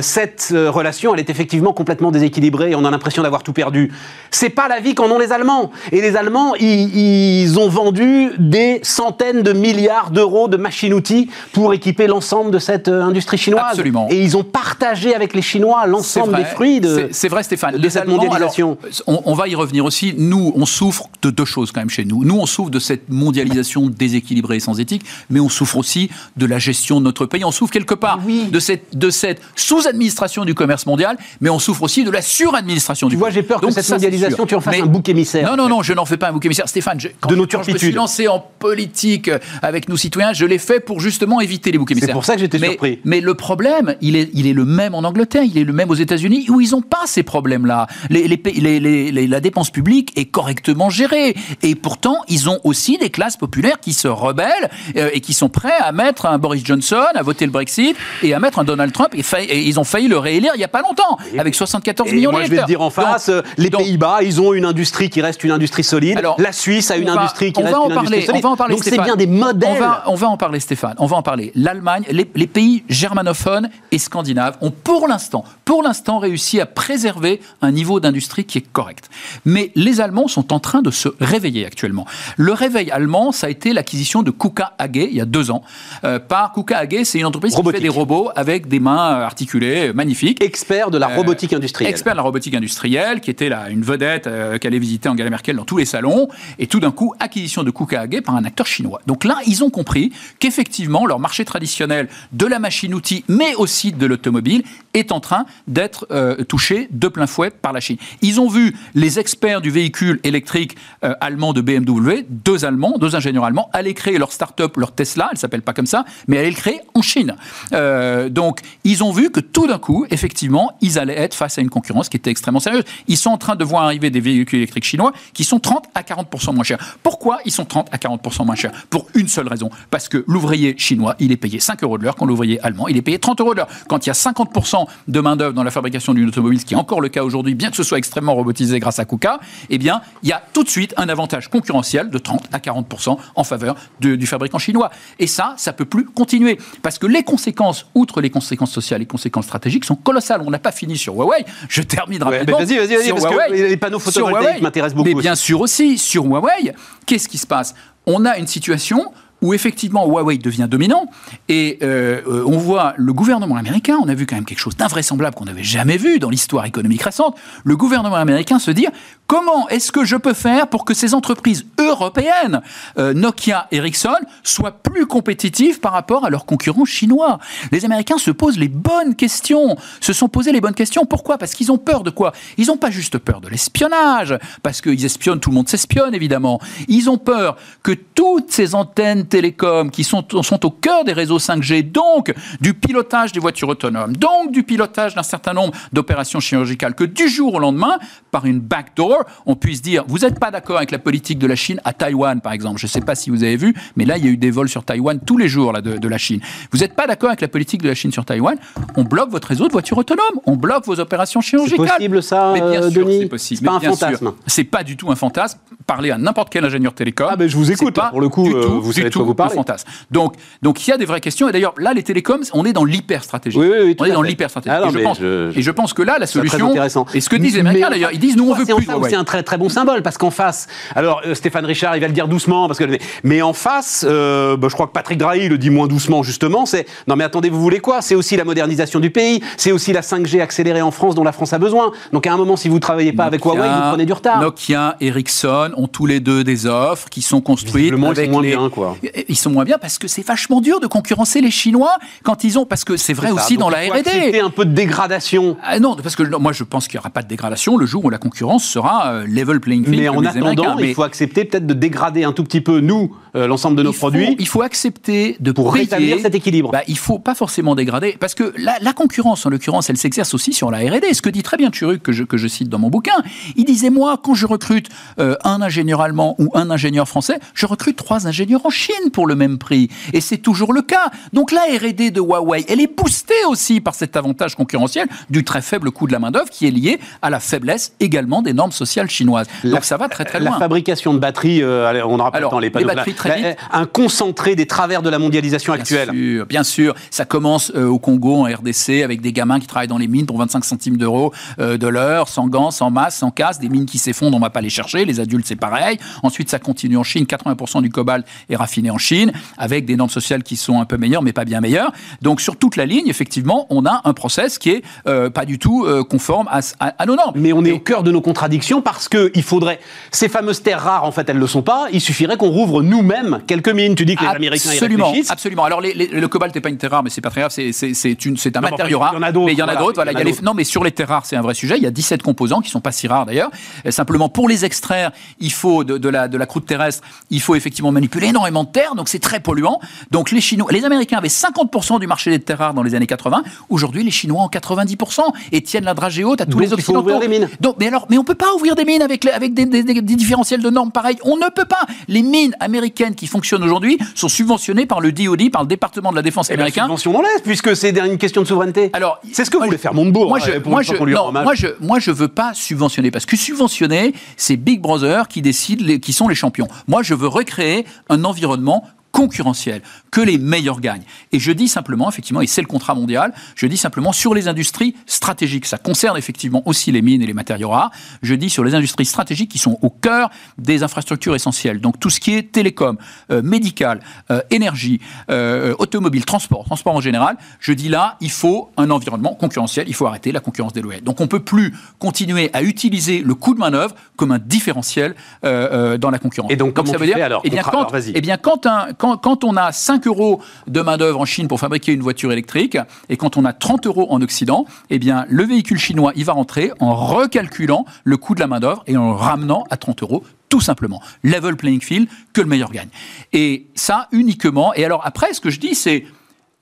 cette 0.00 0.48
relation, 0.50 1.12
elle 1.14 1.20
est 1.20 1.30
effectivement 1.30 1.72
complètement 1.72 2.10
déséquilibrée 2.10 2.70
et 2.70 2.74
on 2.74 2.84
a 2.84 2.90
l'impression 2.90 3.22
d'avoir 3.22 3.42
tout 3.42 3.52
perdu. 3.52 3.92
C'est 4.30 4.50
pas 4.50 4.68
la 4.68 4.80
vie 4.80 4.94
qu'en 4.94 5.10
ont 5.10 5.18
les 5.18 5.32
Allemands. 5.32 5.70
Et 5.92 6.00
les 6.00 6.16
Allemands, 6.16 6.54
ils, 6.54 7.58
ont 7.58 7.68
vendu 7.68 8.30
des 8.38 8.80
centaines 8.82 9.42
de 9.42 9.52
milliards 9.52 10.10
d'euros 10.10 10.48
de 10.48 10.56
machines-outils 10.56 11.28
pour 11.52 11.74
équiper 11.74 12.06
l'ensemble 12.06 12.50
de 12.50 12.58
cette 12.58 12.88
euh, 12.88 13.02
industrie 13.02 13.38
chinoise. 13.38 13.64
Absolument. 13.70 14.06
Et 14.10 14.22
ils 14.22 14.36
ont 14.36 14.44
partagé 14.44 15.14
avec 15.14 15.34
les 15.34 15.42
Chinois 15.42 15.86
l'ensemble 15.86 16.36
des 16.36 16.44
fruits 16.44 16.80
de, 16.80 17.08
c'est 17.10 17.28
vrai, 17.28 17.42
Stéphane, 17.42 17.76
de 17.76 17.88
cette 17.88 18.06
mondialisation. 18.06 18.78
on, 19.06 19.34
va 19.34 19.48
y 19.48 19.54
revenir 19.54 19.84
aussi. 19.84 20.14
Nous, 20.16 20.52
on 20.54 20.66
souffre 20.66 21.08
de 21.22 21.30
deux 21.30 21.44
choses 21.44 21.72
quand 21.72 21.80
même 21.80 21.90
chez 21.90 22.04
nous. 22.04 22.24
Nous, 22.24 22.38
on 22.38 22.46
souffre 22.46 22.70
de 22.70 22.78
cette 22.78 23.08
mondialisation 23.08 23.88
déséquilibrée 23.88 24.56
et 24.56 24.60
sans 24.60 24.78
éthique, 24.78 25.02
mais 25.28 25.40
on 25.40 25.48
souffre 25.48 25.76
aussi 25.76 26.10
de 26.36 26.46
la 26.46 26.58
gestion 26.58 27.00
de 27.00 27.04
notre 27.04 27.26
pays. 27.26 27.44
On 27.44 27.50
souffre 27.50 27.72
quelque 27.72 27.94
part 27.94 28.19
de 28.50 28.60
cette, 28.60 28.96
de 28.96 29.10
cette 29.10 29.40
sous-administration 29.56 30.44
du 30.44 30.54
commerce 30.54 30.86
mondial, 30.86 31.16
mais 31.40 31.50
on 31.50 31.58
souffre 31.58 31.82
aussi 31.82 32.04
de 32.04 32.10
la 32.10 32.22
suradministration 32.22 33.08
du 33.08 33.14
Tu 33.14 33.18
vois, 33.18 33.30
j'ai 33.30 33.42
peur 33.42 33.60
que 33.60 33.70
cette 33.70 33.88
mondialisation, 33.88 34.46
tu 34.46 34.54
en 34.54 34.60
fasses 34.60 34.80
un 34.80 34.86
bouc 34.86 35.08
émissaire. 35.08 35.48
Non, 35.48 35.56
non, 35.56 35.68
non, 35.68 35.82
je 35.82 35.92
n'en 35.92 36.04
fais 36.04 36.16
pas 36.16 36.28
un 36.28 36.32
bouc 36.32 36.44
émissaire. 36.44 36.68
Stéphane, 36.68 36.98
quand, 37.20 37.30
de 37.30 37.36
nos 37.36 37.46
quand 37.46 37.62
je 37.62 37.72
me 37.72 37.78
suis 37.78 37.92
lancé 37.92 38.28
en 38.28 38.40
politique 38.40 39.30
avec 39.62 39.88
nos 39.88 39.96
citoyens, 39.96 40.32
je 40.32 40.44
l'ai 40.44 40.58
fait 40.58 40.80
pour 40.80 41.00
justement 41.00 41.40
éviter 41.40 41.72
les 41.72 41.78
boucs 41.78 41.90
émissaires. 41.90 42.08
C'est 42.08 42.12
pour 42.12 42.24
ça 42.24 42.34
que 42.34 42.40
j'étais 42.40 42.58
surpris. 42.58 43.00
Mais 43.04 43.20
le 43.20 43.34
problème, 43.34 43.94
il 44.00 44.16
est, 44.16 44.30
il 44.34 44.46
est 44.46 44.52
le 44.52 44.64
même 44.64 44.94
en 44.94 45.00
Angleterre, 45.00 45.42
il 45.44 45.58
est 45.58 45.64
le 45.64 45.72
même 45.72 45.90
aux 45.90 45.94
États-Unis, 45.94 46.46
où 46.50 46.60
ils 46.60 46.70
n'ont 46.70 46.82
pas 46.82 47.02
ces 47.06 47.22
problèmes-là. 47.22 47.86
Les, 48.08 48.28
les, 48.28 49.26
la 49.26 49.40
dépense 49.40 49.70
publique 49.70 50.12
est 50.16 50.26
correctement 50.26 50.90
gérée. 50.90 51.34
Et 51.62 51.74
pourtant, 51.74 52.18
ils 52.28 52.48
ont 52.48 52.58
aussi 52.64 52.98
des 52.98 53.10
classes 53.10 53.36
populaires 53.36 53.80
qui 53.80 53.92
se 53.92 54.08
rebellent 54.08 54.70
euh, 54.96 55.10
et 55.12 55.20
qui 55.20 55.34
sont 55.34 55.48
prêts 55.48 55.78
à 55.80 55.92
mettre 55.92 56.26
un 56.26 56.38
Boris 56.38 56.64
Johnson, 56.64 57.04
à 57.14 57.22
voter 57.22 57.46
le 57.46 57.52
Brexit 57.52 57.96
et 58.22 58.34
à 58.34 58.38
mettre 58.38 58.58
un 58.58 58.64
Donald 58.64 58.92
Trump. 58.92 59.14
Et, 59.14 59.60
ils 59.60 59.78
ont 59.78 59.84
failli 59.84 60.08
le 60.08 60.18
réélire 60.18 60.52
il 60.54 60.58
n'y 60.58 60.64
a 60.64 60.68
pas 60.68 60.82
longtemps, 60.82 61.18
avec 61.38 61.54
74 61.54 62.12
millions 62.12 62.30
d'électeurs. 62.30 62.50
Je 62.50 62.54
vais 62.56 62.62
te 62.62 62.66
dire 62.66 62.80
en 62.80 62.90
face, 62.90 63.28
euh, 63.28 63.42
les 63.56 63.70
Pays-Bas, 63.70 64.18
ils 64.22 64.40
ont 64.40 64.52
une 64.52 64.64
industrie 64.64 65.10
qui 65.10 65.20
reste 65.22 65.44
une 65.44 65.50
industrie 65.50 65.84
solide. 65.84 66.18
Alors, 66.18 66.36
la 66.40 66.52
Suisse 66.52 66.90
a 66.90 66.96
une 66.96 67.08
industrie 67.08 67.52
qui 67.52 67.62
reste 67.62 67.74
une 67.74 67.92
industrie 67.92 68.22
solide. 68.22 68.44
On 68.44 68.48
va 68.48 68.52
en 68.52 68.56
parler, 68.56 68.74
Donc 68.74 68.84
c'est 68.84 69.00
bien 69.00 69.16
des 69.16 69.26
modèles. 69.26 69.70
On 69.70 69.80
va, 69.80 70.04
on 70.06 70.14
va 70.14 70.28
en 70.28 70.36
parler, 70.36 70.60
Stéphane. 70.60 70.94
On 70.98 71.06
va 71.06 71.16
en 71.16 71.22
parler. 71.22 71.52
L'Allemagne, 71.54 72.04
les, 72.10 72.30
les 72.34 72.46
pays 72.46 72.84
germanophones 72.88 73.70
et 73.90 73.98
scandinaves 73.98 74.56
ont 74.60 74.70
pour 74.70 75.08
l'instant, 75.08 75.44
pour 75.64 75.82
l'instant 75.82 76.18
réussi 76.18 76.60
à 76.60 76.66
préserver 76.66 77.40
un 77.62 77.70
niveau 77.70 78.00
d'industrie 78.00 78.44
qui 78.44 78.58
est 78.58 78.72
correct. 78.72 79.08
Mais 79.44 79.72
les 79.74 80.00
Allemands 80.00 80.28
sont 80.28 80.52
en 80.52 80.60
train 80.60 80.82
de 80.82 80.90
se 80.90 81.08
réveiller 81.20 81.66
actuellement. 81.66 82.06
Le 82.36 82.52
réveil 82.52 82.90
allemand, 82.90 83.32
ça 83.32 83.46
a 83.46 83.50
été 83.50 83.72
l'acquisition 83.72 84.22
de 84.22 84.30
Kuka 84.30 84.72
AG 84.78 84.96
il 84.96 85.14
y 85.14 85.20
a 85.20 85.24
deux 85.24 85.50
ans. 85.50 85.62
Euh, 86.04 86.18
par 86.18 86.52
Kuka 86.52 86.78
AG, 86.78 87.04
c'est 87.04 87.18
une 87.18 87.26
entreprise 87.26 87.54
qui 87.54 87.62
fait 87.62 87.80
des 87.80 87.88
robots 88.00 88.30
avec 88.34 88.68
des 88.68 88.80
mains 88.80 89.20
articulées, 89.20 89.92
magnifiques. 89.92 90.42
Expert 90.42 90.90
de 90.90 90.98
la 90.98 91.08
robotique 91.08 91.52
industrielle. 91.52 91.90
Expert 91.90 92.12
de 92.14 92.16
la 92.16 92.22
robotique 92.22 92.54
industrielle, 92.54 93.20
qui 93.20 93.30
était 93.30 93.48
là 93.48 93.68
une 93.70 93.82
vedette 93.82 94.24
qu'elle 94.24 94.72
allait 94.72 94.78
visiter 94.78 95.08
Angela 95.08 95.30
Merkel 95.30 95.56
dans 95.56 95.64
tous 95.64 95.76
les 95.76 95.84
salons, 95.84 96.28
et 96.58 96.66
tout 96.66 96.80
d'un 96.80 96.90
coup, 96.90 97.14
acquisition 97.20 97.62
de 97.62 97.70
Kukage 97.70 98.20
par 98.24 98.34
un 98.34 98.44
acteur 98.44 98.66
chinois. 98.66 99.00
Donc 99.06 99.24
là, 99.24 99.36
ils 99.46 99.62
ont 99.62 99.70
compris 99.70 100.12
qu'effectivement, 100.38 101.06
leur 101.06 101.18
marché 101.18 101.44
traditionnel 101.44 102.08
de 102.32 102.46
la 102.46 102.58
machine-outil, 102.58 103.24
mais 103.28 103.54
aussi 103.54 103.92
de 103.92 104.06
l'automobile, 104.06 104.62
est 104.94 105.12
en 105.12 105.20
train 105.20 105.46
d'être 105.68 106.06
touché 106.44 106.88
de 106.90 107.08
plein 107.08 107.26
fouet 107.26 107.50
par 107.50 107.72
la 107.72 107.80
Chine. 107.80 107.96
Ils 108.22 108.40
ont 108.40 108.48
vu 108.48 108.74
les 108.94 109.18
experts 109.18 109.60
du 109.60 109.70
véhicule 109.70 110.20
électrique 110.24 110.76
euh, 111.04 111.14
allemand 111.20 111.52
de 111.52 111.60
BMW, 111.60 112.24
deux 112.28 112.64
Allemands, 112.64 112.96
deux 112.98 113.16
ingénieurs 113.16 113.44
allemands, 113.44 113.70
aller 113.72 113.94
créer 113.94 114.18
leur 114.18 114.32
start-up, 114.32 114.76
leur 114.76 114.92
Tesla, 114.92 115.28
elle 115.32 115.38
s'appelle 115.38 115.62
pas 115.62 115.72
comme 115.72 115.86
ça, 115.86 116.04
mais 116.28 116.38
aller 116.38 116.50
le 116.50 116.56
créer 116.56 116.80
en 116.94 117.02
Chine. 117.02 117.34
Euh, 117.72 117.89
donc, 118.30 118.60
ils 118.84 119.02
ont 119.04 119.12
vu 119.12 119.30
que 119.30 119.40
tout 119.40 119.66
d'un 119.66 119.78
coup, 119.78 120.06
effectivement, 120.10 120.72
ils 120.80 120.98
allaient 120.98 121.18
être 121.18 121.34
face 121.34 121.58
à 121.58 121.60
une 121.60 121.70
concurrence 121.70 122.08
qui 122.08 122.16
était 122.16 122.30
extrêmement 122.30 122.60
sérieuse. 122.60 122.84
Ils 123.08 123.16
sont 123.16 123.30
en 123.30 123.38
train 123.38 123.56
de 123.56 123.64
voir 123.64 123.84
arriver 123.84 124.10
des 124.10 124.20
véhicules 124.20 124.58
électriques 124.58 124.84
chinois 124.84 125.12
qui 125.32 125.44
sont 125.44 125.60
30 125.60 125.86
à 125.94 126.02
40% 126.02 126.54
moins 126.54 126.64
chers. 126.64 126.98
Pourquoi 127.02 127.38
ils 127.44 127.52
sont 127.52 127.64
30 127.64 127.88
à 127.92 127.96
40% 127.96 128.44
moins 128.46 128.54
chers? 128.54 128.72
Pour 128.90 129.06
une 129.14 129.28
seule 129.28 129.48
raison. 129.48 129.70
Parce 129.90 130.08
que 130.08 130.24
l'ouvrier 130.26 130.74
chinois, 130.78 131.16
il 131.18 131.32
est 131.32 131.36
payé 131.36 131.60
5 131.60 131.82
euros 131.82 131.98
de 131.98 132.04
l'heure, 132.04 132.16
quand 132.16 132.26
l'ouvrier 132.26 132.60
allemand, 132.60 132.88
il 132.88 132.96
est 132.96 133.02
payé 133.02 133.18
30 133.18 133.40
euros 133.40 133.52
de 133.52 133.58
l'heure. 133.58 133.68
Quand 133.88 134.06
il 134.06 134.08
y 134.08 134.10
a 134.10 134.14
50% 134.14 134.86
de 135.08 135.20
main-d'œuvre 135.20 135.54
dans 135.54 135.64
la 135.64 135.70
fabrication 135.70 136.14
d'une 136.14 136.28
automobile, 136.28 136.60
ce 136.60 136.64
qui 136.64 136.74
est 136.74 136.78
encore 136.78 137.00
le 137.00 137.08
cas 137.08 137.22
aujourd'hui, 137.22 137.54
bien 137.54 137.70
que 137.70 137.76
ce 137.76 137.82
soit 137.82 137.98
extrêmement 137.98 138.34
robotisé 138.34 138.78
grâce 138.80 138.98
à 138.98 139.04
KUKA, 139.04 139.40
eh 139.68 139.78
bien, 139.78 140.00
il 140.22 140.28
y 140.28 140.32
a 140.32 140.42
tout 140.52 140.64
de 140.64 140.68
suite 140.68 140.94
un 140.96 141.08
avantage 141.08 141.48
concurrentiel 141.48 142.10
de 142.10 142.18
30 142.18 142.48
à 142.52 142.58
40% 142.58 143.16
en 143.34 143.44
faveur 143.44 143.76
du 144.00 144.26
fabricant 144.26 144.58
chinois. 144.58 144.90
Et 145.18 145.26
ça, 145.26 145.54
ça 145.56 145.72
peut 145.72 145.84
plus 145.84 146.04
continuer. 146.04 146.58
Parce 146.82 146.98
que 146.98 147.06
les 147.06 147.22
conséquences, 147.22 147.69
outre 147.94 148.20
les 148.20 148.30
conséquences 148.30 148.72
sociales, 148.72 149.00
les 149.00 149.06
conséquences 149.06 149.46
stratégiques 149.46 149.84
sont 149.84 149.96
colossales. 149.96 150.42
On 150.44 150.50
n'a 150.50 150.58
pas 150.58 150.72
fini 150.72 150.96
sur 150.96 151.14
Huawei. 151.14 151.44
Je 151.68 151.82
termine 151.82 152.22
rapidement. 152.22 152.58
vas-y, 152.58 152.76
vas-y, 152.76 152.96
vas-y, 152.96 153.10
parce 153.10 153.26
que 153.26 153.52
les 153.52 153.76
panneaux 153.76 153.98
photovoltaïques 153.98 154.62
m'intéressent 154.62 154.96
beaucoup. 154.96 155.08
Mais 155.08 155.22
bien 155.22 155.34
sûr 155.34 155.60
aussi, 155.60 155.98
sur 155.98 156.24
Huawei, 156.24 156.74
qu'est-ce 157.06 157.28
qui 157.28 157.38
se 157.38 157.46
passe? 157.46 157.74
On 158.06 158.24
a 158.24 158.38
une 158.38 158.46
situation 158.46 159.12
où 159.42 159.54
effectivement 159.54 160.06
Huawei 160.06 160.38
devient 160.38 160.68
dominant 160.70 161.06
et 161.48 161.78
euh, 161.82 162.44
on 162.46 162.58
voit 162.58 162.94
le 162.96 163.12
gouvernement 163.12 163.56
américain, 163.56 163.98
on 164.02 164.08
a 164.08 164.14
vu 164.14 164.26
quand 164.26 164.36
même 164.36 164.44
quelque 164.44 164.58
chose 164.60 164.76
d'invraisemblable 164.76 165.34
qu'on 165.34 165.44
n'avait 165.46 165.64
jamais 165.64 165.96
vu 165.96 166.18
dans 166.18 166.30
l'histoire 166.30 166.64
économique 166.66 167.02
récente, 167.02 167.36
le 167.64 167.76
gouvernement 167.76 168.16
américain 168.16 168.58
se 168.58 168.70
dire 168.70 168.90
comment 169.26 169.68
est-ce 169.68 169.92
que 169.92 170.04
je 170.04 170.16
peux 170.16 170.34
faire 170.34 170.66
pour 170.66 170.84
que 170.84 170.92
ces 170.92 171.14
entreprises 171.14 171.64
européennes, 171.78 172.62
euh, 172.98 173.14
Nokia, 173.14 173.68
Ericsson, 173.70 174.16
soient 174.42 174.72
plus 174.72 175.06
compétitives 175.06 175.78
par 175.78 175.92
rapport 175.92 176.24
à 176.24 176.30
leurs 176.30 176.46
concurrents 176.46 176.84
chinois? 176.84 177.38
Les 177.70 177.84
Américains 177.84 178.18
se 178.18 178.32
posent 178.32 178.58
les 178.58 178.68
bonnes 178.68 179.14
questions, 179.14 179.76
se 180.00 180.12
sont 180.12 180.28
posés 180.28 180.50
les 180.50 180.60
bonnes 180.60 180.74
questions. 180.74 181.06
Pourquoi? 181.06 181.38
Parce 181.38 181.54
qu'ils 181.54 181.70
ont 181.70 181.78
peur 181.78 182.02
de 182.02 182.10
quoi? 182.10 182.32
Ils 182.58 182.66
n'ont 182.66 182.76
pas 182.76 182.90
juste 182.90 183.18
peur 183.18 183.40
de 183.40 183.48
l'espionnage, 183.48 184.36
parce 184.62 184.80
qu'ils 184.80 185.04
espionnent, 185.04 185.40
tout 185.40 185.50
le 185.50 185.56
monde 185.56 185.68
s'espionne 185.68 186.14
évidemment. 186.14 186.60
Ils 186.88 187.08
ont 187.08 187.18
peur 187.18 187.56
que 187.82 187.92
toutes 187.92 188.50
ces 188.50 188.74
antennes 188.74 189.26
télécoms 189.30 189.90
qui 189.90 190.04
sont, 190.04 190.22
sont 190.42 190.66
au 190.66 190.70
cœur 190.70 191.04
des 191.04 191.14
réseaux 191.14 191.38
5G, 191.38 191.90
donc 191.90 192.34
du 192.60 192.74
pilotage 192.74 193.32
des 193.32 193.40
voitures 193.40 193.68
autonomes, 193.68 194.14
donc 194.14 194.52
du 194.52 194.62
pilotage 194.62 195.14
d'un 195.14 195.22
certain 195.22 195.54
nombre 195.54 195.72
d'opérations 195.92 196.40
chirurgicales, 196.40 196.94
que 196.94 197.04
du 197.04 197.28
jour 197.28 197.54
au 197.54 197.58
lendemain, 197.58 197.98
par 198.30 198.44
une 198.44 198.60
backdoor, 198.60 199.24
on 199.46 199.56
puisse 199.56 199.80
dire 199.80 200.04
vous 200.06 200.18
n'êtes 200.18 200.38
pas 200.38 200.50
d'accord 200.50 200.76
avec 200.76 200.90
la 200.90 200.98
politique 200.98 201.38
de 201.38 201.46
la 201.46 201.56
Chine 201.56 201.80
à 201.84 201.92
Taïwan, 201.92 202.40
par 202.40 202.52
exemple. 202.52 202.78
Je 202.78 202.86
ne 202.86 202.90
sais 202.90 203.00
pas 203.00 203.14
si 203.14 203.30
vous 203.30 203.42
avez 203.42 203.56
vu, 203.56 203.74
mais 203.96 204.04
là, 204.04 204.18
il 204.18 204.24
y 204.24 204.28
a 204.28 204.30
eu 204.30 204.36
des 204.36 204.50
vols 204.50 204.68
sur 204.68 204.84
Taïwan 204.84 205.18
tous 205.24 205.38
les 205.38 205.48
jours 205.48 205.72
là, 205.72 205.80
de, 205.80 206.08
la 206.08 206.18
Chine. 206.18 206.40
Vous 206.72 206.78
n'êtes 206.78 206.94
pas 206.94 207.06
d'accord 207.06 207.28
avec 207.28 207.40
la 207.40 207.48
politique 207.48 207.82
de 207.82 207.88
la 207.88 207.94
Chine 207.94 208.12
sur 208.12 208.24
Taïwan? 208.24 208.56
On 208.96 209.04
bloque 209.04 209.30
votre 209.30 209.48
réseau 209.48 209.66
de 209.68 209.72
voitures 209.72 209.98
autonomes, 209.98 210.24
on 210.46 210.56
bloque 210.56 210.86
vos 210.86 210.98
opérations 210.98 211.40
chirurgicales. 211.40 211.86
C'est 211.86 211.94
possible 211.94 212.22
ça, 212.22 212.52
mais 212.52 212.60
bien 212.60 212.90
sûr, 212.90 213.06
c'est 213.08 213.26
possible. 213.26 213.64
Pas 213.64 213.72
un 213.74 213.80
fantasme. 213.80 214.32
C'est 214.46 214.64
pas 214.64 214.82
du 214.82 214.96
tout 214.96 215.10
un 215.10 215.16
fantasme. 215.16 215.58
Parlez 215.86 216.10
à 216.10 216.18
n'importe 216.18 216.50
quel 216.50 216.64
ingénieur 216.64 216.92
télécom. 216.92 217.28
Ah 217.30 217.36
ben 217.36 217.48
je 217.48 217.56
vous 217.56 217.70
écoute. 217.70 217.94
Pas 217.94 218.10
pour 218.10 218.20
le 218.20 218.28
coup, 218.28 218.50
tout, 218.50 218.80
vous 218.80 218.92
savez 218.92 219.10
vous 219.22 219.34
parlez. 219.34 219.54
fantasme. 219.54 219.88
Donc, 220.10 220.34
donc 220.62 220.86
il 220.86 220.90
y 220.90 220.92
a 220.92 220.96
des 220.96 221.04
vraies 221.04 221.20
questions. 221.20 221.48
Et 221.48 221.52
d'ailleurs, 221.52 221.74
là, 221.78 221.92
les 221.92 222.02
télécoms, 222.02 222.42
on 222.52 222.64
est 222.64 222.72
dans 222.72 222.84
l'hyper 222.84 223.24
stratégie. 223.24 223.58
Oui, 223.58 223.68
oui, 223.68 223.96
on 223.98 224.04
est 224.04 224.12
dans 224.12 224.22
l'hyper 224.22 224.50
stratégie. 224.50 224.74
Ah 224.76 224.88
et, 224.88 224.92
je 224.92 224.98
pense, 224.98 225.20
et 225.20 225.62
je 225.62 225.70
pense 225.70 225.92
que 225.92 226.02
là, 226.02 226.18
la 226.18 226.26
solution. 226.26 226.74
Et 227.14 227.20
ce 227.20 227.28
que 227.28 227.36
disent 227.36 227.54
les 227.54 227.60
Américains 227.60 227.90
d'ailleurs, 227.90 228.12
ils 228.12 228.18
disent 228.18 228.36
nous 228.36 228.50
on 228.50 228.54
veut 228.54 228.64
plus. 228.64 228.86
C'est 229.08 229.16
un 229.16 229.24
très 229.24 229.42
très 229.42 229.58
bon 229.58 229.68
symbole 229.68 230.02
parce 230.02 230.18
qu'en 230.18 230.30
face, 230.30 230.68
alors 230.94 231.22
euh, 231.26 231.34
Stéphane 231.34 231.64
Richard, 231.64 231.96
il 231.96 232.00
va 232.00 232.06
le 232.06 232.12
dire 232.12 232.28
doucement 232.28 232.66
parce 232.66 232.78
que 232.78 232.84
mais 233.24 233.42
en 233.42 233.52
face, 233.52 234.04
euh, 234.08 234.56
bah, 234.56 234.68
je 234.68 234.74
crois 234.74 234.86
que 234.86 234.92
Patrick 234.92 235.18
Drahi 235.18 235.48
le 235.48 235.58
dit 235.58 235.70
moins 235.70 235.86
doucement 235.86 236.22
justement. 236.22 236.66
C'est 236.66 236.86
non 237.08 237.16
mais 237.16 237.24
attendez, 237.24 237.50
vous 237.50 237.60
voulez 237.60 237.80
quoi? 237.80 238.02
C'est 238.02 238.14
aussi 238.14 238.36
la 238.36 238.44
modernisation 238.44 239.00
du 239.00 239.10
pays, 239.10 239.42
c'est 239.56 239.72
aussi 239.72 239.92
la 239.92 240.02
5G 240.02 240.40
accélérée 240.40 240.82
en 240.82 240.90
France 240.90 241.14
dont 241.14 241.24
la 241.24 241.32
France 241.32 241.52
a 241.52 241.58
besoin. 241.58 241.92
Donc 242.12 242.26
à 242.26 242.32
un 242.32 242.36
moment, 242.36 242.56
si 242.56 242.68
vous 242.68 242.78
travaillez 242.78 243.12
pas 243.12 243.24
avec 243.24 243.44
Huawei, 243.44 243.68
vous 243.68 243.88
prenez 243.90 244.06
du 244.06 244.12
retard. 244.12 244.40
Nokia, 244.40 244.96
Ericsson 245.00 245.72
ont 245.76 245.88
tous 245.88 246.06
les 246.06 246.20
deux 246.20 246.44
des 246.44 246.66
offres 246.66 247.08
qui 247.08 247.22
sont 247.22 247.40
construites. 247.40 247.92
Avec 247.92 248.30
moins 248.30 248.42
bien 248.42 248.70
quoi. 248.70 248.96
Ils 249.28 249.36
sont 249.36 249.50
moins 249.50 249.64
bien 249.64 249.78
parce 249.78 249.98
que 249.98 250.08
c'est 250.08 250.26
vachement 250.26 250.60
dur 250.60 250.80
de 250.80 250.86
concurrencer 250.86 251.40
les 251.40 251.50
Chinois 251.50 251.98
quand 252.22 252.44
ils 252.44 252.58
ont 252.58 252.66
parce 252.66 252.84
que 252.84 252.96
c'est 252.96 253.12
vrai 253.12 253.30
aussi 253.30 253.56
dans 253.56 253.68
la 253.68 253.78
R&D. 253.78 254.40
un 254.40 254.50
peu 254.50 254.64
de 254.64 254.72
dégradation. 254.72 255.56
Ah 255.62 255.78
non, 255.78 255.96
parce 255.96 256.16
que 256.16 256.22
moi 256.36 256.52
je 256.52 256.64
pense 256.64 256.88
qu'il 256.88 256.96
n'y 256.96 257.00
aura 257.00 257.10
pas 257.10 257.22
de 257.22 257.28
dégradation 257.28 257.76
le 257.76 257.86
jour 257.86 258.04
où 258.04 258.10
la 258.10 258.18
concurrence 258.18 258.64
sera 258.64 259.12
euh, 259.12 259.26
level 259.26 259.60
playing 259.60 259.84
field. 259.84 260.00
Mais 260.00 260.08
en 260.08 260.24
attendant, 260.24 260.78
il 260.78 260.94
faut 260.94 261.02
accepter 261.02 261.44
peut-être 261.44 261.66
de 261.66 261.74
dégrader 261.74 262.24
un 262.24 262.32
tout 262.32 262.44
petit 262.44 262.60
peu 262.60 262.80
nous 262.80 263.14
euh, 263.36 263.46
l'ensemble 263.46 263.76
de 263.76 263.82
nos 263.82 263.92
produits. 263.92 264.34
il 264.38 264.48
faut 264.48 264.62
accepter 264.62 265.36
de 265.40 265.52
pour 265.52 265.72
rétablir 265.72 266.18
cet 266.20 266.34
équilibre. 266.34 266.70
Bah, 266.72 266.82
il 266.88 266.98
faut 266.98 267.18
pas 267.18 267.34
forcément 267.34 267.74
dégrader 267.74 268.16
parce 268.18 268.34
que 268.34 268.52
la, 268.56 268.92
concurrence 268.92 269.46
en 269.46 269.50
l'occurrence 269.50 269.88
elle 269.88 269.96
s'exerce 269.96 270.34
aussi 270.34 270.52
sur 270.52 270.70
la 270.70 270.78
R&D. 270.78 271.14
Ce 271.14 271.22
que 271.22 271.30
dit 271.30 271.42
très 271.42 271.56
bien 271.56 271.70
que 271.70 271.76
je, 272.12 272.22
que 272.24 272.36
je 272.36 272.48
cite 272.48 272.68
dans 272.68 272.78
mon 272.78 272.90
bouquin, 272.90 273.16
il 273.56 273.64
disait 273.64 273.90
moi 273.90 274.18
quand 274.22 274.34
je 274.34 274.46
recrute 274.46 274.88
euh, 275.18 275.36
un 275.44 275.62
ingénieur 275.62 276.00
allemand 276.00 276.34
ou 276.38 276.50
un 276.54 276.70
ingénieur 276.70 277.08
français, 277.08 277.38
je 277.54 277.66
recrute 277.66 277.96
trois 277.96 278.26
ingénieurs 278.26 278.66
en 278.66 278.70
Chine 278.70 278.99
pour 279.12 279.26
le 279.26 279.34
même 279.34 279.58
prix 279.58 279.88
et 280.12 280.20
c'est 280.20 280.38
toujours 280.38 280.72
le 280.72 280.82
cas. 280.82 281.10
Donc 281.32 281.52
la 281.52 281.62
R&D 281.62 282.10
de 282.10 282.20
Huawei, 282.20 282.64
elle 282.68 282.80
est 282.80 282.94
boostée 282.94 283.34
aussi 283.48 283.80
par 283.80 283.94
cet 283.94 284.16
avantage 284.16 284.54
concurrentiel 284.54 285.08
du 285.30 285.44
très 285.44 285.62
faible 285.62 285.90
coût 285.90 286.06
de 286.06 286.12
la 286.12 286.18
main-d'œuvre 286.18 286.50
qui 286.50 286.66
est 286.66 286.70
lié 286.70 287.00
à 287.22 287.30
la 287.30 287.40
faiblesse 287.40 287.92
également 288.00 288.42
des 288.42 288.52
normes 288.52 288.72
sociales 288.72 289.08
chinoises. 289.08 289.46
Donc 289.64 289.84
ça 289.84 289.96
va 289.96 290.08
très 290.08 290.24
très 290.24 290.40
loin. 290.40 290.52
La 290.52 290.58
fabrication 290.58 291.14
de 291.14 291.18
batteries, 291.18 291.62
euh, 291.62 292.04
on 292.04 292.18
aura 292.18 292.30
pas 292.30 292.40
temps, 292.40 292.58
les 292.58 292.70
panneaux. 292.70 292.88
Les 292.88 292.94
batteries, 292.94 293.14
très 293.14 293.36
vite. 293.36 293.56
Un 293.72 293.86
concentré 293.86 294.56
des 294.56 294.66
travers 294.66 295.02
de 295.02 295.10
la 295.10 295.18
mondialisation 295.18 295.72
bien 295.72 295.82
actuelle. 295.82 296.10
Sûr, 296.10 296.46
bien 296.46 296.64
sûr, 296.64 296.94
ça 297.10 297.24
commence 297.24 297.72
euh, 297.74 297.86
au 297.86 297.98
Congo, 297.98 298.36
en 298.36 298.44
RDC, 298.44 299.02
avec 299.02 299.20
des 299.20 299.32
gamins 299.32 299.60
qui 299.60 299.66
travaillent 299.66 299.88
dans 299.88 299.98
les 299.98 300.08
mines 300.08 300.26
pour 300.26 300.38
25 300.38 300.64
centimes 300.64 300.96
d'euros 300.96 301.32
euh, 301.58 301.76
de 301.76 301.86
l'heure, 301.86 302.28
sans 302.28 302.48
gants, 302.48 302.70
sans 302.70 302.90
masse, 302.90 303.16
sans 303.16 303.30
casse, 303.30 303.58
des 303.58 303.68
mines 303.68 303.86
qui 303.86 303.98
s'effondrent, 303.98 304.36
on 304.36 304.40
va 304.40 304.50
pas 304.50 304.60
les 304.60 304.70
chercher. 304.70 305.04
Les 305.04 305.20
adultes, 305.20 305.46
c'est 305.46 305.56
pareil. 305.56 305.98
Ensuite, 306.22 306.50
ça 306.50 306.58
continue 306.58 306.96
en 306.96 307.04
Chine. 307.04 307.24
80% 307.24 307.82
du 307.82 307.90
cobalt 307.90 308.26
est 308.48 308.56
raffiné 308.56 308.89
en 308.90 308.98
Chine, 308.98 309.32
avec 309.58 309.84
des 309.84 309.96
normes 309.96 310.10
sociales 310.10 310.42
qui 310.42 310.56
sont 310.56 310.80
un 310.80 310.84
peu 310.84 310.96
meilleures, 310.96 311.22
mais 311.22 311.32
pas 311.32 311.44
bien 311.44 311.60
meilleures. 311.60 311.92
Donc 312.22 312.40
sur 312.40 312.56
toute 312.56 312.76
la 312.76 312.86
ligne, 312.86 313.08
effectivement, 313.08 313.66
on 313.70 313.86
a 313.86 314.02
un 314.04 314.12
process 314.12 314.58
qui 314.58 314.70
est 314.70 314.82
euh, 315.06 315.30
pas 315.30 315.44
du 315.44 315.58
tout 315.58 315.84
euh, 315.84 316.04
conforme 316.04 316.48
à, 316.50 316.60
à, 316.80 317.06
nos 317.06 317.16
normes. 317.16 317.34
Mais 317.36 317.52
on 317.52 317.64
est 317.64 317.72
au 317.72 317.78
cœur 317.78 318.02
de 318.02 318.10
nos 318.10 318.20
contradictions 318.20 318.82
parce 318.82 319.08
que 319.08 319.30
il 319.34 319.42
faudrait 319.42 319.80
ces 320.10 320.28
fameuses 320.28 320.62
terres 320.62 320.82
rares, 320.82 321.04
en 321.04 321.12
fait, 321.12 321.28
elles 321.28 321.36
ne 321.36 321.40
le 321.40 321.46
sont 321.46 321.62
pas. 321.62 321.86
Il 321.92 322.00
suffirait 322.00 322.36
qu'on 322.36 322.50
rouvre 322.50 322.82
nous-mêmes 322.82 323.40
quelques 323.46 323.68
mines. 323.68 323.94
Tu 323.94 324.04
dis 324.04 324.16
que 324.16 324.22
les 324.22 324.28
Américains 324.28 324.70
absolument, 324.70 325.06
y 325.06 325.08
réfléchissent. 325.08 325.30
Absolument. 325.30 325.64
Alors 325.64 325.80
le 325.80 326.26
cobalt 326.26 326.54
n'est 326.54 326.60
pas 326.60 326.68
une 326.68 326.78
terre 326.78 326.90
rare, 326.90 327.02
mais 327.02 327.10
c'est 327.10 327.20
pas 327.20 327.30
très 327.30 327.40
grave. 327.40 327.52
C'est 327.52 328.56
un 328.56 328.60
matériau 328.60 328.98
rare. 328.98 329.12
Il 329.14 329.16
y 329.16 329.18
en 329.18 329.22
a 329.22 329.32
d'autres. 329.32 329.46
Mais 329.46 329.52
il 329.52 329.58
y 329.58 329.62
en 329.62 329.68
a 329.68 329.76
d'autres. 329.76 330.02
Voilà. 330.02 330.12
Non, 330.42 330.54
mais 330.54 330.64
sur 330.64 330.84
les 330.84 330.92
terres 330.92 331.08
rares, 331.08 331.26
c'est 331.26 331.36
un 331.36 331.42
vrai 331.42 331.54
sujet. 331.54 331.76
Il 331.76 331.82
y 331.82 331.86
a 331.86 331.90
17 331.90 332.22
composants 332.22 332.60
qui 332.60 332.70
sont 332.70 332.80
pas 332.80 332.92
si 332.92 333.08
rares 333.08 333.26
d'ailleurs. 333.26 333.50
Simplement 333.90 334.28
pour 334.28 334.48
les 334.48 334.64
extraire, 334.64 335.10
il 335.38 335.52
faut 335.52 335.84
de, 335.84 335.98
de, 335.98 336.08
la 336.08 336.28
de 336.28 336.38
la 336.38 336.46
croûte 336.46 336.66
terrestre, 336.66 337.06
il 337.30 337.40
faut 337.40 337.54
effectivement 337.54 337.92
manipuler 337.92 338.28
énormément 338.28 338.64
de 338.64 338.70
terre, 338.80 338.94
donc 338.94 339.08
c'est 339.08 339.18
très 339.18 339.40
polluant. 339.40 339.78
Donc 340.10 340.30
les 340.30 340.40
Chinois, 340.40 340.70
les 340.72 340.84
Américains 340.84 341.18
avaient 341.18 341.28
50% 341.28 342.00
du 342.00 342.06
marché 342.06 342.30
des 342.30 342.38
terres 342.38 342.58
rares 342.58 342.74
dans 342.74 342.82
les 342.82 342.94
années 342.94 343.06
80. 343.06 343.42
Aujourd'hui, 343.68 344.02
les 344.02 344.10
Chinois 344.10 344.42
ont 344.42 344.48
90% 344.48 345.20
et 345.52 345.62
tiennent 345.62 345.84
la 345.84 345.94
dragée 345.94 346.24
haute 346.24 346.40
à 346.40 346.46
tous 346.46 346.58
les 346.58 346.72
Occidentaux. 346.72 347.00
ouvrir 347.00 347.20
des 347.20 347.28
mines. 347.28 347.48
Donc, 347.60 347.76
mais 347.78 347.88
alors, 347.88 348.06
mais 348.08 348.18
on 348.18 348.24
peut 348.24 348.34
pas 348.34 348.54
ouvrir 348.54 348.74
des 348.74 348.84
mines 348.84 349.02
avec, 349.02 349.26
avec 349.26 349.54
des, 349.54 349.66
des, 349.66 350.00
différentiels 350.02 350.62
de 350.62 350.70
normes 350.70 350.92
pareils. 350.92 351.18
On 351.24 351.36
ne 351.36 351.50
peut 351.54 351.64
pas. 351.64 351.84
Les 352.08 352.22
mines 352.22 352.56
américaines 352.60 353.14
qui 353.14 353.26
fonctionnent 353.26 353.62
aujourd'hui 353.62 353.98
sont 354.14 354.28
subventionnées 354.28 354.86
par 354.86 355.00
le 355.00 355.12
DoD, 355.12 355.50
par 355.50 355.62
le 355.62 355.68
département 355.68 356.10
de 356.10 356.16
la 356.16 356.22
défense 356.22 356.50
et 356.50 356.54
américain. 356.54 356.84
Subvention 356.84 357.12
dans 357.12 357.22
l'Est, 357.22 357.42
puisque 357.42 357.76
c'est 357.76 357.96
une 357.98 358.18
question 358.18 358.42
de 358.42 358.46
souveraineté. 358.46 358.90
Alors, 358.92 359.20
c'est 359.32 359.44
ce 359.44 359.50
que 359.50 359.58
vous 359.58 359.64
voulez 359.64 359.78
faire 359.78 359.94
Montebourg. 359.94 360.28
Moi, 360.28 360.38
je, 360.38 360.52
hein, 360.52 360.62
moi, 360.64 360.82
je, 360.82 360.94
non, 360.94 361.32
moi, 361.32 361.54
je, 361.54 361.66
moi, 361.80 361.98
je 361.98 362.10
veux 362.10 362.28
pas 362.28 362.52
subventionner 362.54 363.10
parce 363.10 363.26
que 363.26 363.36
subventionner, 363.36 364.14
c'est 364.36 364.56
Big 364.56 364.80
Brother 364.80 365.28
qui 365.28 365.42
décide, 365.42 365.80
les, 365.82 366.00
qui 366.00 366.12
sont 366.12 366.28
les 366.28 366.34
champions. 366.34 366.68
Moi, 366.88 367.02
je 367.02 367.14
veux 367.14 367.28
recréer 367.28 367.84
un 368.08 368.24
environnement 368.24 368.59
l'environnement 368.60 368.99
concurrentielle, 369.12 369.82
que 370.10 370.20
les 370.20 370.38
meilleurs 370.38 370.80
gagnent. 370.80 371.02
Et 371.32 371.38
je 371.38 371.52
dis 371.52 371.68
simplement, 371.68 372.08
effectivement, 372.08 372.40
et 372.40 372.46
c'est 372.46 372.62
le 372.62 372.66
contrat 372.66 372.94
mondial, 372.94 373.32
je 373.54 373.66
dis 373.66 373.76
simplement 373.76 374.12
sur 374.12 374.34
les 374.34 374.48
industries 374.48 374.94
stratégiques, 375.06 375.66
ça 375.66 375.78
concerne 375.78 376.16
effectivement 376.16 376.62
aussi 376.66 376.92
les 376.92 377.02
mines 377.02 377.22
et 377.22 377.26
les 377.26 377.34
matériaux 377.34 377.70
rares, 377.70 377.90
je 378.22 378.34
dis 378.34 378.50
sur 378.50 378.64
les 378.64 378.74
industries 378.74 379.04
stratégiques 379.04 379.50
qui 379.50 379.58
sont 379.58 379.78
au 379.82 379.90
cœur 379.90 380.30
des 380.58 380.82
infrastructures 380.82 381.34
essentielles. 381.34 381.80
Donc 381.80 381.98
tout 382.00 382.10
ce 382.10 382.20
qui 382.20 382.34
est 382.34 382.52
télécom, 382.52 382.96
euh, 383.30 383.42
médical, 383.42 384.00
euh, 384.30 384.40
énergie, 384.50 385.00
euh, 385.30 385.74
automobile, 385.78 386.24
transport, 386.24 386.64
transport 386.64 386.94
en 386.94 387.00
général, 387.00 387.36
je 387.58 387.72
dis 387.72 387.88
là, 387.88 388.16
il 388.20 388.30
faut 388.30 388.70
un 388.76 388.90
environnement 388.90 389.34
concurrentiel, 389.34 389.88
il 389.88 389.94
faut 389.94 390.06
arrêter 390.06 390.32
la 390.32 390.40
concurrence 390.40 390.72
déloyale. 390.72 391.02
Donc 391.02 391.20
on 391.20 391.24
ne 391.24 391.28
peut 391.28 391.40
plus 391.40 391.74
continuer 391.98 392.50
à 392.52 392.62
utiliser 392.62 393.20
le 393.20 393.34
coût 393.34 393.54
de 393.54 393.60
main-d'œuvre 393.60 393.94
comme 394.16 394.32
un 394.32 394.38
différentiel 394.38 395.14
dans 395.42 396.10
la 396.10 396.18
concurrence. 396.18 396.50
Et 396.50 396.56
donc, 396.56 396.74
comment 396.74 396.92
ça 396.92 396.98
veut 396.98 397.06
dire? 397.06 397.16
alors 397.22 397.42
eh 397.44 397.50
bien, 397.50 397.62
quand, 397.62 397.88
eh 398.14 398.20
bien, 398.20 398.36
quand 398.36 398.66
un, 398.66 398.92
quand, 399.00 399.44
on 399.44 399.56
a 399.56 399.72
5 399.72 400.06
euros 400.06 400.40
de 400.66 400.80
main-d'œuvre 400.80 401.20
en 401.20 401.24
Chine 401.24 401.48
pour 401.48 401.58
fabriquer 401.58 401.92
une 401.92 402.02
voiture 402.02 402.32
électrique, 402.32 402.76
et 403.08 403.16
quand 403.16 403.36
on 403.36 403.44
a 403.44 403.52
30 403.52 403.86
euros 403.86 404.06
en 404.10 404.20
Occident, 404.20 404.66
eh 404.90 404.98
bien, 404.98 405.24
le 405.28 405.44
véhicule 405.44 405.78
chinois, 405.78 406.12
il 406.16 406.24
va 406.24 406.34
rentrer 406.34 406.70
en 406.80 406.94
recalculant 406.94 407.86
le 408.04 408.16
coût 408.18 408.34
de 408.34 408.40
la 408.40 408.46
main-d'œuvre 408.46 408.84
et 408.86 408.96
en 408.96 409.10
le 409.10 409.16
ramenant 409.16 409.64
à 409.70 409.76
30 409.76 410.02
euros 410.02 410.22
tout 410.50 410.60
simplement. 410.60 411.00
Level 411.22 411.56
playing 411.56 411.80
field, 411.80 412.08
que 412.32 412.40
le 412.40 412.48
meilleur 412.48 412.72
gagne. 412.72 412.88
Et 413.32 413.68
ça 413.76 414.08
uniquement. 414.10 414.74
Et 414.74 414.84
alors 414.84 415.06
après, 415.06 415.32
ce 415.32 415.40
que 415.40 415.48
je 415.48 415.60
dis, 415.60 415.76
c'est 415.76 416.04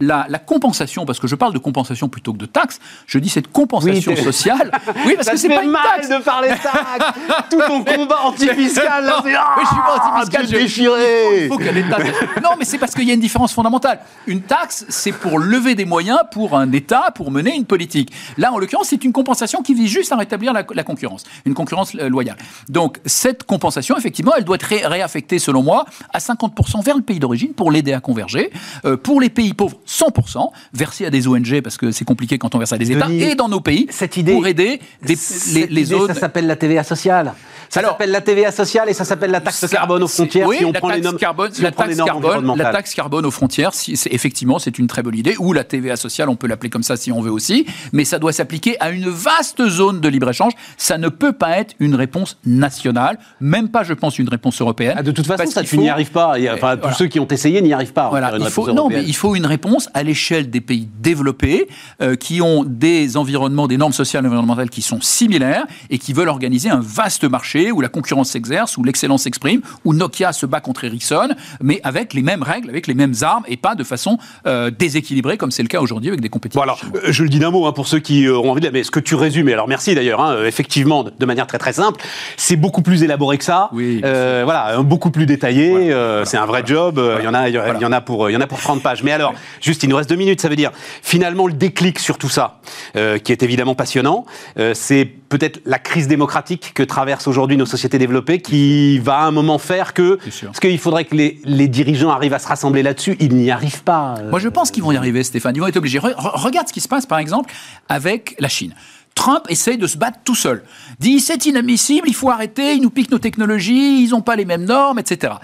la, 0.01 0.38
compensation, 0.38 1.05
parce 1.05 1.18
que 1.18 1.26
je 1.26 1.34
parle 1.34 1.53
de 1.53 1.59
compensation 1.59 2.09
plutôt 2.09 2.32
que 2.32 2.38
de 2.38 2.46
taxe, 2.46 2.78
je 3.07 3.18
dis 3.18 3.28
cette 3.28 3.51
compensation 3.51 4.14
sociale. 4.14 4.70
Oui, 5.05 5.14
parce 5.16 5.28
que 5.28 5.36
c'est 5.36 5.49
pas 5.49 5.64
une 5.64 5.70
mal 5.70 6.01
de 6.03 6.22
parler 6.22 6.49
taxe. 6.49 7.49
Tout 7.51 7.61
ton 7.66 7.82
combat 7.82 8.20
antifiscal, 8.24 9.05
là, 9.05 9.20
c'est 9.24 9.34
ah, 9.34 9.57
je 9.61 9.66
suis 9.66 9.76
pas 9.76 9.96
antifiscal, 9.96 10.46
je 10.46 10.51
déchiré. 10.53 11.44
Il 11.44 11.49
faut, 11.49 11.57
qu'il 11.57 11.66
y 11.66 11.70
ait 11.70 11.82
des 11.82 11.88
taxes. 11.88 12.11
Non, 12.42 12.51
mais 12.59 12.64
c'est 12.64 12.78
parce 12.78 12.94
qu'il 12.94 13.09
y 13.09 13.11
a 13.11 13.14
une 13.14 13.20
différence 13.20 13.53
fondamentale. 13.53 13.99
Une 14.26 14.42
taxe, 14.42 14.86
c'est 14.88 15.12
pour 15.12 15.38
lever 15.40 15.74
des 15.74 15.84
moyens 15.84 16.20
pour 16.30 16.57
un 16.57 16.70
État, 16.70 17.11
pour 17.14 17.32
mener 17.32 17.57
une 17.57 17.64
politique. 17.64 18.12
Là, 18.36 18.53
en 18.53 18.59
l'occurrence, 18.59 18.88
c'est 18.88 19.05
une 19.05 19.12
compensation 19.12 19.62
qui 19.62 19.74
vise 19.74 19.90
juste 19.90 20.12
à 20.12 20.16
rétablir 20.16 20.53
la, 20.53 20.84
concurrence, 20.84 21.24
une 21.44 21.55
concurrence 21.55 21.96
euh, 21.96 22.09
loyale. 22.09 22.36
Donc, 22.68 23.01
cette 23.05 23.42
compensation, 23.44 23.96
effectivement, 23.96 24.32
elle 24.36 24.44
doit 24.44 24.57
être 24.57 24.88
réaffectée, 24.88 25.40
selon 25.40 25.62
moi, 25.64 25.86
à 26.12 26.18
50% 26.18 26.84
vers 26.84 26.96
le 26.96 27.03
pays 27.03 27.18
d'origine 27.18 27.53
pour 27.53 27.72
l'aider 27.72 27.92
à 27.92 28.01
converger. 28.01 28.53
Euh, 28.84 28.96
pour 28.96 29.20
les 29.20 29.30
pays 29.30 29.55
pauvres, 29.55 29.76
100% 29.89 30.51
versés 30.74 31.07
à 31.07 31.11
des 31.11 31.26
ONG 31.26 31.61
parce 31.62 31.76
que 31.76 31.91
c'est 31.91 32.05
compliqué 32.05 32.39
quand 32.39 32.55
on 32.55 32.59
verse 32.59 32.72
à 32.72 32.78
des 32.78 32.93
États 32.93 33.09
et 33.11 33.34
dans 33.34 33.49
nos 33.49 33.61
pays 33.61 33.86
cette 33.91 34.16
idée, 34.16 34.32
pour 34.32 34.47
aider 34.47 34.80
les, 35.03 35.66
les 35.66 35.84
zones. 35.84 36.09
Ça 36.09 36.14
s'appelle 36.14 36.47
la 36.47 36.57
TVA 36.57 36.84
sociale. 36.84 37.34
Ça 37.68 37.82
s'appelle 37.82 38.11
la 38.11 38.20
TVA 38.20 38.51
sociale 38.51 38.89
et 38.89 38.95
ça 38.95 39.05
s'appelle 39.05 39.30
la 39.30 39.41
taxe 39.41 39.66
carbone 39.68 40.03
aux 40.03 40.09
frontières. 40.09 40.47
Oui, 40.47 40.59
si 40.59 40.64
on 40.64 40.72
la, 40.72 40.78
prend 40.78 40.89
taxe 40.89 41.12
les 41.12 41.18
carbone, 41.18 41.51
la, 41.61 41.72
taxe 41.72 41.97
carbone, 41.97 42.57
la 42.57 42.72
taxe 42.72 42.95
carbone 42.95 43.26
aux 43.26 43.30
frontières, 43.30 43.74
si, 43.74 43.99
effectivement, 44.11 44.59
c'est 44.59 44.78
une 44.78 44.86
très 44.86 45.03
bonne 45.03 45.16
idée. 45.16 45.36
Ou 45.39 45.53
la 45.53 45.64
TVA 45.64 45.97
sociale, 45.97 46.28
on 46.28 46.36
peut 46.36 46.47
l'appeler 46.47 46.70
comme 46.70 46.82
ça 46.82 46.97
si 46.97 47.12
on 47.12 47.20
veut 47.20 47.30
aussi. 47.30 47.66
Mais 47.93 48.05
ça 48.05 48.18
doit 48.18 48.32
s'appliquer 48.32 48.80
à 48.80 48.91
une 48.91 49.09
vaste 49.09 49.66
zone 49.68 50.01
de 50.01 50.09
libre-échange. 50.09 50.53
Ça 50.76 50.99
ne 50.99 51.09
peut 51.09 51.32
pas 51.32 51.59
être 51.59 51.74
une 51.78 51.95
réponse 51.95 52.39
nationale, 52.47 53.18
même 53.41 53.68
pas, 53.68 53.82
je 53.82 53.93
pense, 53.93 54.18
une 54.18 54.28
réponse 54.28 54.61
européenne. 54.61 54.95
Ah, 54.97 55.03
de 55.03 55.11
toute 55.11 55.26
façon, 55.26 55.51
ça, 55.51 55.62
tu 55.62 55.78
n'y 55.78 55.91
arrives 55.91 56.11
pas. 56.11 56.36
Enfin, 56.55 56.76
tous 56.76 56.95
ceux 56.95 57.07
qui 57.07 57.20
ont 57.20 57.28
essayé 57.28 57.61
n'y 57.61 57.72
arrivent 57.72 57.93
pas. 57.93 58.09
Voilà. 58.09 58.32
Il 58.39 58.49
faut, 58.49 58.72
non, 58.72 58.89
mais 58.89 59.03
il 59.05 59.14
faut 59.14 59.36
une 59.36 59.47
réponse 59.47 59.78
à 59.95 60.03
l'échelle 60.03 60.51
des 60.51 60.61
pays 60.61 60.89
développés 61.01 61.68
euh, 62.03 62.16
qui 62.16 62.43
ont 62.43 62.64
des 62.64 63.16
environnements, 63.16 63.66
des 63.66 63.76
normes 63.76 63.93
sociales 63.93 64.24
et 64.24 64.29
environnementales 64.29 64.70
qui 64.70 64.83
sont 64.83 65.01
similaires 65.01 65.64
et 65.91 65.99
qui 65.99 66.12
veulent 66.12 66.29
organiser 66.29 66.70
un 66.70 66.81
vaste 66.81 67.24
marché 67.24 67.72
où 67.72 67.81
la 67.81 67.89
concurrence 67.89 68.31
s'exerce, 68.31 68.76
où 68.76 68.85
l'excellence 68.85 69.22
s'exprime, 69.22 69.61
où 69.85 69.95
Nokia 69.95 70.33
se 70.33 70.47
bat 70.47 70.61
contre 70.61 70.85
Ericsson, 70.85 71.31
mais 71.62 71.81
avec 71.85 72.14
les 72.14 72.22
mêmes 72.22 72.43
règles, 72.43 72.70
avec 72.70 72.87
les 72.87 72.95
mêmes 72.95 73.14
armes 73.22 73.45
et 73.49 73.57
pas 73.57 73.74
de 73.74 73.85
façon 73.85 74.18
euh, 74.47 74.70
déséquilibrée 74.70 75.37
comme 75.37 75.51
c'est 75.51 75.62
le 75.62 75.68
cas 75.68 75.81
aujourd'hui 75.81 76.09
avec 76.09 76.20
des 76.20 76.29
compétitions. 76.29 76.61
Bon 76.61 76.64
alors, 76.64 76.81
euh, 76.95 77.12
je 77.12 77.22
le 77.22 77.29
dis 77.29 77.39
d'un 77.39 77.51
mot 77.51 77.66
hein, 77.66 77.72
pour 77.72 77.87
ceux 77.87 78.01
qui 78.01 78.29
auront 78.29 78.51
envie 78.51 78.61
de... 78.61 78.70
Mais 78.70 78.83
ce 78.83 78.91
que 78.91 79.01
tu 79.01 79.14
résumes, 79.14 79.49
et 79.49 79.53
alors 79.53 79.68
merci 79.68 79.95
d'ailleurs, 79.95 80.20
hein, 80.20 80.45
effectivement, 80.45 81.05
de, 81.05 81.26
manière 81.26 81.47
très 81.47 81.59
très 81.59 81.72
simple, 81.72 82.01
c'est 82.37 82.57
beaucoup 82.57 82.83
plus 82.83 83.03
élaboré 83.03 83.39
que 83.39 83.45
ça. 83.45 83.70
Oui, 83.72 84.01
voilà, 84.01 84.81
beaucoup 84.83 85.11
plus 85.11 85.26
détaillé. 85.26 85.93
c'est 86.24 86.37
un 86.37 86.47
vrai 86.47 86.62
job. 86.64 87.01
Il 87.20 87.24
y 87.24 87.29
en 87.29 87.35
a, 87.35 87.49
il 87.49 87.55
y 87.55 87.85
en 87.85 87.93
a 87.93 88.01
pour, 88.01 88.31
il 88.31 88.33
y 88.33 88.37
en 88.37 88.41
a 88.41 88.47
pour 88.47 88.61
30 88.61 88.83
pages. 88.83 89.03
Mais 89.03 89.12
alors, 89.12 89.35
juste, 89.68 89.82
il 89.82 89.88
nous 89.88 89.96
reste 89.96 90.08
deux 90.08 90.16
minutes. 90.16 90.40
Ça 90.40 90.48
veut 90.48 90.56
dire 90.56 90.72
finalement 91.02 91.46
le 91.46 91.52
déclic 91.52 91.98
sur 91.98 92.18
tout 92.18 92.28
ça, 92.28 92.60
qui 92.94 93.32
est 93.32 93.42
évidemment 93.42 93.74
passionnant, 93.74 94.26
c'est 94.74 95.04
peut-être 95.28 95.60
la 95.66 95.78
crise 95.78 96.08
démocratique 96.08 96.72
que 96.74 96.82
traversent 96.82 97.28
aujourd'hui 97.28 97.56
nos 97.56 97.66
sociétés 97.66 97.98
développées 97.98 98.40
qui 98.40 98.98
va 98.98 99.18
à 99.18 99.24
un 99.24 99.30
moment 99.30 99.58
faire 99.58 99.94
que... 99.94 100.18
Parce 100.42 100.60
qu'il 100.60 100.78
faudrait 100.78 101.04
que 101.04 101.14
les, 101.14 101.68
dirigeants 101.68 102.10
arrivent 102.10 102.34
à 102.34 102.38
se 102.38 102.48
rassembler 102.48 102.82
là-dessus, 102.82 103.16
ils 103.20 103.34
n'y 103.34 103.50
arrivent 103.50 103.82
pas. 103.82 104.16
Euh. 104.18 104.30
Moi 104.30 104.38
je 104.38 104.48
pense 104.48 104.70
qu'ils 104.70 104.82
vont 104.82 104.92
y 104.92 104.96
arriver 104.96 105.22
Stéphane, 105.22 105.54
ils 105.54 105.60
vont 105.60 105.66
être 105.66 105.76
obligés. 105.76 105.98
regarde 105.98 106.68
ce 106.68 106.72
qui 106.72 106.80
se 106.80 106.88
passe 106.88 107.06
par 107.06 107.18
exemple 107.18 107.52
avec 107.88 108.34
la 108.38 108.48
Chine. 108.48 108.74
Trump 109.14 109.44
essaye 109.48 109.78
de 109.78 109.86
se 109.86 109.98
battre 109.98 110.18
tout 110.24 110.34
seul. 110.34 110.62
Dit 111.00 111.20
c'est 111.20 111.44
inadmissible, 111.46 112.08
il 112.08 112.14
faut 112.14 112.30
arrêter, 112.30 112.74
ils 112.74 112.80
nous 112.80 112.90
piquent 112.90 113.10
nos 113.10 113.18
technologies, 113.18 114.04
ils 114.04 114.10
n'ont 114.10 114.22
pas 114.22 114.36
les 114.36 114.44
mêmes 114.44 114.64
normes, 114.64 114.98
etc. 114.98 115.34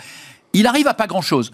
Il 0.52 0.66
arrive 0.66 0.86
à 0.86 0.94
pas 0.94 1.06
grand-chose. 1.06 1.52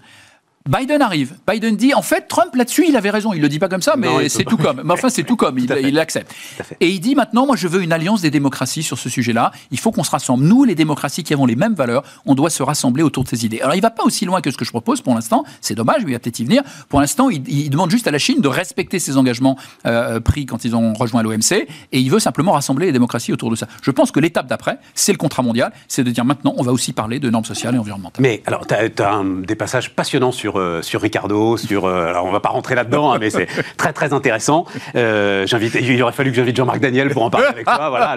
Biden 0.67 1.01
arrive. 1.01 1.35
Biden 1.49 1.75
dit, 1.75 1.93
en 1.93 2.01
fait, 2.01 2.27
Trump 2.27 2.53
là-dessus, 2.55 2.85
il 2.87 2.95
avait 2.95 3.09
raison. 3.09 3.33
Il 3.33 3.41
le 3.41 3.49
dit 3.49 3.59
pas 3.59 3.69
comme 3.69 3.81
ça, 3.81 3.95
mais 3.97 4.29
c'est 4.29 4.43
tout 4.43 4.57
comme. 4.57 4.81
Mais 4.83 4.93
enfin, 4.93 5.09
c'est 5.09 5.23
tout 5.23 5.35
comme. 5.35 5.57
Il 5.81 5.93
l'accepte. 5.95 6.33
Et 6.79 6.89
il 6.89 6.99
dit 6.99 7.15
maintenant, 7.15 7.45
moi, 7.45 7.55
je 7.55 7.67
veux 7.67 7.81
une 7.81 7.91
alliance 7.91 8.21
des 8.21 8.29
démocraties 8.29 8.83
sur 8.83 8.97
ce 8.97 9.09
sujet-là. 9.09 9.51
Il 9.71 9.79
faut 9.79 9.91
qu'on 9.91 10.03
se 10.03 10.11
rassemble. 10.11 10.43
Nous, 10.43 10.63
les 10.63 10.75
démocraties 10.75 11.23
qui 11.23 11.33
avons 11.33 11.45
les 11.45 11.55
mêmes 11.55 11.73
valeurs, 11.73 12.03
on 12.25 12.35
doit 12.35 12.49
se 12.49 12.61
rassembler 12.63 13.03
autour 13.03 13.23
de 13.23 13.29
ces 13.29 13.45
idées. 13.45 13.61
Alors, 13.61 13.75
il 13.75 13.81
va 13.81 13.89
pas 13.89 14.03
aussi 14.03 14.25
loin 14.25 14.41
que 14.41 14.51
ce 14.51 14.57
que 14.57 14.65
je 14.65 14.71
propose 14.71 15.01
pour 15.01 15.15
l'instant. 15.15 15.43
C'est 15.61 15.75
dommage, 15.75 16.03
mais 16.03 16.11
il 16.11 16.13
va 16.13 16.19
peut-être 16.19 16.39
y 16.39 16.43
venir. 16.43 16.63
Pour 16.89 17.01
l'instant, 17.01 17.29
il, 17.29 17.69
demande 17.69 17.91
juste 17.91 18.07
à 18.07 18.11
la 18.11 18.19
Chine 18.19 18.41
de 18.41 18.47
respecter 18.47 18.99
ses 18.99 19.17
engagements 19.17 19.57
euh, 19.85 20.19
pris 20.19 20.45
quand 20.45 20.65
ils 20.65 20.75
ont 20.75 20.93
rejoint 20.93 21.23
l'OMC, 21.23 21.53
et 21.91 21.99
il 21.99 22.09
veut 22.11 22.19
simplement 22.19 22.51
rassembler 22.51 22.87
les 22.87 22.91
démocraties 22.91 23.33
autour 23.33 23.49
de 23.49 23.55
ça. 23.55 23.67
Je 23.81 23.91
pense 23.91 24.11
que 24.11 24.19
l'étape 24.19 24.47
d'après, 24.47 24.77
c'est 24.93 25.11
le 25.11 25.17
contrat 25.17 25.43
mondial, 25.43 25.71
c'est 25.87 26.03
de 26.03 26.11
dire 26.11 26.25
maintenant, 26.25 26.53
on 26.57 26.63
va 26.63 26.71
aussi 26.71 26.93
parler 26.93 27.19
de 27.19 27.29
normes 27.29 27.45
sociales 27.45 27.75
et 27.75 27.77
environnementales. 27.77 28.21
Mais 28.21 28.43
alors, 28.45 28.67
tu 28.67 28.73
as, 28.73 29.21
des 29.43 29.55
passages 29.55 29.95
passionnants 29.95 30.31
sur 30.31 30.50
euh, 30.59 30.81
sur 30.81 31.01
Ricardo, 31.01 31.57
sur. 31.57 31.85
Euh, 31.85 32.07
alors, 32.07 32.25
on 32.25 32.31
va 32.31 32.39
pas 32.39 32.49
rentrer 32.49 32.75
là-dedans, 32.75 33.11
hein, 33.11 33.17
mais 33.19 33.29
c'est 33.29 33.47
très 33.77 33.93
très 33.93 34.13
intéressant. 34.13 34.65
Euh, 34.95 35.45
il 35.81 36.03
aurait 36.03 36.11
fallu 36.11 36.31
que 36.31 36.35
j'invite 36.35 36.55
Jean-Marc 36.55 36.79
Daniel 36.79 37.09
pour 37.09 37.23
en 37.23 37.29
parler 37.29 37.47
avec 37.47 37.65
toi. 37.65 37.89
Voilà, 37.89 38.15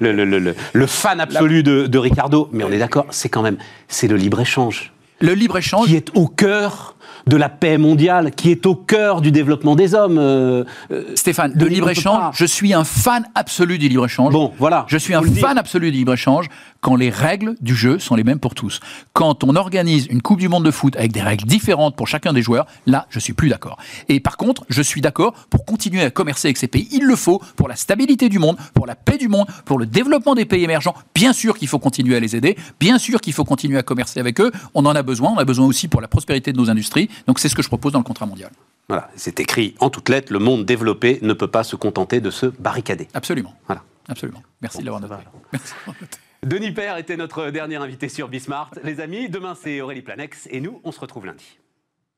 le, 0.00 0.86
fan 0.86 1.20
absolu 1.20 1.62
de, 1.62 1.86
de 1.86 1.98
Ricardo. 1.98 2.48
Mais 2.52 2.64
on 2.64 2.70
est 2.70 2.78
d'accord, 2.78 3.06
c'est 3.10 3.28
quand 3.28 3.42
même, 3.42 3.56
c'est 3.88 4.08
le 4.08 4.16
libre 4.16 4.40
échange. 4.40 4.92
Le 5.20 5.32
libre 5.32 5.58
échange 5.58 5.86
qui 5.86 5.96
est 5.96 6.10
au 6.14 6.26
cœur 6.26 6.94
de 7.26 7.36
la 7.36 7.48
paix 7.48 7.78
mondiale, 7.78 8.32
qui 8.32 8.50
est 8.50 8.66
au 8.66 8.74
cœur 8.74 9.20
du 9.20 9.30
développement 9.30 9.74
des 9.74 9.94
hommes. 9.94 10.18
Euh, 10.18 10.64
Stéphane, 11.14 11.52
de 11.54 11.66
libre-échange, 11.66 12.36
je 12.36 12.44
suis 12.44 12.74
un 12.74 12.84
fan 12.84 13.24
absolu 13.34 13.78
du 13.78 13.88
libre-échange. 13.88 14.32
Bon, 14.32 14.52
voilà. 14.58 14.84
Je 14.88 14.98
suis 14.98 15.14
un 15.14 15.22
fan 15.22 15.56
absolu 15.56 15.90
du 15.90 15.98
libre-échange 15.98 16.46
quand 16.84 16.96
les 16.96 17.08
règles 17.08 17.54
du 17.62 17.74
jeu 17.74 17.98
sont 17.98 18.14
les 18.14 18.24
mêmes 18.24 18.38
pour 18.38 18.54
tous. 18.54 18.80
Quand 19.14 19.42
on 19.42 19.56
organise 19.56 20.06
une 20.10 20.20
Coupe 20.20 20.38
du 20.38 20.50
Monde 20.50 20.66
de 20.66 20.70
foot 20.70 20.94
avec 20.96 21.12
des 21.12 21.22
règles 21.22 21.46
différentes 21.46 21.96
pour 21.96 22.06
chacun 22.06 22.34
des 22.34 22.42
joueurs, 22.42 22.66
là, 22.86 23.06
je 23.08 23.18
suis 23.18 23.32
plus 23.32 23.48
d'accord. 23.48 23.78
Et 24.10 24.20
par 24.20 24.36
contre, 24.36 24.66
je 24.68 24.82
suis 24.82 25.00
d'accord 25.00 25.32
pour 25.48 25.64
continuer 25.64 26.02
à 26.02 26.10
commercer 26.10 26.48
avec 26.48 26.58
ces 26.58 26.68
pays. 26.68 26.86
Il 26.92 27.04
le 27.06 27.16
faut 27.16 27.40
pour 27.56 27.68
la 27.68 27.76
stabilité 27.76 28.28
du 28.28 28.38
monde, 28.38 28.58
pour 28.74 28.86
la 28.86 28.94
paix 28.94 29.16
du 29.16 29.28
monde, 29.28 29.46
pour 29.64 29.78
le 29.78 29.86
développement 29.86 30.34
des 30.34 30.44
pays 30.44 30.62
émergents. 30.62 30.94
Bien 31.14 31.32
sûr 31.32 31.56
qu'il 31.56 31.68
faut 31.68 31.78
continuer 31.78 32.16
à 32.16 32.20
les 32.20 32.36
aider. 32.36 32.54
Bien 32.78 32.98
sûr 32.98 33.22
qu'il 33.22 33.32
faut 33.32 33.46
continuer 33.46 33.78
à 33.78 33.82
commercer 33.82 34.20
avec 34.20 34.38
eux. 34.38 34.52
On 34.74 34.84
en 34.84 34.94
a 34.94 35.02
besoin. 35.02 35.32
On 35.34 35.38
a 35.38 35.44
besoin 35.46 35.64
aussi 35.64 35.88
pour 35.88 36.02
la 36.02 36.08
prospérité 36.08 36.52
de 36.52 36.58
nos 36.58 36.68
industries. 36.68 37.08
Donc 37.26 37.38
c'est 37.38 37.48
ce 37.48 37.54
que 37.54 37.62
je 37.62 37.68
propose 37.68 37.92
dans 37.92 38.00
le 38.00 38.04
contrat 38.04 38.26
mondial. 38.26 38.50
Voilà, 38.88 39.08
c'est 39.16 39.40
écrit 39.40 39.74
en 39.80 39.88
toutes 39.88 40.10
lettres, 40.10 40.30
le 40.30 40.38
monde 40.38 40.66
développé 40.66 41.18
ne 41.22 41.32
peut 41.32 41.48
pas 41.48 41.64
se 41.64 41.76
contenter 41.76 42.20
de 42.20 42.30
se 42.30 42.44
barricader. 42.44 43.08
Absolument. 43.14 43.54
Voilà. 43.68 43.82
Absolument. 44.06 44.42
Merci 44.60 44.80
de 44.80 44.84
l'avoir 44.84 45.00
noté. 45.00 45.14
Denis 46.44 46.72
Père 46.72 46.98
était 46.98 47.16
notre 47.16 47.48
dernier 47.48 47.76
invité 47.76 48.10
sur 48.10 48.28
Bismart. 48.28 48.70
Les 48.82 49.00
amis, 49.00 49.30
demain 49.30 49.54
c'est 49.54 49.80
Aurélie 49.80 50.02
Planex 50.02 50.46
et 50.50 50.60
nous, 50.60 50.78
on 50.84 50.92
se 50.92 51.00
retrouve 51.00 51.24
lundi. 51.24 51.58